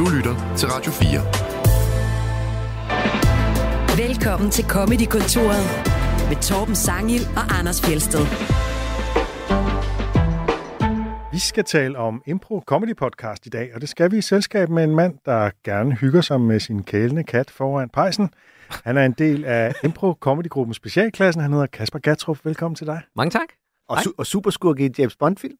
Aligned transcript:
Du 0.00 0.08
lytter 0.16 0.54
til 0.56 0.68
Radio 0.68 0.92
4. 0.92 1.20
Velkommen 4.06 4.50
til 4.50 4.64
Comedy-kontoret 4.64 5.64
med 6.28 6.42
Torben 6.42 6.74
Sangil 6.74 7.20
og 7.36 7.58
Anders 7.58 7.82
Fjelsted. 7.82 8.24
Vi 11.32 11.38
skal 11.38 11.64
tale 11.64 11.98
om 11.98 12.22
Impro 12.26 12.62
Comedy 12.66 12.96
Podcast 12.96 13.46
i 13.46 13.48
dag, 13.48 13.74
og 13.74 13.80
det 13.80 13.88
skal 13.88 14.10
vi 14.10 14.18
i 14.18 14.20
selskab 14.20 14.68
med 14.68 14.84
en 14.84 14.94
mand, 14.94 15.14
der 15.24 15.50
gerne 15.64 15.94
hygger 15.94 16.20
sig 16.20 16.40
med 16.40 16.60
sin 16.60 16.82
kælende 16.82 17.24
kat 17.24 17.50
foran 17.50 17.88
pejsen. 17.88 18.30
Han 18.84 18.96
er 18.96 19.04
en 19.04 19.12
del 19.12 19.44
af 19.44 19.74
Impro 19.84 20.12
Comedy-gruppen 20.20 20.74
Specialklassen. 20.74 21.42
Han 21.42 21.52
hedder 21.52 21.66
Kasper 21.66 21.98
Gatrup. 21.98 22.38
Velkommen 22.44 22.76
til 22.76 22.86
dig. 22.86 23.00
Mange 23.16 23.30
tak. 23.30 23.48
Og, 23.88 23.98
su- 23.98 24.14
og 24.18 24.26
superskurk 24.26 24.80
i 24.80 24.88
James 24.98 25.16
Bond-film? 25.16 25.56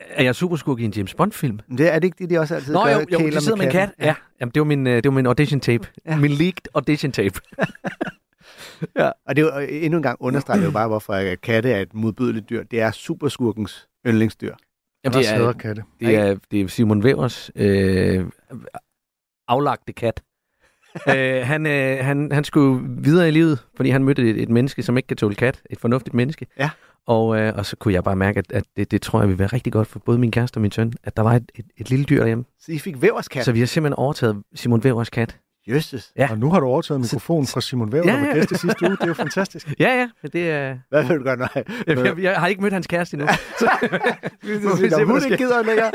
Er 0.00 0.22
jeg 0.24 0.34
superskurk 0.34 0.80
i 0.80 0.84
en 0.84 0.90
James 0.90 1.14
Bond-film? 1.14 1.60
Det 1.78 1.94
er 1.94 1.98
det 1.98 2.04
ikke 2.04 2.16
det, 2.18 2.30
de 2.30 2.38
også 2.38 2.54
altid 2.54 2.72
Nå 2.72 2.84
gør? 2.84 2.92
jo, 2.92 2.98
jo 3.12 3.18
kæler 3.18 3.30
de 3.30 3.40
sidder 3.40 3.56
med 3.56 3.64
en 3.66 3.72
kat. 3.72 3.88
katten? 3.88 4.04
Ja. 4.04 4.14
Jamen, 4.40 4.52
det 4.54 4.60
var 4.60 4.64
min, 4.64 4.86
øh, 4.86 4.94
det 4.96 5.04
var 5.04 5.10
min 5.10 5.26
audition 5.26 5.60
tape. 5.60 5.88
Ja. 6.06 6.10
Ja. 6.12 6.18
Min 6.18 6.30
leaked 6.30 6.62
audition 6.74 7.12
tape. 7.12 7.40
Og 9.26 9.36
det 9.36 9.42
er 9.42 9.46
jo, 9.54 9.58
øh, 9.60 9.68
endnu 9.70 9.96
en 9.96 10.02
gang 10.02 10.16
understreger 10.20 10.60
det 10.60 10.66
jo 10.66 10.70
bare, 10.70 10.88
hvorfor 10.88 11.12
øh, 11.12 11.36
katte 11.42 11.70
er 11.70 11.80
et 11.80 11.94
modbydeligt 11.94 12.50
dyr. 12.50 12.62
Det 12.62 12.80
er 12.80 12.90
superskurkens 12.90 13.88
yndlingsdyr. 14.06 14.54
Jamen, 15.04 15.18
det 15.18 15.24
det, 15.24 15.34
er 15.34 15.48
er, 15.48 15.52
katte. 15.52 15.82
det, 16.00 16.16
er, 16.16 16.36
det 16.50 16.60
er 16.60 16.68
Simon 16.68 17.02
Wevers 17.04 17.50
øh, 17.56 18.24
aflagte 19.48 19.92
kat. 19.92 20.22
øh, 21.16 21.46
han, 21.46 21.66
øh, 21.66 22.04
han, 22.04 22.32
han 22.32 22.44
skulle 22.44 22.88
videre 23.02 23.28
i 23.28 23.30
livet, 23.30 23.66
fordi 23.76 23.90
han 23.90 24.04
mødte 24.04 24.30
et, 24.30 24.42
et 24.42 24.48
menneske, 24.48 24.82
som 24.82 24.96
ikke 24.96 25.06
kan 25.06 25.16
tåle 25.16 25.34
kat. 25.34 25.62
Et 25.70 25.80
fornuftigt 25.80 26.14
menneske. 26.14 26.46
Ja. 26.58 26.70
Og, 27.06 27.38
øh, 27.40 27.52
og 27.56 27.66
så 27.66 27.76
kunne 27.76 27.94
jeg 27.94 28.04
bare 28.04 28.16
mærke, 28.16 28.38
at, 28.38 28.52
at 28.52 28.64
det, 28.76 28.90
det 28.90 29.02
tror 29.02 29.20
jeg 29.20 29.28
vil 29.28 29.38
være 29.38 29.48
rigtig 29.48 29.72
godt 29.72 29.88
for 29.88 29.98
både 29.98 30.18
min 30.18 30.30
kæreste 30.30 30.56
og 30.58 30.62
min 30.62 30.70
søn, 30.72 30.92
at 31.04 31.16
der 31.16 31.22
var 31.22 31.32
et, 31.32 31.52
et, 31.54 31.64
et 31.76 31.90
lille 31.90 32.04
dyr 32.04 32.18
derhjemme. 32.18 32.44
Så 32.60 32.72
I 32.72 32.78
fik 32.78 33.02
væverskat? 33.02 33.44
Så 33.44 33.52
vi 33.52 33.58
har 33.58 33.66
simpelthen 33.66 33.94
overtaget 33.98 34.42
Simon 34.54 34.80
Wevers 34.80 35.10
kat. 35.10 35.36
Jøsses. 35.70 36.12
Ja. 36.16 36.28
Og 36.30 36.38
nu 36.38 36.50
har 36.50 36.60
du 36.60 36.66
overtaget 36.66 37.00
mikrofonen 37.00 37.46
fra 37.46 37.60
Simon 37.60 37.92
Væver, 37.92 38.06
Ja, 38.06 38.12
der 38.12 38.20
var 38.20 38.26
ja. 38.26 38.34
gæst 38.34 38.50
i 38.52 38.54
sidste 38.54 38.82
uge. 38.82 38.90
Det 38.90 39.02
er 39.02 39.06
jo 39.06 39.14
fantastisk. 39.24 39.74
Ja, 39.80 39.88
ja, 39.98 40.08
men 40.22 40.30
det 40.32 40.50
er... 40.50 40.78
Hvad 40.88 41.04
vil 41.04 41.18
du 41.18 41.22
gøre, 41.22 41.36
når 41.36 41.48
Jeg, 41.54 41.66
jeg, 41.86 42.18
jeg 42.18 42.34
har 42.40 42.46
ikke 42.46 42.62
mødt 42.62 42.72
hans 42.72 42.86
kæreste 42.86 43.14
endnu. 43.14 43.28
Så, 43.58 43.68
vi 44.42 44.88
se, 44.90 45.04
hun 45.04 45.24
ikke 45.24 45.36
gider 45.36 45.62
længere? 45.62 45.92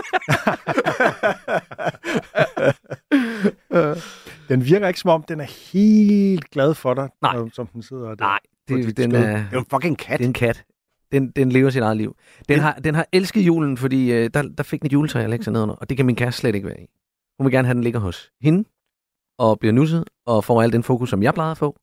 Den 4.49 4.65
virker 4.65 4.87
ikke 4.87 4.99
som 4.99 5.09
om, 5.09 5.23
den 5.27 5.39
er 5.39 5.71
helt 5.73 6.49
glad 6.51 6.73
for 6.73 6.93
dig, 6.93 7.09
Nej. 7.21 7.35
som 7.53 7.67
den 7.67 7.83
sidder 7.83 8.07
der. 8.07 8.15
Nej, 8.19 8.39
det, 8.67 8.97
den, 8.97 9.11
skød. 9.11 9.21
er, 9.21 9.27
Det 9.27 9.35
er 9.35 9.45
jo 9.53 9.59
en 9.59 9.65
fucking 9.71 9.97
kat. 9.97 10.17
det 10.19 10.23
er 10.25 10.27
en 10.27 10.33
kat. 10.33 10.63
Den, 11.11 11.31
den 11.31 11.51
lever 11.51 11.69
sit 11.69 11.81
eget 11.81 11.97
liv. 11.97 12.15
Den 12.49 12.59
har, 12.59 12.73
den 12.73 12.95
har 12.95 13.05
elsket 13.11 13.41
julen, 13.41 13.77
fordi 13.77 14.11
øh, 14.11 14.29
der, 14.33 14.41
der 14.41 14.63
fik 14.63 14.81
den 14.81 14.87
et 14.87 14.93
juletræ 14.93 15.23
at 15.23 15.29
lægge 15.29 15.43
sig 15.43 15.53
nedenunder, 15.53 15.75
og 15.75 15.89
det 15.89 15.97
kan 15.97 16.05
min 16.05 16.15
kæreste 16.15 16.39
slet 16.41 16.55
ikke 16.55 16.67
være 16.67 16.81
i. 16.81 16.85
Hun 17.39 17.45
vil 17.45 17.51
gerne 17.51 17.67
have, 17.67 17.75
den 17.75 17.83
ligger 17.83 17.99
hos 17.99 18.31
hende, 18.41 18.63
og 19.39 19.59
bliver 19.59 19.73
nusset, 19.73 20.03
og 20.25 20.43
får 20.43 20.61
al 20.61 20.71
den 20.71 20.83
fokus, 20.83 21.09
som 21.09 21.23
jeg 21.23 21.33
plejede 21.33 21.51
at 21.51 21.57
få. 21.57 21.79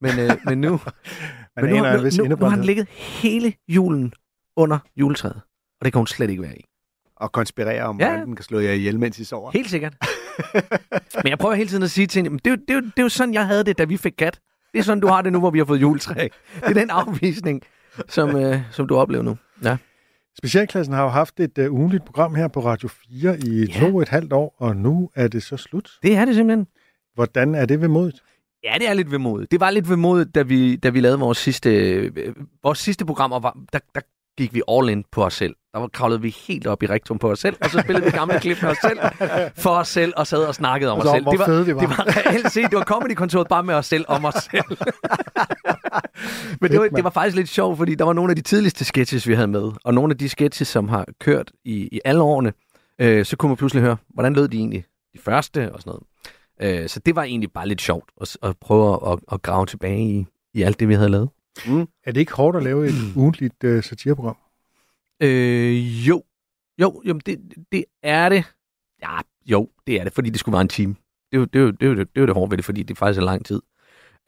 Men, 0.00 0.18
øh, 0.18 0.30
men 0.48 0.60
nu, 0.60 0.80
men 1.60 1.70
nu, 1.70 2.02
vis 2.02 2.18
nu, 2.18 2.24
nu, 2.24 2.36
nu 2.36 2.46
har 2.46 2.56
den 2.56 2.64
ligget 2.64 2.88
hele 2.88 3.52
julen 3.68 4.12
under 4.56 4.78
juletræet, 4.96 5.40
og 5.80 5.84
det 5.84 5.92
kan 5.92 5.98
hun 5.98 6.06
slet 6.06 6.30
ikke 6.30 6.42
være 6.42 6.58
i. 6.58 6.64
Og 7.16 7.32
konspirere 7.32 7.82
om, 7.82 8.00
Ja. 8.00 8.08
hvordan 8.08 8.26
den 8.26 8.36
kan 8.36 8.44
slå 8.44 8.58
jer 8.58 8.72
ihjel, 8.72 8.98
mens 8.98 9.18
I 9.18 9.24
sover. 9.24 9.50
Helt 9.50 9.70
sikkert. 9.70 9.96
Men 11.24 11.28
jeg 11.30 11.38
prøver 11.38 11.54
hele 11.54 11.68
tiden 11.68 11.82
at 11.82 11.90
sige 11.90 12.06
til 12.06 12.18
hende, 12.18 12.30
"Men 12.30 12.40
det, 12.44 12.52
er 12.52 12.56
det, 12.68 12.74
jo- 12.74 12.80
det 12.80 12.92
er 12.98 13.02
jo 13.02 13.08
sådan, 13.08 13.34
jeg 13.34 13.46
havde 13.46 13.64
det, 13.64 13.78
da 13.78 13.84
vi 13.84 13.96
fik 13.96 14.12
kat. 14.18 14.40
Det 14.72 14.78
er 14.78 14.82
sådan, 14.82 15.00
du 15.00 15.06
har 15.06 15.22
det 15.22 15.32
nu, 15.32 15.38
hvor 15.38 15.50
vi 15.50 15.58
har 15.58 15.64
fået 15.64 15.80
juletræ. 15.80 16.14
Det 16.54 16.62
er 16.62 16.72
den 16.74 16.90
afvisning, 16.90 17.62
som, 18.08 18.36
øh, 18.36 18.60
som 18.70 18.86
du 18.88 18.96
oplever 18.96 19.22
nu. 19.24 19.36
Ja. 19.64 19.76
Specialklassen 20.38 20.94
har 20.94 21.02
jo 21.02 21.08
haft 21.08 21.40
et 21.40 21.58
uh, 21.58 21.74
ugenligt 21.74 22.04
program 22.04 22.34
her 22.34 22.48
på 22.48 22.60
Radio 22.64 22.88
4 22.88 23.38
i 23.38 23.64
Ja. 23.64 23.80
to 23.80 23.96
og 23.96 24.02
et 24.02 24.08
halvt 24.08 24.32
år, 24.32 24.54
og 24.58 24.76
nu 24.76 25.10
er 25.14 25.28
det 25.28 25.42
så 25.42 25.56
slut. 25.56 25.90
Det 26.02 26.16
er 26.16 26.24
det 26.24 26.34
simpelthen. 26.34 26.66
Hvordan 27.14 27.54
er 27.54 27.66
det 27.66 27.80
vemodigt? 27.80 28.22
Ja, 28.64 28.74
det 28.78 28.88
er 28.88 28.94
lidt 28.94 29.10
vemodigt. 29.12 29.50
Det 29.50 29.60
var 29.60 29.70
lidt 29.70 29.90
vemodigt, 29.90 30.34
da 30.34 30.42
vi, 30.42 30.76
da 30.76 30.88
vi 30.88 31.00
lavede 31.00 31.18
vores 31.18 31.38
sidste, 31.38 31.70
øh, 31.92 32.34
vores 32.62 32.78
sidste 32.78 33.04
programmer. 33.06 33.40
Var, 33.40 33.56
der, 33.72 33.78
der 33.94 34.00
gik 34.38 34.54
vi 34.54 34.62
all 34.68 34.88
in 34.88 35.04
på 35.12 35.24
os 35.24 35.34
selv. 35.34 35.54
Der 35.74 35.88
kravlede 35.88 36.20
vi 36.22 36.36
helt 36.48 36.66
op 36.66 36.82
i 36.82 36.86
rektum 36.86 37.18
på 37.18 37.30
os 37.30 37.38
selv, 37.38 37.56
og 37.60 37.70
så 37.70 37.80
spillede 37.80 38.04
vi 38.04 38.10
gamle 38.10 38.40
klip 38.40 38.62
med 38.62 38.70
os 38.70 38.76
selv, 38.82 38.98
for 39.56 39.70
os 39.70 39.88
selv, 39.88 40.12
og 40.16 40.26
sad 40.26 40.38
og 40.38 40.54
snakkede 40.54 40.92
om 40.92 40.98
Altså, 40.98 41.10
os 41.10 41.16
selv. 41.16 41.24
det 41.30 41.38
var, 41.38 41.62
vi 41.62 41.74
var. 41.74 41.80
Det 41.80 41.88
var 41.88 42.30
reelt 42.30 42.52
set, 42.52 42.70
det 42.70 42.76
var 42.78 42.84
comedy-kontoret 42.84 43.48
bare 43.48 43.62
med 43.62 43.74
os 43.74 43.86
selv, 43.86 44.04
om 44.08 44.24
os 44.24 44.34
selv. 44.34 44.64
Men 46.60 46.70
det 46.70 46.80
var, 46.80 46.88
det 46.88 47.04
var 47.04 47.10
faktisk 47.10 47.36
lidt 47.36 47.48
sjovt, 47.48 47.76
fordi 47.78 47.94
der 47.94 48.04
var 48.04 48.12
nogle 48.12 48.30
af 48.30 48.36
de 48.36 48.42
tidligste 48.42 48.84
sketches, 48.84 49.28
vi 49.28 49.34
havde 49.34 49.48
med, 49.48 49.70
og 49.84 49.94
nogle 49.94 50.10
af 50.12 50.18
de 50.18 50.28
sketches, 50.28 50.68
som 50.68 50.88
har 50.88 51.06
kørt 51.20 51.52
i, 51.64 51.88
i 51.92 52.00
alle 52.04 52.22
årene, 52.22 52.52
øh, 53.00 53.24
så 53.24 53.36
kunne 53.36 53.48
man 53.48 53.56
pludselig 53.56 53.82
høre, 53.82 53.96
hvordan 54.14 54.34
lød 54.34 54.48
de 54.48 54.56
egentlig? 54.58 54.84
De 55.14 55.18
første 55.18 55.72
og 55.72 55.80
sådan 55.80 55.98
noget. 56.60 56.82
Øh, 56.82 56.88
så 56.88 57.00
det 57.00 57.16
var 57.16 57.22
egentlig 57.22 57.52
bare 57.52 57.68
lidt 57.68 57.80
sjovt 57.80 58.10
at, 58.20 58.36
at 58.42 58.56
prøve 58.60 59.12
at, 59.12 59.18
at 59.32 59.42
grave 59.42 59.66
tilbage 59.66 60.00
i, 60.00 60.26
i 60.54 60.62
alt 60.62 60.80
det, 60.80 60.88
vi 60.88 60.94
havde 60.94 61.08
lavet. 61.08 61.28
Er 62.04 62.12
det 62.12 62.16
ikke 62.16 62.32
hårdt 62.32 62.56
at 62.56 62.62
lave 62.62 62.86
et 62.86 62.94
ugentligt 63.16 63.64
uh, 63.64 63.82
satireprogram? 63.82 64.36
Øh, 65.22 66.08
jo. 66.08 66.22
Jo, 66.80 67.02
jo 67.04 67.14
det, 67.26 67.54
det 67.72 67.84
er 68.02 68.28
det. 68.28 68.44
Ja, 69.02 69.18
jo, 69.46 69.68
det 69.86 70.00
er 70.00 70.04
det, 70.04 70.12
fordi 70.12 70.30
det 70.30 70.40
skulle 70.40 70.52
være 70.52 70.62
en 70.62 70.68
time. 70.68 70.94
Det 71.32 71.36
er 71.36 71.38
jo 71.38 71.44
det, 71.44 71.58
er 71.58 71.62
jo, 71.62 71.70
det, 71.70 71.88
er 71.88 71.94
det, 71.94 72.22
er 72.22 72.26
det 72.26 72.34
hårde 72.34 72.50
ved 72.50 72.56
det, 72.56 72.64
fordi 72.64 72.82
det 72.82 72.98
faktisk 72.98 73.20
er 73.20 73.24
lang 73.24 73.44
tid. 73.44 73.62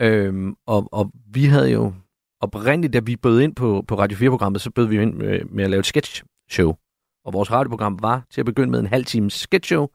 Øhm, 0.00 0.56
og, 0.66 0.89
og 0.93 1.12
vi 1.27 1.44
havde 1.44 1.71
jo 1.71 1.94
oprindeligt, 2.41 2.93
da 2.93 2.99
vi 2.99 3.16
bød 3.16 3.41
ind 3.41 3.55
på, 3.55 3.84
på 3.89 3.99
Radio 3.99 4.19
4-programmet, 4.19 4.60
så 4.60 4.71
bød 4.71 4.87
vi 4.87 4.97
jo 4.97 5.03
ind 5.03 5.15
med, 5.15 5.45
med 5.45 5.65
at 5.65 5.71
lave 5.71 5.78
et 5.78 5.87
sketch 5.87 6.22
show. 6.50 6.75
Og 7.25 7.33
vores 7.33 7.50
radioprogram 7.50 7.99
var 8.03 8.27
til 8.31 8.41
at 8.41 8.45
begynde 8.45 8.71
med 8.71 8.81
en 8.81 8.87
halv 8.87 9.05
times 9.05 9.33
sketch 9.34 9.69
show, 9.69 9.89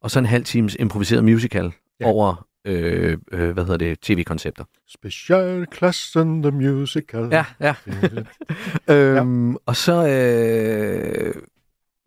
og 0.00 0.10
så 0.10 0.18
en 0.18 0.26
halv 0.26 0.44
times 0.44 0.76
improviseret 0.80 1.24
musical 1.24 1.72
ja. 2.00 2.06
over, 2.06 2.46
øh, 2.64 3.18
øh, 3.32 3.50
hvad 3.50 3.64
hedder 3.64 3.76
det, 3.76 4.00
tv-koncepter. 4.00 4.64
Specialklassen 4.88 6.42
The 6.42 6.50
Musical. 6.50 7.28
Ja, 7.30 7.44
ja. 7.60 7.74
øhm, 8.94 9.56
Og 9.66 9.76
så... 9.76 10.08
Øh, 10.08 11.34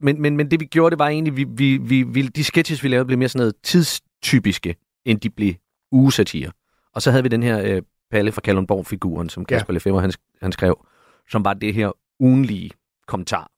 men, 0.01 0.21
men, 0.21 0.37
men 0.37 0.51
det 0.51 0.59
vi 0.59 0.65
gjorde, 0.65 0.91
det 0.91 0.99
var 0.99 1.07
egentlig, 1.07 1.37
vi, 1.37 1.43
vi, 1.43 1.77
vi, 1.77 2.03
vi, 2.03 2.21
de 2.21 2.43
sketches, 2.43 2.83
vi 2.83 2.87
lavede, 2.87 3.05
blev 3.05 3.17
mere 3.17 3.29
sådan 3.29 3.39
noget 3.39 3.55
tidstypiske, 3.63 4.75
end 5.05 5.19
de 5.19 5.29
blev 5.29 5.53
ugesatire. 5.91 6.51
Og 6.95 7.01
så 7.01 7.11
havde 7.11 7.23
vi 7.23 7.29
den 7.29 7.43
her 7.43 7.75
øh, 7.75 7.81
Palle 8.11 8.31
fra 8.31 8.41
Kalundborg-figuren, 8.41 9.29
som 9.29 9.45
Ja. 9.49 9.55
Kasper 9.55 9.73
ja. 9.73 9.75
Lefebvre, 9.75 10.01
han, 10.01 10.11
han 10.41 10.51
skrev, 10.51 10.85
som 11.29 11.45
var 11.45 11.53
det 11.53 11.73
her 11.73 11.91
ugenlige 12.19 12.71
kommentar. 13.07 13.51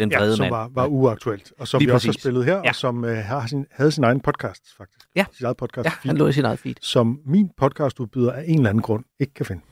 Den 0.00 0.10
vrede 0.12 0.30
ja, 0.30 0.36
som 0.36 0.42
mand. 0.42 0.50
var, 0.52 0.68
var 0.74 0.86
uaktuelt, 0.86 1.52
og 1.58 1.68
som 1.68 1.78
Lige 1.78 1.88
vi 1.88 1.92
også 1.94 2.06
har 2.08 2.12
præcis. 2.12 2.22
spillet 2.22 2.44
her, 2.44 2.56
Ja. 2.56 2.68
og 2.68 2.74
som 2.74 3.04
uh, 3.04 3.10
har 3.10 3.46
sin, 3.46 3.66
havde 3.70 3.92
sin 3.92 4.04
egen 4.04 4.20
podcast, 4.20 4.76
faktisk. 4.76 5.06
Ja. 5.16 5.24
Sit 5.32 5.44
eget 5.44 5.56
podcast, 5.56 5.84
Ja, 5.86 5.92
han 6.08 6.16
lå 6.16 6.26
i 6.28 6.32
sit 6.32 6.44
eget 6.44 6.58
feed. 6.58 6.74
som 6.80 7.20
min 7.26 7.48
podcastudbyder 7.56 8.32
af 8.32 8.44
en 8.46 8.56
eller 8.58 8.70
anden 8.70 8.82
grund 8.82 9.04
ikke 9.20 9.34
kan 9.34 9.46
finde. 9.46 9.62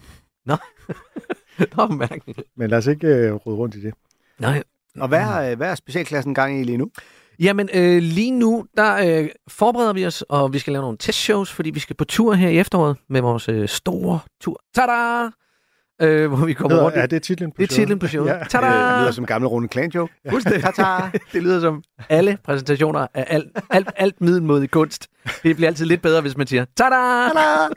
Nå, 0.47 0.57
mærkeligt. 1.97 2.43
Men 2.57 2.71
lad 2.71 2.79
os 2.79 2.87
ikke 2.87 3.07
uh, 3.35 3.47
rode 3.47 3.57
rundt 3.57 3.75
i 3.75 3.81
det. 3.83 3.95
Nej, 4.39 4.63
Og 5.01 5.09
hvad 5.09 5.21
er, 5.21 5.55
hvad 5.57 5.71
er 5.71 5.75
specialklassen 5.75 6.35
gang 6.35 6.61
i 6.61 6.65
lige 6.65 6.79
nu? 6.79 6.91
Jamen, 7.41 7.69
øh, 7.75 8.03
lige 8.03 8.31
nu, 8.31 8.67
der 8.77 9.21
øh, 9.23 9.29
forbereder 9.49 9.93
vi 9.93 10.07
os, 10.07 10.23
og 10.29 10.53
vi 10.53 10.59
skal 10.59 10.73
lave 10.73 10.83
nogle 10.83 10.99
testshows, 10.99 11.53
fordi 11.53 11.71
vi 11.71 11.81
skal 11.81 11.97
på 11.97 12.05
tur 12.05 12.35
her 12.35 12.49
i 12.49 12.59
efteråret 12.59 12.97
med 13.09 13.21
vores 13.21 13.49
øh, 13.49 13.69
store 13.69 14.19
tur. 14.41 14.61
Tada! 14.75 15.31
Øh, 16.03 16.29
hvor 16.33 16.47
vi 16.47 16.53
kommer 16.53 16.75
Hedder, 16.75 16.85
rundt. 16.85 16.97
er 16.99 17.07
det 17.07 17.23
titlen 17.23 17.51
på 17.53 17.57
det 17.59 17.63
er 17.63 17.67
showet? 17.75 17.81
titlen 17.81 17.99
på 17.99 18.07
showet. 18.07 18.29
Ja. 18.29 18.39
Det 18.39 18.49
Tada! 18.51 19.01
lyder 19.01 19.11
som 19.11 19.27
gamle 19.27 19.49
runde 19.49 19.69
clan 19.73 19.91
joke. 19.95 20.13
Fuldstændig. 20.31 20.63
Tata! 20.63 21.11
det 21.33 21.43
lyder 21.43 21.61
som 21.61 21.83
alle 22.09 22.39
præsentationer 22.45 23.07
af 23.15 23.25
alt, 23.29 23.47
alt, 23.71 23.89
alt 23.97 24.21
middelmodig 24.21 24.71
kunst. 24.71 25.09
Det 25.43 25.57
bliver 25.57 25.69
altid 25.69 25.87
lidt 25.87 26.03
bedre, 26.03 26.21
hvis 26.21 26.37
man 26.37 26.47
siger, 26.47 26.65
tada! 26.77 27.69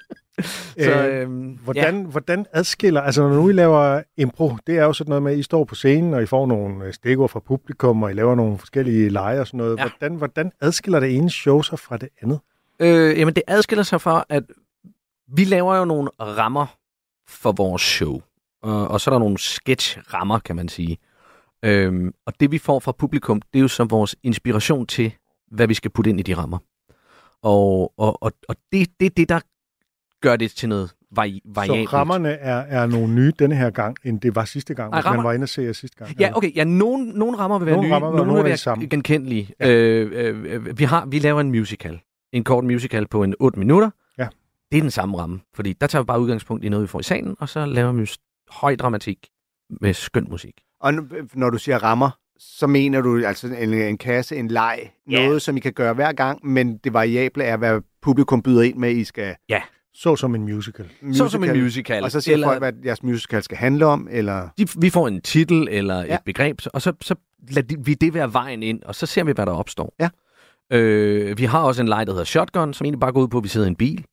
Så, 0.80 1.06
Øh, 1.08 1.22
øhm, 1.22 1.58
Hvordan, 1.64 2.02
ja. 2.02 2.06
hvordan 2.08 2.46
adskiller, 2.54 3.02
altså 3.02 3.22
når 3.22 3.36
nu 3.36 3.50
I 3.50 3.54
laver 3.54 4.02
impro, 4.18 4.54
det 4.68 4.78
er 4.78 4.84
jo 4.84 4.94
sådan 4.94 5.10
noget 5.10 5.24
med, 5.24 5.32
at 5.32 5.38
I 5.38 5.44
står 5.44 5.64
på 5.64 5.76
scenen, 5.76 6.14
og 6.14 6.24
I 6.24 6.26
får 6.26 6.46
nogle 6.48 6.86
øh, 6.86 6.94
stikord 6.94 7.30
fra 7.30 7.40
publikum, 7.40 8.04
og 8.04 8.12
I 8.12 8.14
laver 8.14 8.36
nogle 8.36 8.58
forskellige 8.58 9.10
lege 9.10 9.40
og 9.40 9.48
sådan 9.48 9.58
noget. 9.58 9.78
Ja. 9.78 9.84
Hvordan, 10.00 10.16
hvordan 10.18 10.52
adskiller 10.62 11.00
det 11.00 11.16
ene 11.16 11.30
show 11.30 11.62
sig 11.62 11.80
fra 11.80 11.98
det 11.98 12.10
andet? 12.22 12.40
Øh, 12.80 13.20
jamen, 13.20 13.34
det 13.34 13.44
adskiller 13.48 13.84
sig 13.84 14.02
fra, 14.02 14.26
at 14.30 14.44
vi 15.36 15.44
laver 15.44 15.76
jo 15.78 15.86
nogle 15.86 16.10
rammer 16.20 16.66
for 17.32 17.52
vores 17.52 17.82
show. 17.82 18.22
Og, 18.64 18.88
og 18.88 19.02
så 19.02 19.10
er 19.10 19.14
der 19.14 19.20
nogle 19.20 19.38
sketch-rammer, 19.40 20.40
kan 20.40 20.56
man 20.56 20.70
sige. 20.70 20.98
Øhm, 21.66 22.14
og 22.26 22.34
det, 22.40 22.52
vi 22.52 22.58
får 22.58 22.80
fra 22.80 22.92
publikum, 22.92 23.42
det 23.42 23.60
er 23.60 23.62
jo 23.62 23.68
så 23.68 23.84
vores 23.84 24.16
inspiration 24.24 24.88
til, 24.88 25.12
hvad 25.52 25.68
vi 25.68 25.74
skal 25.74 25.92
putte 25.92 26.10
ind 26.10 26.20
i 26.20 26.24
de 26.24 26.34
rammer. 26.34 26.58
Og, 27.44 27.94
og, 27.98 28.24
og, 28.24 28.32
og 28.50 28.56
det 28.72 28.82
er 28.82 28.86
det, 29.00 29.18
det, 29.18 29.30
der 29.30 29.40
gør 30.22 30.36
det 30.36 30.52
til 30.52 30.70
noget 30.70 30.94
vari- 31.12 31.42
variabelt. 31.46 31.90
Så 31.90 31.96
rammerne 31.96 32.30
er, 32.30 32.56
er 32.58 32.86
nogle 32.86 33.14
nye 33.14 33.34
denne 33.40 33.56
her 33.56 33.70
gang, 33.70 33.98
end 34.04 34.22
det 34.22 34.36
var 34.36 34.46
sidste 34.46 34.74
gang, 34.74 34.94
hvis 34.94 35.06
man 35.06 35.24
var 35.24 35.34
inde 35.34 35.44
og 35.44 35.50
se 35.50 35.62
jer 35.62 35.74
sidste 35.74 35.98
gang. 35.98 36.20
Ja, 36.20 36.32
okay. 36.38 36.56
Ja, 36.56 36.64
nogle, 36.64 37.10
nogle 37.10 37.38
rammer 37.38 37.60
vil 37.60 37.66
være 37.66 37.76
Nogle 37.76 37.88
nye, 37.88 37.94
rammer 37.96 38.12
nogle 38.26 38.44
vil 38.44 38.44
være 38.44 38.88
genkendelige. 38.90 39.50
Ja. 39.60 39.70
Øh, 39.70 40.36
øh, 40.46 40.80
vi, 40.80 40.84
har, 40.84 41.06
vi 41.06 41.20
laver 41.20 41.42
en 41.42 41.52
musical. 41.52 42.00
En 42.34 42.44
kort 42.44 42.64
musical 42.64 43.08
på 43.08 43.24
en 43.24 43.36
8 43.40 43.60
minutter. 43.60 43.90
Ja. 44.72 44.76
Det 44.76 44.78
er 44.78 44.82
den 44.84 44.92
samme 44.92 45.18
ramme, 45.18 45.40
fordi 45.56 45.74
der 45.74 45.88
tager 45.88 46.04
vi 46.04 46.06
bare 46.06 46.20
udgangspunkt 46.22 46.64
i 46.66 46.70
noget, 46.70 46.84
vi 46.84 46.88
får 46.88 47.00
i 47.00 47.04
salen, 47.04 47.36
og 47.40 47.50
så 47.50 47.66
laver 47.66 47.92
vi 47.92 48.10
høj 48.50 48.76
dramatik 48.76 49.18
med 49.82 49.94
skøn 49.94 50.28
musik. 50.30 50.54
Og 50.82 50.94
når 51.34 51.50
du 51.50 51.58
siger 51.58 51.78
rammer, 51.84 52.10
så 52.40 52.68
mener 52.68 53.02
du 53.02 53.26
altså 53.26 53.48
en, 53.48 53.74
en 53.74 53.98
kasse, 53.98 54.36
en 54.36 54.48
leg, 54.48 54.92
Ja. 55.10 55.26
noget, 55.26 55.42
som 55.42 55.58
I 55.58 55.60
kan 55.60 55.74
gøre 55.74 55.94
hver 55.94 56.12
gang, 56.12 56.46
men 56.48 56.78
det 56.78 56.94
variable 56.94 57.44
er, 57.44 57.58
hvad 57.58 57.82
publikum 58.02 58.42
byder 58.42 58.62
ind 58.62 58.78
med, 58.78 58.92
I 58.92 59.04
skal 59.04 59.36
Så 59.94 60.16
som 60.16 60.36
en 60.36 60.42
musical. 60.42 60.90
Så 61.14 61.30
som 61.30 61.44
en 61.44 61.64
musical. 61.64 62.04
Og 62.04 62.12
så 62.12 62.22
siger 62.22 62.34
eller, 62.34 62.48
folk, 62.48 62.60
hvad 62.60 62.74
jeres 62.86 63.04
musical 63.04 63.44
skal 63.44 63.58
handle 63.58 63.86
om, 63.86 64.08
eller... 64.12 64.50
de, 64.58 64.68
vi 64.78 64.90
får 64.90 65.08
en 65.08 65.22
titel 65.22 65.68
eller 65.72 66.04
Ja. 66.06 66.14
et 66.16 66.20
begreb, 66.26 66.62
og 66.74 66.82
så, 66.82 66.94
så 67.02 67.16
lader 67.50 67.68
de- 67.68 67.86
vi 67.86 67.94
det 67.94 68.14
være 68.14 68.34
vejen 68.34 68.64
ind, 68.64 68.84
og 68.84 68.96
så 68.96 69.06
ser 69.06 69.24
vi, 69.24 69.32
hvad 69.32 69.46
der 69.46 69.52
opstår. 69.52 69.94
Ja. 70.00 70.10
Øh, 70.78 71.38
vi 71.38 71.44
har 71.46 71.60
også 71.62 71.82
en 71.82 71.88
leg, 71.88 72.08
der 72.08 72.14
hedder 72.14 72.26
Shotgun, 72.26 72.74
som 72.74 72.86
egentlig 72.86 73.00
bare 73.00 73.12
går 73.12 73.22
ud 73.22 73.28
på, 73.28 73.38
at 73.38 73.44
vi 73.44 73.50
sidder 73.50 73.68
i 73.68 73.70
en 73.70 73.76
bil. 73.76 74.06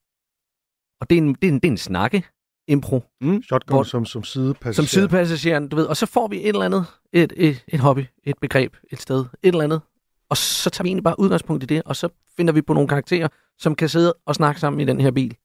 Og 1.00 1.10
det 1.10 1.18
er 1.18 1.22
en, 1.22 1.34
det 1.34 1.44
er 1.44 1.48
en, 1.48 1.54
det 1.54 1.64
er 1.64 1.70
en 1.70 1.76
snakke 1.76 2.24
impro, 2.68 3.02
Shotgun 3.42 3.74
Hvor- 3.76 3.82
som, 3.82 4.04
som 4.04 4.24
sidepassager. 4.24 4.72
som 4.72 4.84
sidepassageren, 4.86 5.68
du 5.68 5.76
ved, 5.76 5.84
og 5.86 5.96
så 5.96 6.06
får 6.06 6.28
vi 6.28 6.36
et 6.40 6.48
eller 6.48 6.62
andet, 6.64 6.86
et, 7.12 7.32
et, 7.36 7.64
et 7.68 7.80
hobby, 7.80 8.04
et 8.24 8.34
begreb, 8.40 8.76
et 8.92 9.00
sted, 9.00 9.20
et 9.20 9.28
eller 9.42 9.64
andet, 9.64 9.80
og 10.30 10.36
så 10.36 10.70
tager 10.70 10.82
vi 10.82 10.88
egentlig 10.88 11.04
bare 11.04 11.20
udgangspunkt 11.20 11.62
i 11.62 11.66
det, 11.66 11.82
og 11.84 11.96
så 11.96 12.08
finder 12.36 12.52
vi 12.52 12.62
på 12.62 12.72
nogle 12.72 12.88
karakterer, 12.88 13.28
som 13.58 13.74
kan 13.74 13.88
sidde 13.88 14.14
og 14.26 14.34
snakke 14.34 14.60
sammen 14.60 14.80
i 14.80 14.84
den 14.84 15.00
her 15.00 15.10
bil. 15.10 15.36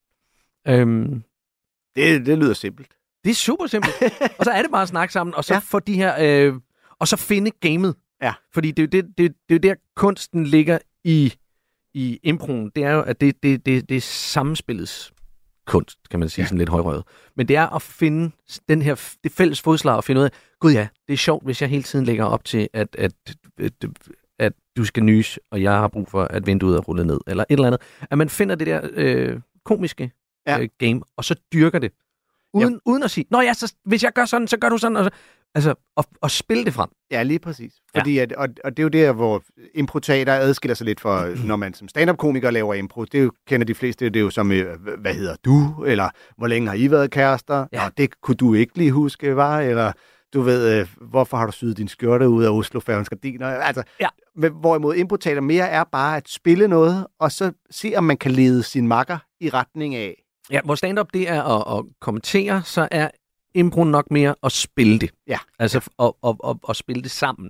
Øhm, 0.68 1.24
Det, 1.96 2.26
det 2.26 2.38
lyder 2.38 2.54
simpelt. 2.54 2.88
Det 3.24 3.30
er 3.30 3.36
super 3.36 3.68
simpelt. 3.68 3.94
og 4.40 4.46
så 4.46 4.52
er 4.52 4.62
det 4.62 4.72
bare 4.72 4.82
at 4.82 4.88
snakke 4.88 5.14
sammen, 5.14 5.36
og 5.36 5.44
så 5.44 5.54
Ja. 5.54 5.60
få 5.60 5.80
de 5.80 5.94
her... 5.94 6.16
Øh, 6.48 6.54
og 7.00 7.08
så 7.08 7.18
finde 7.18 7.52
gamet. 7.60 7.96
Ja. 8.22 8.34
Fordi 8.54 8.72
det 8.72 8.80
er 8.80 8.84
jo 9.00 9.02
det, 9.04 9.18
det, 9.18 9.34
det 9.50 9.56
er 9.56 9.60
der, 9.60 9.76
kunsten 9.96 10.44
ligger 10.46 10.78
i, 11.04 11.34
i 11.94 12.20
improen. 12.24 12.72
Det 12.76 12.84
er 12.84 12.92
jo, 12.92 13.02
at 13.02 13.22
det, 13.22 13.44
det, 13.44 13.66
det, 13.66 13.90
det 13.90 13.98
er 13.98 14.02
sammenspillets 14.02 15.14
kunst, 15.66 16.10
kan 16.10 16.20
man 16.20 16.30
sige, 16.30 16.42
Ja. 16.42 16.44
ja. 16.44 16.48
sådan 16.48 16.58
lidt 16.58 16.70
højrøvet. 16.70 17.04
Men 17.36 17.48
det 17.48 17.56
er 17.56 17.76
at 17.76 17.82
finde 17.82 18.32
den 18.70 18.82
her, 18.82 19.16
det 19.24 19.32
fælles 19.32 19.62
fodslag 19.62 19.96
og 19.96 20.04
finde 20.04 20.20
ud 20.22 20.26
af, 20.26 20.32
gud 20.60 20.72
ja, 20.72 20.88
det 21.08 21.14
er 21.14 21.18
sjovt, 21.18 21.44
hvis 21.44 21.62
jeg 21.62 21.70
hele 21.70 21.84
tiden 21.84 22.06
lægger 22.06 22.26
op 22.26 22.46
til, 22.46 22.70
at, 22.74 22.96
at, 22.98 23.12
at, 23.60 23.74
at 24.40 24.54
du 24.78 24.86
skal 24.86 25.04
nys, 25.04 25.40
og 25.52 25.62
jeg 25.62 25.72
har 25.72 25.88
brug 25.88 26.08
for, 26.10 26.24
at 26.24 26.48
vinduet 26.48 26.76
er 26.78 26.82
rullet 26.82 27.08
ned, 27.08 27.20
eller 27.28 27.44
et 27.50 27.54
eller 27.54 27.68
andet. 27.68 27.82
At 28.12 28.18
man 28.18 28.30
finder 28.30 28.56
det 28.56 28.68
der 28.68 28.82
øh, 28.94 29.40
komiske 29.66 30.12
Ja. 30.48 30.56
ja. 30.56 30.62
øh, 30.64 30.70
game, 30.78 31.02
og 31.18 31.26
så 31.26 31.36
dyrker 31.54 31.80
det. 31.80 31.92
Uden, 32.54 32.80
uden 32.86 33.04
at 33.04 33.12
sige, 33.12 33.26
nå 33.32 33.42
ja, 33.42 33.54
så, 33.54 33.74
hvis 33.86 34.04
jeg 34.04 34.14
gør 34.14 34.26
sådan, 34.26 34.48
så 34.48 34.58
gør 34.58 34.70
du 34.70 34.78
sådan. 34.78 34.98
Og 34.98 35.04
så, 35.04 35.10
altså, 35.56 35.74
at, 35.98 36.06
at 36.24 36.32
spille 36.32 36.66
det 36.66 36.74
frem. 36.74 36.90
Ja, 37.12 37.24
lige 37.24 37.40
præcis. 37.40 37.74
Ja. 37.96 38.00
Fordi 38.00 38.18
at, 38.18 38.32
og, 38.34 38.48
og 38.64 38.72
det 38.78 38.80
er 38.80 38.84
jo 38.84 38.90
der, 38.90 39.12
hvor 39.12 39.44
improteater 39.76 40.34
adskiller 40.34 40.76
sig 40.76 40.86
lidt 40.86 41.00
fra, 41.00 41.28
når 41.50 41.56
man 41.56 41.74
som 41.74 41.88
stand-up-komiker 41.88 42.52
laver 42.52 42.74
impro. 42.74 43.06
Det 43.06 43.24
jo, 43.24 43.32
kender 43.48 43.66
de 43.66 43.76
fleste, 43.76 44.06
det 44.06 44.16
er 44.16 44.22
jo 44.24 44.30
som, 44.30 44.52
øh, 44.52 44.80
hvad 45.00 45.14
hedder 45.14 45.36
du? 45.46 45.84
Eller 45.88 46.10
hvor 46.38 46.48
længe 46.48 46.68
har 46.68 46.76
I 46.76 46.92
været 46.92 47.12
kærester? 47.12 47.66
Ja. 47.74 47.84
Nå, 47.84 47.92
det 47.98 48.22
kunne 48.22 48.36
du 48.36 48.54
ikke 48.54 48.78
lige 48.78 48.92
huske, 48.92 49.36
var? 49.36 49.60
Eller 49.60 49.92
du 50.34 50.42
ved, 50.42 50.80
øh, 50.80 50.88
hvorfor 51.02 51.38
har 51.38 51.46
du 51.46 51.52
syet 51.52 51.78
din 51.78 51.88
skjorte 51.88 52.30
ud 52.30 52.44
af 52.44 52.50
Oslo 52.50 52.80
Færgens 52.80 53.10
Gardiner? 53.10 53.48
Altså, 53.48 53.84
Ja. 54.00 54.08
hvorimod 54.50 54.96
improteater 54.96 55.42
mere 55.42 55.70
er 55.70 55.84
bare 55.84 56.18
at 56.18 56.30
spille 56.30 56.68
noget, 56.68 57.08
og 57.20 57.32
så 57.32 57.52
se, 57.72 57.94
om 57.96 58.04
man 58.04 58.18
kan 58.18 58.32
lede 58.32 58.64
sin 58.64 58.88
makker 58.88 59.18
i 59.40 59.50
retning 59.50 59.96
af. 59.96 60.24
Ja, 60.52 60.62
hvor 60.66 60.76
stand-up 60.76 61.08
det 61.14 61.30
er 61.30 61.44
at, 61.44 61.78
at 61.80 61.86
kommentere, 62.02 62.62
så 62.66 62.88
er 62.92 63.10
impro 63.54 63.84
nok 63.84 64.12
mere 64.12 64.36
at 64.44 64.52
spille 64.52 65.00
det. 65.00 65.12
Ja. 65.28 65.38
Altså 65.60 65.82
ja. 66.00 66.06
At, 66.08 66.14
at, 66.28 66.36
at, 66.50 66.56
at 66.70 66.76
spille 66.76 67.02
det 67.04 67.12
sammen. 67.12 67.50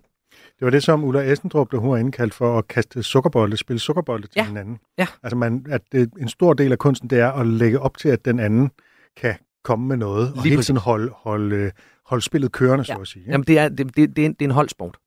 Det 0.59 0.65
var 0.65 0.69
det, 0.69 0.83
som 0.83 1.03
Ulla 1.03 1.31
Essendrup, 1.31 1.71
der 1.71 1.77
hun 1.77 1.99
indkaldt 1.99 2.33
for 2.33 2.57
at 2.57 2.67
kaste 2.67 3.03
sukkerbolde, 3.03 3.57
spille 3.57 3.79
sukkerbolde 3.79 4.27
til 4.27 4.31
Ja. 4.35 4.45
hinanden. 4.47 4.79
Ja. 4.97 5.07
Altså, 5.23 5.35
man, 5.37 5.65
at 5.69 5.81
det, 5.91 6.11
en 6.19 6.27
stor 6.29 6.53
del 6.53 6.71
af 6.71 6.77
kunsten, 6.77 7.09
det 7.09 7.19
er 7.19 7.31
at 7.31 7.47
lægge 7.47 7.79
op 7.79 7.97
til, 7.97 8.09
at 8.09 8.25
den 8.25 8.39
anden 8.39 8.71
kan 9.17 9.35
komme 9.63 9.87
med 9.87 9.97
noget, 9.97 10.27
og 10.33 10.43
Lige 10.43 10.49
hele 10.49 10.63
tiden 10.63 10.79
holde, 10.79 11.11
holde, 11.15 11.71
holde 12.05 12.23
spillet 12.23 12.51
kørende, 12.51 12.85
Ja. 12.87 12.93
så 12.95 13.01
at 13.01 13.07
sige. 13.07 13.21
ikke? 13.21 13.31
Jamen, 13.31 13.47
det 13.47 13.59
er, 13.59 13.69
det, 13.69 13.95
det, 13.97 14.15
det, 14.15 14.21
er, 14.21 14.25
en, 14.25 14.33
det 14.33 14.41
er 14.41 14.45
en 14.45 14.51
holdsport. 14.51 14.97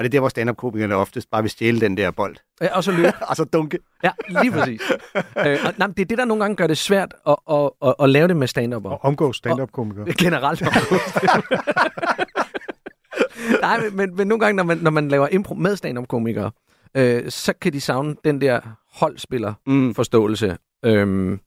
Og 0.00 0.04
det 0.04 0.08
er 0.08 0.10
der, 0.10 0.20
hvor 0.20 0.28
stand-up-komikerne 0.28 0.94
oftest 0.94 1.30
bare 1.30 1.42
vil 1.42 1.50
stjæle 1.50 1.80
den 1.80 1.96
der 1.96 2.10
bold. 2.10 2.36
Ja, 2.60 2.76
Og 2.76 2.84
så 2.84 2.92
løbe. 2.92 3.12
og 3.28 3.36
så 3.36 3.44
dunke. 3.44 3.78
Ja, 4.04 4.10
lige 4.28 4.52
præcis. 4.52 4.80
øh, 5.46 5.58
og, 5.64 5.74
nej, 5.78 5.86
men 5.86 5.92
det 5.92 6.00
er 6.00 6.04
det, 6.04 6.18
der 6.18 6.24
nogle 6.24 6.42
gange 6.42 6.56
gør 6.56 6.66
det 6.66 6.78
svært 6.78 7.14
at, 7.26 7.36
at, 7.50 7.70
at, 7.84 7.94
at 8.00 8.10
lave 8.10 8.28
det 8.28 8.36
med 8.36 8.46
stand-up. 8.46 8.84
Og 8.84 9.04
omgå 9.04 9.32
stand-up-komikere. 9.32 10.04
Generelt. 10.18 10.62
Nej, 13.60 13.80
men, 13.80 13.96
men, 13.96 14.16
men 14.16 14.28
nogle 14.28 14.44
gange, 14.44 14.56
når 14.56 14.64
man, 14.64 14.78
når 14.78 14.90
man 14.90 15.08
laver 15.08 15.28
impro 15.28 15.54
med 15.54 15.76
stand-up-komikere, 15.76 16.50
øh, 16.94 17.30
så 17.30 17.52
kan 17.52 17.72
de 17.72 17.80
savne 17.80 18.16
den 18.24 18.40
der 18.40 18.60
holdspiller-forståelse. 18.92 20.56
Mm. 20.82 20.88
Øhm, 20.88 21.40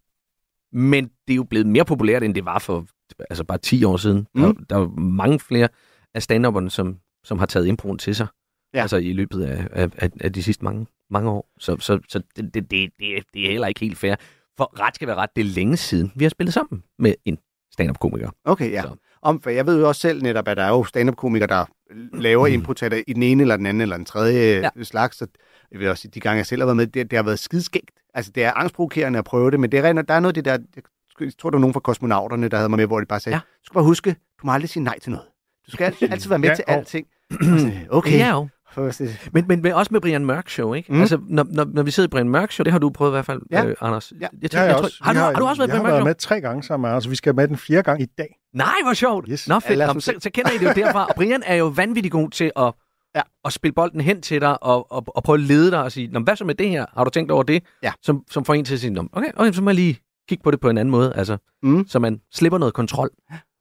men 0.74 1.04
det 1.28 1.34
er 1.34 1.36
jo 1.36 1.44
blevet 1.44 1.68
mere 1.68 1.86
populært, 1.86 2.24
end 2.24 2.36
det 2.36 2.46
var 2.46 2.60
for 2.60 2.86
altså 3.30 3.44
bare 3.44 3.58
10 3.58 3.84
år 3.84 3.98
siden. 3.98 4.28
Mm. 4.36 4.42
Der, 4.42 4.54
der 4.70 4.76
er 4.76 4.80
jo 4.80 4.92
mange 4.98 5.40
flere 5.40 5.68
af 6.14 6.24
stand 6.24 6.70
som, 6.70 6.98
som 7.24 7.40
har 7.40 7.46
taget 7.46 7.68
improen 7.68 7.98
til 7.98 8.16
sig. 8.16 8.28
Ja. 8.74 8.81
Altså 8.81 8.98
i 8.98 9.14
løbet 9.14 9.44
af, 9.44 9.68
af, 9.72 9.90
af, 9.98 10.10
af 10.22 10.34
de 10.34 10.44
sidste 10.44 10.64
mange, 10.66 10.88
mange 11.10 11.30
år. 11.30 11.50
Så, 11.60 11.78
så, 11.80 12.00
så 12.10 12.20
det, 12.36 12.54
det, 12.54 12.72
det, 12.72 12.90
det, 13.00 13.18
er- 13.18 13.22
er 13.48 13.52
heller 13.52 13.68
ikke 13.68 13.80
helt 13.80 13.98
fair. 13.98 14.16
For 14.58 14.80
ret 14.80 14.96
skal 14.96 15.08
være 15.08 15.18
ret, 15.18 15.30
det 15.36 15.42
er 15.42 15.46
længe 15.46 15.78
siden, 15.78 16.12
vi 16.16 16.24
har 16.25 16.30
spillet 16.30 16.54
sammen 16.54 16.84
med 17.00 17.14
en 17.25 17.38
stand-up-komiker. 17.74 18.30
Okay, 18.46 18.72
ja. 18.72 18.81
Så. 18.81 18.96
Om, 19.22 19.42
for 19.42 19.50
jeg 19.50 19.66
ved 19.66 19.80
jo 19.80 19.88
også 19.88 20.02
selv 20.02 20.22
netop, 20.24 20.48
at 20.48 20.58
der 20.58 20.64
er 20.64 20.70
jo 20.70 20.84
stand-up-komikere, 20.84 21.48
der 21.48 21.66
laver 22.18 22.48
Mm. 22.48 22.54
improteater 22.54 23.02
i 23.08 23.14
den 23.14 23.24
ene 23.24 23.42
eller 23.44 23.58
den 23.58 23.66
anden 23.66 23.81
eller 23.81 23.98
den 23.98 24.06
tredje 24.06 24.70
Ja. 24.78 24.84
slags. 24.84 25.18
Så 25.18 25.28
jeg 25.72 25.80
vil 25.80 25.90
også 25.90 26.02
sige, 26.02 26.12
de 26.12 26.19
gange 26.19 26.38
jeg 26.38 26.46
selv 26.46 26.62
har 26.62 26.66
været 26.66 26.78
med, 26.78 26.88
det, 26.88 27.12
det 27.12 27.18
har 27.18 27.24
været 27.24 27.40
skidskægt. 27.40 27.92
Altså, 28.14 28.31
det 28.36 28.44
er 28.44 28.52
angstprovokerende 28.54 29.19
at 29.19 29.26
prøve 29.26 29.52
det, 29.52 29.60
men 29.60 29.72
det 29.72 29.80
er 29.80 29.94
der 29.94 30.14
er 30.14 30.19
noget 30.19 30.38
af 30.38 30.44
det 30.44 30.46
der, 30.46 30.58
jeg 31.19 31.31
tror, 31.40 31.50
der 31.50 31.58
var 31.58 31.62
nogen 31.62 31.74
fra 31.74 31.80
kosmonauterne, 31.80 32.48
der 32.48 32.58
havde 32.58 32.69
mig 32.69 32.78
med, 32.78 32.86
hvor 32.88 33.00
de 33.00 33.06
bare 33.06 33.19
sagde, 33.19 33.36
Ja. 33.36 33.40
du 33.40 33.66
skal 33.66 33.74
bare 33.74 33.84
huske, 33.84 34.10
du 34.12 34.46
må 34.46 34.52
aldrig 34.52 34.69
sige 34.69 34.84
nej 34.84 35.00
til 35.00 35.12
noget. 35.12 35.26
Du 35.66 35.72
skal 35.72 35.84
altid, 36.12 36.30
være 36.30 36.40
med 36.40 36.50
Ja, 36.50 36.56
til 36.56 36.64
og- 36.68 36.74
alting. 36.74 37.08
Okay. 37.90 38.18
Ja, 38.18 38.30
jo. 38.30 38.48
Men, 39.34 39.46
men, 39.48 39.62
men 39.62 39.72
også 39.74 39.90
med 39.94 40.02
Brian 40.02 40.25
Mørk 40.25 40.50
Show, 40.50 40.74
ikke? 40.74 40.94
Mm. 40.94 41.00
Altså, 41.02 41.20
når, 41.30 41.46
når, 41.50 41.66
når 41.74 41.84
vi 41.84 41.92
sidder 41.92 42.08
i 42.08 42.10
Brian 42.10 42.30
Mørk 42.30 42.52
Show, 42.52 42.64
det 42.64 42.72
har 42.72 42.80
du 42.80 42.90
prøvet 42.90 43.12
i 43.12 43.14
hvert 43.14 43.25
fald, 43.25 43.42
Ja. 43.52 43.66
øh, 43.66 43.75
Anders. 43.81 44.14
Ja. 44.22 44.28
Jeg, 44.42 44.52
tænker, 44.52 44.58
har, 44.58 44.64
jeg 44.66 44.70
jeg 44.70 44.78
tror, 44.78 44.84
også. 44.86 44.98
har, 45.02 45.14
du, 45.14 45.20
Vi 45.20 45.24
har, 45.24 45.34
du 45.34 45.46
også 45.46 45.62
været 45.62 45.70
i 45.70 45.72
jeg 45.74 45.81
Brian 45.81 45.86
har 45.86 45.92
Mørk 45.92 45.92
været 45.92 46.02
Show? 46.02 46.08
med 46.08 46.42
tre 46.42 46.42
gange 46.50 46.64
sammen 46.64 46.88
med, 46.90 46.96
altså 46.96 47.10
vi 47.10 47.16
skal 47.16 47.36
med 47.36 47.48
den 47.48 47.58
fjerde 47.58 47.84
gang 47.84 48.02
i 48.02 48.06
dag. 48.18 48.36
Nej, 48.54 48.74
hvor 48.84 48.94
sjovt. 48.94 49.25
Yes. 49.31 49.48
Nå, 49.48 49.54
Ja, 49.54 49.70
fedt. 49.70 49.81
os 49.81 49.94
Nå, 49.94 50.00
så, 50.00 50.14
så 50.20 50.30
kender 50.34 50.52
I 50.52 50.58
det 50.58 50.66
jo 50.66 50.86
derfra. 50.86 51.06
Og 51.06 51.16
Brian 51.16 51.44
er 51.46 51.56
jo 51.56 51.66
vanvittig 51.68 52.12
god 52.12 52.30
til 52.30 52.52
at, 52.56 52.74
Ja. 53.16 53.22
at 53.46 53.54
spille 53.54 53.74
bolden 53.74 54.02
hen 54.02 54.22
til 54.22 54.42
dig 54.42 54.64
og, 54.64 54.92
og, 54.92 55.04
og 55.08 55.24
prøve 55.24 55.34
at 55.36 55.40
lede 55.40 55.72
dig 55.72 55.84
og 55.84 55.92
sige, 55.92 56.08
Nå, 56.08 56.19
hvad 56.19 56.36
så 56.36 56.46
med 56.46 56.56
det 56.56 56.69
her? 56.69 56.86
Har 56.98 57.04
du 57.04 57.10
tænkt 57.10 57.31
over 57.31 57.44
det? 57.44 57.64
Ja. 57.84 57.92
Som, 58.02 58.24
som 58.31 58.46
får 58.46 58.54
en 58.54 58.66
til 58.66 58.74
at 58.74 58.80
sige, 58.80 59.00
okay, 59.14 59.30
okay, 59.38 59.52
så 59.52 59.62
må 59.64 59.69
jeg 59.69 59.76
lige 59.76 60.00
kigge 60.30 60.44
på 60.44 60.52
det 60.52 60.60
på 60.60 60.69
en 60.69 60.78
anden 60.78 60.92
måde. 60.92 61.14
Altså, 61.16 61.38
Mm. 61.64 61.88
så 61.88 62.00
man 62.00 62.19
slipper 62.34 62.58
noget 62.58 62.74
kontrol. 62.74 63.10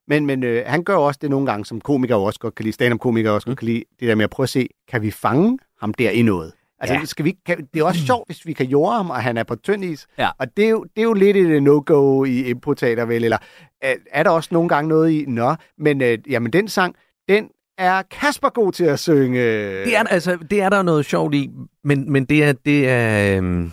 Men, 0.09 0.27
men 0.27 0.43
øh, 0.45 0.63
han 0.67 0.85
gør 0.85 0.97
også 0.97 1.19
det 1.23 1.31
nogle 1.31 1.47
gange, 1.47 1.65
som 1.65 1.81
komiker 1.81 2.15
også 2.15 2.41
godt 2.41 2.55
kan 2.55 2.65
lide, 2.65 2.75
stand-up-komiker 2.75 3.31
også 3.31 3.47
godt 3.47 3.59
kan 3.59 3.67
lide, 3.67 3.85
det 4.01 4.09
der 4.09 4.15
med 4.15 4.25
at 4.25 4.31
prøve 4.31 4.45
at 4.45 4.49
se, 4.51 4.69
kan 4.91 5.03
vi 5.03 5.11
fange 5.11 5.59
ham 5.81 5.95
der 5.95 6.11
i 6.11 6.23
noget? 6.23 6.53
Altså, 6.81 6.95
Ja. 6.95 7.05
skal 7.05 7.25
vi, 7.25 7.35
kan, 7.47 7.69
det 7.75 7.81
er 7.81 7.85
også 7.85 8.01
sjovt, 8.07 8.29
hvis 8.29 8.47
vi 8.47 8.53
kan 8.53 8.67
jorde 8.67 8.97
ham, 8.97 9.11
og 9.11 9.17
han 9.23 9.37
er 9.37 9.43
på 9.43 9.57
tynd 9.57 9.85
is. 9.85 10.07
Ja. 10.19 10.29
Og 10.39 10.57
det 10.57 10.65
er, 10.65 10.69
jo, 10.69 10.85
det 10.97 10.99
er 10.99 11.03
jo 11.03 11.13
lidt 11.13 11.37
et 11.37 11.47
øh, 11.47 11.63
no-go 11.63 12.25
i 12.25 12.45
improteater, 12.45 13.05
vel? 13.05 13.25
Eller 13.25 13.39
er, 13.83 13.95
er 14.11 14.23
der 14.23 14.31
også 14.31 14.49
nogle 14.53 14.69
gange 14.69 14.89
noget 14.89 15.11
i, 15.11 15.25
nå, 15.29 15.55
men 15.79 16.03
øh, 16.03 16.19
jamen, 16.31 16.53
den 16.53 16.69
sang, 16.69 16.95
den 17.29 17.49
er 17.79 18.03
Kasper 18.11 18.49
god 18.49 18.73
til 18.73 18.85
at 18.85 18.99
synge. 18.99 19.41
Det 19.85 19.97
er, 19.97 20.03
altså, 20.11 20.39
det 20.51 20.61
er 20.63 20.69
der 20.69 20.83
noget 20.83 21.05
sjovt 21.05 21.35
i, 21.35 21.51
men, 21.85 22.13
men 22.13 22.25
det 22.25 22.45
er... 22.45 22.53
Det 22.53 22.89
er 22.89 23.37
øhm, 23.37 23.73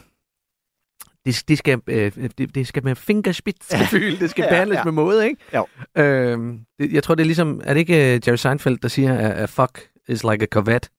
det, 1.25 1.43
det, 1.47 1.57
skal, 1.57 1.81
øh, 1.87 2.11
det, 2.37 2.55
det 2.55 2.67
skal 2.67 2.83
med 2.83 2.95
fingerspidsgefühl, 2.95 4.19
det 4.19 4.29
skal 4.29 4.41
Ja, 4.43 4.49
behandles 4.49 4.75
ja. 4.77 4.83
med 4.83 4.91
måde, 4.91 5.27
ikke? 5.29 5.41
Jo. 5.55 5.67
Øhm, 5.97 6.59
det, 6.79 6.93
jeg 6.93 7.03
tror, 7.03 7.15
det 7.15 7.23
er 7.23 7.25
ligesom, 7.25 7.61
er 7.63 7.73
det 7.73 7.79
ikke 7.79 7.93
uh, 7.93 8.27
Jerry 8.27 8.35
Seinfeld, 8.35 8.77
der 8.77 8.87
siger, 8.87 9.13
at, 9.17 9.31
at 9.31 9.49
fuck 9.49 9.89
is 10.07 10.23
like 10.23 10.43
a 10.43 10.45
Corvette? 10.45 10.89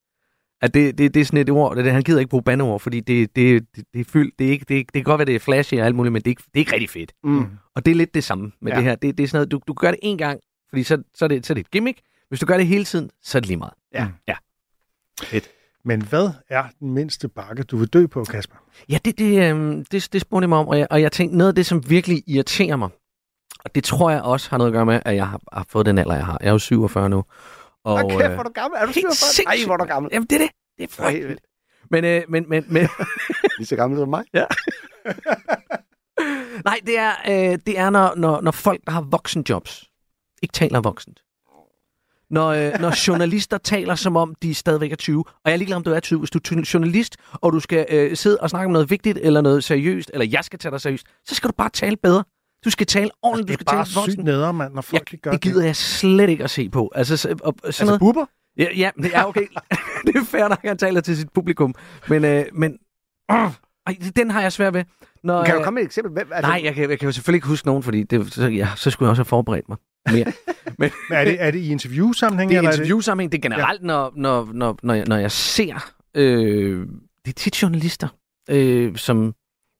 At 0.61 0.73
det, 0.73 0.97
det, 0.97 1.13
det 1.13 1.19
er 1.21 1.25
sådan 1.25 1.39
et 1.39 1.49
ord, 1.49 1.75
det, 1.75 1.91
han 1.91 2.03
gider 2.03 2.19
ikke 2.19 2.29
bruge 2.29 2.43
bandeord, 2.43 2.79
fordi 2.79 2.99
det, 2.99 3.35
det, 3.35 3.65
det, 3.75 3.85
det 3.93 3.99
er 4.01 4.05
fyldt, 4.11 4.39
det, 4.39 4.47
er 4.47 4.51
ikke, 4.51 4.65
det, 4.69 4.77
det 4.77 4.93
kan 4.93 5.03
godt 5.03 5.19
være, 5.19 5.25
det 5.25 5.35
er 5.35 5.39
flashy 5.39 5.73
og 5.73 5.85
alt 5.85 5.95
muligt, 5.95 6.13
men 6.13 6.21
det 6.21 6.27
er 6.27 6.31
ikke, 6.31 6.43
det 6.45 6.55
er 6.55 6.59
ikke 6.59 6.73
rigtig 6.73 6.89
fedt. 6.89 7.13
Mm. 7.23 7.45
Og 7.75 7.85
det 7.85 7.91
er 7.91 7.95
lidt 7.95 8.13
det 8.15 8.23
samme 8.23 8.51
med 8.61 8.71
Ja. 8.71 8.77
det 8.77 8.83
her. 8.85 8.95
Det, 8.95 9.17
det 9.17 9.23
er 9.23 9.27
sådan 9.27 9.37
noget, 9.37 9.51
du, 9.51 9.61
du 9.67 9.73
gør 9.73 9.91
det 9.91 9.99
en 10.03 10.17
gang, 10.17 10.39
fordi 10.69 10.83
så, 10.83 11.03
så, 11.15 11.25
er 11.25 11.29
det, 11.29 11.45
så 11.45 11.53
er 11.53 11.55
det 11.55 11.61
et 11.61 11.71
gimmick. 11.71 11.99
Hvis 12.29 12.39
du 12.39 12.45
gør 12.45 12.57
det 12.57 12.67
hele 12.67 12.83
tiden, 12.85 13.09
så 13.23 13.37
er 13.37 13.39
det 13.39 13.47
lige 13.47 13.57
meget. 13.57 13.73
Ja. 13.93 14.07
ja. 14.27 14.35
Men 15.85 16.01
hvad 16.01 16.29
er 16.49 16.63
den 16.79 16.93
mindste 16.93 17.27
bakke, 17.27 17.63
du 17.63 17.77
vil 17.77 17.87
dø 17.87 18.07
på, 18.07 18.23
Kasper? 18.23 18.55
Ja, 18.89 18.97
det, 19.05 19.17
det, 19.17 19.49
øhm, 19.49 19.85
det, 19.85 20.09
det 20.13 20.21
spurgte 20.21 20.43
jeg 20.43 20.49
mig 20.49 20.57
om, 20.57 20.67
og 20.67 20.79
jeg, 20.79 20.87
og 20.89 21.01
jeg 21.01 21.11
tænkte, 21.11 21.37
noget 21.37 21.51
af 21.51 21.55
det, 21.55 21.65
som 21.65 21.89
virkelig 21.89 22.23
irriterer 22.27 22.75
mig, 22.75 22.89
og 23.65 23.75
det 23.75 23.83
tror 23.83 24.11
jeg 24.11 24.21
også 24.21 24.49
har 24.49 24.57
noget 24.57 24.71
at 24.71 24.73
gøre 24.73 24.85
med, 24.85 24.99
at 25.05 25.15
jeg 25.15 25.27
har, 25.27 25.41
har 25.53 25.65
fået 25.69 25.85
den 25.85 25.97
alder, 25.97 26.15
jeg 26.15 26.25
har. 26.25 26.37
Jeg 26.41 26.47
er 26.47 26.51
jo 26.51 26.59
47 26.59 27.09
nu. 27.09 27.17
Og, 27.17 27.25
Og 27.93 28.09
kæft, 28.09 28.23
øh, 28.23 28.31
hvor 28.33 28.39
er 28.39 28.43
du 28.43 28.51
gammel. 28.53 28.77
Er 28.81 28.85
du 28.85 28.91
helt 28.91 29.15
47? 29.15 29.55
Ej, 29.55 29.65
hvor 29.65 29.73
er 29.73 29.77
du 29.77 29.85
gammel. 29.85 30.09
Jamen, 30.13 30.27
det 30.29 30.35
er 30.35 30.39
det. 30.39 30.49
Det 30.77 30.83
er 30.83 30.87
frygteligt. 31.03 31.41
Men, 31.91 32.05
øh, 32.05 32.21
men, 32.29 32.49
men, 32.49 32.65
men 32.67 32.87
Lige 33.57 33.67
så 33.67 33.75
gammel 33.75 33.99
som 33.99 34.09
mig. 34.09 34.23
nej, 36.65 36.79
det 36.85 36.97
er, 36.97 37.11
øh, 37.27 37.59
det 37.65 37.79
er 37.79 37.89
når, 37.89 38.15
når, 38.15 38.41
når 38.41 38.51
folk, 38.51 38.81
der 38.85 38.91
har 38.91 39.01
voksenjobs, 39.01 39.89
ikke 40.41 40.53
taler 40.53 40.81
voksent. 40.81 41.19
Når, 42.31 42.47
øh, 42.49 42.79
når 42.79 43.07
journalister 43.07 43.57
taler, 43.57 43.95
som 43.95 44.15
om 44.15 44.35
de 44.43 44.53
stadigvæk 44.55 44.91
er 44.91 44.95
20. 44.95 45.19
Og 45.27 45.33
jeg 45.45 45.53
er 45.53 45.57
ligeglad, 45.57 45.77
om 45.77 45.83
du 45.83 45.91
er 45.91 45.99
20. 45.99 46.19
Hvis 46.19 46.29
du 46.29 46.39
er 46.39 46.69
journalist, 46.73 47.17
og 47.33 47.53
du 47.53 47.59
skal 47.59 47.85
øh, 47.89 48.17
sidde 48.17 48.37
og 48.37 48.49
snakke 48.49 48.65
om 48.65 48.71
noget 48.71 48.89
vigtigt, 48.89 49.17
eller 49.21 49.41
noget 49.41 49.63
seriøst, 49.63 50.11
eller 50.13 50.25
jeg 50.31 50.43
skal 50.43 50.59
tage 50.59 50.71
dig 50.71 50.81
seriøst, 50.81 51.05
så 51.27 51.35
skal 51.35 51.47
du 51.47 51.53
bare 51.57 51.69
tale 51.69 51.97
bedre. 51.97 52.23
Du 52.65 52.69
skal 52.69 52.87
tale 52.87 53.09
ordentligt, 53.21 53.59
Det 53.59 53.59
du 53.59 53.63
er 53.63 53.69
skal 53.69 53.77
bare 53.77 53.85
tale 53.85 53.91
sygt 53.91 54.17
voksent. 54.17 54.23
neder, 54.25 54.51
mand, 54.51 54.73
når 54.73 54.81
folk 54.81 55.11
de 55.11 55.17
gør 55.17 55.31
det 55.31 55.41
gider 55.41 55.65
jeg 55.65 55.75
slet 55.75 56.29
ikke 56.29 56.43
at 56.43 56.49
se 56.49 56.69
på. 56.69 56.91
Altså, 56.95 57.17
så, 57.17 57.29
og, 57.29 57.37
sådan 57.37 57.65
Altså 57.65 57.85
noget. 57.85 57.99
buber? 57.99 58.25
Ja, 58.57 58.67
ja, 58.75 58.89
det 58.97 59.11
er 59.15 59.23
okay. 59.23 59.47
det 60.05 60.15
er 60.15 60.25
fair 60.25 60.47
nok, 60.47 60.59
han 60.65 60.77
taler 60.77 61.01
til 61.01 61.17
sit 61.17 61.29
publikum. 61.33 61.75
Men, 62.07 62.25
øh, 62.25 62.45
men 62.53 62.77
øh, 63.31 63.37
ej, 63.87 63.95
den 64.15 64.31
har 64.31 64.41
jeg 64.41 64.51
svært 64.51 64.73
ved. 64.73 64.83
Når, 65.23 65.43
Kan 65.45 65.53
du 65.53 65.59
øh, 65.59 65.63
komme 65.63 65.75
med 65.75 65.81
et 65.81 65.85
eksempel? 65.85 66.13
Hvem, 66.13 66.27
altså, 66.33 66.51
Nej, 66.51 66.61
jeg 66.63 66.75
kan, 66.75 66.89
jeg 66.89 66.99
kan 66.99 67.05
jo 67.05 67.11
selvfølgelig 67.11 67.37
ikke 67.37 67.47
huske 67.47 67.67
nogen, 67.67 67.83
fordi 67.83 68.03
det, 68.03 68.33
så, 68.33 68.47
ja, 68.47 68.67
så 68.75 68.91
skulle 68.91 69.07
jeg 69.07 69.09
også 69.09 69.19
have 69.19 69.25
forberedt 69.25 69.69
mig 69.69 69.77
mere. 70.11 70.33
Men 70.77 70.91
Men 71.09 71.17
er 71.17 71.25
det, 71.25 71.41
er 71.41 71.51
det 71.51 71.59
i 71.59 71.71
interviewsammenhæng? 71.71 72.49
det 72.49 72.55
er 72.55 72.59
eller 72.59 72.71
interviewsammenhæng, 72.71 73.31
det 73.31 73.37
er 73.37 73.41
generelt, 73.41 73.81
ja. 73.81 73.87
når, 73.87 74.13
når, 74.15 74.49
når, 74.53 74.79
når, 74.83 74.93
jeg, 74.93 75.05
når 75.07 75.17
jeg 75.17 75.31
ser, 75.31 75.93
øh, 76.15 76.87
det 77.25 77.31
er 77.31 77.35
tit 77.35 77.61
journalister, 77.61 78.07
øh, 78.49 78.95
som, 78.95 79.35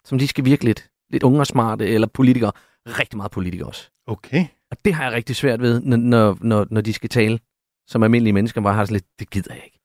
som 0.05 0.19
de 0.19 0.27
skal 0.27 0.45
virke 0.45 0.65
lidt, 0.65 0.89
lidt 1.09 1.23
unge 1.23 1.39
og 1.39 1.47
smarte, 1.47 1.87
eller 1.87 2.07
politikere, 2.07 2.51
rigtig 2.87 3.17
meget 3.17 3.31
politikere 3.31 3.67
også. 3.67 3.89
Okay. 4.07 4.45
Og 4.71 4.77
det 4.85 4.93
har 4.93 5.03
jeg 5.03 5.13
rigtig 5.13 5.35
svært 5.35 5.61
ved, 5.61 5.81
når, 5.81 6.37
når, 6.41 6.67
når, 6.69 6.81
de 6.81 6.93
skal 6.93 7.09
tale 7.09 7.39
som 7.87 8.03
almindelige 8.03 8.33
mennesker, 8.33 8.61
bare 8.61 8.73
har 8.73 8.85
sådan 8.85 8.93
lidt, 8.93 9.05
det 9.19 9.29
gider 9.29 9.53
jeg 9.53 9.63
ikke. 9.65 9.80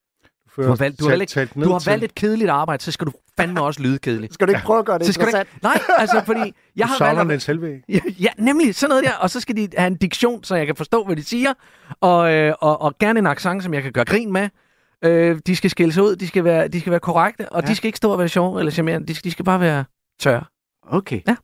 Du, 0.56 0.62
Du 0.62 0.68
har 0.68 0.76
valgt- 0.76 1.00
du 1.00 1.04
har 1.04 1.10
talt- 1.10 1.18
valgt- 1.18 1.30
talt 1.32 1.54
Du 1.54 1.70
har 1.72 1.90
valgt 1.90 2.04
et 2.04 2.14
kedeligt 2.14 2.50
arbejde, 2.50 2.82
så 2.82 2.92
skal 2.92 3.06
du 3.06 3.12
fandme 3.38 3.62
også 3.62 3.82
lyde 3.82 3.98
kedelig. 3.98 4.28
Skal 4.32 4.46
du 4.46 4.52
ikke 4.52 4.62
prøve 4.64 4.78
at 4.78 4.84
gøre 4.86 4.98
det 4.98 5.06
Så 5.06 5.12
skal 5.12 5.24
du 5.24 5.28
interessant? 5.28 5.48
ikke, 5.54 5.62
nej, 5.88 5.96
altså 5.98 6.22
fordi 6.26 6.40
jeg 6.76 6.84
Du 6.84 6.88
har 6.88 6.96
savner 6.98 7.24
valgt 7.24 7.48
at, 7.48 7.60
Niels. 7.60 7.82
Ja, 7.88 8.00
ja, 8.20 8.28
nemlig 8.38 8.74
sådan 8.74 8.88
noget 8.88 9.04
der. 9.04 9.12
Og 9.20 9.30
så 9.30 9.40
skal 9.40 9.56
de 9.56 9.68
have 9.76 9.86
en 9.86 9.96
diktion, 9.96 10.44
så 10.44 10.54
jeg 10.56 10.66
kan 10.66 10.76
forstå, 10.76 11.04
hvad 11.04 11.16
de 11.16 11.24
siger. 11.24 11.52
Og, 12.00 12.32
øh, 12.32 12.54
og, 12.60 12.82
og 12.82 12.98
gerne 12.98 13.18
en 13.18 13.26
accent, 13.26 13.62
som 13.62 13.74
jeg 13.74 13.82
kan 13.82 13.92
gøre 13.92 14.04
grin 14.04 14.32
med. 14.32 14.48
Øh, 15.04 15.38
de 15.46 15.56
skal 15.56 15.70
skille 15.70 15.92
sig 15.92 16.02
ud, 16.02 16.16
de 16.16 16.26
skal 16.28 16.44
være, 16.44 16.68
de 16.68 16.80
skal 16.80 16.90
være 16.90 17.00
korrekte, 17.00 17.48
og 17.48 17.62
ja. 17.62 17.68
De 17.68 17.74
skal 17.74 17.86
ikke 17.88 17.96
stå 17.96 18.12
og 18.12 18.18
være 18.18 18.28
sjove 18.28 18.58
eller 18.58 18.72
charmerende. 18.72 19.06
De 19.06 19.14
skal, 19.14 19.24
de 19.24 19.30
skal 19.30 19.44
bare 19.44 19.60
være 19.60 19.84
tørre. 20.20 20.44
Okay. 20.90 21.20
Ja. 21.28 21.36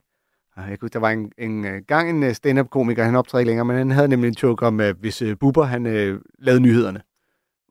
Jeg 0.57 0.77
huske, 0.81 0.93
der 0.93 0.99
var 0.99 1.11
en, 1.11 1.33
en 1.39 1.65
øh, 1.65 1.83
gang 1.89 2.11
en 2.11 2.23
øh, 2.23 2.35
stand-up-komiker, 2.35 3.05
han 3.05 3.15
optræder 3.17 3.41
ikke 3.41 3.49
længere, 3.51 3.65
men 3.65 3.77
han 3.77 3.91
havde 3.91 4.09
nemlig 4.09 4.29
en 4.29 4.35
joke 4.43 4.67
om, 4.67 4.81
at 4.81 4.97
hvis 5.01 5.23
uh, 5.23 5.33
Bubber 5.41 5.65
han 5.65 5.87
uh, 5.87 6.19
lavede 6.39 6.61
nyhederne, 6.61 7.01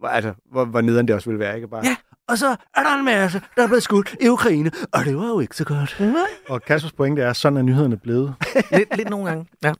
hvor, 0.01 0.07
altså, 0.09 0.33
hvor, 0.51 0.65
hvor 0.65 0.81
nederen 0.81 1.07
det 1.07 1.15
også 1.15 1.29
ville 1.29 1.39
være, 1.39 1.55
ikke 1.55 1.67
bare? 1.67 1.85
Ja. 1.85 1.95
Og 2.29 2.37
så 2.37 2.55
er 2.75 2.83
der 2.83 2.95
en 2.99 3.05
masse, 3.05 3.41
der 3.55 3.63
er 3.63 3.67
blevet 3.67 3.83
skudt 3.83 4.15
i 4.21 4.27
Ukraine, 4.27 4.71
og 4.93 5.05
det 5.05 5.17
var 5.17 5.27
jo 5.27 5.39
ikke 5.39 5.55
så 5.55 5.65
godt. 5.65 6.01
Og 6.49 6.61
Kaspers 6.61 6.91
pointe 6.91 7.21
er, 7.21 7.33
sådan 7.33 7.57
er 7.57 7.61
nyhederne 7.61 7.97
blevet. 7.97 8.35
Lidt, 8.71 8.97
lidt 8.97 9.09
nogle 9.09 9.25
gange. 9.29 9.45
Ja. 9.63 9.73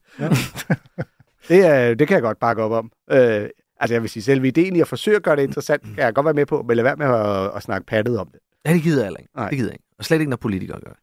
Det, 1.48 1.66
er, 1.66 1.94
det 1.94 2.08
kan 2.08 2.16
jeg 2.16 2.22
godt 2.22 2.40
bakke 2.40 2.64
op 2.64 2.72
om. 2.72 2.92
Øh, 3.12 3.50
altså 3.80 3.94
jeg 3.94 4.02
vil 4.02 4.10
sige, 4.10 4.24
selve 4.24 4.48
ideen 4.48 4.76
i 4.76 4.82
at 4.82 4.88
forsøge 4.88 5.16
at 5.18 5.24
gøre 5.24 5.36
det 5.36 5.44
interessant, 5.44 5.84
kan 5.84 5.98
jeg 5.98 6.14
godt 6.14 6.26
være 6.26 6.34
med 6.34 6.46
på, 6.46 6.62
men 6.68 6.76
lad 6.78 6.84
være 6.84 6.96
med 6.96 7.06
at, 7.06 7.52
at 7.56 7.64
snakke 7.64 7.86
pattet 7.86 8.20
om 8.20 8.28
det. 8.32 8.40
ja, 8.66 8.74
det 8.74 8.82
gider 8.84 9.04
jeg 9.04 9.12
ikke. 9.20 9.32
Nej. 9.36 9.50
Det 9.50 9.58
gider 9.58 9.70
jeg 9.70 9.76
ikke. 9.76 9.86
Og 10.00 10.06
slet 10.06 10.20
ikke, 10.20 10.30
når 10.30 10.38
politikere 10.38 10.80
gør 10.86 10.92
det. 10.92 11.00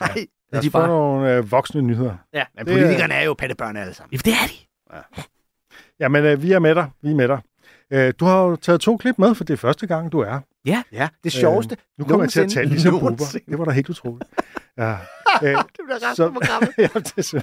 Nej. 0.00 0.26
Lad 0.52 0.58
os 0.58 0.64
de 0.64 0.70
bare- 0.70 0.86
nogle 0.86 1.34
øh, 1.36 1.50
voksne 1.50 1.82
nyheder. 1.82 2.14
Ja, 2.34 2.44
men 2.56 2.66
Det 2.66 2.72
er- 2.74 2.76
politikerne 2.78 3.14
er 3.14 3.22
jo 3.24 3.34
pattebørn 3.34 3.76
alle 3.76 3.94
sammen. 3.94 4.12
Ja, 4.12 4.18
det 4.30 4.32
er 4.32 4.46
de. 4.46 5.22
Jamen, 6.00 6.24
øh, 6.24 6.42
vi 6.42 6.52
er 6.52 6.58
med 6.58 6.74
dig. 6.74 6.90
Vi 7.02 7.10
er 7.10 7.14
med 7.14 7.28
dig. 7.28 7.40
Øh, 7.92 8.12
du 8.20 8.24
har 8.24 8.42
jo 8.42 8.56
taget 8.56 8.80
to 8.80 8.96
klip 8.96 9.18
med, 9.18 9.34
for 9.34 9.44
det 9.44 9.52
er 9.52 9.56
første 9.56 9.86
gang, 9.86 10.12
du 10.12 10.20
er. 10.20 10.40
Ja, 10.92 11.08
det 11.24 11.32
sjoveste. 11.32 11.76
Nu 11.98 12.04
kommer 12.04 12.24
jeg 12.24 12.30
til 12.30 12.40
at 12.40 12.50
tale 12.50 12.68
ligesom 12.68 13.00
Bubber. 13.00 13.24
Det 13.48 13.58
var 13.58 13.64
da 13.64 13.70
helt 13.70 13.88
utroligt. 13.90 14.30
Ja. 14.78 14.90
Øh, 14.92 14.98
det 15.48 15.64
bliver 15.84 16.08
ret 16.10 16.16
så- 16.16 16.28
på 16.28 16.32
programmet. 16.32 16.70
ja, 16.78 16.88
det 16.94 17.12
er 17.16 17.22
så, 17.22 17.42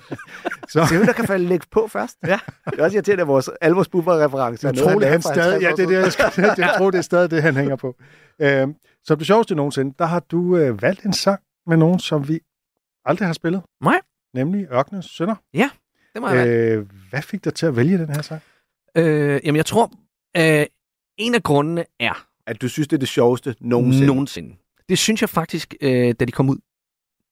så 0.70 0.86
Se, 0.86 0.96
hvem 0.98 1.06
der 1.06 1.14
kan 1.14 1.26
falde 1.28 1.46
lægge 1.46 1.66
på 1.72 1.88
først. 1.88 2.18
Ja. 2.28 2.40
Det 2.72 2.80
er 2.80 2.84
også 2.84 2.98
irriterende, 2.98 3.22
at 3.22 3.28
vores, 3.28 3.50
alle 3.62 3.76
vores 3.76 3.88
bubber-referencer. 3.88 4.68
er 4.68 4.72
noget, 4.72 4.82
utroligt, 4.86 5.02
lavede 5.02 5.12
han 5.12 5.22
for 5.22 5.34
stadig... 5.34 5.52
50 5.52 5.64
Ja, 5.64 5.72
det 5.76 5.84
er 5.84 5.88
det, 6.00 6.04
jeg, 6.04 6.12
skal, 6.12 6.54
jeg 6.58 6.74
tror, 6.78 6.92
det 6.92 6.98
er 6.98 7.02
stadig 7.02 7.32
det, 7.32 7.42
han 7.44 7.56
hænger 7.56 7.76
på. 7.76 7.96
Øh, 8.42 8.68
som 9.04 9.18
det 9.18 9.28
sjoveste 9.28 9.56
nogensinde, 9.56 9.94
der 10.00 10.06
har 10.06 10.20
du 10.20 10.58
øh, 10.58 10.82
valgt 10.82 11.04
en 11.06 11.14
sang 11.14 11.40
med 11.68 11.78
nogen, 11.78 12.00
som 12.00 12.28
vi 12.28 12.40
aldrig 13.06 13.28
har 13.28 13.34
spillet. 13.34 13.62
Nej. 13.84 14.00
Nemlig 14.34 14.68
Ørkenens 14.72 15.06
Sønder. 15.06 15.36
Det 16.14 16.22
må 16.22 16.30
jeg 16.30 16.38
være. 16.38 16.48
Øh, 16.78 16.86
hvad 17.10 17.22
fik 17.22 17.44
dig 17.44 17.54
til 17.54 17.66
at 17.66 17.76
vælge 17.76 17.98
den 17.98 18.10
her 18.10 18.22
sang? 18.22 18.42
Øh, 18.98 19.40
jamen, 19.46 19.56
jeg 19.58 19.66
tror, 19.66 19.92
øh, 20.38 20.66
en 21.18 21.36
af 21.36 21.44
grundene 21.44 21.86
er, 22.00 22.26
At 22.48 22.62
du 22.62 22.68
synes, 22.70 22.88
det 22.88 22.96
er 22.96 23.00
det 23.00 23.08
sjoveste 23.08 23.56
nogensinde. 23.60 24.08
Nogensinde. 24.08 24.56
Det 24.90 24.98
synes 24.98 25.22
jeg 25.22 25.30
faktisk, 25.30 25.76
øh, 25.82 26.14
da 26.20 26.26
de 26.26 26.32
kom 26.32 26.50
ud. 26.50 26.58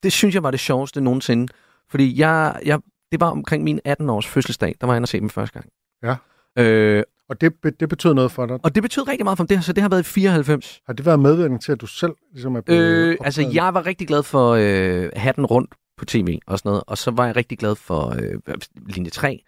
Det 0.03 0.11
synes 0.11 0.35
jeg 0.35 0.43
var 0.43 0.51
det 0.51 0.59
sjoveste 0.59 1.01
nogensinde. 1.01 1.47
Fordi 1.89 2.19
jeg, 2.19 2.59
jeg, 2.65 2.79
det 3.11 3.19
var 3.19 3.29
omkring 3.29 3.63
min 3.63 3.79
18-års 3.87 4.27
fødselsdag, 4.27 4.75
der 4.81 4.87
var 4.87 4.93
jeg 4.93 4.97
inde 4.97 5.05
og 5.05 5.09
se 5.09 5.19
dem 5.19 5.29
første 5.29 5.53
gang. 5.53 5.69
Ja. 6.03 6.15
Øh, 6.63 7.03
Og 7.29 7.41
det, 7.41 7.53
det 7.79 7.89
betød 7.89 8.13
noget 8.13 8.31
for 8.31 8.45
dig. 8.45 8.59
og 8.63 8.75
det 8.75 8.83
betød 8.83 9.07
rigtig 9.07 9.23
meget 9.23 9.37
for 9.37 9.45
det, 9.45 9.63
så 9.63 9.73
det 9.73 9.81
har 9.81 9.89
været 9.89 10.01
i 10.01 10.03
94. 10.09 10.81
Har 10.85 10.93
det 10.93 11.05
været 11.05 11.19
medvirkning 11.19 11.61
til, 11.61 11.71
at 11.71 11.81
du 11.81 11.87
selv 11.87 12.13
ligesom 12.33 12.55
er 12.55 12.61
blevet 12.61 12.81
Øh, 12.81 13.17
altså, 13.21 13.49
jeg 13.53 13.73
var 13.73 13.85
rigtig 13.85 14.07
glad 14.07 14.23
for 14.23 14.51
øh, 14.59 15.09
hatten 15.15 15.45
rundt 15.45 15.75
på 15.97 16.05
tv 16.05 16.39
og 16.47 16.59
sådan 16.59 16.69
noget, 16.69 16.83
og 16.87 16.97
så 16.97 17.11
var 17.11 17.25
jeg 17.25 17.35
rigtig 17.35 17.57
glad 17.57 17.75
for 17.75 18.15
øh, 18.21 18.55
linje 18.85 19.09
3. 19.09 19.43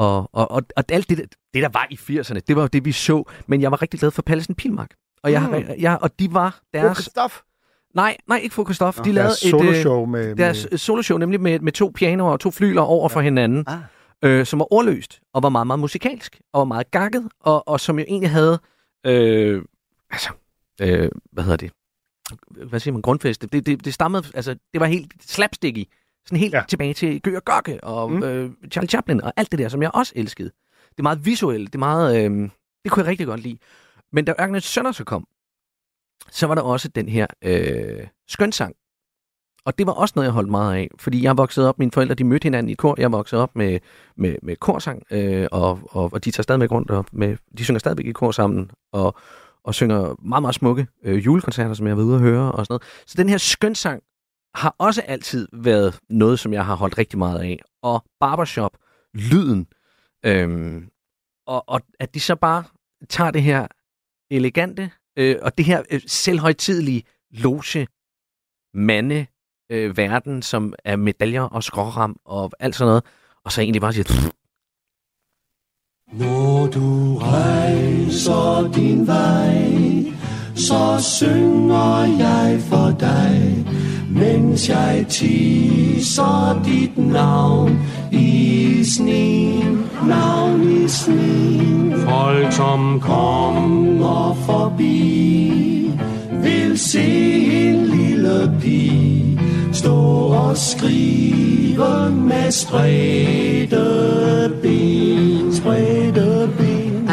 Og, 0.00 0.30
og, 0.32 0.50
og, 0.50 0.62
og 0.76 0.84
alt 0.88 1.08
det, 1.08 1.18
der- 1.18 1.24
det, 1.54 1.62
der 1.62 1.68
var 1.68 1.86
i 1.90 1.94
80'erne, 1.94 2.40
det 2.48 2.56
var 2.56 2.62
jo 2.62 2.68
det, 2.68 2.84
vi 2.84 2.92
så. 2.92 3.24
Men 3.46 3.62
jeg 3.62 3.70
var 3.70 3.82
rigtig 3.82 4.00
glad 4.00 4.10
for 4.10 4.22
Pallesen 4.22 4.54
Pilmark. 4.54 4.90
Og, 5.22 5.32
jeg, 5.32 5.42
Mm. 5.68 5.74
jeg, 5.80 5.98
og 6.02 6.18
de 6.18 6.34
var 6.34 6.60
Deres... 6.74 6.98
Stof. 6.98 7.40
Nej, 7.94 8.16
nej, 8.28 8.38
ikke 8.38 8.54
Fokus 8.54 8.76
Stof. 8.76 8.96
Nå, 8.98 9.04
De 9.04 9.12
lavede 9.12 9.28
Deres 9.28 9.42
et, 9.42 9.54
øh, 9.54 9.60
soloshow 9.60 10.04
med... 10.04 10.36
deres 10.36 10.66
med 10.70 10.78
soloshow, 10.78 11.18
nemlig 11.18 11.40
med, 11.40 11.58
med 11.60 11.72
to 11.72 11.92
pianoer 11.94 12.32
og 12.32 12.40
to 12.40 12.50
flyler 12.50 12.82
over 12.82 13.02
ja. 13.10 13.14
for 13.16 13.20
hinanden, 13.20 13.64
Ah. 13.66 13.78
øh, 14.24 14.46
som 14.46 14.58
var 14.58 14.72
ordløst, 14.72 15.20
og 15.34 15.42
var 15.42 15.48
meget, 15.48 15.66
meget 15.66 15.80
musikalsk, 15.80 16.40
og 16.52 16.58
var 16.58 16.64
meget 16.64 16.90
gakket, 16.90 17.28
og, 17.40 17.68
og 17.68 17.80
som 17.80 17.98
jo 17.98 18.04
egentlig 18.08 18.30
havde, 18.30 18.58
øh, 19.06 19.62
altså, 20.10 20.30
øh, 20.80 21.08
hvad 21.32 21.44
hedder 21.44 21.56
det, 21.56 21.70
hvad 22.68 22.80
siger 22.80 22.92
man, 22.92 23.02
grundfæste, 23.02 23.46
det, 23.46 23.66
det, 23.66 23.84
det 23.84 23.94
stammede, 23.94 24.24
altså, 24.34 24.54
det 24.72 24.80
var 24.80 24.86
helt 24.86 25.12
slapsticky, 25.20 25.84
sådan 26.26 26.38
helt 26.38 26.54
Ja. 26.54 26.62
tilbage 26.68 26.94
til 26.94 27.22
Gør 27.22 27.40
Gokke 27.40 27.84
og 27.84 28.12
Mm. 28.12 28.22
øh, 28.22 28.50
Charlie 28.72 28.88
Chaplin, 28.88 29.20
og 29.22 29.32
alt 29.36 29.50
det 29.50 29.58
der, 29.58 29.68
som 29.68 29.82
jeg 29.82 29.90
også 29.94 30.12
elskede. 30.16 30.50
Det 30.90 30.98
er 30.98 31.02
meget 31.02 31.24
visuelt, 31.26 31.66
det 31.72 31.74
er 31.74 31.78
meget, 31.78 32.24
øh, 32.24 32.48
det 32.84 32.92
kunne 32.92 33.02
jeg 33.02 33.10
rigtig 33.10 33.26
godt 33.26 33.40
lide. 33.40 33.58
Men 34.12 34.24
da 34.24 34.34
Ørkenens 34.40 34.64
Sønder 34.64 34.92
så 34.92 35.04
kom, 35.04 35.26
så 36.30 36.46
var 36.46 36.54
der 36.54 36.62
også 36.62 36.88
den 36.88 37.08
her 37.08 37.26
øh, 37.44 38.06
skønsang, 38.28 38.74
og 39.64 39.78
det 39.78 39.86
var 39.86 39.92
også 39.92 40.12
noget, 40.16 40.26
jeg 40.26 40.32
holdt 40.32 40.50
meget 40.50 40.76
af, 40.76 40.88
fordi 40.98 41.22
jeg 41.22 41.36
voksede 41.36 41.68
op, 41.68 41.78
mine 41.78 41.92
forældre 41.92 42.14
de 42.14 42.24
mødte 42.24 42.44
hinanden 42.44 42.70
i 42.70 42.74
kor, 42.74 42.94
jeg 42.98 43.12
voksede 43.12 43.42
op 43.42 43.56
med, 43.56 43.78
med, 44.16 44.36
med 44.42 44.56
korsang, 44.56 45.02
øh, 45.10 45.46
og, 45.52 45.80
og, 45.90 46.12
og 46.12 46.24
de 46.24 46.30
tager 46.30 46.42
stadigvæk 46.42 46.70
rundt, 46.70 46.90
og 46.90 47.06
med, 47.12 47.36
de 47.58 47.64
synger 47.64 47.78
stadigvæk 47.78 48.06
i 48.06 48.12
kor 48.12 48.30
sammen, 48.30 48.70
og, 48.92 49.14
og 49.64 49.74
synger 49.74 50.14
meget, 50.22 50.42
meget 50.42 50.54
smukke 50.54 50.86
øh, 51.04 51.24
julekoncerter, 51.24 51.74
som 51.74 51.86
jeg 51.86 51.96
været 51.96 52.06
ude 52.06 52.14
at 52.14 52.20
høre, 52.20 52.52
og 52.52 52.66
sådan 52.66 52.72
noget. 52.72 52.82
Så 53.06 53.14
den 53.16 53.28
her 53.28 53.38
skønsang 53.38 54.02
har 54.54 54.74
også 54.78 55.02
altid 55.02 55.48
været 55.52 55.98
noget, 56.08 56.38
som 56.38 56.52
jeg 56.52 56.66
har 56.66 56.74
holdt 56.74 56.98
rigtig 56.98 57.18
meget 57.18 57.40
af. 57.40 57.60
Og 57.82 58.04
barbershop, 58.20 58.76
lyden, 59.14 59.66
øhm, 60.24 60.88
og, 61.46 61.64
og 61.68 61.80
at 62.00 62.14
de 62.14 62.20
så 62.20 62.36
bare 62.36 62.64
tager 63.08 63.30
det 63.30 63.42
her 63.42 63.66
elegante, 64.30 64.90
øh, 65.16 65.36
og 65.42 65.58
det 65.58 65.64
her 65.64 65.82
øh, 65.90 66.00
selvhøjtidelige 66.06 67.02
loge 67.30 67.86
mande 68.74 69.26
øh, 69.70 69.96
verden, 69.96 70.42
som 70.42 70.74
er 70.84 70.96
medaljer 70.96 71.42
og 71.42 71.64
skråram 71.64 72.16
og 72.24 72.50
alt 72.60 72.74
sådan 72.74 72.88
noget, 72.88 73.04
og 73.44 73.52
så 73.52 73.60
egentlig 73.60 73.80
bare 73.80 73.92
siger, 73.92 74.32
Når 76.12 76.66
du 76.66 77.18
rejser 77.18 78.72
din 78.72 79.06
vej, 79.06 79.70
så 80.54 80.98
synger 81.18 82.04
jeg 82.18 82.60
for 82.60 82.96
dig, 83.00 83.66
mens 84.10 84.68
jeg 84.68 85.04
tisser 85.08 86.62
dit 86.64 86.98
navn 86.98 87.78
i 88.12 88.84
sneen, 88.84 89.84
navn 90.08 90.84
i 90.84 90.88
sneen. 90.88 91.94
Folk 92.08 92.52
som 92.52 93.00
kommer 93.00 94.36
forbi, 94.46 95.90
vil 96.42 96.78
se 96.78 97.06
en 97.68 97.86
lille 97.86 98.52
pige 98.60 99.40
stå 99.72 99.96
og 100.44 100.56
skrive 100.56 102.10
med 102.10 102.50
spredte. 102.50 103.86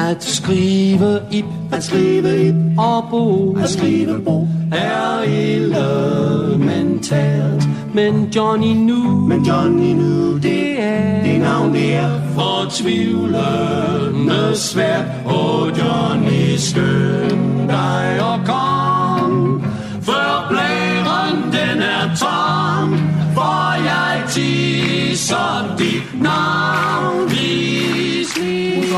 At 0.08 0.24
skrive 0.24 1.20
ip, 1.32 1.46
at 1.72 1.84
skrive 1.84 2.48
ip 2.48 2.56
og 2.78 3.04
bo, 3.10 3.56
at 3.58 3.70
skrive 3.70 4.20
bo 4.20 4.48
er 4.72 5.22
elementært. 5.28 7.68
Men 7.94 8.30
Johnny 8.36 8.74
nu, 8.74 9.28
men 9.28 9.44
Johnny 9.44 9.94
nu, 9.94 10.38
det 10.38 10.84
er 10.84 11.24
det 11.24 11.40
navn, 11.40 11.74
det 11.74 11.96
er 11.96 12.22
fortvivlende 12.36 14.56
svært. 14.56 15.06
Og 15.26 15.72
Johnny, 15.80 16.56
skynd 16.58 17.70
dig 17.70 18.20
og 18.22 18.40
kom, 18.46 19.62
før 20.02 20.48
blæren 20.50 21.44
den 21.52 21.82
er 21.82 22.16
tom, 22.16 22.98
for 23.34 23.84
jeg 23.84 24.24
tisser 24.30 25.76
dit 25.78 26.22
navn 26.22 27.17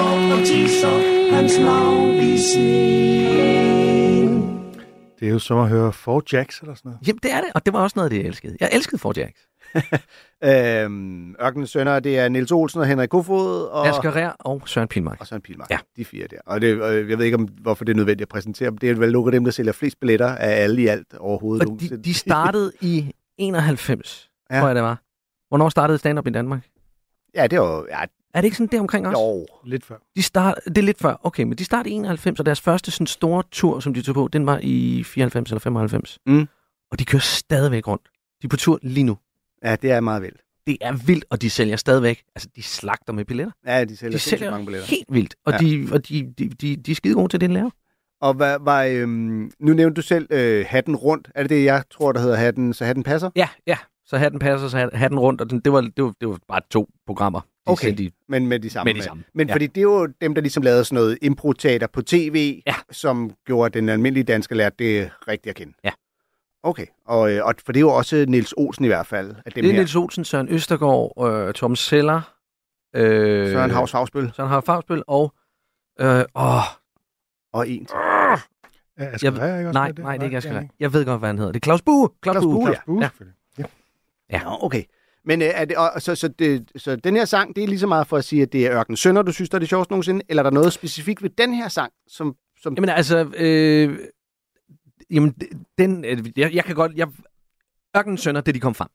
Og 0.02 0.46
tisser 0.46 1.32
hans 1.36 1.60
navn 1.60 2.16
i 2.16 2.38
sneen. 2.38 4.30
Det 5.20 5.28
er 5.28 5.32
jo 5.32 5.40
som 5.40 5.60
at 5.60 5.70
høre 5.70 5.94
Four 5.94 6.24
Jacks 6.34 6.60
eller 6.60 6.76
sådan 6.76 6.90
noget. 6.90 7.08
jamen 7.08 7.20
det 7.24 7.32
er 7.34 7.42
det, 7.42 7.50
og 7.56 7.66
det 7.66 7.74
var 7.74 7.80
også 7.82 7.94
noget 8.00 8.12
det, 8.12 8.18
jeg 8.18 8.26
elskede. 8.26 8.58
Jeg 8.60 8.70
elskede 8.74 8.98
Four 8.98 9.14
Jacks. 9.20 9.42
Øhm, 10.44 11.36
Ørkenens 11.42 11.70
Sønner, 11.70 12.00
det 12.00 12.20
er 12.20 12.30
Niels 12.30 12.52
Olsen 12.52 12.80
og 12.82 12.88
Henrik 12.88 13.10
Kofod 13.10 13.66
og, 13.66 13.88
Asger 13.88 14.16
Rær 14.16 14.30
og 14.40 14.62
Søren 14.66 14.88
Pilmark. 14.88 15.18
og 15.20 15.28
Søren 15.28 15.42
Pilmark. 15.42 15.70
Ja. 15.72 15.78
De 15.98 16.06
fire 16.06 16.28
der. 16.28 16.38
Og 16.46 16.62
det, 16.62 16.68
øh, 16.68 17.10
jeg 17.10 17.18
ved 17.18 17.26
ikke, 17.26 17.38
om, 17.38 17.44
hvorfor 17.62 17.86
det 17.86 17.92
er 17.94 17.96
nødvendigt 17.96 18.22
at 18.22 18.30
præsentere 18.30 18.70
dem. 18.70 18.78
Det 18.78 18.90
er 18.90 18.96
vel 18.96 19.12
nogle 19.12 19.28
af 19.28 19.32
dem, 19.32 19.44
der 19.44 19.52
sælger 19.52 19.72
flest 19.72 20.00
billetter 20.00 20.28
af 20.36 20.64
alle 20.64 20.82
i 20.82 20.88
alt 20.88 21.14
overhovedet. 21.20 21.68
Og 21.70 21.78
de, 21.80 21.98
de 21.98 22.14
startede 22.14 22.72
i 22.82 23.12
91, 23.38 24.30
Ja. 24.50 24.56
ja. 24.56 24.60
tror 24.62 24.68
jeg 24.68 24.76
det 24.76 24.84
var. 24.84 25.02
Hvornår 25.50 25.70
startede 25.70 25.98
stand-up 25.98 26.28
i 26.28 26.32
Danmark? 26.32 26.62
Ja, 27.36 27.48
det 27.48 27.60
var... 27.60 27.86
Ja, 27.90 28.02
Er 28.34 28.42
det 28.42 28.46
ikke 28.46 28.58
sådan 28.58 28.68
der 28.72 28.80
omkring 28.80 29.08
også? 29.08 29.20
jo. 29.22 29.46
Lidt 29.66 29.86
før. 29.86 29.96
De 30.16 30.22
start, 30.24 30.56
det 30.66 30.78
er 30.78 30.82
lidt 30.82 30.98
før. 31.00 31.20
Okay, 31.24 31.44
men 31.44 31.58
de 31.58 31.64
startede 31.66 31.90
i 31.94 31.98
91, 31.98 32.40
og 32.40 32.46
deres 32.46 32.62
første 32.62 32.92
sådan 32.92 33.08
store 33.08 33.44
tur, 33.52 33.80
som 33.80 33.94
de 33.94 34.02
tog 34.02 34.16
på, 34.16 34.30
den 34.34 34.46
var 34.46 34.60
i 34.64 35.04
94 35.04 35.50
eller 35.52 35.60
95. 35.60 36.20
Mm. 36.26 36.48
Og 36.92 37.00
de 37.00 37.06
kører 37.06 37.22
stadigvæk 37.22 37.88
rundt. 37.88 38.04
De 38.42 38.46
er 38.46 38.50
på 38.50 38.58
tur 38.58 38.80
lige 38.82 39.04
nu. 39.04 39.18
Ja, 39.64 39.76
det 39.76 39.92
er 39.92 40.00
meget 40.00 40.22
vildt. 40.22 40.42
Det 40.68 40.78
er 40.82 40.94
vildt, 40.94 41.26
og 41.30 41.42
de 41.42 41.50
sælger 41.50 41.76
stadigvæk. 41.76 42.24
Altså, 42.36 42.50
de 42.56 42.64
slagter 42.64 43.14
med 43.14 43.26
billetter. 43.26 43.52
Ja, 43.68 43.84
de 43.86 43.98
sælger, 43.98 44.12
De 44.12 44.20
sælger 44.20 44.52
mange 44.52 44.66
billetter. 44.66 44.88
helt 44.90 45.06
vildt, 45.10 45.36
og, 45.46 45.54
Ja. 45.54 45.58
de, 45.58 45.88
og 45.92 46.10
de, 46.10 46.34
de, 46.38 46.50
de, 46.50 46.76
de 46.76 46.92
er 46.92 46.96
skide 46.96 47.14
gode 47.14 47.28
til 47.28 47.42
det, 47.42 47.50
de 47.50 47.54
laver. 47.54 47.70
Og 48.22 48.34
hvad 48.34 48.58
var... 48.62 48.84
Øhm, 48.84 49.52
nu 49.60 49.74
nævnte 49.74 49.96
du 49.96 50.02
selv 50.02 50.28
øh, 50.32 50.66
hatten 50.70 50.96
rundt. 50.96 51.30
Er 51.36 51.42
det 51.44 51.50
det, 51.50 51.64
jeg 51.66 51.84
tror, 51.92 52.12
der 52.12 52.20
hedder 52.20 52.36
hatten, 52.36 52.74
så 52.74 52.86
hatten 52.86 53.04
passer? 53.04 53.30
Ja, 53.36 53.50
ja. 53.68 53.78
Så 54.06 54.18
hatten 54.18 54.40
passer, 54.40 54.68
så 54.68 54.78
hat- 54.78 54.94
hatten 54.94 55.20
rundt, 55.20 55.42
og 55.42 55.50
den, 55.50 55.60
det, 55.60 55.74
var, 55.74 55.82
det, 55.82 56.04
var, 56.04 56.14
det 56.22 56.30
var 56.30 56.40
bare 56.48 56.62
to 56.72 56.90
programmer. 57.06 57.42
De 57.70 57.74
Okay. 57.74 58.00
i- 58.00 58.14
Men 58.30 58.48
med 58.48 58.60
de 58.60 58.70
samme. 58.70 58.94
Med 58.94 59.02
de 59.02 59.06
samme, 59.06 59.24
Men 59.34 59.48
ja. 59.48 59.54
fordi 59.54 59.68
det 59.68 59.78
er 59.78 59.82
jo 59.84 60.06
dem, 60.22 60.34
der 60.36 60.42
ligesom 60.42 60.64
lavede 60.64 60.86
sådan 60.86 60.96
noget 60.96 61.18
improteater 61.22 61.88
på 61.88 62.02
tv, 62.02 62.62
Ja. 62.68 62.76
som 62.92 63.32
gjorde 63.46 63.80
den 63.80 63.90
almindelige 63.90 64.24
dansker 64.24 64.56
lærte 64.56 64.76
det 64.80 65.12
rigtigt 65.28 65.50
at 65.50 65.56
kende. 65.56 65.74
Ja. 65.84 65.92
Okay, 66.64 66.86
og, 67.06 67.32
øh, 67.32 67.46
og 67.46 67.54
for 67.66 67.72
det 67.72 67.80
er 67.80 67.82
jo 67.82 67.90
også 67.90 68.26
Niels 68.28 68.54
Olsen 68.58 68.86
i 68.86 68.88
hvert 68.88 69.08
fald. 69.08 69.30
Af 69.46 69.52
dem 69.52 69.54
Det 69.54 69.58
er 69.70 69.72
her. 69.74 69.80
Niels 69.80 69.96
Olsen, 69.96 70.26
Søren 70.26 70.50
Østergaard, 70.50 71.14
øh, 71.48 71.54
Tom 71.54 71.76
Seller, 71.76 72.22
øh, 72.96 73.50
Søren 73.52 73.72
Havs 73.72 73.92
Havsbøl 73.92 74.32
Søren 74.36 74.50
Havs 74.50 74.66
Fagsbøl 74.66 75.04
og... 75.08 75.34
Øh, 76.00 76.24
åh, 76.36 76.62
og 77.54 77.70
en. 77.70 77.88
Ja, 77.94 78.36
Asger 78.98 79.32
jeg, 79.32 79.40
Rær, 79.42 79.58
ikke 79.58 79.70
også 79.70 79.74
nej, 79.80 79.88
det? 79.92 80.00
nej, 80.00 80.14
det 80.14 80.22
er 80.22 80.26
ikke 80.26 80.38
Asger. 80.38 80.64
Jeg 80.80 80.94
ved 80.94 81.06
godt, 81.06 81.20
hvad 81.20 81.30
han 81.30 81.38
hedder. 81.38 81.52
Det 81.52 81.60
er 81.60 81.64
Claus 81.64 81.82
Bue. 81.82 82.10
Claus, 82.24 82.34
Claus 82.34 82.44
Bue. 82.44 82.54
Bue, 82.54 82.66
Claus 82.66 82.76
ja. 82.76 82.82
Bue, 82.86 83.02
Ja. 83.02 83.10
Ja. 83.58 83.64
Ja. 84.38 84.44
Nå, 84.44 84.58
okay. 84.62 84.84
Men 85.26 85.42
øh, 85.42 85.48
er 85.48 85.66
det, 85.66 85.78
og, 85.78 86.02
så, 86.02 86.16
så, 86.16 86.28
det, 86.28 86.72
så 86.76 86.96
den 86.96 87.16
her 87.16 87.26
sang, 87.26 87.56
det 87.56 87.64
er 87.64 87.68
lige 87.68 87.80
så 87.80 87.88
meget 87.88 88.08
for 88.08 88.18
at 88.18 88.26
sige, 88.26 88.42
at 88.42 88.54
det 88.54 88.66
er 88.66 88.80
Ørken 88.80 88.98
Sønder, 88.98 89.22
du 89.22 89.32
synes, 89.32 89.50
der 89.50 89.56
er 89.58 89.60
det 89.60 89.70
sjoveste 89.70 89.92
nogensinde, 89.92 90.22
eller 90.30 90.44
er 90.44 90.50
der 90.50 90.54
noget 90.54 90.74
specifikt 90.74 91.24
ved 91.24 91.30
den 91.30 91.54
her 91.54 91.68
sang, 91.68 91.94
som... 92.08 92.36
som 92.62 92.74
Jamen 92.74 92.90
altså, 92.90 93.32
øh, 93.38 94.00
jamen, 95.12 95.36
den, 95.78 96.06
øh, 96.06 96.18
jeg, 96.38 96.54
jeg 96.54 96.64
kan 96.64 96.76
godt, 96.76 96.92
jeg, 96.96 97.08
Ørken 97.98 98.18
Sønder, 98.18 98.42
det 98.42 98.56
de 98.56 98.60
kom 98.60 98.76
frem, 98.76 98.90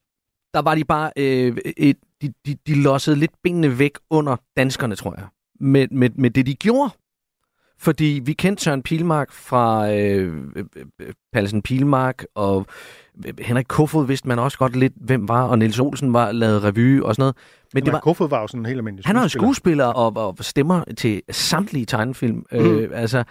der 0.53 0.61
var 0.61 0.75
de 0.75 0.85
bare, 0.85 1.11
øh, 1.17 1.57
et, 1.77 1.97
de, 2.21 2.33
de, 2.45 2.55
de 2.67 2.81
lossede 2.83 3.15
lidt 3.15 3.31
benene 3.43 3.79
væk 3.79 3.97
under 4.09 4.35
danskerne, 4.57 4.95
tror 4.95 5.15
jeg, 5.17 5.27
med, 5.59 5.87
med, 5.91 6.09
med 6.09 6.29
det, 6.29 6.45
de 6.45 6.55
gjorde. 6.55 6.89
Fordi 7.77 8.21
vi 8.25 8.33
kendte 8.33 8.63
Søren 8.63 8.83
Pilmark 8.83 9.31
fra 9.31 9.93
øh, 9.93 10.33
øh, 10.55 10.65
øh, 10.99 11.13
Pallesen 11.33 11.61
Pilmark, 11.61 12.25
og 12.35 12.65
øh, 13.25 13.33
Henrik 13.39 13.65
Kofod 13.69 14.07
vidste 14.07 14.27
man 14.27 14.39
også 14.39 14.57
godt 14.57 14.75
lidt, 14.75 14.93
hvem 14.95 15.27
var, 15.27 15.43
og 15.47 15.59
Niels 15.59 15.79
Olsen 15.79 16.13
var 16.13 16.31
lavet 16.31 16.63
revy 16.63 17.01
og 17.01 17.15
sådan 17.15 17.21
noget. 17.21 17.35
Men 17.73 17.85
det 17.85 17.93
var, 17.93 17.99
Kofod 17.99 18.29
var 18.29 18.41
jo 18.41 18.47
sådan 18.47 18.61
en 18.61 18.65
helt 18.65 18.77
almindelig 18.77 19.05
han 19.05 19.15
var 19.15 19.21
jo 19.21 19.27
skuespiller. 19.27 19.53
skuespiller 19.53 19.85
og, 19.85 20.27
og 20.27 20.37
stemmer 20.41 20.83
til 20.97 21.21
samtlige 21.31 21.85
tegnefilm. 21.85 22.45
Mm. 22.51 22.57
Øh, 22.57 22.89
altså, 22.93 23.23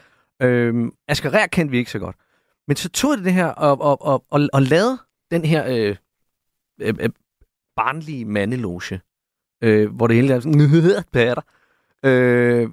øh, 0.43 0.91
Asger 1.09 1.35
Rær 1.35 1.47
kendte 1.47 1.71
vi 1.71 1.79
ikke 1.79 1.91
så 1.91 1.99
godt. 1.99 2.17
Men 2.69 2.77
så 2.77 2.89
tog 2.89 3.17
det 3.17 3.25
det 3.25 3.33
her 3.33 3.47
og, 3.47 3.81
og, 3.81 4.07
og, 4.07 4.25
og, 4.31 4.49
og 4.53 4.63
lavede 4.63 4.99
den 5.31 5.45
her 5.45 5.65
øh, 5.69 5.97
øh, 6.81 6.95
øh, 7.01 7.11
barnlige 7.77 8.25
mandeloge, 8.25 9.01
øh, 9.63 9.95
hvor 9.95 10.07
det 10.07 10.17
hele 10.17 10.35
er 10.35 10.41
sådan, 10.41 11.05
patter. 11.13 11.43
Øh, 12.05 12.69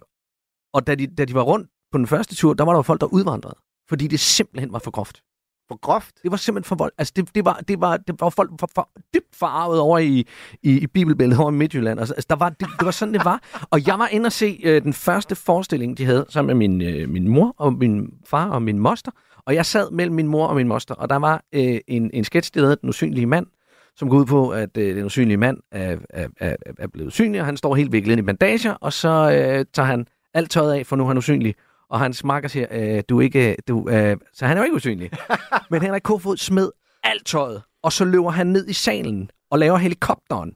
og 0.74 0.88
da 0.88 0.96
de, 0.96 1.08
da 1.08 1.26
de 1.26 1.34
var 1.34 1.42
rundt 1.42 1.70
på 1.92 1.98
den 1.98 2.08
første 2.08 2.36
tur, 2.36 2.54
der 2.54 2.64
var 2.64 2.72
der 2.72 2.78
jo 2.78 2.82
folk, 2.82 3.02
der 3.02 3.08
udvandrede. 3.08 3.56
Fordi 3.90 4.08
det 4.08 4.20
simpelthen 4.20 4.74
var 4.74 4.80
for 4.80 4.92
groft. 4.92 5.24
For 5.68 5.78
groft? 5.78 6.16
Det 6.24 6.32
var 6.32 6.38
simpelthen 6.38 6.68
for 6.68 6.76
vold. 6.76 6.92
Altså, 6.98 7.14
det, 7.16 7.36
det, 7.36 7.46
var, 7.46 7.62
det, 7.68 7.82
var, 7.82 7.98
det 7.98 8.22
var 8.22 8.30
folk 8.30 8.52
for, 8.60 8.70
for, 8.76 8.90
dybt 9.14 9.36
forarvet 9.36 9.80
over 9.80 9.98
i, 10.00 10.28
i, 10.64 10.80
i 10.80 10.88
Bibelbæltet 10.88 11.40
over 11.40 11.52
i 11.52 11.54
Midtjylland. 11.54 12.00
Altså, 12.00 12.14
altså 12.14 12.28
der 12.30 12.36
var, 12.36 12.50
det, 12.50 12.68
det 12.80 12.86
var 12.86 12.92
sådan, 12.92 13.14
det 13.14 13.26
var. 13.26 13.42
Og 13.70 13.88
jeg 13.88 14.00
var 14.00 14.08
inde 14.08 14.26
og 14.26 14.32
se 14.32 14.60
øh, 14.64 14.84
den 14.84 14.94
første 14.94 15.36
forestilling, 15.36 15.98
de 15.98 16.06
havde, 16.06 16.26
sammen 16.30 16.58
med 16.58 16.68
min, 16.68 16.82
øh, 16.82 17.10
min 17.10 17.28
mor 17.28 17.56
og 17.58 17.74
min 17.74 18.14
far 18.26 18.50
og 18.50 18.62
min 18.62 18.80
moster. 18.80 19.12
Og 19.46 19.56
jeg 19.56 19.66
sad 19.66 19.92
mellem 19.92 20.16
min 20.16 20.28
mor 20.28 20.48
og 20.48 20.56
min 20.56 20.68
moster, 20.68 20.96
og 20.96 21.10
der 21.10 21.16
var 21.16 21.44
øh, 21.54 21.80
en, 21.88 22.12
en 22.14 22.24
sketch, 22.24 22.52
der 22.54 22.62
hedder 22.62 22.76
Den 22.76 22.90
usynlige 22.90 23.26
mand, 23.26 23.48
som 23.96 24.10
går 24.10 24.18
ud 24.18 24.26
på, 24.26 24.50
at 24.50 24.78
øh, 24.78 24.96
den 24.96 25.06
usynlige 25.06 25.38
mand 25.38 25.58
er, 25.72 25.98
er, 26.10 26.28
er, 26.40 26.56
er 26.80 26.88
blevet 26.88 27.14
synlig, 27.14 27.40
og 27.40 27.46
han 27.46 27.58
står 27.58 27.76
helt 27.76 27.92
viklet 27.92 28.12
ind 28.12 28.20
i 28.20 28.24
bandager, 28.24 28.74
og 28.74 28.94
så 28.94 29.10
øh, 29.10 29.66
tager 29.74 29.88
han 29.88 30.08
alt 30.34 30.52
tøjet 30.52 30.74
af, 30.74 30.86
for 30.86 30.96
nu 30.96 31.04
er 31.04 31.08
han 31.08 31.18
usynlig. 31.18 31.56
Og 31.90 32.00
hans 32.00 32.24
makker 32.24 32.50
siger, 32.50 32.68
øh, 32.72 33.04
du 33.10 33.18
er 33.18 33.22
ikke, 33.22 33.56
du, 33.68 33.90
øh, 33.90 34.18
så 34.34 34.46
han 34.46 34.58
er 34.58 34.62
jo 34.62 34.66
ikke 34.66 34.76
usynlig. 34.76 35.12
Men 35.72 35.82
Henrik 35.82 36.02
Kofod 36.02 36.38
smed 36.38 36.72
alt 37.04 37.26
tøjet, 37.26 37.62
og 37.84 37.94
så 37.94 38.06
løber 38.06 38.30
han 38.30 38.48
ned 38.48 38.68
i 38.68 38.74
salen 38.74 39.30
og 39.50 39.60
laver 39.60 39.78
helikopteren. 39.78 40.54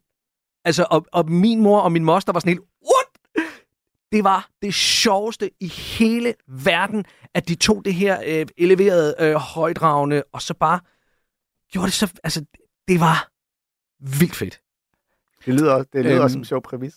Altså, 0.65 0.85
og, 0.91 1.05
og 1.11 1.31
min 1.31 1.61
mor 1.61 1.79
og 1.79 1.91
min 1.91 2.03
moster 2.03 2.33
var 2.33 2.39
sådan 2.39 2.49
helt, 2.53 2.61
what? 2.61 3.45
Det 4.11 4.23
var 4.23 4.49
det 4.61 4.73
sjoveste 4.73 5.51
i 5.59 5.67
hele 5.67 6.33
verden, 6.47 7.05
at 7.33 7.47
de 7.47 7.55
tog 7.55 7.85
det 7.85 7.93
her 7.93 8.19
øh, 8.25 8.45
eleverede, 8.57 9.15
øh, 9.19 9.35
højdragende, 9.35 10.23
og 10.31 10.41
så 10.41 10.53
bare 10.53 10.79
gjorde 11.71 11.85
det 11.85 11.93
så... 11.93 12.13
Altså, 12.23 12.45
det 12.87 12.99
var 12.99 13.29
vildt 14.19 14.35
fedt. 14.35 14.61
Det 15.45 15.53
lyder, 15.53 15.73
også- 15.73 15.89
det 15.93 16.03
lyder 16.05 16.15
Øhm, 16.15 16.23
også 16.23 16.33
som 16.33 16.41
en 16.41 16.45
sjov 16.45 16.61
præmis. 16.61 16.95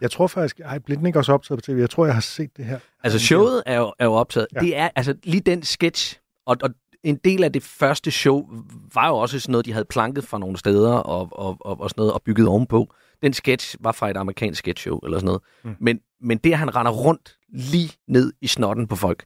Jeg 0.00 0.10
tror 0.10 0.26
faktisk, 0.26 0.60
ej, 0.60 0.78
blev 0.78 0.98
den 0.98 1.06
ikke 1.06 1.18
også 1.18 1.32
optaget 1.32 1.58
på 1.58 1.62
tv? 1.62 1.76
Jeg 1.76 1.90
tror, 1.90 2.04
jeg 2.04 2.14
har 2.14 2.20
set 2.20 2.56
det 2.56 2.64
her. 2.64 2.78
Altså, 3.02 3.18
showet 3.18 3.62
er 3.66 3.78
jo, 3.78 3.92
er 3.98 4.04
jo 4.04 4.12
optaget. 4.12 4.46
Ja. 4.54 4.60
Ja. 4.60 4.66
Det 4.66 4.76
er, 4.76 4.88
altså, 4.96 5.14
lige 5.22 5.40
den 5.40 5.62
sketch, 5.62 6.18
og, 6.46 6.56
og 6.62 6.70
en 7.02 7.16
del 7.16 7.44
af 7.44 7.52
det 7.52 7.62
første 7.62 8.10
show 8.10 8.48
var 8.94 9.08
jo 9.08 9.16
også 9.16 9.40
sådan 9.40 9.52
noget, 9.52 9.66
de 9.66 9.72
havde 9.72 9.84
planket 9.84 10.24
fra 10.24 10.38
nogle 10.38 10.56
steder 10.56 10.92
og, 10.92 11.28
og, 11.32 11.56
og, 11.60 11.80
og 11.80 11.90
sådan 11.90 12.00
noget, 12.00 12.12
og 12.12 12.22
bygget 12.22 12.48
ovenpå. 12.48 12.94
Den 13.22 13.32
sketch 13.32 13.76
var 13.80 13.92
fra 13.92 14.10
et 14.10 14.16
amerikansk 14.16 14.58
sketchshow 14.58 14.98
eller 14.98 15.18
sådan 15.18 15.26
noget. 15.26 15.42
Mm. 15.64 15.76
Men, 15.80 16.00
men 16.20 16.38
det, 16.38 16.52
at 16.52 16.58
han 16.58 16.76
render 16.76 16.92
rundt 16.92 17.38
lige 17.48 17.92
ned 18.08 18.32
i 18.40 18.46
snotten 18.46 18.86
på 18.86 18.96
folk, 18.96 19.24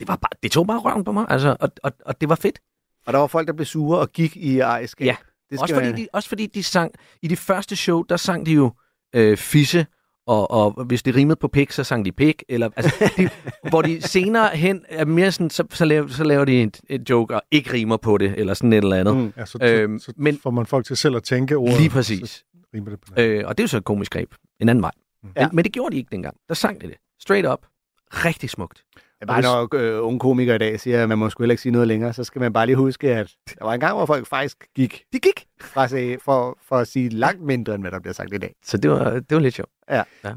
det, 0.00 0.08
var 0.08 0.16
bare, 0.16 0.38
det 0.42 0.52
tog 0.52 0.66
bare 0.66 0.78
røven 0.78 1.04
på 1.04 1.12
mig, 1.12 1.26
altså, 1.28 1.56
og, 1.60 1.70
og, 1.82 1.92
og 2.06 2.20
det 2.20 2.28
var 2.28 2.34
fedt. 2.34 2.58
Og 3.06 3.12
der 3.12 3.18
var 3.18 3.26
folk, 3.26 3.46
der 3.46 3.52
blev 3.52 3.66
sure 3.66 3.98
og 3.98 4.12
gik 4.12 4.36
i 4.36 4.58
ejerskab. 4.58 5.04
Ja. 5.06 5.16
Det 5.50 5.60
Også 5.60 5.74
fordi, 5.74 5.92
de, 5.92 6.08
også 6.12 6.28
fordi 6.28 6.46
de 6.46 6.62
sang, 6.62 6.94
i 7.22 7.28
det 7.28 7.38
første 7.38 7.76
show, 7.76 8.02
der 8.02 8.16
sang 8.16 8.46
de 8.46 8.52
jo 8.52 8.72
øh, 9.14 9.36
fisse, 9.36 9.86
og, 10.26 10.50
og 10.50 10.84
hvis 10.84 11.02
det 11.02 11.14
rimede 11.14 11.36
på 11.36 11.48
pik, 11.48 11.72
så 11.72 11.84
sang 11.84 12.04
de 12.04 12.12
pik, 12.12 12.42
eller, 12.48 12.68
altså, 12.76 13.12
de, 13.16 13.28
hvor 13.70 13.82
de 13.82 14.02
senere 14.02 14.48
hen 14.56 14.84
er 14.88 15.04
mere 15.04 15.32
sådan, 15.32 15.50
så, 15.50 15.64
så, 15.70 15.84
laver, 15.84 16.08
så 16.08 16.24
laver 16.24 16.44
de 16.44 16.62
et, 16.62 16.80
et 16.88 17.10
joke, 17.10 17.34
og 17.34 17.42
ikke 17.50 17.72
rimer 17.72 17.96
på 17.96 18.18
det, 18.18 18.34
eller 18.36 18.54
sådan 18.54 18.72
et 18.72 18.76
eller 18.84 18.96
andet. 18.96 19.16
Mm. 19.16 19.32
Ja, 19.36 19.44
så, 19.46 19.58
Øhm, 19.62 19.98
så, 19.98 20.04
så 20.04 20.12
men- 20.16 20.38
får 20.42 20.50
man 20.50 20.66
folk 20.66 20.86
til 20.86 20.96
selv 20.96 21.16
at 21.16 21.22
tænke 21.22 21.56
ordet. 21.56 21.78
Lige 21.78 21.90
præcis. 21.90 22.30
Så 22.30 22.44
rimer 22.74 22.90
det 22.90 23.00
på 23.00 23.14
det. 23.16 23.22
Øh, 23.22 23.44
og 23.46 23.58
det 23.58 23.62
er 23.62 23.64
jo 23.64 23.68
så 23.68 23.76
et 23.76 23.84
komisk 23.84 24.12
greb. 24.12 24.34
En 24.60 24.68
anden 24.68 24.82
vej. 24.82 24.90
Mm. 25.22 25.28
Ja. 25.36 25.46
Men, 25.46 25.56
men 25.56 25.64
det 25.64 25.72
gjorde 25.72 25.92
de 25.92 25.96
ikke 25.98 26.08
dengang. 26.12 26.36
Der 26.48 26.54
sang 26.54 26.80
de 26.80 26.86
det. 26.86 26.96
Straight 27.20 27.46
up. 27.48 27.58
Rigtig 28.12 28.50
smukt. 28.50 28.82
Det 29.24 29.30
er 29.30 29.42
bare 29.42 29.42
når 29.42 29.74
øh, 29.74 30.06
unge 30.06 30.18
komikere 30.18 30.54
i 30.54 30.58
dag 30.58 30.80
siger, 30.80 31.02
at 31.02 31.08
man 31.08 31.18
må 31.18 31.30
sgu 31.30 31.42
heller 31.42 31.52
ikke 31.52 31.62
sige 31.62 31.72
noget 31.72 31.88
længere, 31.88 32.12
så 32.12 32.24
skal 32.24 32.40
man 32.40 32.52
bare 32.52 32.66
lige 32.66 32.76
huske, 32.76 33.14
at 33.14 33.30
der 33.58 33.64
var 33.64 33.74
en 33.74 33.80
gang, 33.80 33.96
hvor 33.96 34.06
folk 34.06 34.26
faktisk 34.26 34.56
gik 34.76 35.02
De 35.12 35.18
gik. 35.18 35.44
fra 35.60 35.88
sig 35.88 36.16
for, 36.24 36.58
for 36.68 36.76
at 36.76 36.88
sige 36.88 37.08
langt 37.08 37.42
mindre, 37.42 37.74
end 37.74 37.82
hvad 37.82 37.90
der 37.90 38.00
bliver 38.00 38.14
sagt 38.14 38.34
i 38.34 38.38
dag. 38.38 38.54
Så 38.64 38.76
det 38.76 38.90
var, 38.90 39.10
det 39.10 39.26
var 39.30 39.38
lidt 39.38 39.54
sjovt. 39.54 39.70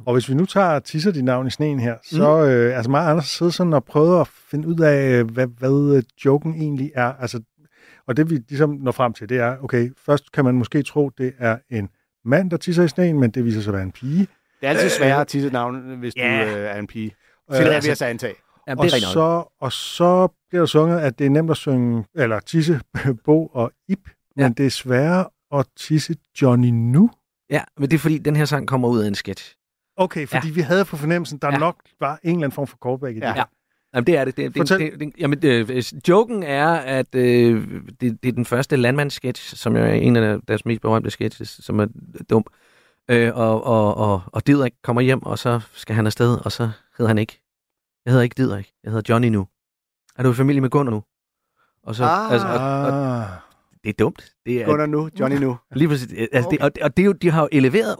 Og 0.06 0.14
hvis 0.14 0.30
vi 0.30 0.34
nu 0.34 0.46
tager 0.46 0.80
tisser 0.80 1.12
dit 1.12 1.24
navn 1.26 1.48
i 1.48 1.50
sneen 1.50 1.80
her, 1.80 1.96
så 2.04 2.38
Mhm. 2.38 2.46
øh, 2.50 2.76
altså 2.78 2.92
mig 2.92 3.02
og 3.02 3.10
Anders 3.10 3.26
sidder 3.28 3.52
sådan 3.52 3.74
og 3.74 3.84
prøver 3.86 4.22
at 4.22 4.28
finde 4.28 4.68
ud 4.68 4.80
af, 4.80 5.12
øh, 5.20 5.32
hvad, 5.32 5.48
hvad 5.60 5.96
øh, 5.98 6.04
joken 6.26 6.54
egentlig 6.56 6.92
er. 6.96 7.14
Altså, 7.22 7.40
og 8.08 8.18
det 8.18 8.30
vi 8.30 8.36
ligesom 8.36 8.70
når 8.82 8.92
frem 8.92 9.14
til, 9.14 9.30
det 9.30 9.38
er, 9.40 9.58
okay, 9.64 9.90
først 10.06 10.32
kan 10.32 10.46
man 10.46 10.56
måske 10.56 10.84
tro, 10.84 11.10
det 11.18 11.34
er 11.40 11.58
en 11.70 11.90
mand, 12.26 12.52
der 12.52 12.58
tisser 12.58 12.84
i 12.84 12.88
sneen, 12.88 13.20
men 13.20 13.32
det 13.32 13.46
viser 13.46 13.62
sig 13.62 13.70
at 13.72 13.74
være 13.74 13.84
en 13.84 13.92
pige. 13.92 14.28
Det 14.62 14.66
er 14.66 14.70
altid 14.70 14.90
sværere 14.90 15.22
at 15.22 15.28
tisse 15.28 15.48
et 15.48 15.54
navn, 15.54 15.96
hvis 16.00 16.14
Ja. 16.18 16.46
du 16.52 16.58
øh, 16.58 16.64
er 16.66 16.76
en 16.80 16.88
pige. 16.88 17.06
Øh, 17.52 17.56
Så 17.56 17.62
det 17.64 17.70
er 17.70 17.74
altså, 17.76 17.88
vi 17.88 17.92
altså 17.92 18.06
antage. 18.06 18.34
Jamen, 18.68 18.80
og, 18.84 18.90
så, 18.90 19.44
og 19.62 19.72
så 19.72 20.28
bliver 20.50 20.62
der 20.62 20.66
sunget, 20.66 21.00
at 21.00 21.20
det 21.20 21.26
er 21.26 21.30
nemt 21.30 21.52
at 21.52 21.58
synge, 21.58 22.06
eller 22.16 22.40
tisse 22.40 22.82
Bo 23.26 23.46
og 23.48 23.72
Ip, 23.88 24.10
men 24.36 24.46
Ja. 24.46 24.50
det 24.58 24.66
er 24.66 24.70
sværere 24.70 25.26
at 25.54 25.66
tisse 25.78 26.16
Johnny 26.42 26.70
nu. 26.70 27.10
Ja, 27.50 27.62
men 27.78 27.90
det 27.92 27.96
er 27.96 28.00
fordi, 28.00 28.18
den 28.18 28.36
her 28.36 28.46
sang 28.46 28.68
kommer 28.68 28.88
ud 28.88 29.00
af 29.00 29.08
en 29.08 29.16
sketch. 29.16 29.56
Okay, 29.98 30.28
fordi 30.28 30.48
ja. 30.48 30.54
vi 30.54 30.62
havde 30.62 30.86
på 30.86 30.98
fornemmelsen, 30.98 31.38
der 31.38 31.48
ja. 31.48 31.54
Ja. 31.54 31.60
nok 31.60 31.76
var 32.00 32.20
en 32.24 32.30
eller 32.30 32.38
anden 32.38 32.52
form 32.52 32.68
for 32.68 32.78
callback 32.86 33.18
i 33.18 33.20
det. 33.20 33.26
Ja. 33.26 33.44
Jamen, 33.94 34.08
det 34.08 34.18
er 34.18 34.26
det. 34.26 34.38
det, 34.38 34.56
det, 34.56 34.70
det, 34.70 35.00
det 35.00 35.14
jamen, 35.20 35.42
det 35.42 35.94
joken 36.10 36.44
er, 36.44 36.68
at 36.70 37.16
øh, 37.16 37.68
det, 38.02 38.24
det 38.24 38.30
er 38.30 38.32
den 38.32 38.46
første 38.46 38.76
landmandssketch, 38.76 39.56
som 39.56 39.76
er 39.76 39.86
en 39.88 40.16
af 40.16 40.40
deres 40.48 40.66
mest 40.66 40.82
berømte 40.82 41.10
sketches, 41.10 41.50
som 41.64 41.80
er 41.80 41.88
dum. 42.30 42.46
Øh, 43.10 43.32
og, 43.36 43.64
og, 43.64 43.96
og, 43.98 44.22
og 44.26 44.48
Didrik 44.48 44.74
kommer 44.84 45.02
hjem, 45.02 45.24
og 45.24 45.40
så 45.40 45.60
skal 45.74 45.96
han 45.96 46.06
afsted, 46.06 46.38
og 46.46 46.52
så 46.52 46.70
hedder 46.98 47.08
han 47.08 47.18
ikke. 47.18 47.42
Jeg 48.08 48.12
hedder 48.14 48.24
ikke 48.24 48.34
Didrik, 48.38 48.72
jeg 48.84 48.92
hedder 48.92 49.14
Johnny 49.14 49.28
nu. 49.28 49.48
Er 50.18 50.24
du 50.24 50.32
i 50.32 50.34
familie 50.34 50.62
med 50.62 50.70
Gunnar 50.70 50.92
nu? 50.92 51.04
Og 51.84 51.96
så, 51.96 52.04
Ah. 52.04 52.32
altså, 52.32 52.48
og, 52.48 52.54
og, 52.56 53.26
det 53.84 53.90
er 53.90 53.94
dumt. 54.00 54.32
Det 54.46 54.62
er, 54.62 54.66
Gunnar 54.66 54.86
nu, 54.86 55.10
Johnny 55.20 55.38
nu. 55.38 55.58
Lige 55.72 55.88
præcis. 55.88 56.28
Altså, 56.32 56.50
det, 56.52 56.60
og, 56.62 56.72
og 56.82 56.98
det 56.98 57.06
jo, 57.06 57.12
de 57.12 57.32
har 57.32 57.42
jo 57.42 57.50
eleveret 57.52 57.96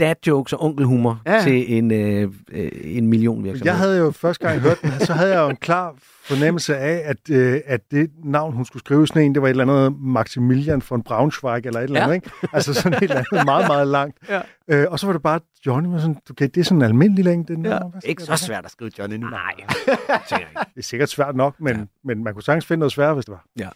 dad 0.00 0.14
jokes 0.26 0.52
og 0.52 0.62
onkelhumor 0.62 1.20
Ja. 1.26 1.34
ja. 1.34 1.42
til 1.42 1.76
en, 1.78 1.90
øh, 1.92 2.32
øh, 2.50 2.70
en 2.84 3.06
million 3.06 3.44
virksomhed. 3.44 3.66
Jeg 3.72 3.76
havde 3.78 3.98
jo 3.98 4.10
første 4.10 4.44
gang 4.46 4.54
jeg 4.54 4.62
hørte 4.62 4.80
den, 4.82 5.00
så 5.06 5.12
havde 5.12 5.32
jeg 5.34 5.40
jo 5.42 5.48
en 5.48 5.56
klar 5.56 5.94
fornemmelse 6.24 6.76
af, 6.76 7.02
at, 7.04 7.30
øh, 7.30 7.60
at 7.66 7.80
det 7.90 8.10
navn, 8.24 8.54
hun 8.54 8.64
skulle 8.64 8.80
skrive 8.80 9.06
sådan 9.06 9.22
en, 9.22 9.34
det 9.34 9.42
var 9.42 9.48
et 9.48 9.50
eller 9.50 9.64
andet 9.64 10.00
Maximilian 10.00 10.82
von 10.90 11.02
Braunschweig 11.02 11.66
eller 11.66 11.80
et 11.80 11.84
eller 11.84 12.00
andet, 12.00 12.08
Ja. 12.10 12.14
ikke? 12.14 12.30
Altså 12.52 12.74
sådan 12.74 12.92
et 12.98 13.02
eller 13.02 13.16
andet 13.32 13.44
meget, 13.44 13.66
meget 13.66 13.86
langt. 13.88 14.18
Ja. 14.28 14.40
Øh, 14.68 14.86
og 14.90 14.98
så 14.98 15.06
var 15.06 15.12
det 15.12 15.22
bare 15.22 15.40
Johnny, 15.66 15.88
var 15.88 15.98
sådan, 15.98 16.16
okay, 16.30 16.48
det 16.54 16.56
er 16.60 16.64
sådan 16.64 16.78
en 16.78 16.84
almindelig 16.84 17.24
længde. 17.24 17.54
Den 17.54 17.66
Ja. 17.66 17.78
Ikke 18.04 18.22
så 18.22 18.36
svært 18.36 18.64
at 18.64 18.70
skrive 18.70 18.90
Johnny 18.98 19.16
nu. 19.16 19.26
Nej, 19.28 19.52
Det 20.28 20.44
er 20.76 20.82
sikkert 20.82 21.08
svært 21.08 21.36
nok, 21.36 21.54
men, 21.60 21.76
ja. 21.76 21.84
men 22.04 22.24
man 22.24 22.34
kunne 22.34 22.42
sagtens 22.42 22.66
finde 22.66 22.78
noget 22.78 22.92
sværere, 22.92 23.14
hvis 23.14 23.24
det 23.24 23.32
var. 23.32 23.44
Ja. 23.58 23.68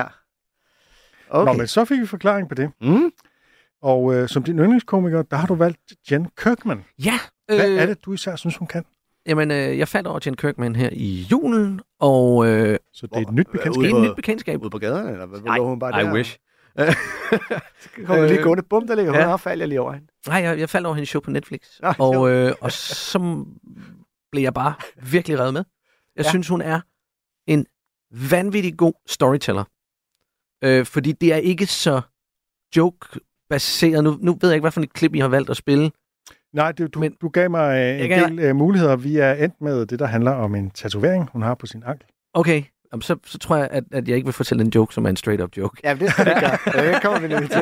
Okay. 0.00 0.10
Okay. 1.30 1.52
Nå, 1.52 1.58
men 1.58 1.66
så 1.66 1.84
fik 1.84 2.00
vi 2.00 2.06
forklaring 2.06 2.48
på 2.48 2.54
det. 2.54 2.70
Mm. 2.80 3.10
Og 3.86 4.14
øh, 4.14 4.28
som 4.28 4.42
din 4.42 4.58
yndlingskomiker, 4.58 5.22
der 5.22 5.36
har 5.36 5.46
du 5.46 5.54
valgt 5.54 5.80
Jen 6.10 6.28
Kirkman. 6.42 6.84
Ja. 7.04 7.18
Hvad 7.48 7.70
er 7.76 7.86
det, 7.86 8.04
du 8.04 8.12
især 8.12 8.36
synes, 8.36 8.56
hun 8.56 8.66
kan? 8.68 8.84
Jamen, 9.26 9.50
øh, 9.50 9.78
jeg 9.78 9.88
faldt 9.88 10.06
over 10.08 10.18
Jen 10.26 10.36
Kirkman 10.36 10.76
her 10.76 10.90
i 10.92 11.26
julen, 11.32 11.80
og 12.00 12.46
øh, 12.46 12.78
Så 12.92 13.06
det 13.06 13.16
er 13.16 13.20
et 13.20 13.32
nyt 13.32 13.46
bekendtskab. 13.52 13.82
det 13.84 13.90
er 13.92 13.96
et 13.96 14.02
på- 14.04 14.10
nyt 14.10 14.16
bekendtskab. 14.16 14.62
Ude 14.62 14.70
på 14.70 14.78
gaderne, 14.78 15.10
eller 15.12 15.26
hvad? 15.26 15.40
Nej, 15.40 15.58
hun 15.58 15.78
bare 15.78 16.02
I 16.02 16.04
der? 16.04 16.12
wish. 16.12 16.38
Så 17.80 17.88
kommer 18.06 18.22
vi 18.22 18.28
lige 18.28 18.42
gående. 18.42 18.62
Bum, 18.62 18.86
der 18.86 18.94
ligger 18.94 19.12
hun. 19.12 19.20
Ja. 19.20 19.28
Ja. 19.28 19.36
faldt 19.36 19.60
jeg 19.60 19.68
lige 19.68 19.80
over 19.80 19.92
hende. 19.92 20.06
Nej, 20.28 20.36
jeg, 20.42 20.58
jeg 20.58 20.70
faldt 20.70 20.86
over 20.86 20.94
hendes 20.94 21.08
show 21.08 21.20
på 21.20 21.30
Netflix, 21.30 21.60
Nå, 21.82 21.92
og, 21.98 22.30
øh, 22.30 22.52
og 22.60 22.72
så 22.72 23.44
blev 24.32 24.42
jeg 24.42 24.54
bare 24.54 24.74
virkelig 25.10 25.38
revet 25.38 25.52
med. 25.52 25.64
Jeg 26.16 26.24
Ja. 26.24 26.30
synes, 26.30 26.48
hun 26.48 26.60
er 26.60 26.80
en 27.46 27.66
vanvittig 28.30 28.76
god 28.76 28.92
storyteller. 29.06 29.64
Øh, 30.64 30.86
fordi 30.86 31.12
det 31.12 31.32
er 31.32 31.36
ikke 31.36 31.66
så 31.66 32.00
joke-baseret. 33.50 34.04
Nu, 34.04 34.18
nu 34.20 34.38
ved 34.40 34.50
jeg 34.50 34.54
ikke, 34.54 34.62
hvad 34.62 34.70
for 34.70 34.80
et 34.80 34.92
klip, 34.92 35.14
I 35.14 35.18
har 35.18 35.28
valgt 35.28 35.50
at 35.50 35.56
spille. 35.56 35.90
Nej, 36.54 36.72
det, 36.72 36.94
du, 36.94 36.98
Men- 37.00 37.16
du 37.20 37.28
gav 37.28 37.50
mig 37.50 37.78
øh, 37.80 38.00
en 38.02 38.08
gav 38.08 38.28
del 38.28 38.38
øh, 38.38 38.56
muligheder. 38.56 38.96
Vi 38.96 39.16
er 39.16 39.32
endt 39.32 39.60
med 39.60 39.86
det, 39.86 39.98
der 39.98 40.06
handler 40.06 40.30
om 40.30 40.54
en 40.54 40.70
tatovering, 40.70 41.28
hun 41.32 41.42
har 41.42 41.54
på 41.54 41.66
sin 41.66 41.82
ankel. 41.86 42.06
Okay, 42.34 42.62
jamen, 42.92 43.02
så, 43.02 43.16
så 43.26 43.38
tror 43.38 43.56
jeg, 43.56 43.68
at, 43.70 43.84
at 43.92 44.08
jeg 44.08 44.16
ikke 44.16 44.26
vil 44.26 44.32
fortælle 44.32 44.64
en 44.64 44.72
joke, 44.74 44.94
som 44.94 45.04
er 45.04 45.10
en 45.10 45.16
straight-up 45.16 45.56
joke. 45.56 45.80
Ja, 45.84 45.94
det 45.94 46.10
skal 46.10 46.24
vi 46.26 46.30
gøre. 46.40 46.58
Ja, 46.74 46.92
det 46.94 47.02
kommer 47.02 47.20
vi 47.20 47.28
nemlig 47.28 47.50
til. 47.50 47.58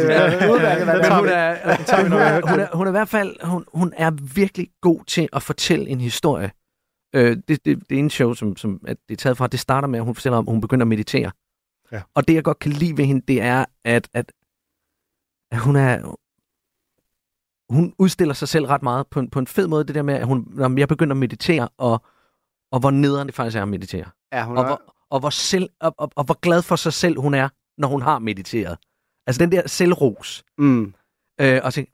Udmærket, 0.50 0.84
hvad 0.84 0.94
det 0.98 1.06
er. 1.06 1.18
hun, 1.18 1.28
er, 1.28 2.02
hun, 2.02 2.12
er, 2.12 2.64
er, 2.64 2.76
hun 2.76 2.86
er 2.86 2.90
i 2.90 2.96
hvert 2.98 3.08
fald 3.08 3.36
hun, 3.46 3.64
hun 3.74 3.92
er 3.96 4.10
virkelig 4.34 4.68
god 4.80 5.04
til 5.06 5.28
at 5.32 5.42
fortælle 5.42 5.88
en 5.88 6.00
historie. 6.00 6.50
Øh, 7.14 7.36
det, 7.48 7.64
det, 7.64 7.78
det 7.90 7.98
ene 7.98 8.10
show, 8.10 8.34
som, 8.34 8.56
som 8.56 8.80
at 8.86 8.96
det 9.08 9.14
er 9.14 9.16
taget 9.16 9.36
fra, 9.36 9.46
det 9.46 9.60
starter 9.60 9.88
med, 9.88 9.98
at 9.98 10.04
hun 10.04 10.14
fortæller 10.14 10.38
om, 10.38 10.48
at 10.48 10.52
hun 10.52 10.60
begynder 10.60 10.84
at 10.84 10.88
meditere. 10.88 11.30
Ja. 11.92 12.00
Og 12.14 12.28
det, 12.28 12.34
jeg 12.34 12.44
godt 12.44 12.58
kan 12.58 12.72
lide 12.72 12.96
ved 12.96 13.04
hende, 13.04 13.22
det 13.28 13.42
er, 13.42 13.64
at, 13.84 14.08
at, 14.14 14.32
at 15.50 15.58
hun 15.58 15.76
er... 15.76 16.14
Hun 17.72 17.94
udstiller 17.98 18.34
sig 18.34 18.48
selv 18.48 18.66
ret 18.66 18.82
meget 18.82 19.06
på 19.06 19.20
en, 19.20 19.30
på 19.30 19.38
en 19.38 19.46
fed 19.46 19.68
måde, 19.68 19.84
det 19.84 19.94
der 19.94 20.02
med, 20.02 20.14
at 20.14 20.26
hun, 20.26 20.46
når 20.50 20.78
jeg 20.78 20.88
begynder 20.88 21.14
at 21.14 21.18
meditere, 21.18 21.68
og, 21.78 22.04
og 22.72 22.80
hvor 22.80 22.90
nederen 22.90 23.26
det 23.28 23.34
faktisk 23.34 23.56
er 23.56 23.62
at 23.62 23.68
meditere. 23.68 24.04
Ja, 24.32 24.44
hun 24.44 24.58
Og 24.58 24.62
er, 24.64 24.66
hvor, 24.66 24.94
og, 25.10 25.20
hvor 25.20 25.30
selv, 25.30 25.70
og, 25.80 25.94
og, 25.98 26.10
og 26.16 26.24
hvor 26.24 26.38
glad 26.40 26.62
for 26.62 26.76
sig 26.76 26.92
selv 26.92 27.18
hun 27.18 27.34
er, 27.34 27.48
når 27.78 27.88
hun 27.88 28.02
har 28.02 28.18
mediteret. 28.18 28.78
Altså 29.26 29.42
den 29.42 29.52
der 29.52 29.68
selvros. 29.68 30.44
mm, 30.58 30.94
Øh, 31.40 31.60
og 31.64 31.74
tænkte, 31.74 31.92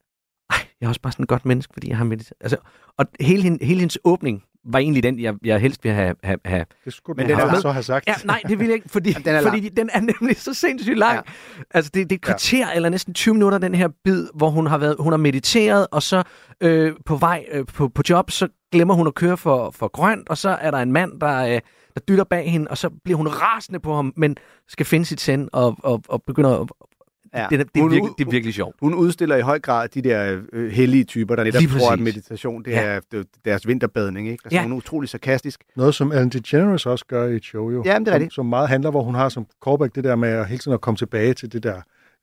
ej, 0.50 0.56
jeg 0.80 0.86
er 0.86 0.88
også 0.88 1.00
bare 1.00 1.12
sådan 1.12 1.22
et 1.22 1.28
godt 1.28 1.44
menneske, 1.44 1.72
fordi 1.72 1.88
jeg 1.88 1.96
har 1.96 2.04
mediteret. 2.04 2.36
Altså, 2.40 2.56
og 2.96 3.06
hele, 3.20 3.58
hele 3.62 3.80
hendes 3.80 3.98
åbning 4.04 4.44
var 4.64 4.79
egentlig 4.79 5.03
den, 5.03 5.20
jeg, 5.20 5.35
jeg 5.44 5.61
helst 5.61 5.85
ville 5.85 5.94
have, 5.94 6.14
have, 6.25 6.38
have. 6.44 6.64
Det 6.85 6.92
skulle 6.92 7.16
Men 7.16 7.27
den 7.27 7.33
er 7.37 7.40
have 7.40 7.53
med- 7.53 7.61
så 7.61 7.70
have 7.70 7.83
sagt. 7.83 8.07
Ja, 8.09 8.14
nej, 8.25 8.42
det 8.49 8.59
vil 8.59 8.66
jeg 8.66 8.75
ikke, 8.75 8.88
fordi, 8.88 9.12
Den 9.12 9.23
er 9.35 9.40
lang. 9.40 9.46
fordi 9.46 9.68
den 9.68 9.90
er 9.92 10.01
nemlig 10.01 10.37
så 10.40 10.55
sindssygt 10.55 10.99
lang. 10.99 11.14
Ja. 11.16 11.33
Altså, 11.70 11.90
det, 11.94 12.11
det 12.11 12.12
er 12.12 12.18
et 12.18 12.23
kvarter 12.23 12.59
ja. 12.68 12.75
eller 12.75 12.88
næsten 12.88 13.14
20 13.14 13.35
minutter, 13.35 13.59
den 13.59 13.75
her 13.75 13.88
bid, 14.05 14.27
hvor 14.35 14.51
hun 14.51 14.66
har, 14.66 14.79
været, 14.79 14.96
hun 14.99 15.12
har 15.12 15.18
mediteret, 15.18 15.87
og 15.92 16.03
så 16.03 16.23
øh, 16.61 16.92
på 17.07 17.16
vej 17.16 17.44
øh, 17.53 17.66
på, 17.66 17.88
på 17.88 18.03
job, 18.09 18.31
så 18.31 18.49
glemmer 18.73 18.94
hun 18.94 19.07
at 19.07 19.14
køre 19.14 19.37
for, 19.37 19.70
for 19.70 19.88
grønt, 19.88 20.29
og 20.29 20.38
så 20.38 20.49
er 20.61 20.70
der 20.70 20.79
en 20.79 20.92
mand, 20.92 21.20
der, 21.20 21.46
øh, 21.46 21.61
der 21.94 22.01
dytter 22.09 22.25
bag 22.25 22.51
hende, 22.51 22.66
og 22.70 22.79
så 22.79 22.90
bliver 23.05 23.16
hun 23.16 23.29
rasende 23.29 23.81
på 23.81 23.94
ham, 23.94 24.12
men 24.16 24.37
skal 24.68 24.87
finde 24.87 25.07
sit 25.07 25.20
send 25.20 25.49
og, 25.53 25.77
og, 25.83 26.03
og 26.09 26.23
begynder 26.27 26.59
at... 26.61 26.68
ja. 27.34 27.46
Det, 27.50 27.60
er- 27.60 27.64
det, 27.64 27.76
er 27.76 27.80
Hun- 27.80 27.90
virkelig, 27.92 28.12
det 28.18 28.26
er 28.26 28.30
virkelig 28.30 28.54
sjovt. 28.54 28.76
Hun 28.80 28.94
udstiller 28.94 29.36
i 29.36 29.40
høj 29.40 29.58
grad 29.58 29.88
de 29.88 30.02
der 30.02 30.40
øh, 30.52 30.70
hellige 30.70 31.04
typer, 31.04 31.36
der 31.36 31.44
netop 31.44 31.62
tror, 31.78 31.90
at 31.92 31.98
meditation 31.98 32.62
det 32.64 32.70
Ja. 32.70 32.80
er, 32.82 33.00
det 33.12 33.18
er 33.20 33.24
deres 33.44 33.66
vinterbadning. 33.66 34.28
Ikke? 34.28 34.40
Altså, 34.44 34.56
Ja. 34.56 34.62
Hun 34.62 34.72
er 34.72 34.76
utrolig 34.76 35.08
sarkastisk. 35.08 35.60
Noget, 35.76 35.94
som 35.94 36.12
Ellen 36.12 36.28
DeGeneres 36.28 36.86
også 36.86 37.04
gør 37.06 37.26
i 37.26 37.36
et 37.36 37.44
show, 37.44 37.70
jo. 37.70 37.82
Ja, 37.86 37.98
det 37.98 38.00
er 38.00 38.04
som, 38.04 38.12
rigtigt. 38.14 38.34
som 38.34 38.46
meget 38.46 38.68
handler, 38.68 38.90
hvor 38.90 39.02
hun 39.02 39.14
har 39.14 39.28
som 39.28 39.46
callback 39.66 39.94
det 39.94 40.04
der 40.04 40.16
med 40.16 40.28
at 40.28 40.46
hele 40.46 40.58
tiden 40.58 40.74
at 40.74 40.80
komme 40.80 40.96
tilbage 40.98 41.34
til 41.34 41.52
det 41.52 41.62
der 41.62 41.76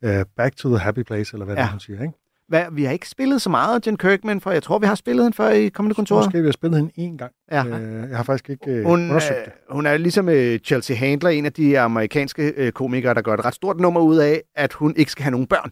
uh, 0.05 0.25
back 0.37 0.55
to 0.55 0.69
the 0.69 0.77
happy 0.79 1.03
place, 1.03 1.33
eller 1.35 1.45
hvad 1.45 1.55
ja. 1.55 1.61
Det 1.61 1.69
hun 1.71 1.79
siger, 1.79 2.01
ikke? 2.01 2.13
Hvad, 2.47 2.65
vi 2.71 2.83
har 2.83 2.91
ikke 2.91 3.10
spillet 3.10 3.41
så 3.41 3.49
meget 3.49 3.88
Jen 3.88 3.97
Kirkman, 3.97 4.41
for 4.41 4.51
jeg 4.51 4.63
tror, 4.63 4.79
vi 4.79 4.86
har 4.86 4.95
spillet 4.95 5.23
hende 5.25 5.36
før 5.36 5.49
i 5.49 5.67
kommende 5.67 5.95
kontor. 5.95 6.15
Måske 6.15 6.39
vi 6.41 6.47
har 6.47 6.51
spillet 6.51 6.77
hende 6.79 6.91
en 6.95 7.17
gang. 7.17 7.31
Ja. 7.51 7.63
Uh, 7.63 8.10
jeg 8.10 8.17
har 8.17 8.23
faktisk 8.23 8.49
ikke 8.49 8.79
uh, 8.79 8.83
Hun, 8.86 9.10
undersøgt 9.10 9.45
det. 9.45 9.51
øh, 9.69 9.75
hun 9.75 9.86
er 9.86 9.97
ligesom 9.97 10.29
øh, 10.29 10.60
Chelsea 10.60 10.95
Handler, 10.95 11.29
en 11.29 11.45
af 11.45 11.53
de 11.53 11.79
amerikanske 11.79 12.53
øh, 12.57 12.71
komikere, 12.71 13.13
der 13.13 13.21
gør 13.21 13.33
et 13.33 13.45
ret 13.45 13.55
stort 13.55 13.79
nummer 13.79 14.01
ud 14.01 14.17
af, 14.17 14.41
at 14.55 14.73
hun 14.73 14.93
ikke 14.97 15.12
skal 15.12 15.23
have 15.23 15.31
nogen 15.31 15.47
børn. 15.47 15.71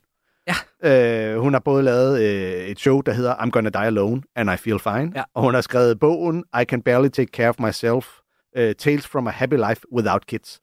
Ja. 0.84 1.32
Øh, 1.34 1.40
hun 1.40 1.54
har 1.54 1.60
både 1.60 1.84
lavet 1.84 2.22
øh, 2.22 2.68
et 2.68 2.80
show, 2.80 3.02
der 3.02 3.14
hedder 3.14 3.36
I'm 3.36 3.50
Gonna 3.50 3.70
Die 3.70 3.82
Alone, 3.86 4.22
and 4.36 4.52
I 4.52 4.58
Feel 4.58 4.80
Fine. 4.80 5.12
Ja. 5.16 5.24
Og 5.36 5.44
hun 5.44 5.54
har 5.54 5.62
skrevet 5.62 6.00
bogen 6.00 6.44
I 6.62 6.64
Can 6.64 6.82
Barely 6.82 7.10
Take 7.10 7.32
Care 7.34 7.50
of 7.50 7.56
Myself, 7.60 8.08
uh, 8.60 8.72
Tales 8.80 9.08
from 9.08 9.28
a 9.28 9.32
Happy 9.32 9.56
Life 9.70 9.82
Without 9.96 10.26
Kids. 10.28 10.60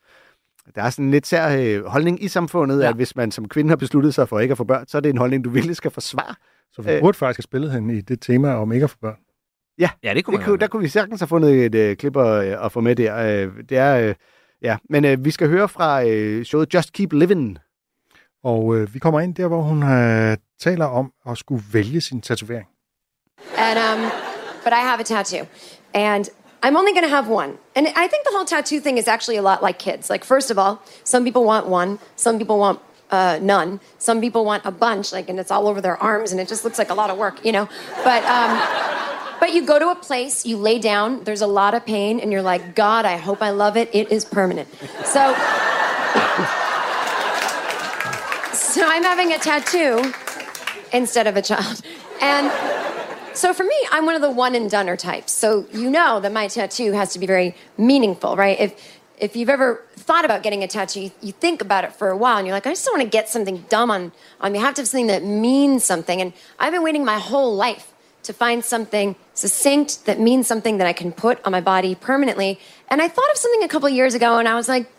Der 0.75 0.83
er 0.83 0.91
sådan 0.91 1.05
en 1.05 1.11
lidt 1.11 1.27
sær 1.27 1.49
øh, 1.59 1.85
holdning 1.85 2.25
i 2.25 2.29
samfundet, 2.29 2.79
ja. 2.79 2.83
Ja. 2.83 2.89
at 2.89 2.97
hvis 2.97 3.17
man 3.17 3.31
som 3.31 3.49
kvinde 3.49 3.69
har 3.69 3.77
besluttet 3.77 4.15
sig 4.15 4.29
for 4.29 4.41
ikke 4.41 4.53
at 4.53 4.59
få 4.59 4.65
børn, 4.65 4.87
så 4.87 4.97
er 4.97 5.01
det 5.01 5.11
en 5.11 5.19
holdning, 5.19 5.45
du 5.45 5.51
virkelig 5.51 5.77
skal 5.77 5.91
forsvare. 5.91 6.35
Så 6.73 6.83
vi 6.83 6.93
øh, 6.93 7.01
burde 7.01 7.19
faktisk 7.19 7.39
have 7.39 7.43
spillet 7.43 7.73
hende 7.73 7.99
i 7.99 8.01
det 8.01 8.21
tema 8.21 8.55
om 8.55 8.73
ikke 8.73 8.85
at 8.85 8.91
få 8.91 8.97
børn. 9.01 9.17
Ja, 9.79 10.15
det 10.15 10.25
kunne 10.25 10.37
Det 10.37 10.45
kunne, 10.45 10.59
der 10.59 10.67
kunne 10.67 10.83
vi 10.83 10.89
sagtens 10.89 11.21
have 11.21 11.29
fundet 11.29 11.65
et 11.67 11.75
øh, 11.75 11.97
klip 11.97 12.17
at, 12.17 12.43
at 12.43 12.73
få 12.73 12.81
med 12.81 12.97
der. 12.97 13.17
Øh, 13.17 13.53
det 13.69 13.79
er, 13.79 14.09
øh, 14.09 14.15
ja. 14.63 14.77
Men 14.91 15.05
øh, 15.05 15.25
vi 15.25 15.31
skal 15.31 15.49
høre 15.49 15.69
fra 15.69 16.05
øh, 16.05 16.45
showet 16.45 16.75
Just 16.75 16.93
Keep 16.93 17.13
Living. 17.13 17.59
Og 18.45 18.77
øh, 18.77 18.95
vi 18.95 18.99
kommer 18.99 19.21
ind 19.21 19.35
der, 19.35 19.49
hvor 19.49 19.63
hun 19.63 19.83
øh, 19.83 20.37
taler 20.61 20.85
om 20.87 21.13
at 21.27 21.39
skulle 21.39 21.65
vælge 21.73 22.01
sin 22.01 22.21
tatovering. 22.21 22.69
And 23.57 23.79
um, 23.79 24.11
but 24.65 24.73
I 24.73 24.83
have 24.89 25.01
a 25.01 25.05
tattoo, 25.05 25.47
and 25.95 26.25
I'm 26.63 26.77
only 26.77 26.93
going 26.93 27.05
to 27.05 27.09
have 27.09 27.29
one. 27.29 27.59
And 27.75 27.89
I 27.89 28.07
think 28.07 28.25
the 28.25 28.31
whole 28.31 28.45
tattoo 28.45 28.81
thing 28.81 28.97
is 28.99 29.09
actually 29.09 29.37
a 29.37 29.43
lot 29.43 29.63
like 29.63 29.79
kids. 29.79 30.09
Like 30.09 30.25
first 30.25 30.51
of 30.51 30.59
all, 30.59 30.83
some 31.05 31.25
people 31.25 31.45
want 31.45 31.67
one, 31.67 31.99
some 32.17 32.39
people 32.39 32.59
want 32.59 32.81
uh, 33.11 33.39
none, 33.43 33.81
some 33.99 34.21
people 34.21 34.45
want 34.45 34.65
a 34.65 34.71
bunch, 34.71 35.13
like, 35.13 35.29
and 35.29 35.39
it's 35.39 35.51
all 35.51 35.69
over 35.69 35.81
their 35.81 35.97
arms, 35.97 36.33
and 36.33 36.41
it 36.41 36.49
just 36.49 36.65
looks 36.65 36.79
like 36.79 36.89
a 36.89 36.95
lot 36.95 37.11
of 37.11 37.19
work, 37.19 37.45
you 37.45 37.53
know. 37.53 37.69
But 38.05 38.25
um, 38.25 38.59
but 39.39 39.53
you 39.53 39.67
go 39.67 39.79
to 39.79 39.91
a 39.91 39.95
place, 39.95 40.47
you 40.47 40.57
lay 40.57 40.79
down. 40.79 41.25
There's 41.25 41.43
a 41.43 41.47
lot 41.47 41.75
of 41.75 41.85
pain, 41.85 42.21
and 42.21 42.33
you're 42.33 42.43
like, 42.43 42.75
God, 42.75 43.05
I 43.05 43.19
hope 43.19 43.43
I 43.43 43.51
love 43.51 43.77
it. 43.77 43.91
It 43.93 44.11
is 44.11 44.25
permanent. 44.25 44.69
So. 45.05 45.35
So 48.73 48.83
I'm 48.87 49.03
having 49.03 49.33
a 49.35 49.39
tattoo 49.39 50.15
instead 50.95 51.27
of 51.27 51.37
a 51.37 51.43
child. 51.43 51.83
And 52.23 52.47
so 53.35 53.53
for 53.53 53.65
me, 53.65 53.75
I'm 53.91 54.07
one 54.07 54.15
of 54.15 54.23
the 54.23 54.31
one 54.31 54.55
and 54.55 54.71
doneer 54.71 54.97
types. 54.97 55.33
So 55.33 55.67
you 55.73 55.91
know 55.91 56.21
that 56.21 56.33
my 56.33 56.49
tattoo 56.49 56.93
has 56.93 57.13
to 57.13 57.19
be 57.19 57.27
very 57.27 57.55
meaningful, 57.77 58.37
right? 58.37 58.59
If 58.59 58.99
if 59.19 59.37
you've 59.37 59.51
ever 59.51 59.81
thought 59.95 60.25
about 60.25 60.43
getting 60.43 60.65
a 60.65 60.67
tattoo, 60.69 61.01
you, 61.01 61.11
you 61.21 61.31
think 61.31 61.63
about 61.63 61.85
it 61.85 61.93
for 61.93 62.09
a 62.09 62.17
while 62.17 62.39
and 62.39 62.47
you're 62.47 62.57
like, 62.57 62.67
I 62.67 62.71
just 62.71 62.85
don't 62.85 62.99
want 62.99 63.07
to 63.07 63.11
get 63.11 63.29
something 63.29 63.65
dumb 63.69 63.89
on, 63.89 64.11
on 64.41 64.51
me. 64.51 64.59
I 64.59 64.63
have 64.63 64.75
to 64.75 64.81
have 64.81 64.89
something 64.89 65.07
that 65.07 65.23
means 65.23 65.85
something. 65.85 66.21
And 66.21 66.33
I've 66.59 66.73
been 66.73 66.83
waiting 66.83 67.05
my 67.05 67.21
whole 67.21 67.55
life 67.55 67.93
to 68.25 68.33
find 68.33 68.65
something 68.65 69.15
succinct 69.35 70.07
that 70.07 70.19
means 70.19 70.49
something 70.49 70.79
that 70.79 70.89
I 70.89 70.93
can 70.93 71.13
put 71.13 71.45
on 71.45 71.53
my 71.53 71.61
body 71.61 71.95
permanently. 71.95 72.59
And 72.89 73.01
I 73.01 73.07
thought 73.07 73.31
of 73.31 73.37
something 73.37 73.63
a 73.63 73.69
couple 73.69 73.89
years 73.89 74.15
ago 74.15 74.39
and 74.39 74.49
I 74.49 74.57
was 74.57 74.69
like, 74.69 74.91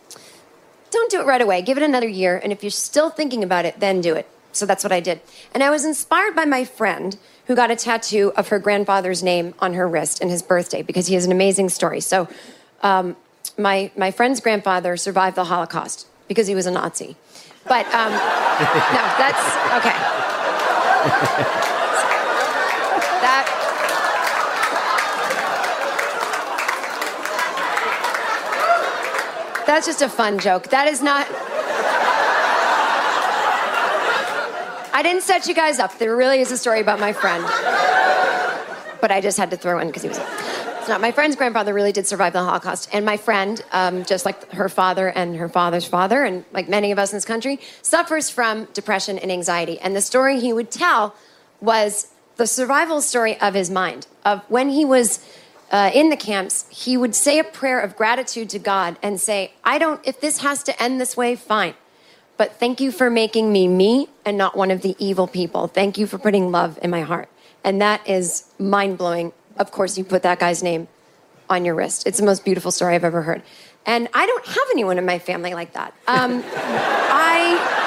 don't 0.90 1.10
do 1.10 1.20
it 1.20 1.26
right 1.26 1.42
away. 1.42 1.60
Give 1.60 1.76
it 1.76 1.82
another 1.82 2.08
year. 2.08 2.40
And 2.42 2.50
if 2.50 2.62
you're 2.62 2.70
still 2.70 3.10
thinking 3.10 3.44
about 3.44 3.66
it, 3.66 3.80
then 3.80 4.00
do 4.00 4.14
it. 4.14 4.26
So 4.52 4.64
that's 4.64 4.84
what 4.84 4.92
I 4.92 5.00
did. 5.00 5.20
And 5.52 5.62
I 5.62 5.68
was 5.68 5.84
inspired 5.84 6.34
by 6.34 6.44
my 6.44 6.64
friend 6.64 7.18
who 7.46 7.54
got 7.54 7.70
a 7.70 7.76
tattoo 7.76 8.32
of 8.36 8.48
her 8.48 8.58
grandfather's 8.58 9.22
name 9.22 9.54
on 9.58 9.74
her 9.74 9.86
wrist 9.86 10.20
and 10.20 10.30
his 10.30 10.42
birthday 10.42 10.82
because 10.82 11.06
he 11.06 11.14
has 11.14 11.24
an 11.24 11.32
amazing 11.32 11.68
story. 11.68 12.00
So, 12.00 12.28
um, 12.82 13.16
my, 13.56 13.90
my 13.96 14.10
friend's 14.10 14.40
grandfather 14.40 14.96
survived 14.96 15.36
the 15.36 15.44
Holocaust 15.44 16.06
because 16.26 16.46
he 16.46 16.54
was 16.54 16.66
a 16.66 16.70
Nazi. 16.70 17.16
But 17.66 17.86
um, 17.94 18.12
no, 18.12 18.18
that's 19.16 19.56
okay. 19.78 19.96
that. 23.20 23.60
That's 29.66 29.86
just 29.86 30.02
a 30.02 30.08
fun 30.08 30.38
joke. 30.38 30.68
That 30.68 30.88
is 30.88 31.02
not. 31.02 31.26
I 34.94 35.02
didn't 35.02 35.22
set 35.22 35.48
you 35.48 35.54
guys 35.54 35.80
up. 35.80 35.98
There 35.98 36.14
really 36.14 36.38
is 36.38 36.52
a 36.52 36.56
story 36.56 36.80
about 36.80 37.00
my 37.00 37.12
friend. 37.12 37.42
But 39.00 39.10
I 39.10 39.20
just 39.20 39.36
had 39.36 39.50
to 39.50 39.56
throw 39.56 39.80
in 39.80 39.88
because 39.88 40.02
he 40.02 40.08
was. 40.08 40.18
It's 40.18 40.88
not. 40.88 41.00
My 41.00 41.10
friend's 41.10 41.34
grandfather 41.34 41.74
really 41.74 41.90
did 41.90 42.06
survive 42.06 42.32
the 42.32 42.44
Holocaust. 42.44 42.88
And 42.92 43.04
my 43.04 43.16
friend, 43.16 43.60
um, 43.72 44.04
just 44.04 44.24
like 44.24 44.52
her 44.52 44.68
father 44.68 45.08
and 45.08 45.34
her 45.34 45.48
father's 45.48 45.84
father, 45.84 46.22
and 46.22 46.44
like 46.52 46.68
many 46.68 46.92
of 46.92 47.00
us 47.00 47.10
in 47.10 47.16
this 47.16 47.24
country, 47.24 47.58
suffers 47.82 48.30
from 48.30 48.66
depression 48.66 49.18
and 49.18 49.32
anxiety. 49.32 49.80
And 49.80 49.96
the 49.96 50.00
story 50.00 50.38
he 50.38 50.52
would 50.52 50.70
tell 50.70 51.16
was 51.60 52.12
the 52.36 52.46
survival 52.46 53.02
story 53.02 53.36
of 53.40 53.54
his 53.54 53.70
mind, 53.70 54.06
of 54.24 54.42
when 54.48 54.68
he 54.68 54.84
was 54.84 55.28
uh, 55.72 55.90
in 55.92 56.08
the 56.10 56.16
camps, 56.16 56.66
he 56.70 56.96
would 56.96 57.16
say 57.16 57.40
a 57.40 57.44
prayer 57.44 57.80
of 57.80 57.96
gratitude 57.96 58.48
to 58.50 58.60
God 58.60 58.96
and 59.02 59.20
say, 59.20 59.54
I 59.64 59.78
don't, 59.78 60.00
if 60.06 60.20
this 60.20 60.38
has 60.38 60.62
to 60.62 60.80
end 60.80 61.00
this 61.00 61.16
way, 61.16 61.34
fine. 61.34 61.74
But 62.36 62.58
thank 62.58 62.80
you 62.80 62.90
for 62.90 63.10
making 63.10 63.52
me 63.52 63.68
me 63.68 64.08
and 64.24 64.36
not 64.36 64.56
one 64.56 64.70
of 64.70 64.82
the 64.82 64.96
evil 64.98 65.26
people. 65.26 65.68
Thank 65.68 65.98
you 65.98 66.06
for 66.06 66.18
putting 66.18 66.50
love 66.50 66.78
in 66.82 66.90
my 66.90 67.02
heart. 67.02 67.28
And 67.62 67.80
that 67.80 68.06
is 68.08 68.44
mind 68.58 68.98
blowing. 68.98 69.32
Of 69.56 69.70
course, 69.70 69.96
you 69.96 70.04
put 70.04 70.22
that 70.22 70.40
guy's 70.40 70.62
name 70.62 70.88
on 71.48 71.64
your 71.64 71.74
wrist. 71.74 72.06
It's 72.06 72.18
the 72.18 72.24
most 72.24 72.44
beautiful 72.44 72.70
story 72.70 72.94
I've 72.94 73.04
ever 73.04 73.22
heard. 73.22 73.42
And 73.86 74.08
I 74.14 74.26
don't 74.26 74.46
have 74.46 74.66
anyone 74.72 74.98
in 74.98 75.06
my 75.06 75.18
family 75.18 75.54
like 75.54 75.74
that. 75.74 75.94
Um, 76.06 76.42
I. 76.54 77.80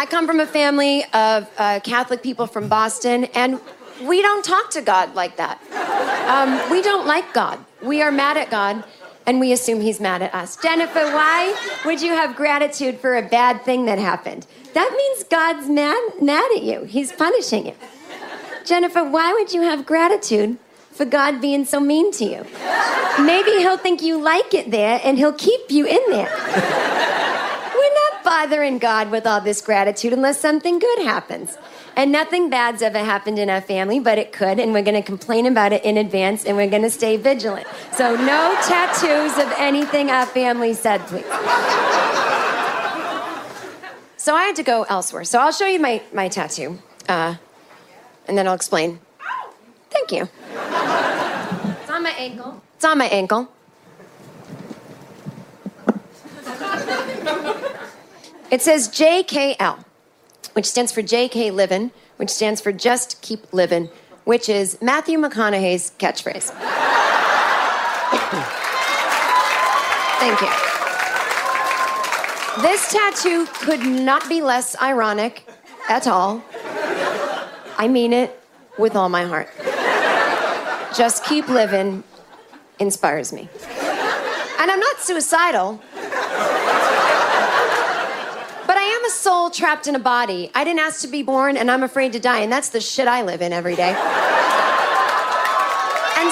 I 0.00 0.06
come 0.06 0.28
from 0.28 0.38
a 0.38 0.46
family 0.46 1.04
of 1.12 1.50
uh, 1.58 1.80
Catholic 1.80 2.22
people 2.22 2.46
from 2.46 2.68
Boston, 2.68 3.24
and 3.34 3.60
we 4.02 4.22
don't 4.22 4.44
talk 4.44 4.70
to 4.70 4.80
God 4.80 5.16
like 5.16 5.36
that. 5.38 5.60
Um, 6.28 6.70
we 6.70 6.82
don't 6.82 7.06
like 7.06 7.32
God. 7.34 7.58
We 7.82 8.00
are 8.02 8.12
mad 8.12 8.36
at 8.36 8.48
God, 8.48 8.84
and 9.28 9.40
we 9.40 9.52
assume 9.52 9.82
He's 9.82 10.00
mad 10.00 10.22
at 10.22 10.34
us. 10.34 10.56
Jennifer, 10.56 11.04
why 11.12 11.54
would 11.84 12.00
you 12.00 12.12
have 12.12 12.34
gratitude 12.34 12.98
for 12.98 13.14
a 13.14 13.22
bad 13.22 13.62
thing 13.62 13.84
that 13.84 13.98
happened? 13.98 14.46
That 14.72 14.90
means 14.96 15.24
God's 15.24 15.68
mad, 15.68 16.02
mad 16.22 16.50
at 16.56 16.62
you. 16.62 16.84
He's 16.84 17.12
punishing 17.12 17.66
you. 17.66 17.74
Jennifer, 18.64 19.04
why 19.04 19.34
would 19.34 19.52
you 19.52 19.60
have 19.60 19.84
gratitude 19.84 20.56
for 20.92 21.04
God 21.04 21.42
being 21.42 21.66
so 21.66 21.78
mean 21.78 22.10
to 22.12 22.24
you? 22.24 22.46
Maybe 23.22 23.50
He'll 23.58 23.76
think 23.76 24.00
you 24.00 24.18
like 24.18 24.54
it 24.54 24.70
there, 24.70 24.98
and 25.04 25.18
He'll 25.18 25.34
keep 25.34 25.70
you 25.70 25.84
in 25.86 26.00
there. 26.08 26.32
We're 27.74 27.94
not 27.94 28.24
bothering 28.24 28.78
God 28.78 29.10
with 29.10 29.26
all 29.26 29.42
this 29.42 29.60
gratitude 29.60 30.14
unless 30.14 30.40
something 30.40 30.78
good 30.78 31.00
happens. 31.00 31.58
And 31.98 32.12
nothing 32.12 32.48
bad's 32.48 32.80
ever 32.80 33.00
happened 33.00 33.40
in 33.40 33.50
our 33.50 33.60
family, 33.60 33.98
but 33.98 34.18
it 34.18 34.30
could, 34.32 34.60
and 34.60 34.72
we're 34.72 34.84
going 34.84 34.94
to 34.94 35.02
complain 35.02 35.46
about 35.46 35.72
it 35.72 35.84
in 35.84 35.96
advance, 35.96 36.44
and 36.44 36.56
we're 36.56 36.70
going 36.70 36.82
to 36.82 36.90
stay 36.90 37.16
vigilant. 37.16 37.66
So, 37.92 38.14
no 38.14 38.56
tattoos 38.62 39.36
of 39.36 39.52
anything 39.58 40.08
our 40.08 40.24
family 40.24 40.74
said, 40.74 41.00
please. 41.08 41.24
So, 44.16 44.32
I 44.36 44.44
had 44.44 44.54
to 44.54 44.62
go 44.62 44.84
elsewhere. 44.88 45.24
So, 45.24 45.40
I'll 45.40 45.50
show 45.50 45.66
you 45.66 45.80
my, 45.80 46.00
my 46.12 46.28
tattoo, 46.28 46.78
uh, 47.08 47.34
and 48.28 48.38
then 48.38 48.46
I'll 48.46 48.54
explain. 48.54 49.00
Thank 49.90 50.12
you. 50.12 50.28
It's 50.52 51.90
on 51.90 52.04
my 52.04 52.14
ankle. 52.16 52.62
It's 52.76 52.84
on 52.84 52.98
my 52.98 53.06
ankle. 53.06 53.48
It 58.52 58.62
says 58.62 58.88
JKL, 58.88 59.84
which 60.58 60.66
stands 60.66 60.90
for 60.90 61.02
JK 61.02 61.52
Livin', 61.52 61.92
which 62.16 62.30
stands 62.30 62.60
for 62.60 62.72
Just 62.72 63.22
Keep 63.22 63.52
Livin', 63.52 63.88
which 64.24 64.48
is 64.48 64.76
Matthew 64.82 65.16
McConaughey's 65.16 65.92
catchphrase. 66.00 66.50
Thank 70.18 70.40
you. 70.40 70.48
This 72.60 72.90
tattoo 72.92 73.46
could 73.60 73.86
not 73.86 74.28
be 74.28 74.42
less 74.42 74.74
ironic 74.82 75.48
at 75.88 76.08
all. 76.08 76.42
I 77.76 77.86
mean 77.86 78.12
it 78.12 78.42
with 78.78 78.96
all 78.96 79.08
my 79.08 79.26
heart. 79.26 79.48
Just 80.96 81.24
keep 81.24 81.46
living 81.46 82.02
inspires 82.80 83.32
me. 83.32 83.48
And 84.58 84.72
I'm 84.72 84.80
not 84.80 84.98
suicidal. 84.98 85.80
Soul 89.18 89.50
trapped 89.50 89.88
in 89.88 89.96
a 89.96 89.98
body. 89.98 90.48
I 90.54 90.62
didn't 90.62 90.78
ask 90.78 91.00
to 91.00 91.08
be 91.08 91.24
born, 91.24 91.56
and 91.56 91.72
I'm 91.72 91.82
afraid 91.82 92.12
to 92.12 92.20
die, 92.20 92.38
and 92.38 92.52
that's 92.52 92.68
the 92.68 92.80
shit 92.80 93.08
I 93.08 93.22
live 93.22 93.42
in 93.42 93.52
every 93.52 93.74
day. 93.74 93.90
And 93.90 93.96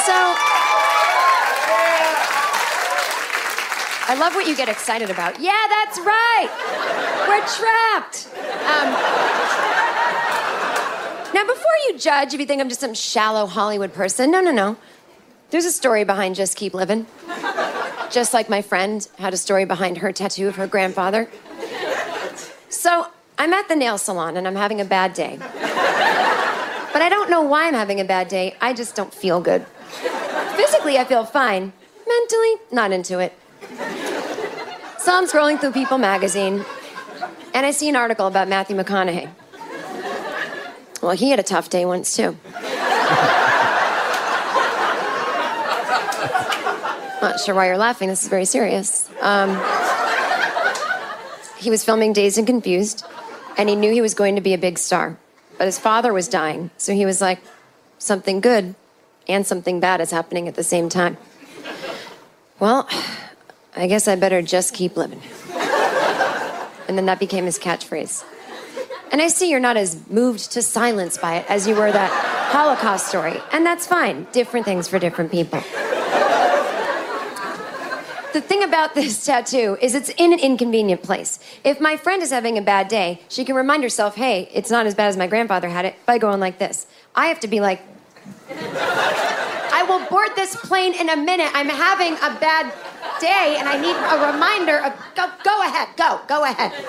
so. 0.00 0.12
I 4.08 4.14
love 4.20 4.36
what 4.36 4.46
you 4.46 4.54
get 4.54 4.68
excited 4.68 5.10
about. 5.10 5.40
Yeah, 5.40 5.66
that's 5.68 5.98
right. 5.98 6.48
We're 7.26 7.44
trapped. 7.58 8.28
Um, 8.70 8.92
now, 11.34 11.44
before 11.44 11.76
you 11.88 11.98
judge, 11.98 12.34
if 12.34 12.40
you 12.40 12.46
think 12.46 12.60
I'm 12.60 12.68
just 12.68 12.80
some 12.80 12.94
shallow 12.94 13.46
Hollywood 13.46 13.92
person, 13.92 14.30
no, 14.30 14.40
no, 14.40 14.52
no. 14.52 14.76
There's 15.50 15.64
a 15.64 15.72
story 15.72 16.04
behind 16.04 16.36
Just 16.36 16.56
Keep 16.56 16.72
Living. 16.72 17.06
Just 18.12 18.32
like 18.32 18.48
my 18.48 18.62
friend 18.62 19.08
had 19.18 19.34
a 19.34 19.36
story 19.36 19.64
behind 19.64 19.98
her 19.98 20.12
tattoo 20.12 20.46
of 20.46 20.54
her 20.54 20.68
grandfather. 20.68 21.28
So 22.68 23.08
I'm 23.38 23.52
at 23.52 23.68
the 23.68 23.76
nail 23.76 23.98
salon 23.98 24.36
and 24.36 24.46
I'm 24.46 24.56
having 24.56 24.80
a 24.80 24.84
bad 24.84 25.14
day. 25.14 25.38
But 25.38 27.02
I 27.02 27.08
don't 27.10 27.28
know 27.30 27.42
why 27.42 27.68
I'm 27.68 27.74
having 27.74 28.00
a 28.00 28.04
bad 28.04 28.28
day. 28.28 28.56
I 28.60 28.72
just 28.72 28.94
don't 28.94 29.12
feel 29.12 29.40
good. 29.40 29.66
Physically, 30.56 30.98
I 30.98 31.04
feel 31.04 31.24
fine. 31.24 31.72
Mentally, 32.06 32.54
not 32.72 32.92
into 32.92 33.18
it. 33.18 33.32
So 34.98 35.16
I'm 35.16 35.26
scrolling 35.26 35.60
through 35.60 35.72
People 35.72 35.98
magazine 35.98 36.64
and 37.54 37.64
I 37.64 37.70
see 37.70 37.88
an 37.88 37.96
article 37.96 38.26
about 38.26 38.48
Matthew 38.48 38.76
McConaughey. 38.76 39.30
Well, 41.02 41.12
he 41.12 41.30
had 41.30 41.38
a 41.38 41.42
tough 41.42 41.70
day 41.70 41.84
once, 41.84 42.16
too. 42.16 42.36
Not 47.22 47.40
sure 47.40 47.54
why 47.54 47.66
you're 47.66 47.78
laughing. 47.78 48.08
This 48.08 48.22
is 48.22 48.28
very 48.28 48.44
serious. 48.44 49.08
Um, 49.20 49.50
he 51.56 51.70
was 51.70 51.84
filming 51.84 52.12
Days 52.12 52.38
and 52.38 52.46
Confused, 52.46 53.04
and 53.56 53.68
he 53.68 53.74
knew 53.74 53.92
he 53.92 54.00
was 54.00 54.14
going 54.14 54.34
to 54.36 54.40
be 54.40 54.54
a 54.54 54.58
big 54.58 54.78
star. 54.78 55.16
But 55.58 55.64
his 55.64 55.78
father 55.78 56.12
was 56.12 56.28
dying, 56.28 56.70
so 56.76 56.92
he 56.92 57.06
was 57.06 57.20
like, 57.20 57.40
something 57.98 58.40
good 58.40 58.74
and 59.28 59.46
something 59.46 59.80
bad 59.80 60.00
is 60.00 60.10
happening 60.10 60.48
at 60.48 60.54
the 60.54 60.62
same 60.62 60.88
time. 60.88 61.16
Well, 62.60 62.88
I 63.74 63.86
guess 63.86 64.08
I 64.08 64.16
better 64.16 64.42
just 64.42 64.74
keep 64.74 64.96
living. 64.96 65.20
And 66.88 66.96
then 66.96 67.06
that 67.06 67.18
became 67.18 67.46
his 67.46 67.58
catchphrase. 67.58 68.24
And 69.10 69.20
I 69.20 69.28
see 69.28 69.50
you're 69.50 69.60
not 69.60 69.76
as 69.76 70.08
moved 70.08 70.52
to 70.52 70.62
silence 70.62 71.18
by 71.18 71.36
it 71.36 71.46
as 71.48 71.66
you 71.66 71.74
were 71.74 71.90
that 71.90 72.10
Holocaust 72.52 73.08
story. 73.08 73.40
And 73.52 73.66
that's 73.66 73.86
fine. 73.86 74.26
Different 74.32 74.66
things 74.66 74.88
for 74.88 74.98
different 74.98 75.30
people. 75.32 75.62
The 78.36 78.42
thing 78.42 78.62
about 78.62 78.94
this 78.94 79.24
tattoo 79.28 79.78
is 79.80 79.94
it's 79.94 80.10
in 80.10 80.30
an 80.34 80.40
inconvenient 80.40 81.02
place. 81.02 81.38
If 81.64 81.80
my 81.80 81.96
friend 81.96 82.22
is 82.22 82.30
having 82.30 82.58
a 82.58 82.60
bad 82.60 82.88
day, 82.88 83.22
she 83.30 83.46
can 83.46 83.56
remind 83.56 83.82
herself, 83.82 84.14
hey, 84.14 84.50
it's 84.52 84.70
not 84.70 84.84
as 84.84 84.94
bad 84.94 85.08
as 85.08 85.16
my 85.16 85.26
grandfather 85.26 85.70
had 85.70 85.86
it 85.86 85.94
by 86.04 86.18
going 86.18 86.38
like 86.38 86.58
this. 86.58 86.86
I 87.14 87.28
have 87.28 87.40
to 87.40 87.48
be 87.48 87.60
like, 87.60 87.80
I 89.78 89.86
will 89.88 90.02
board 90.10 90.32
this 90.36 90.54
plane 90.54 90.92
in 90.92 91.08
a 91.08 91.16
minute. 91.16 91.50
I'm 91.54 91.70
having 91.70 92.12
a 92.12 92.38
bad 92.38 92.74
day 93.22 93.56
and 93.58 93.66
I 93.74 93.80
need 93.80 93.96
a 94.14 94.16
reminder 94.30 94.84
of 94.84 94.92
go, 95.16 95.24
go 95.42 95.56
ahead, 95.68 95.88
go, 95.96 96.20
go 96.28 96.44
ahead. 96.44 96.72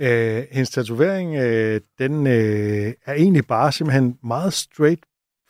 Øh, 0.00 0.46
hendes 0.52 0.70
tatovering, 0.70 1.36
øh, 1.36 1.80
den 1.98 2.26
øh, 2.26 2.94
er 3.06 3.12
egentlig 3.12 3.46
bare 3.46 3.72
simpelthen 3.72 4.18
meget 4.24 4.52
straight. 4.52 5.00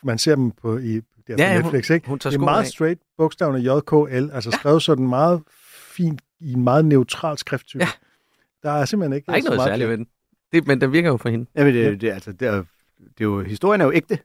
Man 0.03 0.19
ser 0.19 0.35
dem 0.35 0.51
på, 0.51 0.79
i, 0.79 1.01
der 1.29 1.37
på 1.37 1.43
Ja, 1.43 1.55
hun- 1.55 1.63
Netflix, 1.73 1.91
ikke? 1.91 2.09
hun 2.09 2.19
tager 2.19 2.31
det 2.31 2.37
er 2.41 2.45
meget 2.45 2.61
af. 2.63 2.67
straight, 2.67 3.01
bogstaverne 3.19 3.59
JKL, 3.59 4.31
altså 4.35 4.51
skrevet 4.51 4.83
sådan 4.83 5.09
meget 5.09 5.43
fint 5.97 6.21
i 6.41 6.53
en 6.53 6.65
meget 6.65 6.85
neutral 6.85 7.39
skrifttype. 7.39 7.81
Ja. 7.85 7.89
Der 8.63 8.71
er 8.71 8.85
simpelthen 8.85 9.17
ikke, 9.17 9.27
Der 9.27 9.33
er 9.33 9.37
ikke 9.37 9.49
noget 9.49 9.63
særligt 9.63 9.89
ved 9.91 9.97
den. 9.97 10.07
Det, 10.53 10.67
men 10.67 10.81
den 10.81 10.93
virker 10.93 11.09
jo 11.11 11.17
for 11.17 11.29
hende. 11.29 11.47
Jamen, 11.57 11.75
det, 11.75 12.01
det, 12.01 12.11
altså, 12.11 12.33
det 12.33 12.49
er, 12.49 12.53
det 12.99 13.21
er 13.21 13.25
jo, 13.25 13.43
historien 13.43 13.81
er 13.81 13.85
jo 13.85 13.93
ægte. 13.93 14.19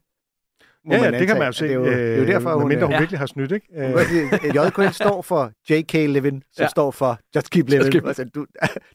Må 0.85 0.93
Ja, 0.93 1.03
ja, 1.03 1.19
det 1.19 1.27
kan 1.27 1.37
man 1.37 1.45
jo 1.47 1.51
se. 1.51 1.63
Det 1.65 1.71
er 1.71 1.75
jo, 1.75 1.85
det 1.85 2.13
er 2.13 2.17
jo 2.17 2.25
derfor, 2.25 2.53
hun... 2.59 2.67
mindre 2.67 2.85
hun 2.85 2.93
øh, 2.93 2.99
virkelig 2.99 3.19
har 3.19 3.25
snydt, 3.25 3.51
ikke? 3.51 3.67
Øh, 3.77 4.55
JKL 4.55 4.91
står 4.91 5.21
for 5.21 5.51
JK 5.69 5.93
Living, 5.93 6.43
som 6.53 6.61
Ja. 6.61 6.63
ja. 6.63 6.67
står 6.67 6.91
for 6.91 7.19
Just 7.35 7.49
Keep 7.49 7.69
Living. 7.69 7.95
Keep- 7.95 8.07
Altså, 8.07 8.23
du, 8.35 8.45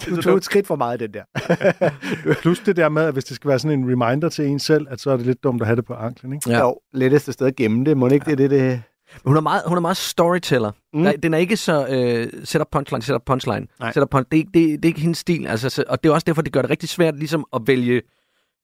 du 0.16 0.22
tog 0.22 0.37
et 0.37 0.44
skridt 0.44 0.66
for 0.66 0.77
meget, 0.77 1.01
den 1.01 1.11
der. 1.14 1.22
Plus 2.42 2.59
det 2.61 2.77
der 2.77 2.88
med, 2.88 3.03
at 3.03 3.12
hvis 3.12 3.24
det 3.24 3.37
skal 3.37 3.48
være 3.48 3.59
sådan 3.59 3.79
en 3.79 3.85
reminder 4.03 4.29
til 4.29 4.46
en 4.46 4.59
selv, 4.59 4.87
at 4.90 5.01
så 5.01 5.11
er 5.11 5.16
det 5.16 5.27
lidt 5.27 5.42
dumt 5.44 5.61
at 5.62 5.66
have 5.66 5.77
det 5.77 5.85
på 5.85 5.94
anklen, 5.94 6.33
ikke? 6.33 6.51
Ja. 6.51 6.57
Ja. 6.57 6.62
Jo, 6.62 6.79
letteste 6.94 7.33
sted 7.33 7.46
at 7.46 7.57
gemme 7.57 7.85
det. 7.85 7.96
Må 7.96 8.09
det 8.09 8.14
ikke 8.14 8.27
det, 8.31 8.38
det, 8.38 8.51
det... 8.51 8.83
Men 9.14 9.20
Hun 9.31 9.37
er 9.37 9.40
meget, 9.40 9.62
hun 9.66 9.77
er 9.77 9.81
meget 9.81 9.96
storyteller. 9.96 10.70
Mm. 10.94 11.03
Der, 11.03 11.12
den 11.12 11.35
er 11.35 11.38
ikke 11.38 11.57
så 11.57 11.87
øh, 11.87 12.44
set 12.44 12.61
up 12.61 12.66
punchline, 12.72 13.03
set 13.03 13.14
up 13.14 13.22
punchline. 13.27 13.66
Nej. 13.81 13.92
Set 13.92 14.03
up 14.03 14.09
punch, 14.11 14.29
det, 14.31 14.37
er 14.37 14.40
ikke- 14.40 14.51
det, 14.55 14.83
det 14.83 14.85
er 14.85 14.88
ikke 14.88 15.01
hendes 15.01 15.18
stil. 15.18 15.46
Altså, 15.46 15.70
så, 15.70 15.85
og 15.88 16.03
det 16.03 16.11
er 16.11 16.14
også 16.14 16.24
derfor, 16.24 16.42
det 16.42 16.53
gør 16.53 16.61
det 16.62 16.70
rigtig 16.70 16.88
svært 16.88 17.16
ligesom 17.18 17.44
at 17.55 17.62
vælge, 17.66 18.03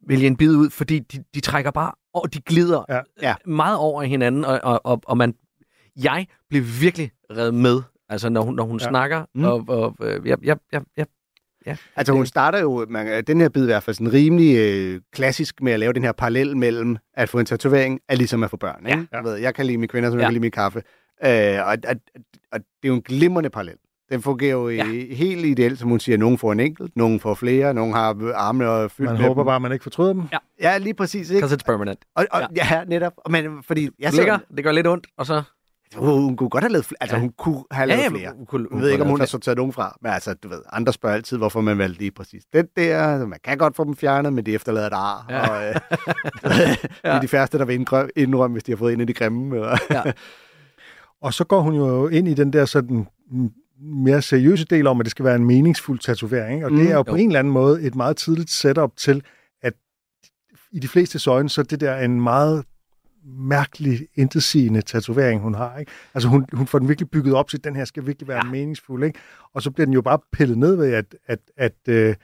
vælge 0.08 0.26
en 0.26 0.36
bid 0.36 0.56
ud, 0.56 0.70
fordi 0.70 0.98
de, 0.98 1.24
de 1.34 1.40
trækker 1.40 1.70
bare, 1.70 1.92
og 2.14 2.34
de 2.34 2.40
glider 2.40 2.84
Ja. 2.88 3.00
Ja. 3.22 3.34
meget 3.46 3.78
over 3.78 4.02
hinanden, 4.02 4.44
og, 4.44 4.60
og, 4.62 4.80
og, 4.86 5.00
og 5.06 5.16
man, 5.16 5.34
jeg 6.02 6.26
blev 6.50 6.62
virkelig 6.80 7.10
revet 7.30 7.54
med, 7.54 7.82
altså 8.08 8.28
når 8.28 8.42
hun, 8.42 8.54
når 8.54 8.64
hun 8.64 8.78
Ja. 8.80 8.84
ja. 8.84 8.90
snakker, 8.90 9.24
mm. 9.34 9.44
Og, 9.44 9.64
og 9.68 9.96
øh, 10.02 10.26
jeg, 10.28 10.38
jeg, 10.44 10.56
jeg, 10.72 10.82
jeg, 10.96 11.06
ja. 11.66 11.76
Altså 11.96 12.12
hun 12.12 12.26
starter 12.26 12.60
jo, 12.60 12.86
man, 12.88 13.24
den 13.24 13.40
her 13.40 13.48
bid 13.48 13.62
i 13.62 13.66
hvert 13.66 13.82
fald 13.82 13.94
sådan 13.96 14.12
rimelig 14.12 14.56
øh, 14.58 15.00
klassisk 15.12 15.62
med 15.62 15.72
at 15.72 15.80
lave 15.80 15.92
den 15.92 16.04
her 16.04 16.12
parallel 16.12 16.56
mellem 16.56 16.96
at 17.14 17.28
få 17.28 17.38
en 17.38 17.46
tatovering, 17.46 18.00
er 18.08 18.16
ligesom 18.16 18.42
at 18.42 18.50
få 18.50 18.56
børn. 18.56 18.86
Ikke? 18.86 18.98
Ja. 19.12 19.16
Jeg, 19.16 19.24
ved, 19.24 19.34
jeg 19.36 19.54
kan 19.54 19.66
lide 19.66 19.78
mine 19.78 19.88
kvinder, 19.88 20.10
som 20.10 20.18
ja. 20.18 20.22
Ja. 20.22 20.24
jeg 20.24 20.28
kan 20.28 20.32
lide 20.34 20.40
min 20.40 20.50
kaffe. 20.50 20.82
Øh, 21.24 21.66
og, 21.66 21.76
og, 21.88 21.96
og, 22.52 22.60
det 22.60 22.84
er 22.84 22.88
jo 22.88 22.94
en 22.94 23.02
glimrende 23.02 23.50
parallel. 23.50 23.76
Den 24.12 24.22
fungerer 24.22 24.52
jo 24.52 24.68
ja. 24.68 24.74
Ja. 24.86 25.14
helt 25.14 25.44
ideelt, 25.46 25.78
som 25.78 25.88
hun 25.88 26.00
siger. 26.00 26.18
Nogen 26.18 26.38
får 26.38 26.52
en 26.52 26.60
enkelt, 26.60 26.96
nogen 26.96 27.20
får 27.20 27.34
flere, 27.34 27.74
nogen 27.74 27.92
har 27.94 28.32
armene 28.34 28.68
og 28.70 28.90
fyldt 28.90 29.10
Man 29.10 29.20
håber 29.20 29.42
dem. 29.42 29.46
bare, 29.46 29.56
at 29.56 29.62
man 29.62 29.72
ikke 29.72 29.82
fortryder 29.82 30.12
dem. 30.12 30.22
Ja. 30.32 30.38
Ja, 30.60 30.78
lige 30.78 30.94
præcis. 30.94 31.30
Ikke? 31.30 31.40
Because 31.40 31.56
it's 31.56 31.64
permanent. 31.66 31.98
Og, 32.16 32.26
og, 32.30 32.40
ja. 32.56 32.66
ja, 32.72 32.84
netop. 32.84 33.12
Og 33.16 33.30
Men, 33.30 33.62
fordi 33.62 33.88
jeg 33.98 34.12
ligger, 34.12 34.38
det 34.56 34.64
gør 34.64 34.72
lidt 34.72 34.86
ondt, 34.86 35.06
og 35.18 35.26
så... 35.26 35.42
hun, 35.96 36.08
hun 36.22 36.36
kunne 36.36 36.48
godt 36.48 36.64
have 36.64 36.72
lavet 36.72 36.84
flere. 36.84 36.96
Altså, 37.02 37.16
Ja. 37.16 37.20
hun 37.20 37.32
kunne 37.38 37.64
have 37.70 37.86
lavet 37.88 38.04
flere. 38.10 38.32
hun 38.36 38.46
kunne, 38.46 38.68
Jeg 38.72 38.80
ved 38.80 38.90
ikke, 38.90 39.04
om 39.04 39.10
hun 39.10 39.18
har 39.20 39.26
sorteret 39.26 39.56
nogen 39.56 39.72
fra, 39.72 39.96
men 40.02 40.12
altså, 40.12 40.34
du 40.34 40.48
ved, 40.48 40.60
andre 40.72 40.92
spørger 40.92 41.14
altid, 41.16 41.36
hvorfor 41.38 41.60
man 41.60 41.78
valgte 41.78 41.98
lige 41.98 42.10
præcis 42.10 42.42
det 42.52 42.66
der. 42.76 43.26
Man 43.26 43.38
kan 43.44 43.58
godt 43.58 43.76
få 43.76 43.84
dem 43.84 43.96
fjernet, 43.96 44.32
men 44.32 44.46
det 44.46 44.54
efterlader 44.54 44.86
et 44.86 44.92
ar. 44.94 45.26
Ja. 45.30 45.48
Og, 45.50 45.64
øh, 45.68 45.74
det 46.52 46.90
er 47.04 47.20
de 47.20 47.28
færreste, 47.28 47.58
der 47.58 47.64
vil 47.64 47.78
indrø- 47.80 48.08
indrømme, 48.16 48.52
hvis 48.54 48.64
de 48.64 48.72
har 48.72 48.76
fået 48.76 48.92
en 48.92 49.00
af 49.00 49.06
de 49.06 49.14
grimme. 49.14 49.62
Og, 49.62 49.78
Og 51.22 51.34
så 51.34 51.44
går 51.44 51.60
hun 51.60 51.74
jo 51.74 52.08
ind 52.08 52.28
i 52.28 52.34
den 52.34 52.52
der 52.52 52.64
sådan 52.64 53.06
mere 53.80 54.22
seriøse 54.22 54.64
del 54.64 54.86
om, 54.86 55.00
at 55.00 55.04
det 55.04 55.10
skal 55.10 55.24
være 55.24 55.36
en 55.36 55.44
meningsfuld 55.44 55.98
tatovering. 55.98 56.64
Og 56.64 56.70
det 56.70 56.80
Mm, 56.80 56.86
er 56.86 56.92
jo 56.94 57.02
på 57.02 57.16
jo. 57.16 57.22
en 57.22 57.28
eller 57.28 57.38
anden 57.38 57.52
måde 57.52 57.82
et 57.82 57.94
meget 57.94 58.16
tidligt 58.16 58.50
setup 58.50 58.96
til, 58.96 59.22
at 59.62 59.72
i 60.72 60.78
de 60.78 60.88
fleste 60.88 61.30
øjne, 61.30 61.48
så 61.48 61.62
det 61.62 61.80
der 61.80 61.98
en 61.98 62.20
meget 62.20 62.64
mærkelig, 63.26 64.06
intetsigende 64.14 64.82
tatovering, 64.82 65.40
hun 65.40 65.54
har. 65.54 65.78
Ikke? 65.78 65.92
Altså 66.14 66.28
hun, 66.28 66.46
hun 66.52 66.66
får 66.66 66.78
den 66.78 66.88
virkelig 66.88 67.10
bygget 67.10 67.34
op 67.34 67.48
til, 67.48 67.56
at 67.58 67.64
den 67.64 67.76
her 67.76 67.84
skal 67.84 68.06
virkelig 68.06 68.28
være 68.28 68.46
ja. 68.46 68.50
meningsfuld. 68.50 69.04
Ikke? 69.04 69.18
Og 69.54 69.62
så 69.62 69.70
bliver 69.70 69.84
den 69.86 69.94
jo 69.94 70.02
bare 70.02 70.18
pillet 70.32 70.58
ned 70.58 70.76
ved, 70.76 70.92
at, 70.94 71.16
at, 71.26 71.38
at 71.56 72.08
uh, 72.08 72.14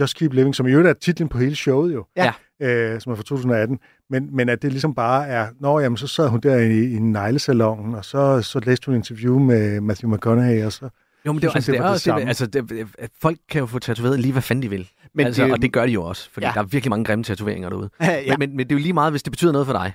Just 0.00 0.16
Keep 0.16 0.32
Living, 0.32 0.54
som 0.54 0.66
i 0.66 0.70
øvrigt 0.70 0.88
er 0.88 0.92
titlen 0.92 1.28
på 1.28 1.38
hele 1.38 1.56
showet 1.56 1.94
jo, 1.94 2.04
Ja. 2.16 2.32
øh, 2.62 3.00
som 3.00 3.12
er 3.12 3.16
fra 3.16 3.22
2018, 3.22 3.78
men, 4.10 4.36
men 4.36 4.48
at 4.48 4.62
det 4.62 4.72
ligesom 4.72 4.94
bare 4.94 5.26
er, 5.28 5.48
nå 5.60 5.80
jamen, 5.80 5.96
så 5.96 6.06
sad 6.06 6.28
hun 6.28 6.40
der 6.40 6.56
i, 6.58 6.92
i 6.92 6.98
neglesalongen, 6.98 7.94
og 7.94 8.04
så, 8.04 8.42
så 8.42 8.60
læste 8.60 8.86
hun 8.86 8.94
en 8.94 8.98
interview 8.98 9.38
med 9.38 9.80
Matthew 9.80 10.14
McConaughey, 10.14 10.64
og 10.64 10.72
så 10.72 10.88
Jo, 11.26 11.32
men 11.32 11.42
det, 11.42 11.50
synes, 11.50 11.54
altså, 11.68 11.72
det 11.72 11.78
det, 11.78 11.82
var 11.84 11.88
er 11.88 11.92
det 11.92 12.00
samme. 12.00 12.20
det, 12.20 12.28
altså, 12.28 12.46
det, 12.46 12.86
at 12.98 13.10
folk 13.22 13.38
kan 13.50 13.58
jo 13.60 13.66
få 13.66 13.78
tatoveret 13.78 14.20
lige, 14.20 14.32
hvad 14.32 14.42
fanden 14.42 14.62
de 14.62 14.70
vil. 14.70 14.88
Men 15.14 15.26
altså, 15.26 15.44
det- 15.44 15.52
og 15.52 15.62
det 15.62 15.72
gør 15.72 15.86
de 15.86 15.92
jo 15.92 16.02
også, 16.04 16.28
fordi 16.32 16.44
Ja. 16.44 16.48
ja. 16.50 16.54
der 16.54 16.60
er 16.60 16.64
virkelig 16.64 16.90
mange 16.90 17.04
grimme 17.04 17.24
tatoveringer 17.24 17.68
derude. 17.68 17.90
ja. 18.00 18.20
Men, 18.28 18.38
men, 18.38 18.56
men 18.56 18.66
det 18.66 18.72
er 18.72 18.76
jo 18.78 18.82
lige 18.82 18.92
meget, 18.92 19.12
hvis 19.12 19.22
det 19.22 19.30
betyder 19.32 19.52
noget 19.52 19.66
for 19.66 19.72
dig. 19.74 19.92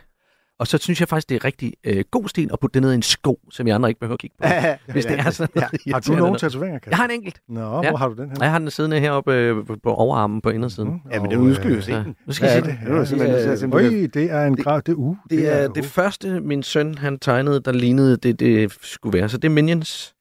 Og 0.60 0.68
så 0.68 0.78
synes 0.78 1.00
jeg 1.00 1.08
faktisk, 1.10 1.30
det 1.30 1.36
er 1.36 1.46
rigtig 1.46 1.74
øh, 1.84 2.04
god 2.12 2.30
stil 2.30 2.50
at 2.54 2.60
putte 2.60 2.74
det 2.74 2.82
ned 2.82 2.92
i 2.92 2.96
en 2.96 3.02
sko, 3.02 3.40
som 3.52 3.68
jeg 3.68 3.76
andre 3.76 3.90
ikke 3.90 4.00
behøver 4.00 4.14
at 4.14 4.20
kigge 4.20 4.36
på. 4.42 4.48
Ja, 4.50 4.76
hvis 4.88 5.06
det 5.06 5.20
er 5.20 5.30
sådan 5.30 5.50
Ja. 5.56 5.60
noget 5.62 5.94
har 5.94 6.00
du 6.00 6.16
nogen 6.16 6.38
tatoveringer, 6.40 6.80
Kasper? 6.80 6.90
Jeg 6.92 6.98
har 6.98 7.06
en 7.06 7.12
enkelt. 7.12 7.40
Nå, 7.50 7.84
Ja. 7.84 7.90
hvor 7.90 7.98
har 7.98 8.08
du 8.08 8.14
den 8.16 8.30
her? 8.30 8.36
Jeg 8.42 8.52
har 8.52 8.60
den 8.60 8.72
siddende 8.72 9.00
heroppe 9.00 9.34
øh, 9.34 9.56
på- 9.84 9.94
overarmen 9.94 10.42
på 10.42 10.50
indersiden. 10.50 10.90
Mhm. 10.90 11.00
Ja, 11.12 11.22
men 11.22 11.32
det 11.32 11.56
skal 11.56 11.70
jo 11.70 11.76
øh, 11.78 11.84
se 11.84 11.92
Ja. 11.92 11.98
den. 12.00 12.16
Nu 12.26 12.34
skal 12.34 12.48
er 12.48 12.52
se 12.54 12.58
det? 12.58 12.66
det. 12.66 12.78
Er 12.88 12.94
jeg 12.94 13.52
at 13.52 13.60
simpelthen- 13.60 14.02
Øj, 14.02 14.08
det 14.14 14.32
er 14.32 14.46
en 14.46 14.56
grav, 14.58 14.82
det 14.86 14.92
er 14.92 14.96
uh, 14.98 15.16
Det 15.30 15.50
er 15.50 15.68
det 15.68 15.86
første, 15.86 16.40
min 16.40 16.64
søn 16.64 16.98
han 16.98 17.20
tegnede, 17.20 17.60
der 17.60 17.72
lignede 17.72 18.18
det, 18.18 18.40
det 18.40 18.74
skulle 18.82 19.20
være. 19.20 19.30
Så 19.30 19.38
det 19.38 19.48
er 19.48 19.52
Minions. 19.54 20.15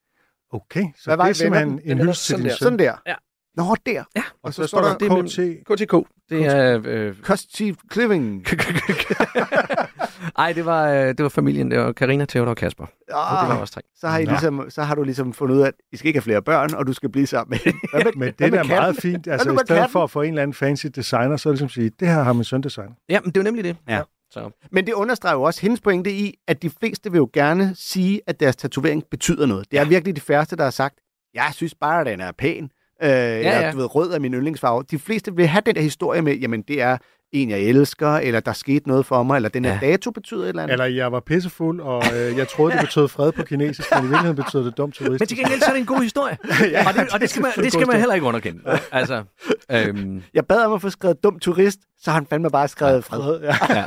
Okay, 0.54 0.84
så 0.96 1.02
Hvad 1.04 1.16
var 1.16 1.24
det 1.24 1.30
er 1.30 1.34
simpelthen 1.34 1.70
den? 1.70 1.80
en 1.84 1.98
hyldest 1.98 2.20
til 2.26 2.30
sådan 2.32 2.40
din 2.42 2.50
der. 2.50 2.56
søn. 2.56 2.64
Sådan 2.64 2.78
der. 2.78 2.92
Ja. 3.06 3.14
Nå, 3.56 3.76
der. 3.86 4.04
Ja. 4.16 4.22
Og 4.42 4.54
så 4.54 4.66
står 4.66 4.80
der 4.80 4.96
det 4.98 5.08
er 5.10 5.14
min- 5.16 5.26
KT. 5.28 5.82
KTK. 5.82 6.08
Det 6.30 6.46
er... 6.46 6.80
Øh, 6.84 7.14
Cost 7.22 7.60
Cliving. 7.92 8.44
ej, 10.38 10.52
det 10.52 10.66
var, 10.66 10.88
øh, 10.88 11.06
det 11.08 11.22
var 11.22 11.28
familien. 11.28 11.70
Det 11.70 11.78
var 11.78 11.92
Karina, 11.92 12.24
Theodor 12.24 12.50
og 12.50 12.56
Kasper. 12.56 12.86
Så 12.86 12.92
det 13.08 13.14
var 13.14 13.50
Ah, 13.54 13.60
også 13.60 13.74
tre. 13.74 13.80
så, 13.96 14.08
har 14.08 14.18
I 14.18 14.24
ligesom, 14.24 14.66
så 14.70 14.82
har 14.82 14.94
du 14.94 15.02
ligesom 15.02 15.32
fundet 15.32 15.56
ud 15.56 15.60
af, 15.60 15.66
at 15.66 15.74
I 15.92 15.96
skal 15.96 16.06
ikke 16.08 16.16
have 16.18 16.22
flere 16.22 16.42
børn, 16.42 16.74
og 16.74 16.86
du 16.86 16.92
skal 16.92 17.08
blive 17.08 17.26
sammen 17.26 17.50
med 17.50 17.58
hende. 17.64 17.78
Hvad 17.92 18.04
med, 18.04 18.12
Men 18.16 18.32
det 18.38 18.44
er 18.46 18.50
katten? 18.50 18.68
meget 18.68 18.96
fint. 18.96 19.26
Altså, 19.26 19.48
i 19.50 19.54
stedet 19.54 19.68
katten? 19.68 19.90
for 19.90 20.04
at 20.04 20.10
få 20.10 20.22
en 20.22 20.28
eller 20.28 20.42
anden 20.42 20.54
fancy 20.54 20.86
designer, 20.86 21.36
så 21.36 21.48
er 21.48 21.52
det 21.52 21.54
ligesom 21.60 21.66
at 21.66 21.70
sige, 21.70 21.90
det 22.00 22.08
her 22.08 22.22
har 22.22 22.32
min 22.32 22.44
søn 22.44 22.60
designet. 22.62 22.94
Ja, 23.08 23.20
men 23.20 23.30
det 23.30 23.36
er 23.36 23.40
jo 23.40 23.44
nemlig 23.44 23.64
det. 23.64 23.76
Ja. 23.88 24.00
Så. 24.34 24.50
Men 24.70 24.86
det 24.86 24.92
understreger 24.92 25.34
jo 25.34 25.42
også 25.42 25.60
hendes 25.60 25.80
pointe 25.80 26.12
i, 26.12 26.34
at 26.48 26.62
de 26.62 26.70
fleste 26.70 27.10
vil 27.12 27.18
jo 27.18 27.30
gerne 27.32 27.74
sige, 27.74 28.20
at 28.26 28.40
deres 28.40 28.56
tatovering 28.56 29.04
betyder 29.10 29.46
noget. 29.46 29.70
Det 29.70 29.78
er 29.78 29.84
virkelig 29.84 30.16
de 30.16 30.20
færreste, 30.20 30.56
der 30.56 30.64
har 30.64 30.70
sagt, 30.70 30.98
jeg 31.34 31.50
synes 31.52 31.74
bare, 31.74 32.00
at 32.00 32.06
den 32.06 32.20
er 32.20 32.32
pæn. 32.32 32.64
Øh, 33.02 33.08
ja, 33.08 33.38
eller, 33.38 33.60
ja. 33.60 33.70
du 33.72 33.76
ved, 33.76 33.94
rød 33.94 34.12
er 34.12 34.18
min 34.18 34.34
yndlingsfarve. 34.34 34.82
De 34.90 34.98
fleste 34.98 35.36
vil 35.36 35.46
have 35.46 35.62
den 35.66 35.74
der 35.74 35.80
historie 35.80 36.22
med, 36.22 36.36
jamen 36.36 36.62
det 36.62 36.82
er 36.82 36.98
en, 37.32 37.50
jeg 37.50 37.60
elsker, 37.60 38.08
eller 38.10 38.40
der 38.40 38.52
skete 38.52 38.88
noget 38.88 39.06
for 39.06 39.22
mig, 39.22 39.36
eller 39.36 39.48
den 39.48 39.64
her 39.64 39.72
Ja. 39.82 39.86
dato 39.90 40.10
betyder 40.10 40.42
et 40.42 40.48
eller 40.48 40.62
andet. 40.62 40.72
Eller 40.72 40.84
jeg 40.84 41.12
var 41.12 41.20
pissefuld, 41.20 41.80
og 41.80 42.02
øh, 42.16 42.36
jeg 42.38 42.48
troede, 42.48 42.72
det 42.72 42.80
betød 42.80 43.08
fred 43.08 43.32
på 43.32 43.42
kinesisk, 43.42 43.88
men 43.94 43.98
i 44.04 44.06
virkeligheden 44.08 44.36
betød 44.44 44.64
det 44.64 44.76
dum 44.76 44.92
turist. 44.92 45.20
Men 45.20 45.26
til 45.28 45.36
gengæld 45.36 45.60
så 45.60 45.66
er 45.66 45.70
det 45.72 45.80
en 45.80 45.86
god 45.86 46.02
historie. 46.02 46.38
ja, 46.70 46.88
og 46.88 46.94
det, 46.94 47.12
og 47.12 47.20
det 47.20 47.30
skal 47.30 47.42
man, 47.42 47.50
det 47.56 47.72
skal 47.72 47.86
man 47.86 47.96
heller 47.96 48.14
ikke 48.14 48.26
underkende. 48.26 48.60
Altså, 48.92 49.24
øhm, 49.70 50.22
Jeg 50.34 50.46
bad 50.46 50.64
om 50.64 50.72
at 50.72 50.80
få 50.82 50.90
skrevet 50.90 51.22
dum 51.24 51.38
turist, 51.38 51.78
så 52.00 52.10
har 52.10 52.14
han 52.18 52.26
fandme 52.26 52.50
bare 52.50 52.68
skrevet 52.68 52.94
Ja, 52.94 53.16
fred. 53.16 53.40
Ja. 53.40 53.54
ja. 53.74 53.84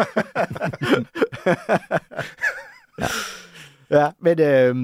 Ja, 3.92 4.10
men 4.22 4.42
øh, 4.42 4.76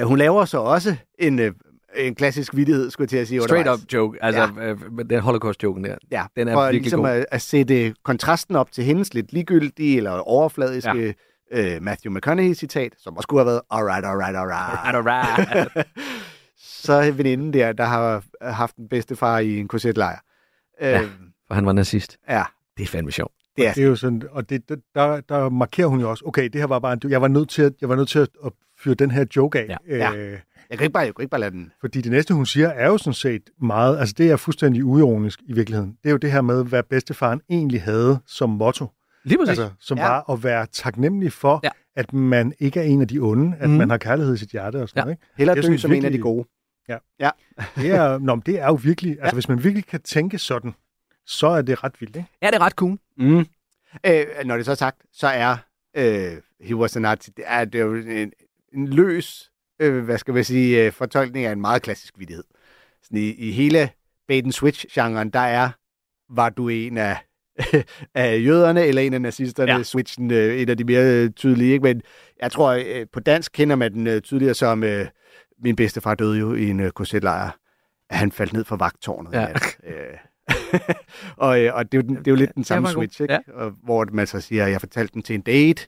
øh, 0.00 0.06
hun 0.06 0.18
laver 0.18 0.44
så 0.44 0.58
også 0.58 0.96
en, 1.18 1.38
øh, 1.38 1.52
en 1.96 2.14
klassisk 2.14 2.56
vidighed, 2.56 2.90
skulle 2.90 3.04
jeg 3.04 3.08
til 3.08 3.16
at 3.16 3.28
sige. 3.28 3.42
Straight 3.42 3.60
undervejs. 3.68 3.82
up 3.84 3.92
joke. 3.92 4.18
Altså, 4.24 4.48
ja. 4.56 4.70
øh, 4.70 4.78
den 5.10 5.20
holocaust-joken 5.20 5.84
der. 5.84 5.96
Ja, 6.10 6.24
Den 6.36 6.48
er 6.48 6.52
for 6.52 6.62
virkelig 6.62 6.80
ligesom 6.82 7.00
god. 7.00 7.08
at, 7.10 7.26
at 7.30 7.42
sætte 7.42 7.94
kontrasten 8.04 8.56
op 8.56 8.72
til 8.72 8.84
hendes 8.84 9.14
lidt 9.14 9.32
ligegyldige 9.32 9.96
eller 9.96 10.10
overfladiske 10.10 11.14
ja. 11.52 11.74
øh, 11.74 11.82
Matthew 11.82 12.12
McConaughey-citat, 12.14 12.92
som 12.98 13.16
også 13.16 13.26
kunne 13.28 13.40
have 13.40 13.46
været 13.46 13.60
alright, 13.70 14.04
alright, 14.06 14.36
alright. 14.36 14.96
Alright. 14.96 15.88
så 16.84 16.92
er 16.92 17.10
veninden 17.10 17.52
der, 17.52 17.72
der 17.72 17.84
har 17.84 18.22
haft 18.42 18.76
en 18.76 18.88
bedstefar 18.88 19.38
i 19.38 19.58
en 19.58 19.68
korsetlejr. 19.68 20.18
Øh, 20.80 20.88
Ja. 20.88 21.00
ja. 21.00 21.08
For 21.48 21.54
han 21.54 21.66
var 21.66 21.72
nazist. 21.72 22.18
ja, 22.28 22.42
Det 22.76 22.82
er 22.82 22.86
fandme 22.86 23.10
sjovt. 23.12 23.32
det 23.56 23.66
er 23.68 23.72
Det 23.72 23.82
er 23.82 23.86
jo 23.86 23.96
sådan, 23.96 24.22
og 24.30 24.50
det, 24.50 24.68
der, 24.94 25.20
der 25.20 25.48
markerer 25.48 25.86
hun 25.86 26.00
jo 26.00 26.10
også, 26.10 26.24
okay, 26.26 26.44
det 26.44 26.54
her 26.60 26.66
var 26.66 26.78
bare 26.78 26.92
en, 26.92 27.10
jeg 27.10 27.22
var 27.22 27.28
nødt 27.28 27.48
til 27.48 27.62
at, 27.62 27.72
jeg 27.80 27.88
var 27.88 27.96
nødt 27.96 28.08
til 28.08 28.18
at, 28.18 28.28
at 28.44 28.52
fyre 28.78 28.94
den 28.94 29.10
her 29.10 29.24
joke 29.36 29.58
af. 29.60 29.76
Ja. 29.88 29.96
Ja. 29.96 30.14
Øh, 30.16 30.38
Jeg 30.70 30.78
kan 30.78 30.84
ikke 30.84 30.92
bare, 30.92 31.04
jeg 31.04 31.14
kan 31.14 31.22
ikke 31.22 31.30
bare 31.30 31.40
lade 31.40 31.50
den... 31.50 31.72
fordi 31.80 32.00
det 32.00 32.12
næste, 32.12 32.34
hun 32.34 32.46
siger, 32.46 32.68
er 32.68 32.86
jo 32.86 32.98
sådan 32.98 33.12
set 33.14 33.42
meget, 33.62 33.98
altså 33.98 34.14
det 34.18 34.30
er 34.30 34.36
fuldstændig 34.36 34.84
uironisk 34.84 35.40
i 35.46 35.52
virkeligheden. 35.52 35.90
Det 36.02 36.08
er 36.08 36.10
jo 36.10 36.16
det 36.16 36.32
her 36.32 36.40
med, 36.40 36.64
hvad 36.64 36.82
bedstefaren 36.82 37.40
egentlig 37.50 37.82
havde 37.82 38.18
som 38.26 38.50
motto. 38.50 38.86
Lige 39.24 39.38
præcis. 39.38 39.58
Altså, 39.58 39.70
som 39.80 39.98
Ja. 39.98 40.08
var 40.08 40.30
at 40.32 40.44
være 40.44 40.66
taknemmelig 40.72 41.32
for, 41.32 41.60
Ja. 41.64 41.68
at 41.96 42.12
man 42.12 42.52
ikke 42.58 42.80
er 42.80 42.84
en 42.84 43.00
af 43.00 43.08
de 43.08 43.18
onde, 43.18 43.56
at 43.60 43.68
Mhm. 43.68 43.78
man 43.78 43.90
har 43.90 43.98
kærlighed 43.98 44.34
i 44.34 44.38
sit 44.38 44.50
hjerte 44.50 44.82
og 44.82 44.88
sådan 44.88 45.00
Ja. 45.00 45.04
noget. 45.04 45.12
Ikke? 45.14 45.26
Hellere 45.36 45.56
Det 45.56 45.64
er 45.64 45.68
dø 45.70 45.76
som 45.76 45.92
en 45.92 46.04
af 46.04 46.10
de 46.12 46.18
gode. 46.18 46.48
Det 47.76 47.90
er, 47.90 48.18
nå, 48.18 48.34
men 48.34 48.42
det 48.46 48.60
er 48.60 48.66
jo 48.66 48.78
virkelig, 48.82 49.16
altså 49.20 49.34
hvis 49.36 49.48
man 49.48 49.64
virkelig 49.64 49.86
kan 49.86 50.00
tænke 50.02 50.38
sådan, 50.38 50.74
så 51.26 51.46
er 51.46 51.62
det 51.62 51.84
ret 51.84 52.00
vildt, 52.00 52.16
ikke? 52.16 52.28
Ja, 52.42 52.46
det 52.46 52.54
er 52.54 52.60
ret 52.60 52.72
cool. 52.72 52.98
Mm. 53.16 53.38
Øh, 54.06 54.24
når 54.44 54.56
det 54.56 54.64
så 54.64 54.70
er 54.70 54.74
sagt, 54.74 54.96
så 55.12 55.26
er 55.26 55.56
øh, 55.96 56.32
He 56.60 56.76
Was 56.76 56.96
a 56.96 57.00
Nazi, 57.00 57.30
det 57.36 57.44
er, 57.46 57.64
det 57.64 57.80
er 57.80 57.84
jo 57.84 57.94
en, 57.94 58.32
en 58.74 58.88
løs, 58.88 59.49
øh, 59.80 60.04
hvad 60.04 60.18
skal 60.18 60.34
man 60.34 60.44
sige, 60.44 60.86
øh, 60.86 60.92
fortolkning 60.92 61.46
af 61.46 61.52
en 61.52 61.60
meget 61.60 61.82
klassisk 61.82 62.14
vidighed. 62.18 62.44
Sådan 63.02 63.18
i, 63.18 63.30
I 63.30 63.50
hele 63.52 63.90
bait-and-switch-genren, 64.28 65.30
der 65.30 65.40
er, 65.40 65.70
var 66.34 66.48
du 66.48 66.68
en 66.68 66.98
af, 66.98 67.16
af 68.14 68.40
jøderne 68.44 68.84
eller 68.86 69.02
en 69.02 69.14
af 69.14 69.20
nazisterne, 69.20 69.72
Ja. 69.72 69.82
switchen 69.82 70.30
øh, 70.30 70.60
en 70.62 70.68
af 70.68 70.76
de 70.76 70.84
mere 70.84 71.04
øh, 71.24 71.30
tydelige. 71.30 71.72
Ikke? 71.72 71.82
Men 71.82 72.02
jeg 72.42 72.52
tror, 72.52 72.70
øh, 72.72 73.06
på 73.12 73.20
dansk 73.20 73.52
kender 73.52 73.76
man 73.76 73.92
den 73.92 74.06
øh, 74.06 74.20
tydeligere 74.20 74.54
som, 74.54 74.84
øh, 74.84 75.06
min 75.62 75.76
bedstefar 75.76 76.14
døde 76.14 76.38
jo 76.38 76.54
i 76.54 76.68
en 76.70 76.80
øh, 76.80 76.90
korsetlejr, 76.90 77.50
at 78.10 78.16
han 78.18 78.32
faldt 78.32 78.52
ned 78.52 78.64
fra 78.64 78.76
vagtårnet. 78.76 79.32
Ja. 79.32 79.40
Ja. 79.40 79.90
Øh, 79.90 80.16
og, 81.36 81.60
øh, 81.62 81.74
og 81.74 81.92
det, 81.92 81.98
er 81.98 82.02
jo, 82.02 82.08
den- 82.08 82.16
det 82.16 82.26
er 82.26 82.30
jo 82.30 82.36
lidt 82.36 82.54
den 82.54 82.64
samme 82.64 82.88
switch, 82.88 83.20
ikke? 83.22 83.34
Ja. 83.34 83.40
Og, 83.54 83.70
hvor 83.84 84.06
man 84.12 84.26
så 84.26 84.40
siger, 84.40 84.64
at 84.64 84.70
jeg 84.72 84.80
fortalte 84.80 85.14
den 85.14 85.22
til 85.22 85.34
en 85.34 85.40
date, 85.40 85.86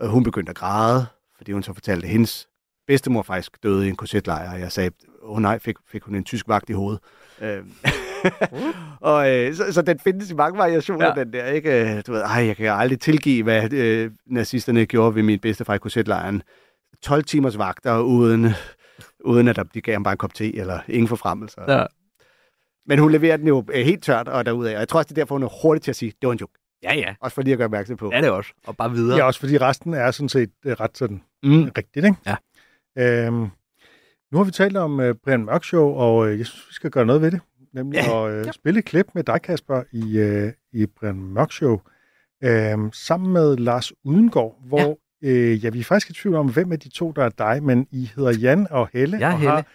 og 0.00 0.08
hun 0.08 0.24
begyndte 0.24 0.50
at 0.50 0.56
græde, 0.56 1.06
fordi 1.36 1.52
hun 1.52 1.62
så 1.62 1.72
fortalte, 1.72 2.06
hendes 2.08 2.48
bedstemor 2.92 3.22
faktisk 3.22 3.62
døde 3.62 3.86
i 3.86 3.88
en 3.88 3.96
korsetlejr, 3.96 4.52
og 4.54 4.60
jeg 4.60 4.72
sagde, 4.72 4.90
åh 5.22 5.36
oh, 5.36 5.42
nej, 5.42 5.58
fik, 5.58 5.76
fik 5.88 6.02
hun 6.02 6.14
en 6.14 6.24
tysk 6.24 6.48
vagt 6.48 6.70
i 6.70 6.72
hovedet. 6.72 7.00
Øh, 7.40 7.58
og 9.00 9.30
øh, 9.30 9.54
så, 9.54 9.72
så 9.72 9.82
den 9.82 9.98
findes 9.98 10.30
i 10.30 10.34
mange 10.34 10.58
variationer, 10.58 11.06
Ja. 11.16 11.24
den 11.24 11.32
der, 11.32 11.46
ikke? 11.46 11.96
Øh, 11.96 12.02
Du 12.06 12.12
ved, 12.12 12.20
ej, 12.20 12.46
jeg 12.46 12.56
kan 12.56 12.66
aldrig 12.66 13.00
tilgive, 13.00 13.42
hvad 13.42 13.72
øh, 13.72 14.10
nazisterne 14.26 14.86
gjorde 14.86 15.14
ved 15.14 15.22
min 15.22 15.38
bedstefar 15.38 15.74
i 15.74 15.78
korsetlejren. 15.78 16.42
12 17.02 17.24
timers 17.24 17.58
vagter, 17.58 17.98
uden, 18.00 18.46
uden 19.24 19.48
at 19.48 19.56
der- 19.56 19.62
de 19.62 19.80
gav 19.80 19.92
ham 19.94 20.02
bare 20.02 20.12
en 20.12 20.18
kop 20.18 20.34
te, 20.34 20.56
eller 20.56 20.78
ingen 20.88 21.08
forfremmelser. 21.08 21.72
Ja. 21.78 21.86
Men 22.86 22.98
hun 22.98 23.12
leverer 23.12 23.36
den 23.36 23.48
jo 23.48 23.64
øh, 23.72 23.84
helt 23.84 24.02
tørt 24.02 24.28
og 24.28 24.46
derudad. 24.46 24.74
Og 24.74 24.80
jeg 24.80 24.88
tror 24.88 24.98
også, 24.98 25.08
det 25.08 25.18
er 25.18 25.20
derfor, 25.22 25.34
hun 25.34 25.42
er 25.42 25.48
hurtig 25.62 25.82
til 25.82 25.90
at 25.90 25.96
sige, 25.96 26.12
det 26.20 26.26
var 26.26 26.32
en 26.32 26.38
joke. 26.38 26.52
Ja, 26.82 26.94
ja. 26.94 27.14
Også 27.20 27.34
for 27.34 27.42
lige 27.42 27.52
at 27.52 27.58
gøre 27.58 27.64
opmærksom 27.66 27.96
på. 27.96 28.10
Ja, 28.12 28.20
det 28.20 28.26
er 28.26 28.30
også. 28.30 28.52
Og 28.66 28.76
bare 28.76 28.90
videre. 28.92 29.18
Ja, 29.18 29.24
også 29.24 29.40
fordi 29.40 29.58
resten 29.58 29.94
er 29.94 30.10
sådan 30.10 30.28
set 30.28 30.50
øh, 30.66 30.72
ret 30.72 30.98
sådan 30.98 31.22
Mm. 31.44 31.70
rigtigt, 31.78 32.06
ikke? 32.06 32.16
Ja. 32.26 32.36
Øhm, 32.98 33.46
nu 34.32 34.38
har 34.38 34.44
vi 34.44 34.50
talt 34.50 34.76
om 34.76 34.98
uh, 34.98 35.10
Brian 35.24 35.44
Mørk 35.44 35.64
Show, 35.64 35.84
og 35.88 36.16
uh, 36.18 36.38
jeg 36.38 36.46
synes, 36.46 36.68
vi 36.68 36.74
skal 36.74 36.90
gøre 36.90 37.06
noget 37.06 37.22
ved 37.22 37.30
det. 37.30 37.40
Nemlig 37.74 37.96
Ja. 37.98 38.28
at 38.38 38.46
uh, 38.46 38.52
spille 38.52 38.78
et 38.78 38.84
klip 38.84 39.06
med 39.14 39.24
dig, 39.24 39.42
Kasper, 39.42 39.82
i, 39.92 40.20
uh, 40.46 40.52
i 40.80 40.86
Brian 40.86 41.16
Mørk 41.16 41.52
Show, 41.52 41.80
øhm, 42.44 42.92
sammen 42.92 43.32
med 43.32 43.56
Lars 43.56 43.92
Udengård, 44.04 44.58
hvor 44.64 44.78
ja. 45.22 45.28
Øh, 45.28 45.64
ja, 45.64 45.70
vi 45.70 45.80
er 45.80 45.84
faktisk 45.84 46.10
i 46.10 46.12
tvivl 46.12 46.34
om, 46.36 46.52
hvem 46.52 46.72
af 46.72 46.80
de 46.80 46.88
to, 46.88 47.12
der 47.12 47.24
er 47.24 47.28
dig, 47.28 47.62
men 47.62 47.86
I 47.90 48.10
hedder 48.16 48.38
Jan 48.38 48.66
og 48.70 48.88
Helle. 48.92 49.18
Jeg 49.18 49.28
er 49.28 49.32
og 49.32 49.38
Helle. 49.38 49.50
Har, 49.54 49.66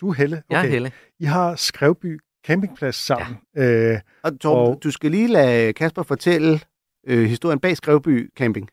du 0.00 0.08
er 0.08 0.12
Helle. 0.14 0.42
Jeg 0.50 0.64
er 0.66 0.70
Helle. 0.70 0.92
I 1.18 1.24
har 1.24 1.56
Skrevby 1.56 2.20
campingplads 2.46 2.96
sammen. 2.96 3.38
Ja. 3.56 3.92
Øh, 3.92 4.00
Og 4.22 4.40
Torben, 4.40 4.74
og... 4.74 4.82
du 4.82 4.90
skal 4.90 5.10
lige 5.10 5.28
lade 5.28 5.72
Kasper 5.72 6.02
fortælle 6.02 6.60
øh, 7.06 7.24
historien 7.28 7.60
bag 7.60 7.76
Skrevby 7.76 8.32
Camping. 8.38 8.68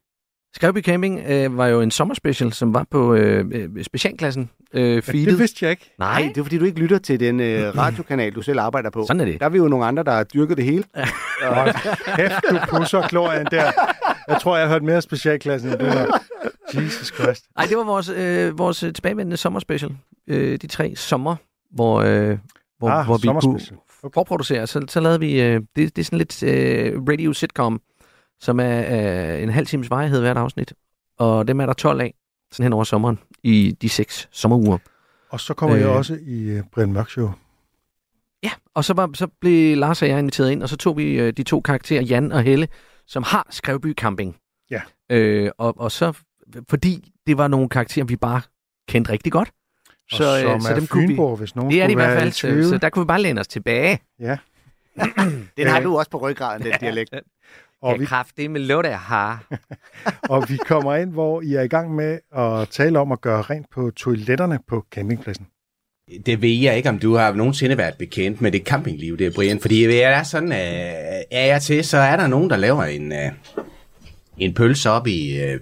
Skrevby 0.57 0.81
Camping 0.81 1.21
øh, 1.27 1.57
var 1.57 1.67
jo 1.67 1.81
en 1.81 1.91
sommerspecial, 1.91 2.53
som 2.53 2.73
var 2.73 2.85
på 2.91 3.13
øh, 3.13 3.45
øh, 3.51 3.83
specialklassen 3.83 4.49
øh, 4.73 4.81
ja, 4.95 4.99
feedet. 4.99 5.27
det 5.27 5.39
vidste 5.39 5.65
jeg 5.65 5.71
ikke. 5.71 5.93
Nej, 5.99 6.31
det 6.35 6.37
er 6.37 6.43
fordi, 6.43 6.57
du 6.57 6.65
ikke 6.65 6.79
lytter 6.79 6.97
til 6.97 7.19
den 7.19 7.39
øh, 7.39 7.77
radiokanal, 7.77 8.35
du 8.35 8.41
selv 8.41 8.59
arbejder 8.59 8.89
på. 8.89 9.05
Sådan 9.07 9.19
er 9.21 9.25
det. 9.25 9.39
Der 9.39 9.45
er 9.45 9.49
vi 9.49 9.57
jo 9.57 9.67
nogle 9.67 9.85
andre, 9.85 10.03
der 10.03 10.11
har 10.11 10.23
dyrket 10.23 10.57
det 10.57 10.65
hele. 10.65 10.83
Kæft, 12.15 12.33
du 12.49 12.59
pusser 12.69 13.07
glorien 13.07 13.47
der. 13.51 13.71
Jeg 14.27 14.41
tror, 14.41 14.57
jeg 14.57 14.67
har 14.67 14.73
hørt 14.73 14.83
mere 14.83 15.01
specialklassen 15.01 15.69
end 15.69 15.79
det 15.79 15.93
der. 15.93 16.05
Jesus 16.81 17.13
Christ. 17.19 17.45
Nej, 17.57 17.65
det 17.65 17.77
var 17.77 17.83
vores, 17.83 18.09
øh, 18.09 18.59
vores 18.59 18.79
tilbagevendende 18.79 19.37
sommerspecial. 19.37 19.91
Øh, 20.27 20.57
de 20.61 20.67
tre 20.67 20.93
sommer, 20.95 21.35
hvor, 21.71 22.01
øh, 22.01 22.37
hvor, 22.79 22.89
Ah, 22.89 23.05
hvor 23.05 23.17
vi 23.17 23.27
kunne. 23.27 23.59
Okay. 24.03 24.11
forproducere. 24.13 24.67
Så, 24.67 24.85
så 24.87 24.99
lavede 24.99 25.19
vi, 25.19 25.41
øh, 25.41 25.61
det, 25.75 25.95
det 25.95 25.97
er 25.97 26.03
sådan 26.03 26.17
lidt 26.17 26.43
øh, 26.43 27.01
radio 27.09 27.33
sitcom, 27.33 27.81
som 28.39 28.59
er 28.59 28.79
øh, 29.35 29.43
en 29.43 29.49
halv 29.49 29.67
times 29.67 29.89
varighed 29.89 30.21
hvert 30.21 30.38
afsnit. 30.38 30.73
Og 31.19 31.47
dem 31.47 31.59
er 31.59 31.65
der 31.65 31.73
12 31.73 32.01
af, 32.01 32.13
sådan 32.51 32.63
hen 32.63 32.73
over 32.73 32.83
sommeren, 32.83 33.19
i 33.43 33.77
de 33.81 33.89
seks 33.89 34.27
sommeruger. 34.31 34.77
Og 35.29 35.39
så 35.39 35.53
kommer 35.53 35.75
øh. 35.75 35.81
jeg 35.81 35.89
Øh. 35.89 35.95
også 35.95 36.17
i 36.21 36.59
uh, 36.59 36.65
Brian 36.73 36.93
Mørk 36.93 37.09
Show. 37.09 37.31
Ja, 38.43 38.51
og 38.73 38.85
så, 38.85 38.93
var, 38.93 39.09
så 39.13 39.27
blev 39.41 39.77
Lars 39.77 40.01
og 40.01 40.07
jeg 40.09 40.19
inviteret 40.19 40.51
ind, 40.51 40.63
og 40.63 40.69
så 40.69 40.77
tog 40.77 40.97
vi 40.97 41.19
øh, 41.19 41.33
de 41.33 41.43
to 41.43 41.61
karakterer, 41.61 42.01
Jan 42.01 42.31
og 42.31 42.41
Helle, 42.43 42.67
som 43.07 43.23
har 43.23 43.47
Skrevby 43.49 43.93
Camping. 43.95 44.35
Ja. 44.71 44.81
Øh, 45.09 45.51
og, 45.57 45.79
og 45.79 45.91
så, 45.91 46.13
fordi 46.69 47.11
det 47.27 47.38
var 47.38 47.47
nogle 47.47 47.69
karakterer, 47.69 48.05
vi 48.05 48.15
bare 48.15 48.41
kendte 48.88 49.11
rigtig 49.11 49.31
godt. 49.31 49.51
Så, 50.11 50.23
og 50.23 50.39
som 50.41 50.61
så 50.61 50.69
er 50.69 50.75
dem 50.79 50.88
kunne 50.88 51.01
vi- 51.01 51.07
Fynborg, 51.07 51.38
hvis 51.38 51.55
nogen 51.55 51.71
Det 51.71 51.81
er 51.81 51.85
det 51.85 51.91
i 51.91 51.95
hvert 51.95 52.09
være 52.09 52.19
fald, 52.19 52.31
så, 52.31 52.69
så 52.69 52.77
der 52.77 52.89
kunne 52.89 53.03
vi 53.03 53.07
bare 53.07 53.21
læne 53.21 53.39
os 53.39 53.47
tilbage. 53.47 53.99
Ja. 54.19 54.38
Den 55.57 55.67
har 55.67 55.77
Øh. 55.77 55.83
du 55.83 55.97
også 55.97 56.11
på 56.11 56.17
ryggraden, 56.17 56.63
den 56.63 56.73
dialekt. 56.81 57.13
Og 57.82 57.99
vi, 57.99 58.05
kraft, 58.05 58.38
det 58.38 58.51
med 58.51 58.61
låt, 58.61 58.86
jeg 58.86 58.99
har. 58.99 59.47
og 60.34 60.49
vi 60.49 60.57
kommer 60.57 60.95
ind, 60.95 61.11
hvor 61.11 61.41
I 61.41 61.53
er 61.53 61.61
i 61.61 61.67
gang 61.67 61.95
med 61.95 62.19
at 62.38 62.69
tale 62.69 62.99
om 62.99 63.11
at 63.11 63.21
gøre 63.21 63.41
rent 63.41 63.65
på 63.73 63.91
toiletterne 63.95 64.59
på 64.67 64.86
campingpladsen. 64.91 65.47
Det 66.25 66.41
ved 66.41 66.49
jeg 66.49 66.78
ikke, 66.78 66.89
om 66.89 66.99
du 66.99 67.15
har 67.15 67.34
nogensinde 67.34 67.78
været 67.78 67.93
bekendt 67.99 68.41
med 68.41 68.51
det 68.51 68.61
campingliv, 68.61 69.17
det 69.17 69.28
er 69.28 69.32
Brian. 69.36 69.59
Fordi 69.59 69.84
det 69.84 70.03
er 70.03 70.23
sådan, 70.23 70.51
øh, 70.51 70.57
er 71.32 71.45
jeg 71.45 71.61
til, 71.61 71.84
så 71.84 71.97
er 71.97 72.15
der 72.15 72.28
nogen, 72.28 72.49
der 72.49 72.57
laver 72.57 72.84
en, 72.84 73.11
øh, 73.11 73.32
en 74.38 74.53
pølse 74.53 74.89
op 74.89 75.07
i 75.07 75.41
øh, 75.41 75.59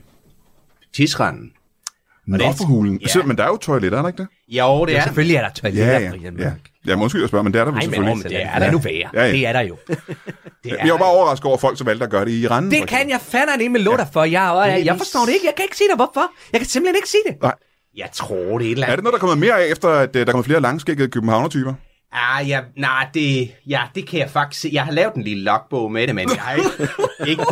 tisranden. 0.93 1.51
Nå 2.28 2.51
for 2.57 2.66
hulen. 2.66 3.01
Ja. 3.16 3.24
Men 3.24 3.38
der 3.38 3.43
er 3.43 3.47
jo 3.47 3.57
toiletter, 3.57 3.97
er 3.97 4.01
der 4.01 4.09
ikke 4.09 4.24
det? 4.24 4.28
Jo, 4.47 4.86
det 4.86 4.93
er 4.93 4.97
der. 4.97 5.03
selvfølgelig 5.03 5.36
er 5.36 5.41
der 5.41 5.49
toiletter, 5.49 5.91
Ja, 5.91 5.99
ja. 5.99 6.11
Brian 6.11 6.39
ja. 6.39 6.51
Ja, 6.88 6.95
måske 6.95 7.19
jeg 7.19 7.27
spørger, 7.27 7.43
men 7.43 7.53
det 7.53 7.59
er 7.59 7.65
der 7.65 7.71
vel 7.71 7.79
Nej, 7.79 7.86
men, 7.86 7.93
selvfølgelig. 7.93 8.23
men 8.23 8.31
det 8.31 8.43
er 8.55 8.59
der 8.59 8.71
nu 8.71 8.77
være. 8.77 9.09
Ja, 9.13 9.25
ja. 9.25 9.31
Det 9.31 9.47
er 9.47 9.53
der 9.53 9.61
jo. 9.61 9.77
Det 10.63 10.71
Jeg 10.71 10.77
er 10.79 10.88
jo 10.88 10.97
bare 10.97 11.09
overrasket 11.09 11.45
over 11.45 11.57
folk, 11.57 11.77
som 11.77 11.88
valgte 11.88 12.03
at 12.05 12.11
gøre 12.11 12.25
det 12.25 12.31
i 12.31 12.47
randen. 12.47 12.71
Det 12.71 12.88
kan 12.88 13.09
jeg 13.09 13.19
fandme 13.21 13.51
ikke 13.59 13.69
med 13.69 13.79
lutter 13.79 14.05
for. 14.13 14.23
Jeg, 14.23 14.49
og, 14.49 14.67
jeg, 14.67 14.86
jeg 14.86 14.97
forstår 14.97 15.19
det 15.25 15.33
ikke. 15.33 15.45
Jeg 15.45 15.55
kan 15.55 15.63
ikke 15.65 15.77
sige 15.77 15.88
dig, 15.88 15.95
hvorfor. 15.95 16.31
Jeg 16.53 16.59
kan 16.59 16.69
simpelthen 16.69 16.95
ikke 16.95 17.09
sige 17.09 17.21
det. 17.27 17.51
Jeg 17.97 18.09
tror, 18.13 18.57
det 18.57 18.67
er 18.67 18.71
et 18.71 18.71
eller 18.71 18.88
Er 18.88 18.95
det 18.95 19.03
noget, 19.03 19.13
der 19.13 19.17
er 19.17 19.19
kommet 19.19 19.38
mere 19.38 19.61
af, 19.63 19.71
efter 19.71 19.89
at 19.89 20.15
øh, 20.15 20.21
der 20.21 20.27
er 20.27 20.31
kommet 20.31 20.45
flere 20.45 20.61
langskækkede 20.61 21.07
københavner-typer? 21.09 21.73
Ah, 22.13 22.49
ja, 22.49 22.59
nej, 22.77 23.07
det, 23.13 23.51
ja, 23.67 23.81
det 23.95 24.07
kan 24.07 24.19
jeg 24.19 24.29
faktisk 24.29 24.61
se. 24.61 24.69
Jeg 24.73 24.83
har 24.83 24.91
lavet 24.91 25.13
en 25.13 25.23
lille 25.23 25.43
logbog 25.43 25.91
med 25.91 26.07
det, 26.07 26.15
men 26.15 26.29
jeg 26.29 26.41
har 26.41 26.53
ikke, 26.55 26.69
ikke, 27.31 27.43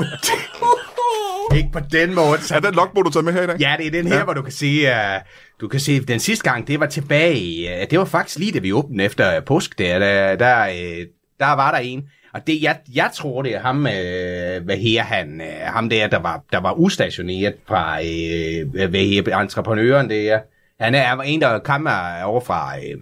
ikke 1.55 1.69
på 1.73 1.79
den 1.91 2.15
måde. 2.15 2.41
Så 2.41 2.55
Er 2.55 2.59
den 2.59 2.73
logbog, 2.73 3.05
du 3.05 3.09
har 3.09 3.11
taget 3.11 3.25
med 3.25 3.33
her 3.33 3.41
i 3.41 3.47
dag? 3.47 3.57
Ja, 3.59 3.75
det 3.77 3.87
er 3.87 3.91
den 3.91 4.07
her, 4.07 4.17
ja. 4.17 4.23
hvor 4.23 4.33
du 4.33 4.41
kan 4.41 4.51
se, 4.51 4.83
uh, 4.83 5.21
du 5.61 5.67
kan 5.67 5.79
se, 5.79 5.99
den 5.99 6.19
sidste 6.19 6.51
gang, 6.51 6.67
det 6.67 6.79
var 6.79 6.85
tilbage 6.85 7.69
uh, 7.69 7.89
det 7.91 7.99
var 7.99 8.05
faktisk 8.05 8.39
lige 8.39 8.51
da 8.51 8.59
vi 8.59 8.73
åbnede 8.73 9.03
efter 9.03 9.39
påsk 9.39 9.79
der, 9.79 9.99
der, 9.99 10.35
der, 10.35 10.67
uh, 10.67 11.05
der 11.39 11.55
var 11.55 11.71
der 11.71 11.77
en, 11.77 12.03
og 12.33 12.47
det, 12.47 12.61
jeg, 12.61 12.77
jeg 12.95 13.09
tror, 13.13 13.41
det 13.41 13.55
er 13.55 13.59
ham, 13.59 13.77
uh, 13.77 14.65
hvad 14.65 14.77
her 14.77 15.03
han, 15.03 15.41
uh, 15.41 15.73
ham 15.73 15.89
der, 15.89 16.07
der 16.07 16.19
var, 16.19 16.43
der 16.51 16.59
var 16.59 16.73
ustationeret 16.73 17.55
fra, 17.67 17.99
uh, 17.99 18.89
hvad 18.89 19.05
her, 19.05 19.39
entreprenøren 19.41 20.09
der, 20.09 20.39
han 20.79 20.95
er 20.95 21.15
en, 21.15 21.41
der 21.41 21.59
kommer 21.59 22.23
over 22.23 22.41
fra, 22.41 22.75
uh, 22.77 23.01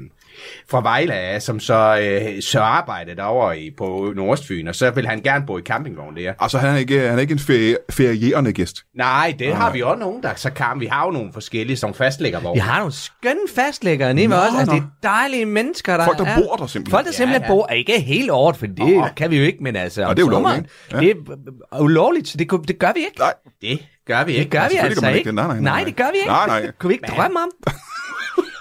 fra 0.69 0.81
Vejle 0.81 1.13
af, 1.13 1.41
som 1.41 1.59
så, 1.59 1.99
øh, 2.01 2.41
så 2.41 2.59
arbejder 2.59 3.15
derovre 3.15 3.59
i, 3.59 3.71
på 3.77 4.13
Nordstfyn, 4.15 4.67
og 4.67 4.75
så 4.75 4.89
vil 4.91 5.07
han 5.07 5.21
gerne 5.21 5.45
bo 5.45 5.57
i 5.57 5.61
campingvogn 5.61 6.15
der. 6.15 6.33
Altså, 6.39 6.57
han 6.57 6.73
er 6.73 6.77
ikke, 6.77 6.99
han 6.99 7.17
er 7.17 7.21
ikke 7.21 7.31
en 7.31 7.39
ferie, 7.39 7.77
ferierende 7.89 8.53
gæst. 8.53 8.77
Nej, 8.95 9.35
det 9.39 9.55
har 9.55 9.71
vi 9.71 9.81
også 9.81 9.99
nogen, 9.99 10.23
der 10.23 10.35
så 10.35 10.49
kan. 10.51 10.65
Vi 10.79 10.85
har 10.85 11.05
jo 11.05 11.11
nogle 11.11 11.33
forskellige, 11.33 11.77
som 11.77 11.93
fastlægger 11.93 12.39
hvor. 12.39 12.53
Vi 12.53 12.59
har 12.59 12.77
nogle 12.79 12.93
skønne 12.93 13.41
fastlæggere 13.55 14.13
nede 14.13 14.27
med 14.27 14.37
Nå, 14.37 14.43
os. 14.43 14.59
Altså, 14.59 14.75
det 14.75 14.81
er 14.81 14.87
dejlige 15.03 15.45
mennesker, 15.45 15.97
der 15.97 16.05
Folk, 16.05 16.17
der 16.17 16.25
er. 16.25 16.35
bor 16.35 16.55
der 16.55 16.67
simpelthen. 16.67 16.91
Folk, 16.97 17.05
der 17.05 17.11
simpelthen 17.11 17.41
ja. 17.41 17.47
bor, 17.47 17.67
ikke 17.67 17.99
helt 17.99 18.31
året, 18.31 18.55
for 18.57 18.65
det 18.65 18.79
Nå. 18.79 19.07
kan 19.17 19.31
vi 19.31 19.37
jo 19.37 19.43
ikke, 19.43 19.63
men 19.63 19.75
altså... 19.75 20.03
Nå, 20.03 20.13
det 20.13 20.19
er 20.19 20.23
ulovligt, 20.23 20.71
sommeren, 20.89 21.15
Det 21.17 21.35
er 21.71 21.79
ulovligt, 21.79 22.27
så 22.27 22.37
det, 22.37 22.51
det 22.67 22.79
gør 22.79 22.91
vi 22.93 22.99
ikke. 22.99 23.19
Nej, 23.19 23.33
Det 23.61 23.79
gør 24.07 24.23
vi 24.23 24.31
ikke. 24.31 24.43
Det 24.43 24.51
gør 24.51 24.69
vi 24.69 24.75
altså 24.75 25.01
man 25.01 25.09
ikke. 25.09 25.17
ikke 25.17 25.27
det. 25.27 25.35
Nej, 25.35 25.45
nej, 25.47 25.55
nej, 25.55 25.63
nej, 25.63 25.73
nej. 25.73 25.83
det 25.83 25.95
gør 25.95 26.11
vi 26.11 26.17
ikke. 26.17 26.27
Nej, 26.29 26.47
nej. 26.47 26.71
Kunne 26.79 26.87
vi 26.87 26.93
ikke 26.93 27.07
drømme 27.07 27.39
om? 27.39 27.49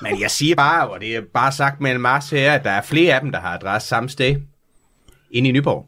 Men 0.02 0.20
jeg 0.20 0.30
siger 0.30 0.54
bare, 0.54 0.88
og 0.88 1.00
det 1.00 1.16
er 1.16 1.20
bare 1.34 1.52
sagt 1.52 1.80
mellem 1.80 2.04
os 2.04 2.30
her, 2.30 2.52
at 2.52 2.64
der 2.64 2.70
er 2.70 2.82
flere 2.82 3.14
af 3.14 3.20
dem, 3.20 3.32
der 3.32 3.40
har 3.40 3.54
adresse 3.54 3.88
samme 3.88 4.08
sted. 4.08 4.36
Inde 5.30 5.48
i 5.48 5.52
Nyborg. 5.52 5.86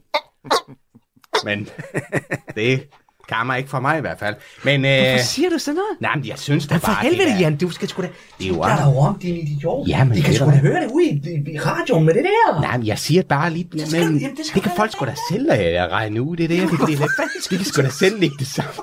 Men 1.45 1.69
det 2.55 2.89
kommer 3.29 3.55
ikke 3.55 3.69
fra 3.69 3.79
mig 3.79 3.97
i 3.97 4.01
hvert 4.01 4.19
fald. 4.19 4.35
Men, 4.63 4.85
øh, 4.85 4.91
Hvorfor 4.99 5.23
siger 5.23 5.49
du 5.49 5.57
sådan 5.57 5.75
noget? 5.75 6.01
nej, 6.01 6.15
men 6.15 6.27
jeg 6.27 6.39
synes 6.39 6.67
da 6.67 6.73
Men 6.73 6.81
for 6.81 6.87
bare, 6.87 7.01
helvede, 7.01 7.29
det 7.29 7.39
Jan, 7.39 7.57
du 7.57 7.69
skal 7.69 7.87
sgu 7.89 8.01
da... 8.01 8.07
det 8.39 8.45
er 8.45 8.49
jo 8.49 8.55
Der 8.55 8.67
er 8.67 8.97
om, 8.97 9.19
din 9.19 9.35
idiot. 9.37 9.87
Ja, 9.87 10.03
men 10.03 10.17
De 10.17 10.21
kan 10.21 10.29
det 10.29 10.39
sgu 10.39 10.51
da 10.51 10.55
høre 10.55 10.81
det 10.81 10.91
ude 10.91 11.05
i, 11.05 11.53
i, 11.53 11.59
radioen 11.59 12.05
med 12.05 12.13
det 12.13 12.23
der. 12.23 12.61
Nej, 12.61 12.77
men 12.77 12.87
jeg 12.87 12.99
siger 12.99 13.23
bare 13.23 13.49
lige, 13.49 13.67
skal 13.87 14.01
men, 14.01 14.13
det, 14.13 14.21
jamen, 14.21 14.37
det 14.37 14.45
skal 14.45 14.61
det 14.61 14.63
kan 14.63 14.71
folk 14.77 14.91
sgu 14.91 15.05
da 15.05 15.15
selv 15.31 15.45
uh, 15.51 15.91
regne 15.91 16.21
ud, 16.21 16.35
det 16.35 16.49
der. 16.49 16.55
Det, 16.61 16.71
det, 16.71 16.79
det, 16.87 17.49
de 17.49 17.55
kan 17.57 17.65
sgu 17.65 17.81
da 17.81 17.89
selv 17.89 18.19
lægge 18.19 18.35
det 18.39 18.47
sammen. 18.47 18.73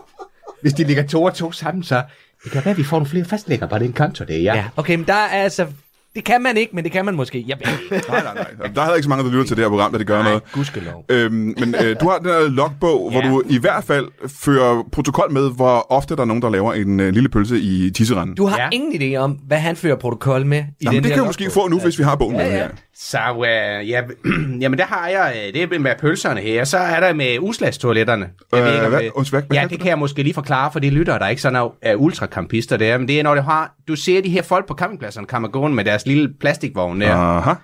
Hvis 0.63 0.73
de 0.73 0.85
ligger 0.85 1.07
to 1.07 1.23
og 1.23 1.35
to 1.35 1.53
sammen, 1.53 1.83
så 1.85 2.03
det 2.45 2.53
kan 2.53 2.65
være, 2.65 2.73
at 2.73 2.79
vi 2.79 2.85
får 2.85 2.97
nogle 2.97 3.11
flere 3.11 3.25
fastlægger 3.25 3.67
på 3.67 3.79
den 3.79 3.93
konto, 3.93 4.25
det 4.25 4.37
er 4.37 4.41
ja. 4.43 4.55
Ja, 4.55 4.65
okay, 4.77 4.95
men 4.95 5.07
der 5.07 5.15
er 5.15 5.27
altså... 5.43 5.67
Det 6.15 6.25
kan 6.25 6.43
man 6.43 6.57
ikke, 6.57 6.75
men 6.77 6.85
det 6.85 6.93
kan 6.93 7.05
man 7.05 7.15
måske. 7.15 7.45
Jeg 7.49 7.57
ved 7.65 7.73
ikke. 7.99 8.09
nej, 8.11 8.23
nej, 8.23 8.35
nej. 8.35 8.69
Der 8.75 8.81
er 8.81 8.85
heller 8.85 8.95
ikke 8.95 9.03
så 9.03 9.09
mange, 9.09 9.25
der 9.25 9.31
lytter 9.31 9.45
til 9.45 9.57
det 9.57 9.65
her 9.65 9.69
program, 9.69 9.93
da 9.93 9.99
det 9.99 10.07
gør 10.07 10.23
noget. 10.23 10.43
Gudskelov. 10.53 11.05
Øhm, 11.09 11.33
men 11.59 11.75
øh, 11.85 11.97
du 12.01 12.09
har 12.09 12.19
den 12.19 12.27
her 12.27 12.49
logbog, 12.49 13.11
hvor 13.11 13.23
Ja. 13.25 13.29
du 13.31 13.43
i 13.49 13.59
hvert 13.59 13.85
fald 13.85 14.07
fører 14.29 14.83
protokol 14.93 15.33
med, 15.33 15.51
hvor 15.57 15.93
ofte 15.93 16.17
der 16.17 16.21
er 16.23 16.27
nogen, 16.27 16.43
der 16.43 16.51
laver 16.51 16.73
en 16.73 17.01
øh, 17.01 17.13
lille 17.13 17.29
pølse 17.29 17.61
i 17.61 17.91
tisseranden. 17.91 18.35
Du 18.37 18.47
har 18.47 18.59
Ja. 18.59 18.69
ingen 18.73 19.03
idé 19.03 19.17
om, 19.17 19.31
hvad 19.33 19.59
han 19.59 19.77
fører 19.77 19.97
protokol 19.97 20.47
med 20.47 20.59
i 20.59 20.63
Jamen, 20.85 20.95
den 20.97 21.03
det 21.05 21.09
der 21.11 21.15
kan 21.17 21.23
vi 21.23 21.27
måske 21.27 21.51
få 21.51 21.69
nu, 21.69 21.79
hvis 21.81 21.99
vi 21.99 22.05
har 22.05 22.17
bogen 22.17 22.37
med 22.37 22.45
Ja, 22.47 22.51
ja. 22.57 22.57
her. 22.63 22.69
Så 23.03 23.19
øh, 23.19 23.89
ja, 23.91 24.03
jamen 24.61 24.79
der 24.79 24.85
har 24.85 25.09
jeg, 25.09 25.35
øh, 25.49 25.55
det 25.55 25.73
er 25.75 25.79
med 25.79 25.91
pølserne 26.01 26.41
her, 26.41 26.65
så 26.65 26.79
er 26.79 27.01
der 27.01 27.13
med 27.15 27.37
uslagstoiletterne. 27.41 28.29
Jeg 28.53 28.61
Øh, 28.79 28.85
om 28.85 28.91
hvad? 28.91 29.01
det- 29.03 29.11
Undskyld, 29.15 29.39
hvad- 29.41 29.47
hvad 29.49 29.57
ja, 29.57 29.63
det 29.63 29.71
du 29.71 29.77
kan 29.77 29.87
jeg 29.87 29.99
måske 29.99 30.23
lige 30.23 30.35
forklare 30.35 30.73
for 30.73 30.81
de 30.81 30.91
lyttere, 30.91 31.19
der 31.19 31.25
er 31.25 31.29
ikke 31.29 31.43
sådan 31.43 31.57
er, 31.57 31.75
er 31.83 31.95
ultrakampister 31.95 32.77
der, 32.77 32.99
men 32.99 33.09
det 33.09 33.19
er, 33.19 33.23
når 33.23 33.35
det 33.35 33.45
har, 33.45 33.75
du 33.89 33.97
ser 33.97 34.23
de 34.23 34.29
her 34.29 34.43
folk 34.43 34.67
på 34.69 34.75
campingpladserne 34.75 35.27
kommer 35.27 35.49
gående 35.49 35.75
med 35.77 35.85
deres 35.85 36.07
lille 36.07 36.33
plastikvogn 36.41 37.01
der, 37.01 37.15
Aha, 37.15 37.55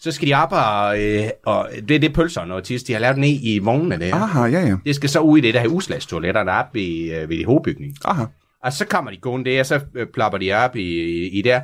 så 0.00 0.12
skal 0.12 0.28
de 0.28 0.34
op 0.34 0.52
og, 0.52 1.02
øh, 1.02 1.24
og 1.46 1.68
det 1.88 1.94
er 1.94 1.98
det 2.00 2.12
pølserne 2.14 2.54
og 2.54 2.64
tis, 2.64 2.82
de 2.82 2.92
har 2.92 3.00
lavet 3.00 3.18
ned 3.18 3.38
i 3.42 3.58
vognene 3.58 3.98
der. 4.00 4.14
aha, 4.14 4.44
ja, 4.44 4.60
ja. 4.66 4.76
Det 4.86 4.94
skal 4.94 5.08
så 5.08 5.20
ud 5.20 5.38
i 5.38 5.40
det 5.40 5.54
der 5.54 5.60
er 5.60 6.58
oppe 6.58 6.80
i, 6.80 7.12
øh, 7.12 7.28
ved 7.28 7.44
hovedbygningen. 7.44 7.96
Aha. 8.04 8.24
Og 8.64 8.72
så 8.72 8.86
kommer 8.86 9.10
de 9.10 9.16
gående 9.16 9.50
der, 9.50 9.60
og 9.60 9.66
så 9.66 9.80
øh, 9.94 10.06
plopper 10.14 10.38
de 10.38 10.52
op 10.52 10.76
i, 10.76 10.80
i, 10.82 11.28
i 11.38 11.42
der. 11.42 11.60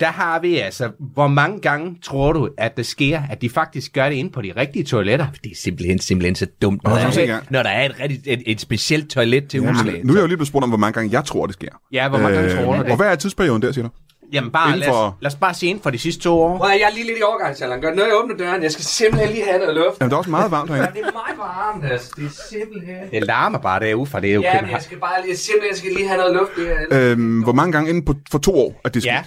Der 0.00 0.06
har 0.06 0.38
vi 0.40 0.58
altså, 0.58 0.90
hvor 1.14 1.26
mange 1.26 1.60
gange 1.60 1.96
tror 2.02 2.32
du, 2.32 2.48
at 2.58 2.76
det 2.76 2.86
sker, 2.86 3.22
at 3.30 3.42
de 3.42 3.50
faktisk 3.50 3.92
gør 3.92 4.08
det 4.08 4.16
inde 4.16 4.30
på 4.30 4.42
de 4.42 4.52
rigtige 4.56 4.84
toiletter? 4.84 5.26
Det 5.44 5.52
er 5.52 5.56
simpelthen, 5.56 5.98
simpelthen 5.98 6.34
så 6.34 6.46
dumt, 6.62 6.84
når, 6.84 6.90
Nå, 6.90 6.96
der, 6.96 7.34
er, 7.34 7.40
når 7.50 7.62
der 7.62 7.70
er 7.70 7.84
et, 7.86 7.94
rigtig, 8.00 8.20
et, 8.26 8.42
et 8.46 8.60
specielt 8.60 9.10
toilet 9.10 9.48
til 9.48 9.62
Ja, 9.62 9.70
udslag. 9.70 10.00
nu 10.04 10.12
er 10.12 10.16
jeg 10.16 10.22
jo 10.22 10.26
lige 10.26 10.36
blevet 10.36 10.48
spurgt 10.48 10.62
om, 10.62 10.68
hvor 10.70 10.78
mange 10.78 10.92
gange 10.92 11.12
jeg 11.12 11.24
tror, 11.24 11.46
det 11.46 11.52
sker. 11.54 11.68
Ja, 11.92 12.08
hvor 12.08 12.18
mange 12.18 12.36
gange 12.38 12.64
tror 12.64 12.76
du 12.76 12.82
det? 12.82 12.90
Og 12.90 12.96
hvad 12.96 13.06
er 13.06 13.14
tidsperioden 13.14 13.62
der, 13.62 13.72
siger 13.72 13.84
du? 13.84 13.90
Jamen 14.32 14.50
bare, 14.50 14.68
Inden 14.68 14.80
lad 14.80 14.88
os, 14.88 14.94
for- 14.94 15.16
lad 15.20 15.30
os 15.30 15.34
bare 15.34 15.54
se 15.54 15.66
inden 15.66 15.82
for 15.82 15.90
de 15.90 15.98
sidste 15.98 16.22
to 16.22 16.38
år. 16.40 16.58
Prøv 16.58 16.68
jeg 16.70 16.80
er 16.90 16.94
lige 16.94 17.06
lidt 17.06 17.18
i 17.18 17.22
overgangsalderen. 17.22 17.80
Gør 17.82 17.94
noget, 17.94 18.08
jeg 18.08 18.16
åbner 18.22 18.36
døren. 18.36 18.62
Jeg 18.62 18.72
skal 18.72 18.84
simpelthen 18.84 19.32
lige 19.32 19.44
have 19.44 19.58
noget 19.58 19.74
luft. 19.74 20.00
Jamen, 20.00 20.10
det 20.10 20.14
er 20.14 20.18
også 20.18 20.30
meget 20.30 20.50
varmt 20.50 20.70
herinde. 20.70 20.92
Det 20.94 21.00
er 21.00 21.12
meget 21.12 21.38
varmt, 21.38 21.84
altså. 21.92 22.10
Det 22.16 22.24
er 22.24 22.28
simpelthen... 22.50 22.96
Det 23.10 23.26
larmer 23.26 23.58
bare 23.58 23.80
derude 23.80 24.06
fra 24.10 24.20
det 24.20 24.30
er 24.30 24.34
jo 24.34 24.40
Ja, 24.42 24.60
men 24.62 24.70
jeg 24.70 24.82
skal 24.82 24.98
bare 24.98 25.26
lige, 25.26 25.36
simpelthen 25.36 25.76
skal 25.76 25.90
lige 25.92 26.08
have 26.08 26.18
noget 26.18 26.34
luft. 26.34 26.50
Det 26.56 26.72
er, 26.90 27.12
Øhm, 27.12 27.42
hvor 27.42 27.52
mange 27.52 27.72
gange 27.72 27.88
inden 27.90 28.04
på, 28.04 28.14
for 28.30 28.38
to 28.38 28.54
år, 28.58 28.80
at 28.84 28.94
det 28.94 29.04
Ja. 29.04 29.22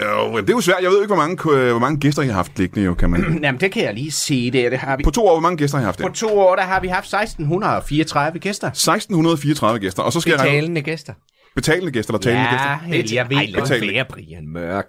Jo, 0.00 0.36
det 0.36 0.50
er 0.50 0.54
jo 0.54 0.60
svært. 0.60 0.76
Jeg 0.82 0.90
ved 0.90 0.96
ikke, 1.02 1.14
hvor 1.14 1.16
mange, 1.16 1.52
øh, 1.52 1.70
hvor 1.70 1.78
mange 1.78 2.00
gæster 2.00 2.22
I 2.22 2.26
har 2.26 2.32
haft 2.34 2.58
liggende, 2.58 2.84
jo, 2.86 2.94
kan 2.94 3.10
man. 3.10 3.20
Jamen 3.44 3.60
det 3.60 3.72
kan 3.72 3.84
jeg 3.84 3.94
lige 3.94 4.10
se 4.10 4.50
der, 4.50 4.70
det 4.70 4.78
har 4.78 4.96
vi. 4.96 5.02
På 5.04 5.10
to 5.10 5.26
år, 5.26 5.32
hvor 5.32 5.40
mange 5.40 5.56
gæster 5.56 5.78
har 5.78 5.82
I 5.82 5.84
haft 5.84 5.98
På 6.02 6.08
det? 6.08 6.16
to 6.16 6.38
år, 6.38 6.56
der 6.56 6.62
har 6.62 6.80
vi 6.80 6.88
haft 6.88 7.06
1634 7.14 8.38
gæster. 8.38 8.68
1634 8.68 9.78
gæster, 9.80 10.02
og 10.02 10.12
så 10.12 10.20
skal 10.20 10.30
jeg 10.30 10.40
regne 10.40 10.50
betalende 10.52 10.82
gæster. 10.82 11.12
betalende 11.56 11.92
gæster 11.92 12.14
eller 12.14 12.20
talende 12.22 12.44
Ja, 12.44 12.50
gæster. 12.50 12.86
Held, 12.86 13.12
jeg 13.12 13.26
ved 13.30 13.36
Ej, 13.36 13.50
godt. 13.54 13.70
være, 13.70 14.04
Brian 14.10 14.48
Mørk. 14.48 14.86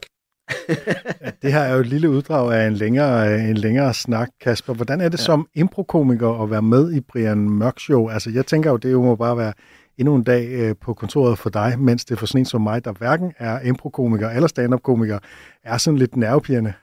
Det 1.41 1.51
her 1.54 1.60
er 1.60 1.74
jo 1.74 1.80
et 1.80 1.86
lille 1.88 2.10
uddrag 2.10 2.54
af 2.54 2.68
en 2.68 2.74
længere, 2.74 3.39
en 3.39 3.58
længere 3.58 3.93
snak, 3.93 4.30
Kasper. 4.43 4.74
Hvordan 4.74 5.01
er 5.01 5.10
det 5.10 5.18
ja. 5.20 5.24
som 5.24 5.47
improkomiker 5.56 6.43
at 6.43 6.51
være 6.51 6.62
med 6.62 6.93
i 6.93 7.01
Brian 7.01 7.49
Mørk 7.49 7.80
Show? 7.80 8.10
Altså, 8.10 8.30
jeg 8.30 8.45
tænker 8.45 8.70
jo, 8.72 8.78
det 8.78 8.91
jo 8.91 9.01
må 9.04 9.16
bare 9.16 9.38
være 9.38 9.54
endnu 9.98 10.16
en 10.16 10.24
dag 10.24 10.48
øh, 10.50 10.76
på 10.82 10.94
kontoret 10.94 11.38
for 11.39 11.50
dig, 11.50 11.80
mens 11.80 12.06
det 12.06 12.20
for 12.20 12.26
sådan 12.26 12.41
en 12.41 12.46
som 12.46 12.62
mig, 12.62 12.86
der 12.86 12.91
hverken 12.91 13.34
er 13.38 13.60
improkomiker 13.60 14.30
eller 14.30 14.48
stand-up-komiker, 14.48 15.20
er 15.64 15.78
sådan 15.78 15.98
lidt 15.98 16.16
nervepirrende. 16.16 16.74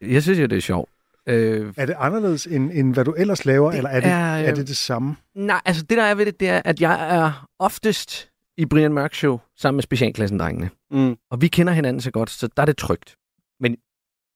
Jeg 0.00 0.22
synes 0.22 0.38
jo, 0.38 0.46
det 0.46 0.56
er 0.56 0.60
sjovt. 0.60 0.90
Øh, 1.26 1.72
Er 1.76 1.86
det 1.86 1.94
anderledes, 1.98 2.46
end, 2.46 2.70
end 2.74 2.94
hvad 2.94 3.04
du 3.04 3.12
ellers 3.12 3.44
laver, 3.44 3.70
Det 3.70 3.76
eller 3.76 3.90
er 3.90 4.00
det, 4.00 4.10
er, 4.10 4.38
øh, 4.38 4.44
er 4.44 4.54
det 4.54 4.68
det 4.68 4.76
samme? 4.76 5.16
nej, 5.34 5.60
altså 5.64 5.82
det 5.82 5.98
der 5.98 6.04
er 6.04 6.14
ved 6.14 6.26
det, 6.26 6.40
det 6.40 6.48
er, 6.48 6.62
at 6.64 6.80
jeg 6.80 7.16
er 7.16 7.48
oftest 7.58 8.28
i 8.56 8.66
Brian 8.66 8.92
Mørk 8.92 9.14
Show 9.14 9.38
sammen 9.56 9.76
med 9.76 9.82
specialklassen-drengene. 9.82 10.70
Mm. 10.90 11.16
Og 11.30 11.40
vi 11.40 11.48
kender 11.48 11.72
hinanden 11.72 12.00
så 12.00 12.10
godt, 12.10 12.30
så 12.30 12.48
der 12.56 12.62
er 12.62 12.66
det 12.66 12.76
trygt. 12.76 13.16
Men, 13.60 13.76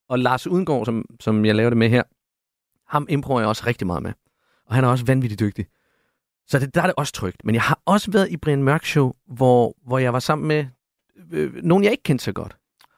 og 0.09 0.19
Lars 0.19 0.47
Udengård, 0.47 0.85
som, 0.87 1.05
som 1.21 1.45
jeg 1.45 1.55
laver 1.55 1.71
det 1.71 1.77
med 1.77 1.89
her, 1.89 2.03
ham 2.89 3.07
improver 3.09 3.41
jeg 3.41 3.49
også 3.49 3.63
rigtig 3.67 3.87
meget 3.87 4.03
med. 4.03 4.13
Og 4.67 4.75
han 4.75 4.85
er 4.85 4.89
også 4.89 5.05
vanvittigt 5.05 5.41
dygtig. 5.41 5.67
Så 6.49 6.59
det, 6.59 6.75
der 6.75 6.83
er 6.83 6.87
det 6.87 6.95
også 6.97 7.13
trygt. 7.13 7.45
Men 7.45 7.55
jeg 7.55 7.63
har 7.63 7.81
også 7.85 8.11
været 8.11 8.31
i 8.31 8.37
Brian 8.37 8.63
Mørk 8.63 8.85
Show, 8.85 9.13
hvor, 9.29 9.75
hvor 9.87 9.99
jeg 9.99 10.13
var 10.13 10.19
sammen 10.19 10.49
med 10.49 10.67
øh, 11.33 11.55
nogen, 11.63 11.85
jeg 11.85 11.93
ikke 11.93 12.03
kendte 12.03 12.25
så 12.25 12.33
godt. 12.33 12.57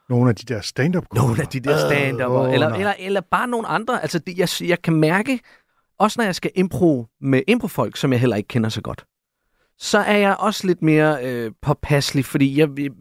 Nogle 0.09 0.29
af 0.29 0.35
de 0.35 0.53
der 0.53 0.61
stand-up 0.61 1.05
Nogle 1.13 1.41
af 1.41 1.47
de 1.47 1.59
der 1.59 1.77
stand 1.77 2.21
Åh, 2.21 2.31
oh, 2.31 2.53
eller, 2.53 2.69
nej. 2.69 2.77
eller, 2.77 2.93
eller 2.99 3.21
bare 3.21 3.47
nogle 3.47 3.67
andre. 3.67 4.01
Altså, 4.01 4.19
det, 4.19 4.37
jeg, 4.37 4.69
jeg 4.69 4.81
kan 4.81 4.93
mærke, 4.93 5.39
også 5.99 6.19
når 6.19 6.25
jeg 6.25 6.35
skal 6.35 6.51
impro 6.55 7.07
med 7.21 7.41
improfolk, 7.47 7.97
som 7.97 8.11
jeg 8.11 8.19
heller 8.19 8.35
ikke 8.35 8.47
kender 8.47 8.69
så 8.69 8.81
godt, 8.81 9.05
så 9.77 9.97
er 9.97 10.17
jeg 10.17 10.35
også 10.39 10.67
lidt 10.67 10.81
mere 10.81 11.25
øh, 11.25 11.51
påpasselig, 11.61 12.25
fordi 12.25 12.59
jeg, 12.59 12.69
jeg, 12.79 12.91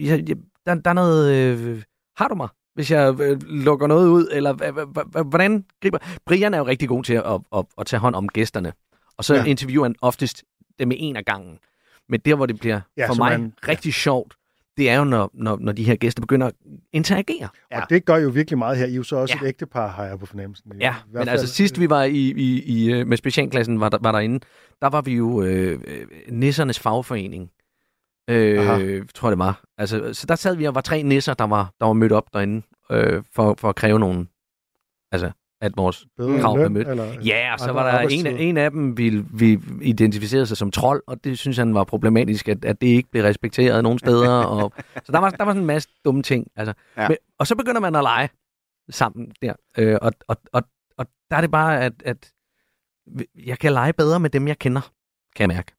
jeg, 0.00 0.28
jeg, 0.28 0.36
der, 0.66 0.74
der 0.74 0.90
er 0.90 0.94
noget... 0.94 1.34
Øh, 1.34 1.82
har 2.16 2.28
du 2.28 2.34
mig? 2.34 2.48
Hvis 2.74 2.90
jeg 2.90 3.20
øh, 3.20 3.40
lukker 3.42 3.86
noget 3.86 4.08
ud, 4.08 4.28
eller 4.32 5.22
hvordan 5.22 5.64
griber... 5.82 5.98
Brian 6.26 6.54
er 6.54 6.58
jo 6.58 6.66
rigtig 6.66 6.88
god 6.88 7.04
til 7.04 7.14
at, 7.14 7.22
at, 7.26 7.40
at, 7.56 7.64
at 7.78 7.86
tage 7.86 8.00
hånd 8.00 8.14
om 8.14 8.28
gæsterne, 8.28 8.72
og 9.22 9.26
så 9.26 9.34
Ja. 9.34 9.40
ja. 9.40 9.46
interviewer 9.46 9.84
han 9.84 9.94
oftest 10.02 10.44
dem 10.78 10.88
med 10.88 10.96
en 11.00 11.16
af 11.16 11.24
gangen. 11.24 11.58
Men 12.08 12.20
der, 12.20 12.34
hvor 12.34 12.46
det 12.46 12.58
bliver 12.60 12.74
Ja, 12.96 13.02
ja, 13.02 13.08
for 13.08 13.14
mig 13.14 13.40
man- 13.40 13.52
rigtig 13.68 13.94
sjovt, 13.94 14.34
det 14.76 14.90
er 14.90 14.96
jo, 14.98 15.04
når, 15.04 15.30
når, 15.34 15.58
når 15.60 15.72
de 15.72 15.84
her 15.84 15.96
gæster 15.96 16.20
begynder 16.20 16.46
at 16.46 16.52
interagere. 16.92 17.48
Ja. 17.72 17.80
Og 17.82 17.90
det 17.90 18.04
gør 18.04 18.16
jo 18.16 18.28
virkelig 18.28 18.58
meget 18.58 18.76
her. 18.78 18.86
I 18.86 18.92
er 18.92 18.96
jo 18.96 19.02
så 19.02 19.16
også 19.16 19.34
Ja. 19.40 19.44
et 19.46 19.48
ægtepar, 19.48 19.88
har 19.88 20.04
jeg 20.04 20.18
på 20.18 20.26
fornemmelsen. 20.26 20.72
I 20.74 20.78
Ja, 20.80 20.94
hvert 21.10 21.20
men 21.20 21.28
altså 21.28 21.46
sidst 21.46 21.80
vi 21.80 21.90
var 21.90 22.02
i, 22.02 22.16
i, 22.36 22.62
i 22.62 22.92
øh, 22.92 23.06
med 23.06 23.16
specialklassen 23.16 23.80
var, 23.80 23.88
der, 23.88 23.98
var 24.00 24.12
derinde, 24.12 24.40
der 24.82 24.88
var 24.88 25.00
vi 25.00 25.14
jo 25.14 25.42
øh, 25.42 25.80
øh, 25.86 26.06
nissernes 26.28 26.78
fagforening. 26.78 27.50
Øh, 28.30 29.06
tror 29.14 29.28
jeg 29.28 29.30
det 29.32 29.38
var. 29.38 29.64
Altså, 29.78 30.14
så 30.14 30.26
der 30.26 30.34
sad 30.36 30.56
vi 30.56 30.64
og 30.64 30.74
var 30.74 30.80
tre 30.80 31.02
nisser, 31.02 31.34
der 31.34 31.44
var, 31.44 31.72
der 31.80 31.86
var 31.86 31.92
mødt 31.92 32.12
op 32.12 32.32
derinde 32.32 32.62
øh, 32.90 33.22
for, 33.34 33.54
for 33.58 33.68
at 33.68 33.76
kræve 33.76 33.98
nogen, 33.98 34.28
altså 35.12 35.30
at 35.62 35.72
vores 35.76 36.06
bedre 36.16 36.40
krav 36.40 36.54
blev 36.54 36.62
løn, 36.64 36.72
mødt. 36.72 36.88
eller 36.88 37.04
Ja, 37.24 37.52
og 37.52 37.58
så 37.60 37.72
var 37.72 37.90
der 37.92 37.98
en, 38.08 38.26
en 38.26 38.56
af 38.56 38.70
dem, 38.70 38.98
ville, 38.98 39.24
vi 39.34 39.58
identificerede 39.82 40.46
sig 40.46 40.56
som 40.56 40.70
trold, 40.70 41.02
og 41.06 41.24
det 41.24 41.38
synes 41.38 41.56
han 41.56 41.74
var 41.74 41.84
problematisk, 41.84 42.48
at, 42.48 42.64
at 42.64 42.80
det 42.80 42.86
ikke 42.86 43.10
blev 43.10 43.22
respekteret 43.24 43.82
nogen 43.82 43.98
steder. 43.98 44.30
og, 44.56 44.72
så 45.04 45.12
der 45.12 45.18
var, 45.18 45.30
der 45.30 45.44
var 45.44 45.50
sådan 45.52 45.62
en 45.62 45.66
masse 45.66 45.88
dumme 46.04 46.22
ting. 46.22 46.46
Altså. 46.56 46.74
Ja. 46.96 47.02
Ja. 47.02 47.08
Men, 47.08 47.16
og 47.38 47.46
så 47.46 47.56
begynder 47.56 47.80
man 47.80 47.94
at 47.96 48.02
lege 48.02 48.28
sammen 48.90 49.32
der. 49.42 49.52
Øh, 49.78 49.98
og, 50.02 50.12
og, 50.28 50.36
og, 50.52 50.62
og 50.98 51.06
der 51.30 51.36
er 51.36 51.40
det 51.40 51.50
bare, 51.50 51.80
at, 51.80 51.92
at 52.04 52.32
jeg 53.46 53.58
kan 53.58 53.72
lege 53.72 53.92
bedre 53.92 54.20
med 54.20 54.30
dem, 54.30 54.48
jeg 54.48 54.58
kender, 54.58 54.80
kan 55.36 55.50
jeg 55.50 55.56
mærke. 55.56 55.72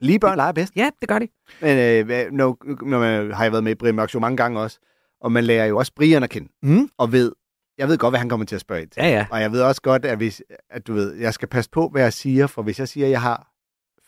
Lige 0.00 0.18
børn 0.18 0.36
leger 0.36 0.52
bedst. 0.52 0.72
Ja, 0.76 0.90
det 1.00 1.08
gør 1.08 1.18
de. 1.18 1.28
Men 1.60 1.78
øh, 1.78 2.06
hvad- 2.06 2.30
nu, 2.30 2.56
nu 2.82 2.96
har 3.32 3.42
jeg 3.42 3.52
været 3.52 3.64
med 3.64 3.72
i 3.72 3.74
Brian 3.74 3.94
Mørk 3.94 4.14
mange 4.14 4.36
gange 4.36 4.60
også, 4.60 4.78
og 5.20 5.32
man 5.32 5.44
lærer 5.44 5.66
jo 5.66 5.76
også 5.78 5.92
Brian 5.96 6.22
at 6.22 6.30
kende, 6.30 6.48
Mm. 6.62 6.88
og 6.98 7.12
ved, 7.12 7.32
jeg 7.78 7.88
ved 7.88 7.98
godt, 7.98 8.12
hvad 8.12 8.18
han 8.18 8.28
kommer 8.28 8.46
til 8.46 8.54
at 8.54 8.60
spørge 8.60 8.82
ind 8.82 8.90
til. 8.90 9.02
Ja, 9.02 9.08
ja. 9.08 9.26
Og 9.30 9.40
jeg 9.40 9.52
ved 9.52 9.62
også 9.62 9.82
godt, 9.82 10.04
at, 10.04 10.16
hvis, 10.16 10.42
at 10.70 10.86
du 10.86 10.92
ved, 10.94 11.14
jeg 11.14 11.34
skal 11.34 11.48
passe 11.48 11.70
på, 11.70 11.88
hvad 11.88 12.02
jeg 12.02 12.12
siger, 12.12 12.46
for 12.46 12.62
hvis 12.62 12.78
jeg 12.78 12.88
siger, 12.88 13.06
at 13.06 13.10
jeg 13.10 13.20
har 13.20 13.50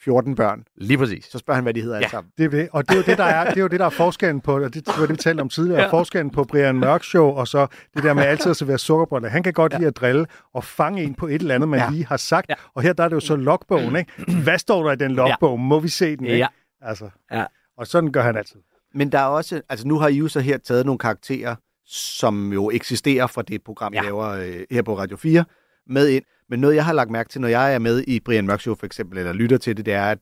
14 0.04 0.34
børn, 0.34 0.64
Lige 0.76 0.98
præcis. 0.98 1.24
så 1.24 1.38
spørger 1.38 1.54
han, 1.56 1.62
hvad 1.64 1.74
de 1.74 1.80
hedder 1.80 1.94
ja. 1.96 1.98
alle 2.00 2.10
sammen. 2.10 2.32
Det 2.38 2.44
er 2.44 2.48
det. 2.50 2.68
Og 2.72 2.88
det 2.88 2.94
er 2.94 2.96
jo 2.96 3.02
det, 3.06 3.18
der 3.18 3.24
er, 3.24 3.44
det 3.48 3.56
er, 3.56 3.60
jo 3.60 3.66
det, 3.68 3.80
der 3.80 3.86
er 3.86 3.90
forskellen 3.90 4.40
på, 4.40 4.54
og 4.54 4.74
det 4.74 4.82
var 4.86 5.00
det, 5.00 5.10
vi 5.10 5.16
talte 5.16 5.40
om 5.40 5.48
tidligere, 5.48 5.78
ja. 5.80 5.84
Ja. 5.86 5.92
forskellen 5.92 6.30
på 6.30 6.44
Brian 6.44 6.74
Mørk 6.78 7.04
Show, 7.04 7.26
og 7.28 7.48
så 7.48 7.66
det 7.94 8.02
der 8.04 8.14
med 8.14 8.22
altid 8.22 8.50
at 8.50 8.56
servere 8.56 8.78
sukkerbrød. 8.78 9.24
Han 9.28 9.42
kan 9.42 9.52
godt 9.52 9.72
ja. 9.72 9.78
lide 9.78 9.88
at 9.88 9.96
drille 9.96 10.26
og 10.54 10.64
fange 10.64 11.02
en 11.02 11.14
på 11.14 11.26
et 11.26 11.34
eller 11.34 11.54
andet, 11.54 11.68
man 11.68 11.78
Ja. 11.78 11.84
ja. 11.84 11.90
lige 11.90 12.06
har 12.06 12.16
sagt. 12.16 12.48
Ja. 12.48 12.54
Ja. 12.58 12.68
Og 12.74 12.82
her 12.82 12.92
der 12.92 13.04
er 13.04 13.08
det 13.08 13.14
jo 13.14 13.20
så 13.20 13.36
logbogen, 13.36 13.96
ikke? 13.96 14.12
Hvad 14.42 14.58
står 14.58 14.84
der 14.84 14.92
i 14.92 14.96
den 14.96 15.12
logbog? 15.12 15.60
Må 15.60 15.80
vi 15.80 15.88
se 15.88 16.16
den, 16.16 16.26
ikke? 16.26 16.38
Ja. 16.38 16.46
Altså. 16.82 17.10
Ja. 17.32 17.44
Og 17.78 17.86
sådan 17.86 18.12
gør 18.12 18.22
han 18.22 18.36
altid. 18.36 18.60
Men 18.94 19.12
der 19.12 19.18
er 19.18 19.24
også, 19.24 19.62
altså 19.68 19.88
nu 19.88 19.98
har 19.98 20.08
I 20.08 20.14
jo 20.16 20.28
så 20.28 20.40
her 20.40 20.58
taget 20.58 20.86
nogle 20.86 20.98
karakterer, 20.98 21.54
som 21.86 22.52
jo 22.52 22.70
eksisterer 22.70 23.26
fra 23.26 23.42
det 23.42 23.64
program, 23.64 23.92
ja. 23.94 23.98
Jeg 23.98 24.04
laver 24.04 24.26
øh, 24.28 24.64
her 24.70 24.82
på 24.82 24.98
Radio 24.98 25.16
4, 25.16 25.44
med 25.86 26.08
ind. 26.08 26.24
Men 26.48 26.60
noget, 26.60 26.76
jeg 26.76 26.84
har 26.84 26.92
lagt 26.92 27.10
mærke 27.10 27.28
til, 27.28 27.40
når 27.40 27.48
jeg 27.48 27.74
er 27.74 27.78
med 27.78 28.04
i 28.06 28.20
Brian 28.20 28.46
Mørk 28.46 28.60
Show 28.60 28.74
for 28.74 28.86
eksempel, 28.86 29.18
eller 29.18 29.32
lytter 29.32 29.58
til 29.58 29.76
det, 29.76 29.86
det 29.86 29.94
er, 29.94 30.04
at 30.10 30.18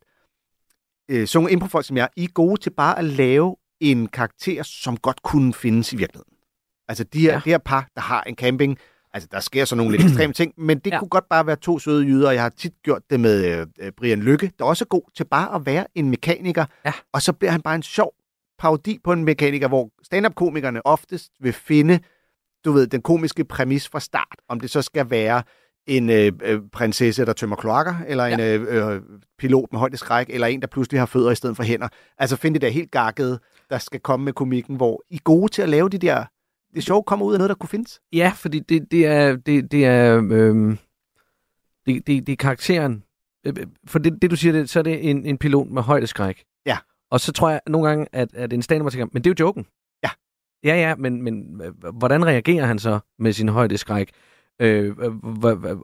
øh, 1.11 1.27
sådan 1.27 1.43
nogle 1.43 1.53
improfolk 1.53 1.87
som 1.87 1.97
jeg, 1.97 2.09
I 2.17 2.25
er 2.25 2.29
gode 2.35 2.61
til 2.61 2.71
bare 2.71 2.99
at 2.99 3.05
lave 3.05 3.57
en 3.81 4.07
karakter, 4.07 4.62
som 4.62 4.97
godt 4.97 5.23
kunne 5.23 5.55
findes 5.55 5.93
i 5.93 5.97
virkeligheden. 5.97 6.35
Altså 6.89 7.05
de 7.05 7.21
her, 7.21 7.29
ja. 7.33 7.35
Det 7.35 7.45
her 7.45 7.59
par, 7.59 7.89
der 7.95 8.01
har 8.01 8.23
en 8.23 8.35
camping, 8.35 8.79
altså 9.12 9.29
der 9.33 9.41
sker 9.41 9.65
så 9.65 9.77
nogle 9.77 9.93
lidt 9.97 10.03
ekstreme 10.05 10.33
ting, 10.33 10.53
men 10.59 10.79
det 10.79 10.91
ja. 10.91 10.99
Kunne 10.99 11.09
godt 11.09 11.29
bare 11.31 11.47
være 11.47 11.57
to 11.57 11.79
søde 11.79 12.05
jyder, 12.05 12.29
og 12.29 12.35
jeg 12.35 12.43
har 12.43 12.49
tit 12.49 12.73
gjort 12.83 13.03
det 13.11 13.21
med 13.21 13.67
øh, 13.79 13.93
Brian 13.97 14.21
Lykke, 14.21 14.53
der 14.59 14.65
også 14.65 14.85
er 14.85 14.89
god 14.89 15.03
til 15.17 15.25
bare 15.25 15.55
at 15.55 15.67
være 15.67 15.87
en 15.95 16.11
mekaniker, 16.11 16.65
Ja. 16.85 16.93
og 17.12 17.23
så 17.23 17.33
bliver 17.33 17.51
han 17.53 17.62
bare 17.62 17.75
en 17.75 17.83
sjov 17.83 18.15
parodi 18.59 18.98
på 19.05 19.12
en 19.12 19.24
mekaniker, 19.24 19.68
hvor 19.68 19.90
stand-up-komikerne 20.02 20.86
oftest 20.86 21.32
vil 21.40 21.52
finde, 21.52 22.00
du 22.64 22.72
ved, 22.72 22.86
den 22.86 23.02
komiske 23.02 23.44
præmis 23.44 23.88
fra 23.88 24.00
start, 24.00 24.36
om 24.48 24.61
det 24.61 24.70
så 24.70 24.82
skal 24.82 25.11
være 25.11 25.42
en 25.86 26.11
øh, 26.11 26.32
øh, 26.42 26.61
prinsesse, 26.72 27.24
der 27.24 27.32
tømmer 27.32 27.57
kloakker, 27.57 27.94
eller 28.07 28.24
en 28.24 28.40
øh, 28.40 28.92
øh, 28.94 29.02
pilot 29.38 29.68
med 29.72 29.78
højdeskræk, 29.78 30.26
eller 30.30 30.46
en, 30.46 30.61
der 30.61 30.66
pludselig 30.66 31.00
har 31.00 31.07
fødder 31.07 31.30
i 31.30 31.34
stedet 31.34 31.57
for 31.57 31.62
hænder. 31.62 31.88
Altså 32.18 32.36
finde 32.36 32.55
det 32.55 32.62
der 32.62 32.68
helt 32.68 32.90
gakkede, 32.90 33.40
der 33.70 33.78
skal 33.78 34.00
komme 34.00 34.24
med 34.24 34.32
komikken, 34.32 34.76
hvor 34.76 35.02
I 35.11 35.14
er 35.14 35.18
gode 35.24 35.52
til 35.52 35.62
at 35.62 35.68
lave 35.68 35.88
de 35.88 35.98
der... 35.98 36.24
Det 36.74 36.84
sjove 36.84 37.02
kommer 37.02 37.26
ud 37.26 37.32
af 37.32 37.38
noget, 37.38 37.48
der 37.48 37.55
kunne 37.55 37.68
findes. 37.68 38.00
Ja, 38.12 38.32
fordi 38.36 38.59
det, 38.59 38.90
det 38.90 39.07
er, 39.07 39.36
det, 39.36 39.72
det 39.72 39.84
er, 39.86 40.16
øhm, 40.32 40.78
det, 41.86 42.07
det, 42.07 42.26
det 42.26 42.32
er 42.32 42.36
karakteren. 42.36 43.02
Øh, 43.46 43.55
øh, 43.59 43.66
For 43.86 43.98
det, 43.98 44.22
det 44.22 44.30
du 44.30 44.36
siger, 44.36 44.52
det, 44.52 44.70
så 44.70 44.78
er 44.78 44.82
det 44.82 45.11
en, 45.11 45.26
en 45.26 45.38
pilot 45.38 45.68
med 45.68 45.82
højdeskræk. 45.82 46.44
Og 47.11 47.20
så 47.20 47.32
tror 47.32 47.50
jeg 47.50 47.61
nogle 47.66 47.88
gange, 47.88 48.07
at, 48.12 48.34
at 48.34 48.52
en 48.52 48.62
stand 48.62 48.90
tænker, 48.90 49.07
men 49.12 49.24
det 49.24 49.30
er 49.30 49.34
jo 49.40 49.46
joken. 49.46 49.66
Ja. 50.02 50.11
Ja, 50.64 50.74
ja, 50.74 50.94
men, 50.94 51.22
men 51.22 51.61
hvordan 51.94 52.26
reagerer 52.26 52.66
han 52.66 52.78
så 52.78 52.98
med 53.18 53.32
sin 53.32 53.48
højdeskræk? 53.48 54.11
Øh, 54.61 54.94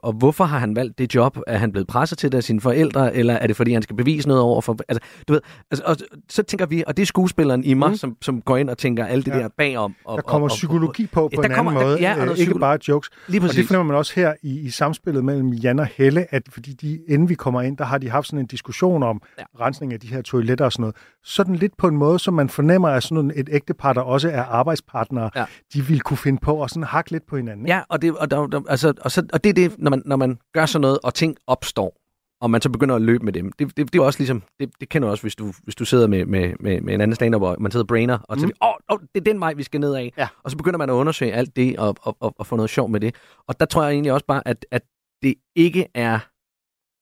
og 0.03 0.13
hvorfor 0.13 0.43
har 0.43 0.57
han 0.59 0.75
valgt 0.75 0.97
det 0.97 1.15
job? 1.15 1.37
Er 1.47 1.57
han 1.57 1.71
blevet 1.71 1.87
presset 1.87 2.17
til 2.17 2.31
det 2.31 2.37
af 2.37 2.43
sine 2.43 2.61
forældre, 2.61 3.15
eller 3.15 3.33
er 3.33 3.47
det 3.47 3.55
fordi, 3.55 3.73
han 3.73 3.81
skal 3.81 3.95
bevise 3.95 4.27
noget 4.27 4.43
over 4.43 4.61
for... 4.61 4.77
Altså, 4.89 5.01
du 5.27 5.33
ved, 5.33 5.41
altså, 5.71 5.83
og, 5.85 5.95
så 6.29 6.43
tænker 6.43 6.65
vi, 6.65 6.83
og 6.87 6.97
det 6.97 7.01
er 7.03 7.05
skuespilleren 7.07 7.63
i 7.63 7.73
mig, 7.73 7.89
Mm. 7.89 7.95
som, 7.95 8.17
som 8.21 8.41
går 8.41 8.57
ind 8.57 8.69
og 8.69 8.77
tænker 8.77 9.05
alt 9.05 9.25
det 9.25 9.31
Ja. 9.31 9.37
ja. 9.37 9.43
der 9.43 9.49
bagom. 9.57 9.95
Og, 10.05 10.17
Der 10.17 10.21
kommer 10.21 10.47
og, 10.47 10.51
og, 10.51 10.55
psykologi 10.55 11.07
på 11.07 11.21
på 11.27 11.29
Ja, 11.31 11.37
der 11.41 11.49
en 11.49 11.55
kommer- 11.55 11.71
anden 11.71 11.85
måde. 11.87 11.99
ja, 12.01 12.13
og 12.13 12.19
øh, 12.19 12.25
noget 12.25 12.39
ikke 12.39 12.59
bare 12.59 12.77
jokes. 12.87 13.09
Lige 13.27 13.39
Og 13.39 13.41
præcis. 13.41 13.55
det 13.57 13.67
fornemmer 13.67 13.93
man 13.93 13.97
også 13.97 14.13
her 14.15 14.33
i, 14.43 14.59
i 14.59 14.69
samspillet 14.69 15.25
mellem 15.25 15.53
Jan 15.53 15.79
og 15.79 15.85
Helle, 15.85 16.25
at 16.33 16.43
fordi 16.49 16.73
de, 16.73 16.99
inden 17.07 17.29
vi 17.29 17.33
kommer 17.35 17.61
ind, 17.61 17.77
der 17.77 17.85
har 17.85 17.97
de 17.97 18.09
haft 18.09 18.27
sådan 18.27 18.39
en 18.39 18.45
diskussion 18.45 19.03
om 19.03 19.21
ja. 19.37 19.43
Ja. 19.59 19.65
rensning 19.65 19.93
af 19.93 19.99
de 19.99 20.07
her 20.07 20.21
toiletter 20.21 20.65
og 20.65 20.71
sådan 20.71 20.81
noget. 20.81 20.95
Sådan 21.23 21.55
lidt 21.55 21.77
på 21.77 21.87
en 21.87 21.97
måde, 21.97 22.19
som 22.19 22.33
man 22.33 22.49
fornemmer, 22.49 22.89
at 22.89 23.03
sådan 23.03 23.31
et 23.35 23.49
ægtepar, 23.51 23.93
der 23.93 24.01
også 24.01 24.29
er 24.29 24.43
arbejdspartnere, 24.43 25.29
ja. 25.35 25.39
Ja. 25.39 25.45
de 25.73 25.81
vil 25.85 26.01
kunne 26.01 26.17
finde 26.17 26.39
på 26.41 26.63
at 26.63 26.69
sådan 26.69 26.83
hakke 26.83 27.11
lidt 27.11 27.27
på 27.27 27.37
hinanden. 27.37 27.65
ikke? 27.65 27.75
Ja, 27.75 27.81
og 27.89 28.01
det, 28.01 28.11
og, 28.17 28.31
der, 28.31 28.47
der, 28.47 28.60
altså, 28.69 28.93
og, 29.01 29.11
så, 29.11 29.27
og 29.33 29.43
det 29.43 29.49
er 29.49 29.53
det, 29.53 29.75
når 29.79 29.89
man, 29.89 30.01
når 30.05 30.15
man 30.15 30.39
gør 30.53 30.65
sådan 30.65 30.81
noget, 30.81 30.99
og 31.03 31.13
ting 31.13 31.37
opstår, 31.47 31.97
og 32.41 32.51
man 32.51 32.61
så 32.61 32.69
begynder 32.69 32.95
at 32.95 33.01
løbe 33.01 33.25
med 33.25 33.33
dem. 33.33 33.51
Det, 33.51 33.77
det, 33.77 33.93
det 33.93 33.99
er 33.99 34.03
også 34.03 34.19
ligesom, 34.19 34.43
det, 34.59 34.69
det 34.79 34.89
kender 34.89 35.07
du 35.07 35.11
også, 35.11 35.23
hvis 35.23 35.35
du, 35.35 35.53
hvis 35.63 35.75
du 35.75 35.85
sidder 35.85 36.07
med, 36.07 36.25
med, 36.25 36.53
med, 36.59 36.81
med 36.81 36.93
en 36.93 37.01
anden 37.01 37.15
stand 37.15 37.35
og 37.35 37.57
man 37.59 37.71
sidder 37.71 37.83
og 37.83 37.87
brainer, 37.87 38.17
og 38.23 38.39
så, 38.39 38.45
Mm. 38.45 38.51
åh, 38.61 38.67
oh, 38.69 38.73
oh, 38.87 38.99
det 38.99 39.19
er 39.19 39.23
den 39.31 39.39
vej, 39.39 39.53
vi 39.53 39.63
skal 39.63 39.79
ned 39.79 39.95
af. 39.95 40.13
Ja. 40.17 40.27
Og 40.43 40.51
så 40.51 40.57
begynder 40.57 40.77
man 40.77 40.89
at 40.89 40.93
undersøge 40.93 41.33
alt 41.33 41.55
det, 41.55 41.79
og, 41.79 41.95
og, 42.01 42.17
og, 42.19 42.35
og 42.37 42.47
få 42.47 42.55
noget 42.55 42.69
sjov 42.69 42.89
med 42.89 42.99
det. 42.99 43.15
Og 43.47 43.59
der 43.59 43.65
tror 43.65 43.83
jeg 43.83 43.91
egentlig 43.91 44.11
også 44.13 44.25
bare, 44.25 44.47
at, 44.47 44.65
at 44.71 44.81
det 45.23 45.35
ikke 45.55 45.87
er, 45.93 46.19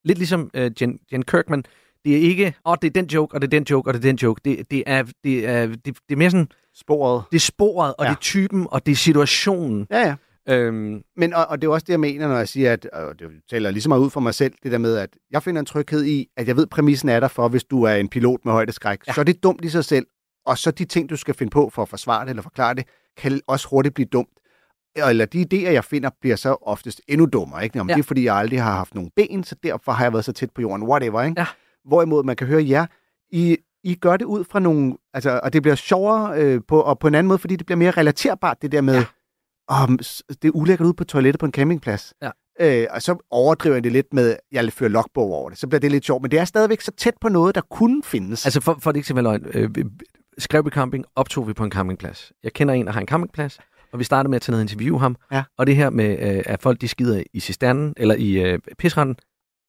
lidt 0.08 0.18
ligesom 0.18 0.50
uh, 0.58 0.82
Jen, 0.82 1.00
Jen 1.12 1.24
Kirkman, 1.24 1.64
det 2.06 2.18
er 2.18 2.22
ikke, 2.22 2.46
åh, 2.66 2.72
oh, 2.72 2.78
det 2.82 2.88
er 2.88 3.02
den 3.02 3.06
joke, 3.06 3.36
og 3.36 3.42
det 3.42 3.48
er 3.48 3.52
den 3.52 3.64
joke, 3.64 3.90
og 3.90 3.94
det 3.94 4.00
er 4.00 4.04
den 4.10 4.16
joke. 4.16 4.42
Det, 4.46 4.72
det, 4.72 4.84
er, 4.88 5.04
det, 5.24 5.48
er, 5.48 5.66
det, 5.68 5.86
det 5.86 5.96
er 6.10 6.16
mere 6.16 6.32
sådan, 6.32 6.48
Sporet. 6.76 7.24
det 7.32 7.36
er 7.36 7.40
sporet, 7.42 7.94
og 7.98 8.06
ja. 8.06 8.10
det 8.10 8.16
er 8.16 8.20
typen, 8.20 8.68
og 8.72 8.86
det 8.86 8.92
er 8.92 8.96
situationen. 8.96 9.88
Ja, 9.92 10.00
ja. 10.00 10.16
Øhm, 10.50 11.02
Men, 11.18 11.34
og, 11.34 11.46
og 11.46 11.62
det 11.62 11.68
er 11.68 11.72
også 11.72 11.86
det, 11.86 11.94
jeg 11.94 12.00
mener, 12.00 12.28
når 12.28 12.38
jeg 12.38 12.48
siger, 12.48 12.74
at 12.74 12.86
og 12.86 13.20
det 13.20 13.30
taler 13.50 13.72
lige 13.72 13.82
så 13.82 13.90
meget 13.90 14.02
ud 14.02 14.10
for 14.10 14.20
mig 14.20 14.34
selv, 14.34 14.54
det 14.64 14.72
der 14.72 14.78
med, 14.78 14.96
at 14.98 15.10
jeg 15.32 15.44
finder 15.44 15.60
en 15.60 15.66
tryghed 15.66 16.06
i, 16.06 16.28
at 16.38 16.48
jeg 16.48 16.56
ved, 16.56 16.64
at 16.64 16.70
præmissen 16.70 17.10
er 17.10 17.20
der 17.20 17.28
for, 17.28 17.48
hvis 17.48 17.64
du 17.64 17.84
er 17.84 17.96
en 17.96 18.10
pilot 18.10 18.40
med 18.46 18.54
højdeskræk. 18.54 19.00
Ja. 19.08 19.14
Så 19.14 19.22
er 19.22 19.26
det 19.26 19.44
dumt 19.44 19.66
i 19.66 19.70
sig 19.70 19.86
selv, 19.86 20.06
og 20.46 20.58
så 20.58 20.72
de 20.72 20.86
ting, 20.86 21.10
du 21.10 21.16
skal 21.16 21.34
finde 21.34 21.50
på 21.50 21.70
for 21.74 21.82
at 21.82 21.90
forsvare 21.90 22.24
det 22.24 22.30
eller 22.30 22.44
forklare 22.44 22.74
det, 22.74 22.86
kan 23.18 23.42
også 23.48 23.68
hurtigt 23.70 23.96
blive 23.96 24.08
dumt. 24.12 24.30
Eller 24.96 25.26
de 25.26 25.46
idéer, 25.54 25.72
jeg 25.72 25.84
finder, 25.84 26.10
bliver 26.22 26.36
så 26.36 26.58
oftest 26.62 27.02
endnu 27.08 27.26
dummere. 27.26 27.64
Ikke? 27.64 27.78
Jamen, 27.78 27.90
ja. 27.90 27.94
Ja. 27.94 27.98
Det 27.98 28.04
er, 28.04 28.08
fordi 28.08 28.24
jeg 28.24 28.36
aldrig 28.36 28.64
har 28.64 28.72
haft 28.72 28.96
nogen 28.96 29.12
ben, 29.16 29.44
så 29.44 29.56
derfor 29.64 29.92
har 29.92 30.06
jeg 30.06 30.14
været 30.14 30.26
så 30.26 30.34
tæt 30.34 30.52
på 30.56 30.62
jorden. 30.62 30.88
Whatever, 30.88 31.22
ikke? 31.22 31.42
Ja. 31.42 31.46
Hvorimod 31.86 32.24
man 32.24 32.36
kan 32.36 32.48
høre 32.48 32.70
jer, 32.70 32.86
I, 33.32 33.58
I 33.84 33.96
gør 33.96 34.18
det 34.18 34.26
ud 34.26 34.44
fra 34.44 34.60
nogle... 34.60 34.98
Altså, 35.14 35.40
og 35.44 35.54
det 35.54 35.62
bliver 35.62 35.76
sjovere 35.76 36.42
øh, 36.42 36.62
på, 36.68 36.82
og 36.82 37.00
på 37.00 37.08
en 37.08 37.16
anden 37.16 37.28
måde, 37.28 37.40
fordi 37.40 37.56
det 37.56 37.66
bliver 37.66 37.78
mere 37.78 37.92
relaterbart, 37.92 38.62
det 38.62 38.72
der 38.72 38.82
med... 38.82 38.96
Ja. 38.96 39.04
Om, 39.70 39.98
det 40.30 40.46
er 40.46 40.52
ulækkert 40.54 40.88
ud 40.88 40.94
på 40.94 41.04
toilettet 41.04 41.40
på 41.40 41.46
en 41.46 41.52
campingplads. 41.52 42.14
Ja. 42.22 42.30
Øh, 42.62 42.88
og 42.92 43.02
så 43.02 43.28
overdriver 43.32 43.76
jeg 43.76 43.84
det 43.84 43.92
lidt 43.92 44.14
med, 44.14 44.36
jeg 44.52 44.74
fører 44.74 44.90
logbog 44.90 45.34
over 45.34 45.50
det. 45.50 45.60
Så 45.60 45.68
bliver 45.68 45.80
det 45.80 45.92
lidt 45.92 46.06
sjovt. 46.06 46.22
Men 46.22 46.32
det 46.32 46.40
er 46.40 46.46
stadigvæk 46.46 46.82
så 46.82 46.92
tæt 46.98 47.14
på 47.22 47.30
noget, 47.30 47.56
der 47.56 47.62
kunne 47.62 48.04
findes. 48.04 48.46
Altså 48.46 48.62
for, 48.62 48.78
for 48.82 48.92
det 48.92 48.98
ikke 48.98 49.06
skal 49.06 49.16
være 49.16 49.24
løgn. 49.24 49.46
Øh, 49.54 49.76
vi- 49.76 49.84
Skrevby 50.38 50.70
Camping 50.70 51.06
optog 51.16 51.48
vi 51.48 51.54
på 51.54 51.64
en 51.64 51.72
campingplads. 51.72 52.32
Jeg 52.44 52.54
kender 52.54 52.74
en, 52.74 52.86
der 52.86 52.92
har 52.94 53.02
en 53.02 53.08
campingplads, 53.08 53.60
og 53.94 54.00
vi 54.00 54.04
startede 54.04 54.30
med 54.30 54.36
at 54.36 54.42
tage 54.42 54.52
ned 54.52 54.60
og 54.60 54.62
interviewe 54.64 55.00
ham. 55.00 55.16
Ja. 55.32 55.44
Og 55.58 55.68
det 55.68 55.76
her 55.76 55.90
med, 55.90 56.36
øh, 56.38 56.44
at 56.46 56.62
folk 56.62 56.82
de 56.82 56.88
skider 56.88 57.24
i 57.34 57.40
cisternen, 57.40 57.94
eller 57.98 58.16
i 58.16 58.32
øh, 58.32 58.60
pisranden, 58.78 59.16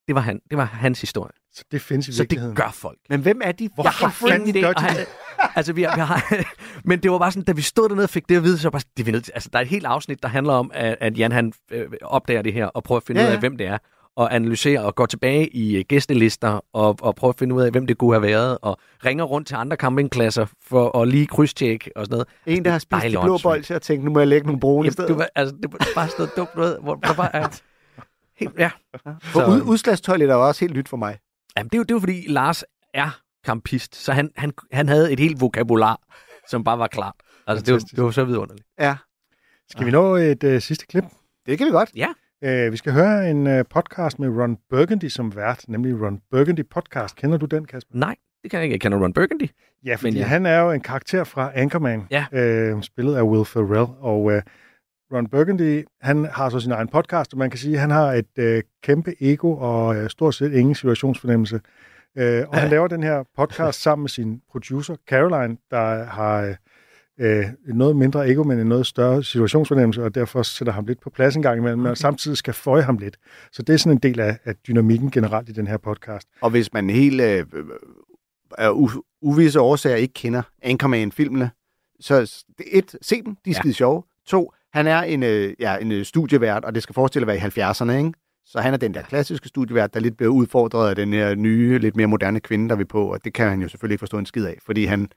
det 0.08 0.14
var, 0.14 0.20
han, 0.20 0.40
det 0.50 0.58
var 0.58 0.64
hans 0.64 1.00
historie. 1.00 1.32
Så 1.54 1.64
det 1.72 1.80
findes 1.80 2.08
i 2.08 2.12
Så 2.12 2.16
det 2.16 2.20
virkeligheden. 2.30 2.56
gør 2.56 2.70
folk. 2.72 2.98
Men 3.08 3.20
hvem 3.20 3.40
er 3.44 3.52
de? 3.52 3.68
Hvorfor 3.74 4.04
Jeg 4.06 4.10
har 4.10 4.34
ingen 4.40 4.56
idé. 4.56 4.60
gør 4.60 4.72
de 4.72 4.84
det? 4.98 5.06
altså, 5.56 5.72
vi 5.72 5.82
har, 5.82 5.94
vi 5.94 6.00
har, 6.00 6.44
men 6.88 6.98
det 7.02 7.10
var 7.10 7.18
bare 7.18 7.32
sådan, 7.32 7.44
da 7.44 7.52
vi 7.52 7.62
stod 7.62 7.88
dernede 7.88 8.04
og 8.04 8.10
fik 8.10 8.28
det 8.28 8.36
at 8.36 8.42
vide, 8.42 8.58
så 8.58 8.62
var 8.62 8.68
jeg 8.68 8.72
bare, 8.72 8.82
det 8.96 9.02
er 9.02 9.04
vi 9.04 9.10
nødt 9.12 9.24
til. 9.24 9.32
Altså, 9.34 9.50
der 9.52 9.58
er 9.58 9.62
et 9.62 9.68
helt 9.68 9.86
afsnit, 9.86 10.22
der 10.22 10.28
handler 10.28 10.52
om, 10.52 10.70
at, 10.74 10.96
at 11.00 11.18
Jan 11.18 11.32
han 11.32 11.52
øh, 11.72 11.86
opdager 12.02 12.42
det 12.42 12.52
her, 12.52 12.66
og 12.66 12.82
prøver 12.82 12.96
at 13.00 13.06
finde 13.06 13.20
Ja, 13.20 13.26
ud 13.26 13.30
af, 13.30 13.34
ja. 13.34 13.40
hvem 13.40 13.56
det 13.56 13.66
er, 13.66 13.78
og 14.16 14.34
analyserer 14.34 14.80
og 14.82 14.94
går 14.94 15.06
tilbage 15.06 15.48
i 15.48 15.76
øh, 15.76 15.84
gæstelister, 15.88 16.60
og, 16.72 16.96
og 17.02 17.14
prøver 17.14 17.32
at 17.32 17.38
finde 17.38 17.54
ud 17.54 17.62
af, 17.62 17.70
hvem 17.70 17.86
det 17.86 17.98
kunne 17.98 18.12
have 18.14 18.22
været, 18.22 18.58
og 18.62 18.78
ringer 19.04 19.24
rundt 19.24 19.46
til 19.48 19.54
andre 19.54 19.76
campingpladser 19.76 20.46
for 20.68 20.98
at 21.02 21.08
lige 21.08 21.26
krydstjekke 21.26 21.90
og 21.96 22.06
sådan 22.06 22.12
noget. 22.14 22.28
En, 22.58 22.64
der 22.64 22.70
har 22.70 22.78
spist 22.78 23.02
de 23.04 23.10
blå 23.10 23.20
åndssvagt. 23.20 23.42
bolcher 23.56 23.76
og 23.76 23.82
tænkt, 23.82 24.04
nu 24.04 24.10
må 24.10 24.18
jeg 24.18 24.28
lægge 24.28 24.46
nogle 24.46 24.60
brune 24.60 24.88
i 24.88 24.90
stedet. 24.90 25.08
det 25.08 25.18
var, 25.18 25.28
altså, 25.34 25.54
det 25.62 25.72
var 25.72 25.78
bare 25.94 26.08
sådan 26.08 26.14
noget 26.18 26.36
dumt 26.36 26.56
noget, 26.56 26.78
hvor 26.82 26.94
der 26.94 27.14
bare 27.14 27.36
er... 27.36 27.48
Helt, 28.38 28.52
ja. 28.58 28.70
For 29.22 29.46
ud, 29.46 29.62
udslagstoilet 29.62 30.30
er 30.30 30.34
også 30.34 30.60
helt 30.64 30.76
nyt 30.76 30.88
for 30.88 30.96
mig. 30.96 31.18
Jamen, 31.56 31.68
det 31.68 31.74
er 31.74 31.78
jo, 31.78 31.82
det 31.82 31.90
er 31.90 31.94
jo 31.94 32.00
fordi, 32.00 32.24
Lars 32.28 32.64
er 32.94 33.20
campist, 33.46 33.96
så 33.96 34.12
han, 34.12 34.30
han, 34.36 34.52
han 34.72 34.88
havde 34.88 35.12
et 35.12 35.20
helt 35.20 35.40
vokabular, 35.40 36.00
som 36.48 36.64
bare 36.64 36.78
var 36.78 36.86
klart. 36.86 37.14
Altså, 37.46 37.64
det 37.64 37.74
var, 37.74 37.80
det 37.80 38.04
var 38.04 38.10
så 38.10 38.24
vidunderligt. 38.24 38.66
Ja, 38.80 38.96
Skal 39.70 39.86
vi 39.86 39.90
nå 39.90 40.14
et 40.16 40.44
øh, 40.44 40.60
sidste 40.60 40.86
klip? 40.86 41.04
det 41.46 41.58
kan 41.58 41.66
vi 41.66 41.70
godt. 41.72 41.90
Ja. 41.96 42.08
Øh, 42.44 42.72
vi 42.72 42.76
skal 42.76 42.92
høre 42.92 43.30
en 43.30 43.46
øh, 43.46 43.64
podcast 43.70 44.18
med 44.18 44.28
Ron 44.28 44.58
Burgundy 44.70 45.08
som 45.08 45.36
vært, 45.36 45.64
nemlig 45.68 46.02
Ron 46.02 46.20
Burgundy 46.30 46.60
Podcast. 46.70 47.16
Kender 47.16 47.38
du 47.38 47.46
den, 47.46 47.64
Kasper? 47.64 47.90
Nej, 47.98 48.16
det 48.42 48.50
kan 48.50 48.58
jeg 48.58 48.64
ikke. 48.64 48.72
Jeg 48.74 48.80
kender 48.80 48.98
Ron 48.98 49.12
Burgundy. 49.12 49.50
Ja, 49.84 49.94
fordi 49.94 50.10
Men 50.10 50.18
ja. 50.18 50.24
han 50.26 50.46
er 50.46 50.58
jo 50.58 50.70
en 50.70 50.80
karakter 50.80 51.24
fra 51.24 51.50
Anchorman, 51.54 52.06
Ja. 52.10 52.26
øh, 52.32 52.82
spillet 52.82 53.16
af 53.16 53.22
Will 53.22 53.44
Ferrell. 53.44 53.86
Og 54.00 54.32
øh, 54.32 54.42
Ron 55.12 55.26
Burgundy, 55.26 55.84
han 56.00 56.24
har 56.24 56.48
så 56.48 56.60
sin 56.60 56.72
egen 56.72 56.88
podcast, 56.88 57.32
og 57.32 57.38
man 57.38 57.50
kan 57.50 57.58
sige, 57.58 57.74
at 57.74 57.80
han 57.80 57.90
har 57.90 58.12
et 58.12 58.38
øh, 58.38 58.62
kæmpe 58.82 59.14
ego 59.20 59.56
og 59.58 59.96
øh, 59.96 60.10
stort 60.10 60.34
set 60.34 60.52
ingen 60.52 60.74
situationsfornemmelse. 60.74 61.60
Øh, 62.18 62.44
og 62.48 62.58
han 62.58 62.70
laver 62.70 62.88
den 62.88 63.02
her 63.02 63.24
podcast 63.36 63.82
sammen 63.82 64.02
med 64.02 64.08
sin 64.08 64.40
producer, 64.50 64.96
Caroline, 65.08 65.56
der 65.70 66.04
har 66.04 66.54
øh, 67.20 67.44
noget 67.66 67.96
mindre 67.96 68.28
ego, 68.30 68.42
men 68.42 68.58
en 68.58 68.66
noget 68.66 68.86
større 68.86 69.24
situationsfornemmelse, 69.24 70.02
og 70.04 70.14
derfor 70.14 70.42
sætter 70.42 70.72
ham 70.72 70.84
lidt 70.86 71.00
på 71.00 71.10
plads 71.10 71.36
en 71.36 71.42
gang 71.42 71.58
imellem, 71.58 71.80
men 71.82 71.96
samtidig 71.96 72.36
skal 72.36 72.54
føje 72.54 72.82
ham 72.82 72.98
lidt. 72.98 73.16
Så 73.52 73.62
det 73.62 73.72
er 73.72 73.76
sådan 73.76 73.96
en 73.96 74.02
del 74.02 74.20
af, 74.20 74.38
af 74.44 74.54
dynamikken 74.68 75.10
generelt 75.10 75.48
i 75.48 75.52
den 75.52 75.66
her 75.66 75.76
podcast. 75.76 76.28
Og 76.40 76.50
hvis 76.50 76.72
man 76.72 76.90
helt 76.90 77.20
øh, 77.20 77.46
af 78.58 78.70
u- 78.70 79.18
uvisse 79.22 79.60
årsager 79.60 79.96
ikke 79.96 80.14
kender 80.14 80.42
Anchorman-filmene, 80.62 81.50
så 82.00 82.44
det- 82.58 82.66
et, 82.78 82.96
se 83.02 83.22
dem, 83.22 83.36
de 83.44 83.50
er 83.50 83.54
Ja. 83.54 83.60
skide 83.60 83.74
sjove. 83.74 84.02
To, 84.26 84.52
han 84.72 84.86
er 84.86 85.02
en, 85.02 85.22
øh, 85.22 85.54
ja, 85.60 85.76
en 85.76 85.92
øh, 85.92 86.04
studievært, 86.04 86.64
og 86.64 86.74
det 86.74 86.82
skal 86.82 86.94
forestille 86.94 87.22
at 87.22 87.26
være 87.26 87.36
i 87.36 87.70
70'erne, 87.70 87.92
ikke? 87.92 88.12
Så 88.46 88.60
han 88.60 88.72
er 88.72 88.78
den 88.78 88.94
der 88.94 89.02
klassiske 89.02 89.48
studievært, 89.48 89.94
der 89.94 90.00
lidt 90.00 90.16
bliver 90.16 90.32
udfordret 90.32 90.88
af 90.88 90.96
den 90.96 91.12
her 91.12 91.34
nye, 91.34 91.78
lidt 91.78 91.96
mere 91.96 92.06
moderne 92.06 92.40
kvinde, 92.40 92.68
der 92.68 92.76
vi 92.76 92.84
på, 92.84 93.12
og 93.12 93.24
det 93.24 93.34
kan 93.34 93.48
han 93.48 93.62
jo 93.62 93.68
selvfølgelig 93.68 93.94
ikke 93.94 94.00
forstå 94.00 94.18
en 94.18 94.26
skid 94.26 94.44
af, 94.44 94.58
fordi 94.66 94.84
han 94.84 95.08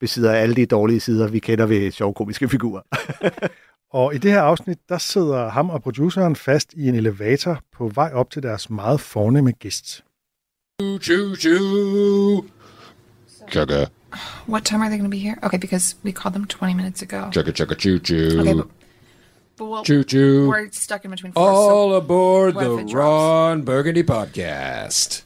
besidder 0.00 0.32
alle 0.32 0.54
de 0.54 0.66
dårlige 0.66 1.00
sider, 1.00 1.28
vi 1.28 1.38
kender 1.38 1.66
ved 1.66 1.90
sjovkomiske 1.90 2.48
figurer. 2.48 2.82
Og 3.92 4.14
i 4.14 4.18
det 4.18 4.30
her 4.30 4.42
afsnit, 4.42 4.78
der 4.88 4.98
sidder 4.98 5.48
ham 5.48 5.70
og 5.70 5.82
produceren 5.82 6.36
fast 6.36 6.72
i 6.72 6.88
en 6.88 6.94
elevator 6.94 7.60
på 7.72 7.88
vej 7.88 8.10
op 8.14 8.30
til 8.30 8.42
deres 8.42 8.70
meget 8.70 9.00
fornemme 9.00 9.52
gæst. 9.52 10.04
Choo 11.00 11.34
choo. 11.36 12.44
Chugga, 13.50 13.86
What 14.48 14.64
time 14.64 14.82
are 14.82 14.88
they 14.88 14.98
going 14.98 15.10
to 15.12 15.16
be 15.18 15.18
here? 15.18 15.36
Okay, 15.42 15.58
because 15.58 15.96
we 16.04 16.12
called 16.12 16.34
them 16.34 16.46
20 16.46 16.74
minutes 16.74 17.02
ago. 17.02 17.30
chugga, 17.30 17.52
chugga, 17.52 17.74
choo 17.74 17.98
choo. 17.98 18.40
Okay, 18.40 18.54
but, 18.54 18.66
but 19.60 19.66
we'll, 19.66 19.84
Choo 19.84 20.02
choo. 20.02 20.48
we're 20.48 20.70
stuck 20.70 21.04
in 21.04 21.10
between 21.10 21.32
floors. 21.32 21.46
so 21.46 21.52
All 21.52 21.94
aboard 21.94 22.54
the? 22.54 22.76
Ron 22.94 23.60
Burgundy 23.60 24.02
podcast. 24.02 25.22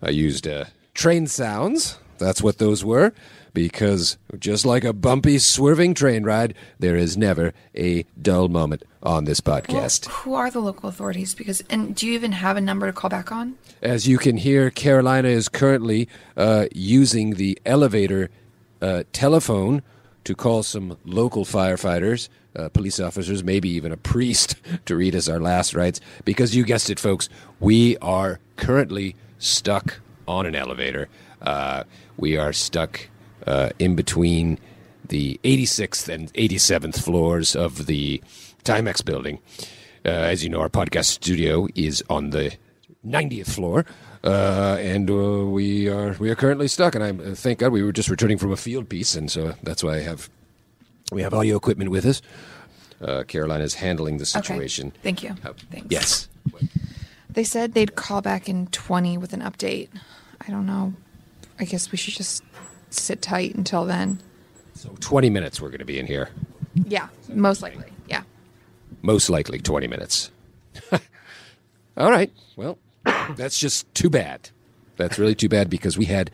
I 0.00 0.10
used 0.10 0.46
uh, 0.46 0.66
train 0.94 1.26
sounds. 1.26 1.98
That's 2.18 2.40
what 2.40 2.58
those 2.58 2.84
were. 2.84 3.12
Because 3.52 4.16
just 4.38 4.64
like 4.64 4.84
a 4.84 4.92
bumpy, 4.92 5.38
swerving 5.38 5.94
train 5.94 6.22
ride, 6.22 6.54
there 6.78 6.94
is 6.94 7.16
never 7.16 7.52
a 7.74 8.04
dull 8.20 8.46
moment 8.48 8.84
on 9.02 9.24
this 9.24 9.42
Well, 9.44 9.60
podcast. 9.60 10.06
who 10.06 10.34
are 10.34 10.50
the 10.50 10.60
local 10.60 10.88
authorities? 10.88 11.34
Because 11.34 11.64
and 11.68 11.96
do 11.96 12.06
you 12.06 12.12
even 12.12 12.30
have 12.32 12.56
a 12.56 12.60
number 12.60 12.86
to 12.86 12.92
call 12.92 13.10
back 13.10 13.32
on? 13.32 13.56
As 13.82 14.06
you 14.06 14.18
can 14.18 14.36
hear, 14.36 14.70
Carolina 14.70 15.26
is 15.28 15.48
currently 15.48 16.08
uh, 16.36 16.66
using 16.72 17.34
the 17.34 17.58
elevator 17.66 18.30
uh, 18.80 19.02
telephone 19.12 19.82
to 20.28 20.34
call 20.34 20.62
some 20.62 20.98
local 21.06 21.46
firefighters, 21.46 22.28
uh, 22.54 22.68
police 22.68 23.00
officers, 23.00 23.42
maybe 23.42 23.66
even 23.70 23.92
a 23.92 23.96
priest 23.96 24.56
to 24.84 24.94
read 24.94 25.14
us 25.14 25.26
our 25.26 25.40
last 25.40 25.72
rites. 25.74 26.02
Because 26.26 26.54
you 26.54 26.64
guessed 26.64 26.90
it, 26.90 27.00
folks, 27.00 27.30
we 27.60 27.96
are 28.02 28.38
currently 28.56 29.16
stuck 29.38 30.00
on 30.26 30.44
an 30.44 30.54
elevator. 30.54 31.08
Uh, 31.40 31.84
we 32.18 32.36
are 32.36 32.52
stuck 32.52 33.08
uh, 33.46 33.70
in 33.78 33.96
between 33.96 34.58
the 35.08 35.40
86th 35.44 36.12
and 36.12 36.30
87th 36.34 37.02
floors 37.02 37.56
of 37.56 37.86
the 37.86 38.22
Timex 38.64 39.02
building. 39.02 39.38
Uh, 40.04 40.10
as 40.10 40.44
you 40.44 40.50
know, 40.50 40.60
our 40.60 40.68
podcast 40.68 41.06
studio 41.06 41.68
is 41.74 42.04
on 42.10 42.30
the 42.30 42.54
90th 43.06 43.48
floor, 43.48 43.86
uh, 44.24 44.76
and 44.80 45.10
uh, 45.10 45.46
we 45.46 45.88
are 45.88 46.14
we 46.18 46.30
are 46.30 46.34
currently 46.34 46.68
stuck. 46.68 46.94
And 46.94 47.04
I 47.04 47.10
uh, 47.10 47.34
thank 47.34 47.60
God 47.60 47.72
we 47.72 47.82
were 47.82 47.92
just 47.92 48.08
returning 48.08 48.38
from 48.38 48.52
a 48.52 48.56
field 48.56 48.88
piece, 48.88 49.14
and 49.14 49.30
so 49.30 49.54
that's 49.62 49.82
why 49.84 49.96
I 49.96 50.00
have 50.00 50.28
we 51.12 51.22
have 51.22 51.34
audio 51.34 51.56
equipment 51.56 51.90
with 51.90 52.04
us. 52.04 52.22
Uh, 53.00 53.22
Caroline 53.24 53.60
is 53.60 53.74
handling 53.74 54.18
the 54.18 54.26
situation. 54.26 54.88
Okay. 54.88 54.98
Thank 55.02 55.22
you. 55.22 55.30
Uh, 55.44 55.52
Thanks. 55.70 55.86
yes. 55.88 56.28
They 57.30 57.44
said 57.44 57.74
they'd 57.74 57.94
call 57.94 58.20
back 58.20 58.48
in 58.48 58.66
20 58.68 59.16
with 59.18 59.32
an 59.32 59.40
update. 59.40 59.88
I 60.40 60.50
don't 60.50 60.66
know. 60.66 60.94
I 61.60 61.64
guess 61.64 61.92
we 61.92 61.98
should 61.98 62.14
just 62.14 62.42
sit 62.90 63.22
tight 63.22 63.54
until 63.54 63.84
then. 63.84 64.20
So 64.74 64.96
20 65.00 65.30
minutes 65.30 65.60
we're 65.60 65.68
going 65.68 65.78
to 65.78 65.84
be 65.84 65.98
in 65.98 66.06
here. 66.06 66.30
Yeah, 66.74 67.08
most 67.28 67.62
likely. 67.62 67.86
Yeah. 68.08 68.22
Most 69.02 69.30
likely 69.30 69.58
20 69.60 69.86
minutes. 69.86 70.30
All 71.96 72.10
right. 72.10 72.32
Well, 72.56 72.78
that's 73.36 73.58
just 73.58 73.92
too 73.94 74.10
bad. 74.10 74.50
That's 74.96 75.18
really 75.18 75.34
too 75.34 75.48
bad 75.48 75.70
because 75.70 75.96
we 75.96 76.06
had, 76.06 76.30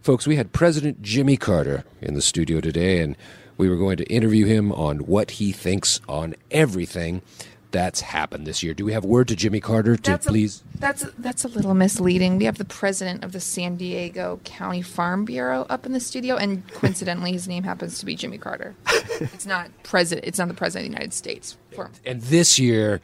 folks, 0.00 0.26
we 0.26 0.36
had 0.36 0.52
President 0.52 1.02
Jimmy 1.02 1.36
Carter 1.36 1.84
in 2.00 2.14
the 2.14 2.22
studio 2.22 2.60
today, 2.60 3.00
and 3.00 3.16
we 3.56 3.68
were 3.68 3.76
going 3.76 3.96
to 3.98 4.04
interview 4.04 4.46
him 4.46 4.72
on 4.72 4.98
what 5.00 5.32
he 5.32 5.52
thinks 5.52 6.00
on 6.08 6.34
everything 6.50 7.22
that's 7.70 8.00
happened 8.00 8.46
this 8.46 8.62
year. 8.62 8.72
Do 8.72 8.84
we 8.84 8.92
have 8.94 9.04
word 9.04 9.28
to 9.28 9.36
Jimmy 9.36 9.60
Carter 9.60 9.94
to 9.94 10.10
That's 10.10 10.26
a- 10.26 10.30
please? 10.30 10.64
That's 10.78 11.04
that's 11.18 11.44
a 11.44 11.48
little 11.48 11.74
misleading. 11.74 12.38
We 12.38 12.46
have 12.46 12.56
the 12.56 12.64
president 12.64 13.24
of 13.24 13.32
the 13.32 13.40
San 13.40 13.76
Diego 13.76 14.40
County 14.44 14.80
Farm 14.80 15.24
Bureau 15.26 15.66
up 15.68 15.84
in 15.84 15.92
the 15.92 16.00
studio, 16.00 16.36
and 16.36 16.66
coincidentally, 16.72 17.32
his 17.32 17.46
name 17.46 17.64
happens 17.64 17.98
to 17.98 18.06
be 18.06 18.14
Jimmy 18.16 18.38
Carter. 18.38 18.74
it's 19.20 19.44
not 19.46 19.70
president. 19.82 20.26
It's 20.26 20.38
not 20.38 20.48
the 20.48 20.54
president 20.54 20.86
of 20.86 20.90
the 20.92 20.96
United 20.96 21.12
States. 21.14 21.56
For- 21.74 21.90
and 22.06 22.22
this 22.22 22.58
year, 22.58 23.00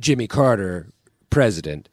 Jimmy 0.00 0.26
Carter, 0.26 0.88
president, 1.30 1.88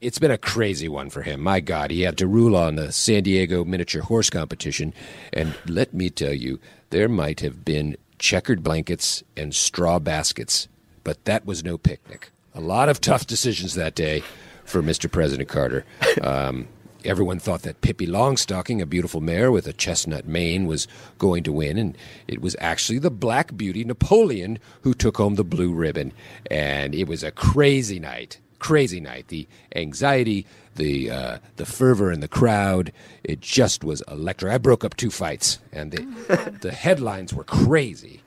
it's 0.00 0.18
been 0.18 0.30
a 0.30 0.38
crazy 0.38 0.88
one 0.88 1.10
for 1.10 1.22
him. 1.22 1.40
My 1.40 1.60
God, 1.60 1.90
he 1.90 2.02
had 2.02 2.16
to 2.18 2.26
rule 2.26 2.56
on 2.56 2.76
the 2.76 2.90
San 2.90 3.22
Diego 3.22 3.64
miniature 3.64 4.02
horse 4.02 4.30
competition. 4.30 4.94
And 5.32 5.54
let 5.66 5.92
me 5.92 6.08
tell 6.08 6.32
you, 6.32 6.58
there 6.90 7.08
might 7.08 7.40
have 7.40 7.64
been 7.64 7.96
checkered 8.18 8.62
blankets 8.62 9.22
and 9.36 9.54
straw 9.54 9.98
baskets, 9.98 10.68
but 11.04 11.24
that 11.26 11.44
was 11.44 11.62
no 11.62 11.76
picnic. 11.76 12.30
A 12.54 12.60
lot 12.60 12.88
of 12.88 13.00
tough 13.00 13.26
decisions 13.26 13.74
that 13.74 13.94
day 13.94 14.22
for 14.64 14.82
Mr. 14.82 15.10
President 15.10 15.48
Carter. 15.48 15.84
Um, 16.22 16.68
everyone 17.04 17.38
thought 17.38 17.62
that 17.62 17.80
Pippi 17.80 18.06
Longstocking, 18.06 18.80
a 18.80 18.86
beautiful 18.86 19.20
mare 19.20 19.52
with 19.52 19.66
a 19.66 19.72
chestnut 19.72 20.26
mane, 20.26 20.66
was 20.66 20.88
going 21.18 21.42
to 21.44 21.52
win, 21.52 21.78
and 21.78 21.96
it 22.26 22.40
was 22.40 22.56
actually 22.58 22.98
the 22.98 23.10
Black 23.10 23.56
Beauty 23.56 23.84
Napoleon 23.84 24.58
who 24.82 24.92
took 24.94 25.16
home 25.18 25.36
the 25.36 25.44
blue 25.44 25.72
ribbon. 25.72 26.12
And 26.50 26.94
it 26.94 27.06
was 27.06 27.22
a 27.22 27.30
crazy 27.30 28.00
night, 28.00 28.38
crazy 28.60 29.00
night. 29.00 29.28
The 29.28 29.48
anxiety, 29.74 30.46
the 30.76 31.10
uh, 31.10 31.38
the 31.56 31.66
fervor 31.66 32.12
in 32.12 32.20
the 32.20 32.28
crowd, 32.28 32.92
it 33.24 33.40
just 33.40 33.82
was 33.82 34.02
electric. 34.08 34.52
I 34.52 34.58
broke 34.58 34.84
up 34.84 34.96
two 34.96 35.10
fights, 35.10 35.58
and 35.72 35.90
the, 35.90 36.58
the 36.60 36.72
headlines 36.72 37.34
were 37.34 37.44
crazy. 37.44 38.22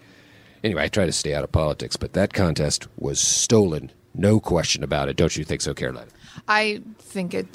Anyway, 0.63 0.83
I 0.83 0.87
try 0.87 1.05
to 1.05 1.11
stay 1.11 1.33
out 1.33 1.43
of 1.43 1.51
politics, 1.51 1.95
but 1.97 2.13
that 2.13 2.33
contest 2.33 2.87
was 2.97 3.19
stolen. 3.19 3.91
No 4.13 4.39
question 4.39 4.83
about 4.83 5.09
it. 5.09 5.15
Don't 5.17 5.35
you 5.35 5.43
think 5.43 5.61
so, 5.61 5.73
Caroline? 5.73 6.07
I 6.47 6.81
think 6.99 7.33
it 7.33 7.47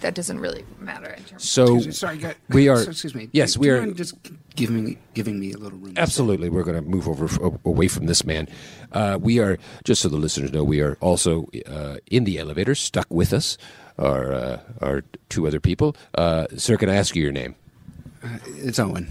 that 0.00 0.14
doesn't 0.14 0.40
really 0.40 0.64
matter 0.80 1.10
in 1.10 1.22
terms. 1.24 1.48
So 1.48 1.64
Excuse 1.76 1.86
me, 1.86 1.92
sorry, 1.92 2.18
guy- 2.18 2.34
we 2.50 2.68
are. 2.68 2.78
so- 2.84 2.90
excuse 2.96 3.14
me. 3.14 3.28
Yes, 3.32 3.54
Do 3.54 3.60
we 3.60 3.66
you 3.68 3.74
are. 3.74 3.80
mind 3.80 3.96
just 3.96 4.14
giving 4.56 4.84
me 4.84 4.98
giving 5.14 5.38
me 5.38 5.52
a 5.52 5.56
little 5.58 5.78
room. 5.78 5.94
Absolutely, 5.96 6.48
we're 6.48 6.64
going 6.64 6.76
to 6.82 6.88
move 6.88 7.06
over 7.08 7.28
away 7.64 7.88
from 7.88 8.06
this 8.06 8.24
man. 8.24 8.48
Uh, 8.92 9.18
we 9.20 9.38
are 9.38 9.56
just 9.84 10.02
so 10.02 10.08
the 10.08 10.16
listeners 10.16 10.52
know, 10.52 10.64
we 10.64 10.80
are 10.80 10.96
also 11.00 11.48
uh, 11.66 11.96
in 12.10 12.24
the 12.24 12.38
elevator, 12.38 12.74
stuck 12.74 13.06
with 13.10 13.32
us. 13.32 13.56
Our 13.98 14.32
uh, 14.32 14.60
our 14.80 15.02
two 15.28 15.46
other 15.46 15.60
people. 15.60 15.96
Uh, 16.14 16.46
sir, 16.56 16.76
can 16.76 16.88
I 16.88 16.94
ask 16.96 17.16
you 17.16 17.22
your 17.22 17.32
name? 17.32 17.54
Uh, 18.22 18.38
it's 18.58 18.78
Owen. 18.78 19.08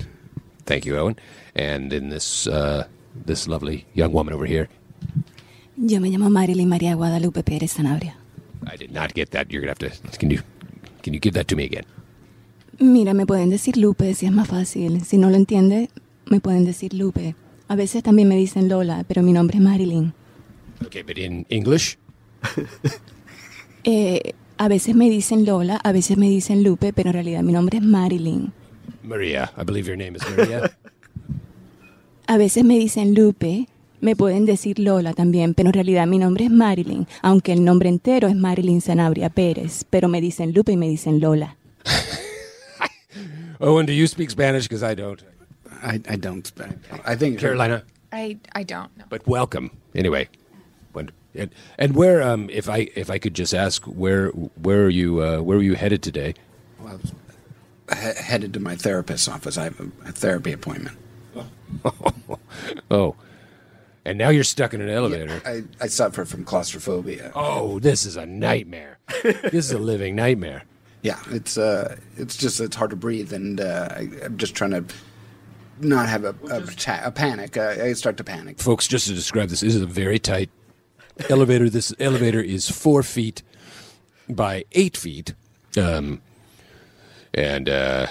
Thank 0.65 0.85
you, 0.85 0.97
Owen. 0.97 1.15
And 1.55 1.91
in 1.93 2.09
this 2.09 2.47
uh, 2.47 2.87
this 3.25 3.47
lovely 3.47 3.85
young 3.93 4.11
woman 4.13 4.33
over 4.33 4.45
here. 4.45 4.67
Yo 5.77 5.99
me 5.99 6.09
llamo 6.09 6.29
Marilyn 6.31 6.69
María 6.69 6.95
Guadalupe 6.95 7.43
Pérez 7.43 7.73
Sanabria. 7.75 8.15
I 8.65 8.77
did 8.77 8.91
not 8.91 9.13
get 9.13 9.29
that. 9.31 9.51
You're 9.51 9.61
gonna 9.61 9.75
have 9.79 9.79
to. 9.79 10.17
Can 10.17 10.31
you 10.31 10.41
can 11.03 11.13
you 11.13 11.19
give 11.19 11.33
that 11.33 11.47
to 11.47 11.55
me 11.55 11.65
again? 11.65 11.85
Mira, 12.79 13.13
me 13.13 13.25
pueden 13.25 13.49
decir 13.49 13.77
Lupe 13.77 14.13
si 14.13 14.25
es 14.25 14.31
más 14.31 14.47
fácil. 14.47 15.03
Si 15.03 15.17
no 15.17 15.29
lo 15.29 15.35
entiende, 15.35 15.89
me 16.25 16.39
pueden 16.39 16.65
decir 16.65 16.93
Lupe. 16.93 17.35
A 17.67 17.75
veces 17.75 18.03
también 18.03 18.27
me 18.27 18.35
dicen 18.35 18.69
Lola, 18.69 19.03
pero 19.07 19.23
mi 19.23 19.33
nombre 19.33 19.57
es 19.57 19.63
Marilyn. 19.63 20.13
Okay, 20.85 21.01
but 21.03 21.17
in 21.17 21.45
English. 21.49 21.97
Eh, 23.89 24.33
a 24.57 24.67
veces 24.67 24.95
me 24.95 25.09
dicen 25.09 25.45
Lola, 25.45 25.79
a 25.81 25.93
veces 25.93 26.17
me 26.17 26.27
dicen 26.27 26.61
Lupe, 26.61 26.91
pero 26.91 27.09
en 27.09 27.13
realidad 27.13 27.41
mi 27.41 27.53
nombre 27.53 27.77
es 27.77 27.83
Marilyn. 27.85 28.51
Maria, 29.01 29.49
I 29.57 29.63
believe 29.63 29.87
your 29.87 29.95
name 29.95 30.17
is 30.17 30.23
Maria. 30.35 30.69
A 32.27 32.37
veces 32.37 32.65
me 32.65 32.77
dicen 32.77 33.13
Lupe, 33.13 33.69
me 34.01 34.15
pueden 34.15 34.45
decir 34.45 34.79
Lola 34.79 35.13
también, 35.13 35.53
pero 35.53 35.69
en 35.69 35.73
realidad 35.73 36.07
mi 36.07 36.17
nombre 36.19 36.45
es 36.45 36.51
Marilyn, 36.51 37.07
aunque 37.21 37.53
el 37.53 37.63
nombre 37.63 37.89
entero 37.89 38.27
es 38.27 38.35
Marilyn 38.35 38.81
Sanabria 38.81 39.29
Pérez, 39.29 39.83
pero 39.89 40.07
me 40.07 40.21
dicen 40.21 40.53
Lupe 40.53 40.71
y 40.73 40.77
me 40.77 40.87
dicen 40.89 41.19
Lola. 41.19 41.55
Owen, 43.59 43.85
do 43.85 43.93
you 43.93 44.07
speak 44.07 44.29
Spanish? 44.29 44.67
Because 44.67 44.83
I 44.83 44.93
don't. 44.95 45.23
I, 45.83 45.99
I 46.07 46.15
don't. 46.15 46.51
I 47.05 47.15
think 47.15 47.39
Carolina. 47.39 47.83
I 48.11 48.37
I 48.53 48.63
don't 48.63 48.95
know. 48.97 49.05
But 49.09 49.27
welcome 49.27 49.71
anyway. 49.95 50.27
When- 50.93 51.11
And, 51.39 51.51
and 51.77 51.93
where, 51.95 52.23
um, 52.23 52.49
if 52.49 52.67
I 52.67 52.89
if 52.95 53.11
I 53.11 53.19
could 53.19 53.35
just 53.37 53.53
ask, 53.53 53.83
where 53.85 54.29
where 54.63 54.85
are 54.85 54.89
you 54.89 55.21
uh, 55.21 55.39
where 55.41 55.57
are 55.59 55.63
you 55.63 55.75
headed 55.75 56.01
today? 56.01 56.33
Well, 56.79 56.93
I 56.93 56.95
was 56.95 57.11
he- 57.93 58.23
headed 58.23 58.53
to 58.53 58.59
my 58.59 58.75
therapist's 58.75 59.27
office. 59.27 59.55
I 59.55 59.65
have 59.65 59.79
a, 59.79 60.09
a 60.09 60.11
therapy 60.13 60.51
appointment. 60.51 60.97
oh, 62.89 63.15
and 64.07 64.17
now 64.17 64.29
you're 64.29 64.45
stuck 64.45 64.73
in 64.73 64.79
an 64.79 64.89
elevator. 64.89 65.41
I, 65.45 65.63
I 65.81 65.87
suffer 65.87 66.23
from 66.23 66.45
claustrophobia. 66.45 67.33
Oh, 67.35 67.77
this 67.79 68.05
is 68.05 68.15
a 68.15 68.25
nightmare. 68.25 68.99
this 69.21 69.53
is 69.53 69.73
a 69.73 69.77
living 69.77 70.15
nightmare. 70.15 70.63
Yeah, 71.01 71.19
it's 71.29 71.57
uh, 71.57 71.97
it's 72.15 72.37
just 72.37 72.61
it's 72.61 72.75
hard 72.75 72.91
to 72.91 72.95
breathe, 72.95 73.33
and 73.33 73.59
uh, 73.59 73.89
I, 73.91 74.09
I'm 74.23 74.37
just 74.37 74.55
trying 74.55 74.71
to 74.71 74.85
not 75.81 76.07
have 76.07 76.23
a 76.23 76.33
a, 76.49 76.61
ta- 76.61 77.01
a 77.03 77.11
panic. 77.11 77.57
Uh, 77.57 77.75
I 77.81 77.93
start 77.93 78.15
to 78.17 78.23
panic. 78.23 78.59
Folks, 78.59 78.87
just 78.87 79.07
to 79.07 79.13
describe 79.13 79.49
this, 79.49 79.59
this 79.59 79.75
is 79.75 79.81
a 79.81 79.85
very 79.85 80.19
tight 80.19 80.49
elevator. 81.29 81.69
This 81.69 81.93
elevator 81.99 82.39
is 82.39 82.71
four 82.71 83.03
feet 83.03 83.43
by 84.29 84.63
eight 84.71 84.95
feet, 84.95 85.33
um, 85.77 86.21
and 87.33 87.67
uh, 87.67 88.07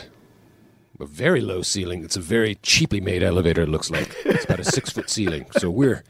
a 1.00 1.06
very 1.06 1.40
low 1.40 1.62
ceiling. 1.62 2.04
It's 2.04 2.16
a 2.16 2.20
very 2.20 2.54
cheaply 2.62 3.00
made 3.00 3.22
elevator. 3.22 3.62
It 3.62 3.68
looks 3.68 3.90
like 3.90 4.14
it's 4.24 4.44
about 4.44 4.60
a 4.60 4.64
six 4.76 4.92
foot 4.92 5.10
ceiling. 5.10 5.46
So 5.58 5.70
we're 5.70 6.02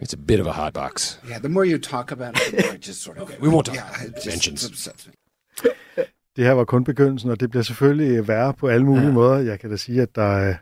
it's 0.00 0.12
a 0.12 0.18
bit 0.18 0.40
of 0.40 0.46
a 0.46 0.52
hot 0.52 0.72
box. 0.72 1.18
Yeah, 1.28 1.38
the 1.38 1.48
more 1.48 1.64
you 1.64 1.78
talk 1.78 2.10
about 2.12 2.36
it, 2.36 2.56
the 2.56 2.62
more 2.62 2.74
I 2.74 2.76
just 2.76 3.02
sort 3.02 3.18
of. 3.18 3.40
We 3.40 3.48
won't 3.48 3.66
talk 3.66 3.76
Yeah, 3.76 4.04
about 4.04 4.22
dimensions. 4.22 4.88
Det 6.36 6.44
her 6.44 6.52
var 6.52 6.64
kun 6.64 6.84
begyndelsen, 6.84 7.30
og 7.30 7.40
det 7.40 7.50
bliver 7.50 7.62
selvfølgelig 7.62 8.28
værre 8.28 8.54
på 8.54 8.68
alle 8.68 8.86
mulige 8.86 9.06
ja. 9.06 9.12
måder. 9.12 9.38
Jeg 9.38 9.60
kan 9.60 9.70
da 9.70 9.76
sige, 9.76 10.02
at 10.02 10.14
der, 10.14 10.48
øh, 10.48 10.54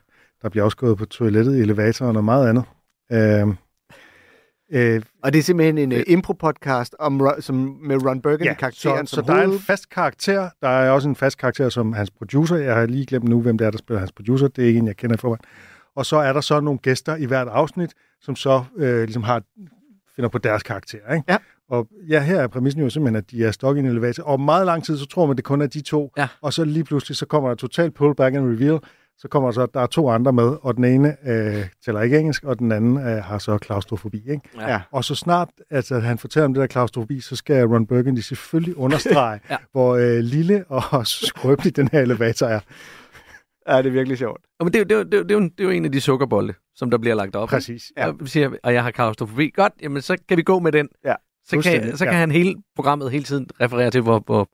der 0.42 0.48
bliver 0.48 0.64
også 0.64 0.76
gået 0.76 0.98
på 0.98 1.04
toilettet, 1.04 1.56
i 1.56 1.60
elevatoren 1.60 2.16
og 2.16 2.24
meget 2.24 2.48
andet. 2.48 2.64
Øh, 3.12 3.54
øh, 4.72 5.02
Og 5.22 5.32
det 5.32 5.38
er 5.38 5.42
simpelthen 5.42 5.78
en 5.78 5.92
uh, 5.92 5.98
impro-podcast 6.06 6.90
om, 6.98 7.28
som, 7.40 7.78
med 7.82 8.06
Ron 8.06 8.20
Burgundy, 8.20 8.44
ja, 8.44 8.54
karakteren 8.54 9.06
så, 9.06 9.16
som 9.16 9.24
så 9.24 9.32
der 9.32 9.38
er 9.38 9.44
en 9.44 9.58
fast 9.58 9.88
karakter. 9.90 10.48
Der 10.62 10.68
er 10.68 10.90
også 10.90 11.08
en 11.08 11.16
fast 11.16 11.38
karakter 11.38 11.68
som 11.68 11.92
hans 11.92 12.10
producer. 12.10 12.56
Jeg 12.56 12.74
har 12.74 12.86
lige 12.86 13.06
glemt 13.06 13.28
nu, 13.28 13.40
hvem 13.40 13.58
det 13.58 13.66
er, 13.66 13.70
der 13.70 13.78
spiller 13.78 13.98
hans 13.98 14.12
producer. 14.12 14.48
Det 14.48 14.64
er 14.64 14.68
ikke 14.68 14.78
en, 14.78 14.86
jeg 14.86 14.96
kender 14.96 15.16
i 15.16 15.18
forvejen. 15.18 15.40
Og 15.96 16.06
så 16.06 16.16
er 16.16 16.32
der 16.32 16.40
så 16.40 16.60
nogle 16.60 16.78
gæster 16.78 17.16
i 17.16 17.24
hvert 17.24 17.48
afsnit, 17.48 17.90
som 18.20 18.36
så 18.36 18.64
øh, 18.76 19.02
ligesom 19.02 19.22
har, 19.22 19.42
finder 20.16 20.28
på 20.28 20.38
deres 20.38 20.62
karakter. 20.62 21.14
Ikke? 21.14 21.24
Ja. 21.28 21.36
Og 21.70 21.88
ja, 22.08 22.20
her 22.20 22.40
er 22.40 22.46
præmissen 22.46 22.82
jo 22.82 22.90
simpelthen, 22.90 23.16
at 23.16 23.30
de 23.30 23.44
er 23.44 23.50
stok 23.50 23.76
i 23.76 23.80
en 23.80 23.86
elevator. 23.86 24.24
Og 24.24 24.40
meget 24.40 24.66
lang 24.66 24.84
tid, 24.84 24.98
så 24.98 25.06
tror 25.06 25.26
man, 25.26 25.36
det 25.36 25.44
kun 25.44 25.62
er 25.62 25.66
de 25.66 25.80
to. 25.80 26.12
Ja. 26.16 26.28
Og 26.40 26.52
så 26.52 26.64
lige 26.64 26.84
pludselig, 26.84 27.16
så 27.16 27.26
kommer 27.26 27.48
der 27.48 27.56
totalt 27.56 27.94
pullback 27.94 28.36
and 28.36 28.46
reveal. 28.46 28.78
Så 29.22 29.28
kommer 29.28 29.50
så, 29.50 29.66
der 29.74 29.80
er 29.80 29.86
to 29.86 30.10
andre 30.10 30.32
med, 30.32 30.56
og 30.62 30.76
den 30.76 30.84
ene 30.84 31.16
øh, 31.28 31.66
taler 31.84 32.00
ikke 32.00 32.18
engelsk, 32.18 32.44
og 32.44 32.58
den 32.58 32.72
anden 32.72 32.96
øh, 32.98 33.24
har 33.24 33.38
så 33.38 33.58
klaustrofobi. 33.58 34.16
Ikke? 34.30 34.40
Ja. 34.60 34.80
Og 34.92 35.04
så 35.04 35.14
snart 35.14 35.48
altså, 35.70 35.98
han 36.00 36.18
fortæller 36.18 36.44
om 36.44 36.54
det 36.54 36.60
der 36.60 36.66
klaustrofobi, 36.66 37.20
så 37.20 37.36
skal 37.36 37.64
Ron 37.66 37.86
Burgundy 37.86 38.18
selvfølgelig 38.18 38.76
understrege, 38.76 39.40
Ja. 39.50 39.52
ja. 39.54 39.56
hvor 39.72 39.96
øh, 39.96 40.18
lille 40.18 40.64
og 40.68 41.06
skrøbelig 41.26 41.76
den 41.76 41.88
her 41.92 42.00
elevator 42.00 42.46
er. 42.46 42.60
Ja, 43.68 43.78
det 43.78 43.86
er 43.86 43.90
virkelig 43.90 44.18
sjovt. 44.18 44.40
Og 44.60 44.66
men 44.66 44.72
det, 44.72 44.92
er 44.92 44.96
jo- 44.96 45.02
det, 45.02 45.06
er 45.06 45.10
det, 45.10 45.18
er 45.18 45.22
det, 45.22 45.34
er 45.34 45.38
en- 45.38 45.48
det 45.50 45.60
er 45.60 45.64
jo 45.64 45.70
en 45.70 45.84
af 45.84 45.92
de 45.92 46.00
sukkerbolde, 46.00 46.54
som 46.74 46.90
der 46.90 46.98
bliver 46.98 47.14
lagt 47.16 47.36
op. 47.36 47.48
Præcis. 47.48 47.92
Ja. 47.96 48.08
Og, 48.08 48.14
siger, 48.24 48.50
og 48.62 48.74
jeg 48.74 48.82
har 48.82 48.90
klaustrofobi. 48.90 49.50
Godt, 49.54 49.72
jamen 49.82 50.02
så 50.02 50.16
kan 50.28 50.36
vi 50.36 50.42
gå 50.42 50.58
med 50.58 50.72
den. 50.72 50.88
Ja, 51.04 51.14
Så 51.44 51.60
kan, 51.60 51.96
så 51.96 52.04
kan 52.04 52.14
ja. 52.14 52.18
han 52.18 52.30
hele 52.30 52.54
programmet 52.76 53.10
hele 53.10 53.24
tiden 53.24 53.46
referere 53.60 53.90
til, 53.90 54.00
hvor, 54.00 54.18
hvor, 54.26 54.48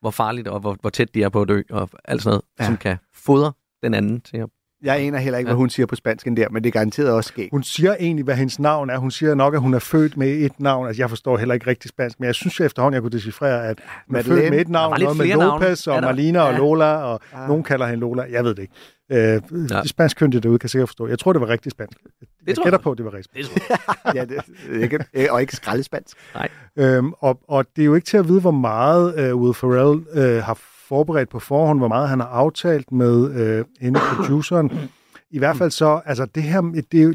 hvor 0.00 0.10
farligt 0.10 0.48
og 0.48 0.60
hvor, 0.60 0.76
hvor 0.80 0.90
tæt 0.90 1.14
de 1.14 1.22
er 1.22 1.28
på 1.28 1.42
at 1.42 1.48
dø, 1.48 1.62
og 1.70 1.90
alt 2.04 2.22
sådan 2.22 2.30
noget, 2.30 2.42
Ja. 2.58 2.64
ja. 2.64 2.68
som 2.68 2.76
kan 2.76 2.96
fodre 3.14 3.52
den 3.82 3.94
anden 3.94 4.20
til 4.20 4.36
at... 4.36 4.48
Jeg 4.82 4.96
aner 5.00 5.18
heller 5.18 5.38
ikke, 5.38 5.48
hvad 5.48 5.56
hun 5.56 5.70
siger 5.70 5.86
på 5.86 5.94
spansk 5.94 6.26
end 6.26 6.36
der, 6.36 6.48
men 6.48 6.64
det 6.64 6.68
er 6.68 6.72
garanteret 6.72 7.10
også 7.12 7.28
sket. 7.28 7.48
Hun 7.52 7.62
siger 7.62 7.96
egentlig, 8.00 8.24
hvad 8.24 8.34
hendes 8.36 8.58
navn 8.58 8.90
er. 8.90 8.98
Hun 8.98 9.10
siger 9.10 9.34
nok, 9.34 9.54
at 9.54 9.60
hun 9.60 9.74
er 9.74 9.78
født 9.78 10.16
med 10.16 10.28
et 10.28 10.60
navn. 10.60 10.86
Altså, 10.86 11.02
jeg 11.02 11.08
forstår 11.10 11.36
heller 11.38 11.54
ikke 11.54 11.66
rigtig 11.66 11.88
spansk, 11.88 12.20
men 12.20 12.26
jeg 12.26 12.34
synes 12.34 12.60
jo 12.60 12.64
efterhånden, 12.64 12.94
jeg 12.94 13.02
kunne 13.02 13.10
decifrere, 13.10 13.66
at 13.68 13.80
hun 14.06 14.16
er 14.16 14.22
født 14.22 14.28
Madeleine. 14.28 14.50
med 14.50 14.60
et 14.60 14.68
navn, 14.68 15.00
noget 15.00 15.16
med 15.16 15.24
flere 15.24 15.38
navne. 15.38 15.64
Lopez 15.64 15.86
og? 15.86 16.00
Marlina 16.02 16.40
og 16.40 16.52
Ja. 16.52 16.58
Lola, 16.58 16.84
og 16.96 17.20
Ah. 17.32 17.48
nogen 17.48 17.62
kalder 17.62 17.86
hende 17.86 18.00
Lola. 18.00 18.24
Jeg 18.30 18.44
ved 18.44 18.54
det 18.54 18.62
ikke. 18.62 18.74
Øh, 19.12 19.82
de 19.82 19.88
spanskyndige 19.88 20.40
derude 20.40 20.58
kan 20.58 20.68
sikkert 20.68 20.88
forstå. 20.88 21.06
Jeg 21.06 21.18
tror, 21.18 21.32
det 21.32 21.40
var 21.40 21.48
rigtig 21.48 21.72
spansk. 21.72 21.98
Jeg 22.46 22.54
tror 22.56 22.64
gætter 22.64 22.78
jeg. 22.78 22.82
på, 22.82 22.90
at 22.92 22.98
det 22.98 23.04
var 23.06 23.14
rigtig 23.14 23.36
Det 23.36 23.44
tror 23.46 23.76
jeg. 24.04 24.14
ja, 24.14 24.24
det, 24.24 24.82
ikke, 25.14 25.32
og 25.32 25.40
ikke 25.40 25.56
skraldespansk. 25.56 26.16
Nej. 26.34 26.48
Øhm, 26.76 27.12
og, 27.18 27.40
og 27.48 27.64
det 27.76 27.82
er 27.82 27.86
jo 27.86 27.94
ikke 27.94 28.06
til 28.06 28.16
at 28.16 28.28
vide, 28.28 28.40
hvor 28.40 28.50
meget 28.50 29.18
øh, 29.18 29.36
Will 29.36 29.54
Ferrell 29.54 30.04
øh, 30.14 30.42
har 30.42 30.58
forberedt 30.90 31.28
på 31.28 31.38
forhånd, 31.38 31.78
hvor 31.78 31.88
meget 31.88 32.08
han 32.08 32.20
har 32.20 32.26
aftalt 32.26 32.92
med 32.92 33.34
øh, 33.34 33.64
hende 33.80 34.00
produceren. 34.16 34.72
I 35.30 35.38
hvert 35.38 35.56
fald 35.56 35.70
så, 35.70 36.00
altså 36.06 36.24
det 36.34 36.42
her, 36.42 36.60
det 36.92 37.00
er 37.00 37.04
jo, 37.04 37.14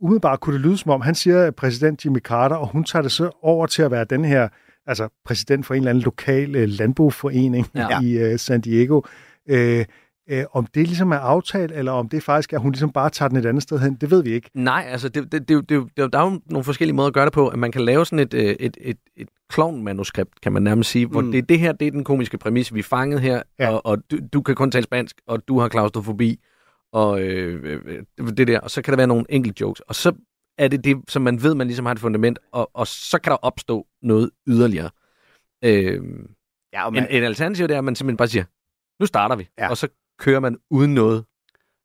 umiddelbart 0.00 0.40
kunne 0.40 0.54
det 0.54 0.66
lyde 0.66 0.78
som 0.78 0.90
om, 0.90 1.00
han 1.00 1.14
siger 1.14 1.50
præsident 1.50 2.04
Jimmy 2.04 2.18
Carter, 2.18 2.56
og 2.56 2.68
hun 2.68 2.84
tager 2.84 3.02
det 3.02 3.12
så 3.12 3.30
over 3.42 3.66
til 3.66 3.82
at 3.82 3.90
være 3.90 4.04
den 4.04 4.24
her, 4.24 4.48
altså 4.86 5.08
præsident 5.24 5.66
for 5.66 5.74
en 5.74 5.78
eller 5.78 5.90
anden 5.90 6.04
lokal 6.04 6.56
øh, 6.56 6.68
landboforening 6.68 7.66
ja. 7.74 8.00
i 8.00 8.18
øh, 8.18 8.38
San 8.38 8.60
Diego. 8.60 9.00
Øh, 9.48 9.84
øh, 10.30 10.44
om 10.52 10.66
det 10.66 10.86
ligesom 10.86 11.10
er 11.12 11.16
aftalt, 11.18 11.72
eller 11.72 11.92
om 11.92 12.08
det 12.08 12.22
faktisk 12.22 12.52
er, 12.52 12.56
at 12.56 12.62
hun 12.62 12.72
ligesom 12.72 12.92
bare 12.92 13.10
tager 13.10 13.28
den 13.28 13.38
et 13.38 13.46
andet 13.46 13.62
sted 13.62 13.78
hen, 13.78 13.94
det 13.94 14.10
ved 14.10 14.22
vi 14.22 14.30
ikke. 14.32 14.50
Nej, 14.54 14.86
altså 14.88 15.08
det, 15.08 15.32
det, 15.32 15.48
det, 15.48 15.50
er 15.50 15.54
jo- 15.54 15.60
det, 15.60 15.76
er 15.98 16.02
er 16.02 16.08
der 16.08 16.18
er 16.18 16.30
jo 16.30 16.40
nogle 16.46 16.64
forskellige 16.64 16.96
måder 16.96 17.08
at 17.08 17.14
gøre 17.14 17.24
det 17.24 17.32
på. 17.32 17.48
At 17.48 17.58
man 17.58 17.72
kan 17.72 17.80
lave 17.84 18.06
sådan 18.06 18.18
et, 18.18 18.34
øh, 18.34 18.42
et, 18.60 18.76
et, 18.80 18.96
et 19.16 19.28
klovn-manuskript, 19.50 20.40
kan 20.42 20.52
man 20.52 20.62
nærmest 20.62 20.90
sige, 20.90 21.06
hvor 21.06 21.20
Mm. 21.20 21.32
det 21.32 21.48
det 21.48 21.58
her, 21.58 21.72
det 21.72 21.86
er 21.86 21.90
den 21.90 22.04
komiske 22.04 22.38
præmis, 22.38 22.74
vi 22.74 22.78
er 22.78 22.82
fanget 22.82 23.20
her, 23.20 23.42
Ja. 23.58 23.70
og, 23.70 23.86
og 23.86 23.98
du, 24.10 24.18
du 24.32 24.42
kan 24.42 24.54
kun 24.54 24.70
tale 24.70 24.82
spansk, 24.84 25.16
og 25.26 25.48
du 25.48 25.58
har 25.58 25.68
klaustrofobi, 25.68 26.40
og 26.92 27.22
øh, 27.22 27.80
øh, 28.18 28.28
det 28.36 28.46
der, 28.48 28.60
og 28.60 28.70
så 28.70 28.82
kan 28.82 28.92
der 28.92 28.96
være 28.96 29.06
nogle 29.06 29.24
enkelte 29.28 29.60
jokes, 29.60 29.80
og 29.80 29.94
så 29.94 30.12
er 30.58 30.68
det 30.68 30.84
det, 30.84 30.96
som 31.08 31.22
man 31.22 31.42
ved, 31.42 31.54
man 31.54 31.66
ligesom 31.66 31.86
har 31.86 31.92
et 31.92 32.00
fundament, 32.00 32.38
og, 32.52 32.70
og 32.74 32.86
så 32.86 33.18
kan 33.18 33.30
der 33.30 33.36
opstå 33.36 33.86
noget 34.02 34.30
yderligere. 34.48 34.90
Øh, 35.64 36.00
Ja, 36.72 36.82
og 36.82 36.88
en, 36.88 36.94
man, 36.94 37.06
en 37.10 37.22
alternativ 37.24 37.68
det 37.68 37.74
er, 37.74 37.78
at 37.78 37.84
man 37.84 37.94
simpelthen 37.94 38.16
bare 38.16 38.28
siger, 38.28 38.44
nu 39.00 39.06
starter 39.06 39.36
vi, 39.36 39.48
ja. 39.58 39.68
og 39.70 39.76
så 39.76 39.88
kører 40.22 40.40
man 40.40 40.56
uden 40.70 40.94
noget. 40.94 41.24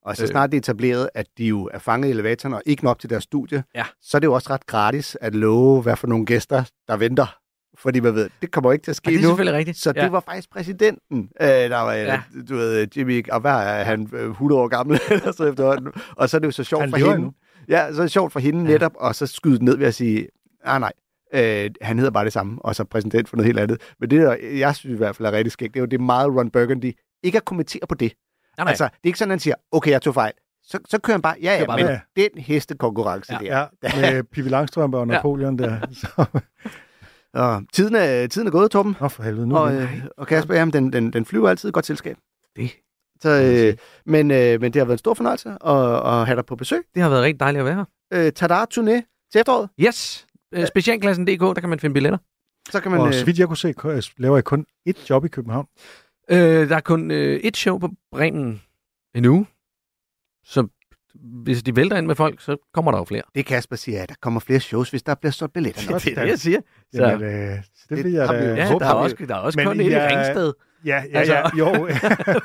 og 0.05 0.15
så 0.17 0.27
snart 0.27 0.51
det 0.51 0.57
er 0.57 0.61
etableret, 0.61 1.09
at 1.13 1.25
de 1.37 1.45
jo 1.45 1.69
er 1.73 1.79
fanget 1.79 2.07
i 2.07 2.11
elevatoren 2.11 2.53
og 2.53 2.61
ikke 2.65 2.83
nok 2.83 2.99
til 2.99 3.09
deres 3.09 3.23
studie, 3.23 3.63
Ja. 3.75 3.83
så 4.01 4.17
er 4.17 4.19
det 4.19 4.27
jo 4.27 4.33
også 4.33 4.49
ret 4.49 4.65
gratis 4.65 5.17
at 5.21 5.35
love, 5.35 5.81
hvad 5.81 5.95
for 5.95 6.07
nogle 6.07 6.25
gæster, 6.25 6.63
der 6.87 6.97
venter. 6.97 7.37
Fordi 7.77 7.99
man 7.99 8.15
ved, 8.15 8.29
det 8.41 8.51
kommer 8.51 8.71
ikke 8.71 8.83
til 8.83 8.91
at 8.91 8.95
ske 8.95 9.07
Og 9.07 9.11
det 9.13 9.23
er 9.23 9.51
nu. 9.51 9.51
rigtigt. 9.57 9.77
Så 9.77 9.91
det 9.91 9.99
Ja. 10.01 10.09
var 10.09 10.19
faktisk 10.19 10.49
præsidenten, 10.51 11.29
øh, 11.41 11.47
der 11.47 11.77
var, 11.77 11.93
ja. 11.93 12.03
Ja. 12.03 12.21
du 12.49 12.55
ved, 12.55 12.87
Jimmy, 12.97 13.29
og 13.29 13.39
hvad 13.41 13.51
er 13.51 13.83
han, 13.83 14.09
øh, 14.13 14.29
100 14.29 14.61
år 14.61 14.67
gammel, 14.67 14.99
eller 15.11 15.31
så 15.31 15.43
efterhånden. 15.45 15.91
Og 16.15 16.29
så 16.29 16.37
er 16.37 16.39
det 16.39 16.45
jo 16.47 16.51
så 16.51 16.63
sjovt 16.63 16.81
Han 16.81 16.89
for 16.89 16.97
hende. 16.97 17.13
endnu. 17.13 17.33
Ja, 17.69 17.93
så 17.93 17.97
er 17.97 18.03
det 18.03 18.11
sjovt 18.11 18.33
for 18.33 18.39
hende 18.39 18.59
Ja. 18.65 18.71
netop, 18.71 18.91
og 18.95 19.15
så 19.15 19.27
skyde 19.27 19.53
det 19.53 19.61
ned 19.61 19.77
ved 19.77 19.87
at 19.87 19.93
sige, 19.95 20.27
ah 20.63 20.79
nej, 20.79 20.91
øh, 21.33 21.69
han 21.81 21.97
hedder 21.97 22.11
bare 22.11 22.25
det 22.25 22.33
samme, 22.33 22.57
og 22.61 22.75
så 22.75 22.83
præsident 22.83 23.29
for 23.29 23.37
noget 23.37 23.45
helt 23.45 23.59
andet. 23.59 23.81
Men 23.99 24.09
det, 24.09 24.21
der, 24.21 24.35
jeg 24.57 24.75
synes 24.75 24.93
i 24.93 24.97
hvert 24.97 25.15
fald 25.15 25.25
er 25.27 25.31
rigtig 25.31 25.51
skægt, 25.51 25.73
det 25.73 25.79
er 25.79 25.81
jo 25.81 25.87
det 25.87 26.01
meget 26.01 26.27
Ron 26.35 26.49
Burgundy, 26.49 26.93
ikke 27.23 27.37
at 27.37 27.45
kommentere 27.45 27.81
på 27.89 27.95
det. 27.95 28.13
Nej, 28.57 28.63
nej. 28.65 28.71
Altså, 28.71 28.83
det 28.83 28.91
er 28.93 29.07
ikke 29.07 29.19
sådan, 29.19 29.31
at 29.31 29.33
han 29.33 29.39
siger, 29.39 29.55
okay, 29.71 29.91
jeg 29.91 30.01
tog 30.01 30.13
fejl. 30.13 30.31
Så, 30.63 30.79
så 30.89 30.99
kører 30.99 31.13
han 31.15 31.21
bare, 31.21 31.35
ja, 31.41 31.57
ja, 31.59 31.65
bare 31.65 31.77
men 31.77 31.87
ved. 31.87 31.99
den 32.15 32.41
hestekonkurrence 32.41 33.33
Ja. 33.33 33.39
der. 33.39 33.67
Ja, 33.83 34.11
med 34.13 34.23
Pippi 34.23 34.49
Langstrømpe 34.49 34.97
og 34.97 35.07
Ja. 35.07 35.13
Napoleon 35.13 35.59
der. 35.59 35.79
Så, 36.01 36.25
Og 37.33 37.63
tiden 37.73 37.95
er, 37.95 38.27
tiden 38.27 38.47
er 38.47 38.51
gået, 38.51 38.71
Torben. 38.71 38.95
nå 39.01 39.07
for 39.07 39.23
helvede, 39.23 39.47
nu 39.47 39.57
Og, 39.57 39.75
øh, 39.75 40.05
og 40.17 40.27
Kasper, 40.27 40.53
jamen, 40.55 40.73
den, 40.73 40.93
den, 40.93 41.13
den 41.13 41.25
flyver 41.25 41.49
altid 41.49 41.71
godt 41.71 41.85
selskab. 41.85 42.17
Det 42.55 42.71
Så, 43.21 43.29
øh, 43.29 43.77
men, 44.05 44.31
øh, 44.31 44.61
men 44.61 44.73
det 44.73 44.79
har 44.79 44.85
været 44.85 44.95
en 44.95 44.97
stor 44.97 45.13
fornøjelse 45.13 45.49
at, 45.49 46.19
at 46.19 46.25
have 46.25 46.35
dig 46.35 46.45
på 46.45 46.55
besøg. 46.55 46.83
Det 46.95 47.03
har 47.03 47.09
været 47.09 47.23
rigtig 47.23 47.39
dejligt 47.39 47.59
at 47.59 47.65
være 47.65 47.75
her. 47.75 48.25
Øh, 48.25 48.31
Tada 48.31 48.63
turné 48.73 49.27
til 49.31 49.39
efteråret. 49.39 49.69
Yes. 49.81 50.27
Øh, 50.53 50.67
Specialklassen.dk, 50.67 51.41
der 51.41 51.53
kan 51.53 51.69
man 51.69 51.79
finde 51.79 51.93
billetter. 51.93 52.19
Så 52.71 52.79
kan 52.79 52.91
man... 52.91 52.99
Og 53.01 53.07
øh, 53.07 53.13
så 53.13 53.25
vidt 53.25 53.39
jeg 53.39 53.47
kunne 53.47 53.57
se, 53.57 53.73
laver 54.17 54.37
jeg 54.37 54.43
kun 54.43 54.65
ét 54.89 55.05
job 55.09 55.25
i 55.25 55.27
København. 55.27 55.67
Øh, 56.31 56.69
der 56.69 56.75
er 56.75 56.79
kun 56.79 57.11
øh, 57.11 57.39
et 57.39 57.57
show 57.57 57.77
på 57.77 57.89
Bremen 58.11 58.61
endnu. 59.15 59.47
Så 60.43 60.67
hvis 61.43 61.63
de 61.63 61.75
vælter 61.75 61.97
ind 61.97 62.05
med 62.05 62.15
folk, 62.15 62.41
så 62.41 62.57
kommer 62.73 62.91
der 62.91 62.97
jo 62.97 63.03
flere. 63.03 63.21
Det 63.35 63.45
Kasper 63.45 63.75
siger, 63.75 64.03
at 64.03 64.09
der 64.09 64.15
kommer 64.21 64.39
flere 64.39 64.59
shows, 64.59 64.89
hvis 64.89 65.03
der 65.03 65.15
bliver 65.15 65.31
solgt 65.31 65.53
billetter. 65.53 65.81
Ja, 65.91 65.97
det 65.97 66.17
er 66.17 66.21
det, 66.21 66.29
jeg 66.29 66.39
siger. 66.39 66.61
Så, 66.95 67.03
Jamen, 67.03 67.27
øh, 67.27 67.63
så 67.75 67.85
det 67.89 68.03
vil 68.03 68.11
jeg 68.13 68.29
da 68.29 68.33
ja, 68.33 68.55
der 68.55 68.85
er, 68.85 68.93
også, 68.93 69.15
der 69.27 69.35
er 69.35 69.39
også 69.39 69.59
Men 69.59 69.67
kun 69.67 69.79
et 69.79 69.91
i 69.91 69.95
Ringsted. 69.95 70.53
Ja, 70.85 71.03
ja, 71.11 71.19
Altså- 71.19 71.33
ja, 71.33 71.49
jo. 71.57 71.89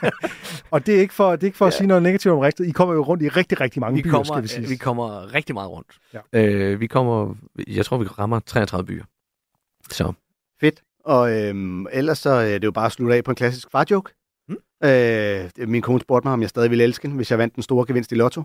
og 0.71 0.87
det 0.87 0.97
er 0.97 1.01
ikke 1.01 1.15
for, 1.15 1.31
det 1.33 1.43
er 1.43 1.47
ikke 1.47 1.59
for 1.59 1.67
at 1.67 1.73
sige 1.73 1.87
noget 1.87 2.03
negativt 2.03 2.33
om 2.33 2.39
Ringsted. 2.39 2.67
I 2.67 2.71
kommer 2.71 2.95
jo 2.95 3.03
rundt 3.03 3.23
i 3.23 3.29
rigtig, 3.29 3.61
rigtig 3.61 3.81
mange 3.81 3.97
Vi 3.97 4.03
byer, 4.03 4.11
kommer, 4.11 4.25
skal 4.25 4.43
vi 4.43 4.49
sige. 4.49 4.69
vi 4.69 4.77
kommer 4.77 5.35
rigtig 5.35 5.55
meget 5.55 5.71
rundt. 5.71 5.99
Ja. 6.15 6.21
Øh, 6.43 6.81
vi 6.81 6.87
kommer, 6.87 7.35
jeg 7.67 7.85
tror, 7.85 7.99
vi 7.99 8.07
rammer 8.07 8.41
33 8.41 8.87
byer. 8.87 9.05
Så 9.91 10.13
Fedt. 10.61 10.83
Og 11.05 11.33
øhm, 11.33 11.87
ellers 11.93 12.19
så 12.19 12.31
er 12.31 12.59
det 12.59 12.65
jo 12.65 12.71
bare 12.71 12.87
at 12.87 12.93
slutte 12.93 13.17
af 13.17 13.25
på 13.25 13.31
en 13.31 13.35
klassisk 13.35 13.71
farjoke. 13.71 14.13
Mm. 14.49 14.57
Øh, 14.89 15.69
min 15.69 15.83
kone 15.83 16.01
spurgte 16.01 16.27
mig, 16.27 16.33
om 16.33 16.41
jeg 16.41 16.49
stadig 16.49 16.71
ville 16.71 16.85
elske 16.85 17.03
hende, 17.03 17.17
hvis 17.17 17.31
jeg 17.31 17.39
vandt 17.39 17.55
den 17.55 17.63
store 17.63 17.87
gevinst 17.87 18.13
i 18.13 18.15
lotto. 18.15 18.43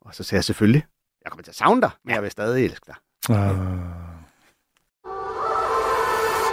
Og 0.00 0.14
så 0.14 0.22
sagde 0.22 0.38
jeg 0.38 0.44
selvfølgelig, 0.44 0.84
jeg 1.24 1.32
kommer 1.32 1.42
til 1.42 1.50
at 1.50 1.56
savne 1.56 1.80
dig, 1.80 1.90
men 2.04 2.14
jeg 2.14 2.22
vil 2.22 2.30
stadig 2.30 2.64
elske 2.64 2.86
dig. 2.86 2.96
Ah. 3.36 3.99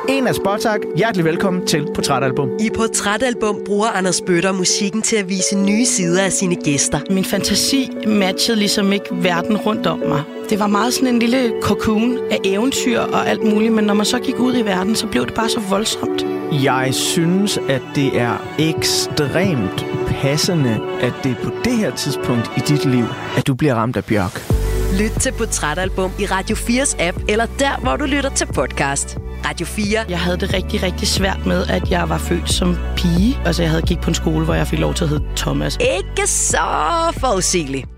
En 0.10 0.28
af 0.28 0.36
Spotak. 0.36 0.80
Hjertelig 0.96 1.26
velkommen 1.26 1.68
til 1.68 1.88
Portrætalbum. 1.96 2.50
I 2.60 2.70
Portrætalbum 2.76 3.60
bruger 3.66 3.88
Anders 3.88 4.22
Bøtter 4.22 4.52
musikken 4.52 5.02
til 5.02 5.16
at 5.16 5.30
vise 5.30 5.58
nye 5.58 5.86
sider 5.86 6.24
af 6.24 6.32
sine 6.32 6.56
gæster. 6.56 7.00
Min 7.10 7.26
fantasi 7.26 7.90
matchede 8.08 8.58
ligesom 8.60 8.94
ikke 8.94 9.06
verden 9.12 9.58
rundt 9.58 9.88
om 9.88 10.00
mig. 10.00 10.24
Det 10.50 10.60
var 10.60 10.68
meget 10.68 10.94
sådan 10.94 11.08
en 11.08 11.20
lille 11.20 11.54
cocoon 11.62 12.18
af 12.32 12.38
eventyr 12.44 13.00
og 13.00 13.28
alt 13.28 13.44
muligt, 13.44 13.74
men 13.74 13.86
når 13.86 13.94
man 13.94 14.06
så 14.06 14.20
gik 14.20 14.40
ud 14.40 14.58
i 14.58 14.62
verden, 14.62 14.96
så 14.96 15.08
blev 15.08 15.26
det 15.26 15.34
bare 15.34 15.50
så 15.50 15.60
voldsomt. 15.70 16.26
Jeg 16.64 16.90
synes, 16.92 17.60
at 17.70 17.82
det 17.96 18.20
er 18.20 18.48
ekstremt 18.60 19.86
passende, 20.08 20.80
at 21.02 21.14
det 21.24 21.32
er 21.32 21.44
på 21.44 21.52
det 21.66 21.74
her 21.74 21.96
tidspunkt 21.96 22.52
i 22.58 22.60
dit 22.60 22.86
liv, 22.86 23.06
at 23.38 23.48
du 23.48 23.56
bliver 23.56 23.76
ramt 23.76 23.98
af 23.98 24.06
bjørk. 24.06 24.57
Lyt 24.94 25.12
til 25.12 25.32
Portrætalbum 25.32 26.12
i 26.20 26.26
Radio 26.26 26.56
4's 26.56 27.02
app, 27.02 27.18
eller 27.30 27.46
der, 27.60 27.78
hvor 27.78 27.96
du 27.96 28.06
lytter 28.06 28.30
til 28.30 28.46
podcast. 28.46 29.18
Radio 29.46 29.66
4. 29.66 30.06
Jeg 30.10 30.20
havde 30.20 30.38
det 30.38 30.54
rigtig, 30.54 30.84
rigtig 30.84 31.08
svært 31.08 31.46
med, 31.46 31.68
at 31.68 31.92
jeg 31.92 32.10
var 32.10 32.18
født 32.18 32.50
som 32.52 32.78
pige. 32.98 33.40
Altså, 33.46 33.62
jeg 33.62 33.70
havde 33.72 33.82
gik 33.82 34.00
på 34.02 34.10
en 34.10 34.16
skole, 34.16 34.46
hvor 34.46 34.54
jeg 34.54 34.68
fik 34.68 34.80
lov 34.80 34.94
til 34.94 35.04
at 35.04 35.10
hedde 35.10 35.26
Thomas. 35.36 35.78
Ikke 35.82 36.28
så 36.28 36.58
forudsigeligt. 37.20 37.97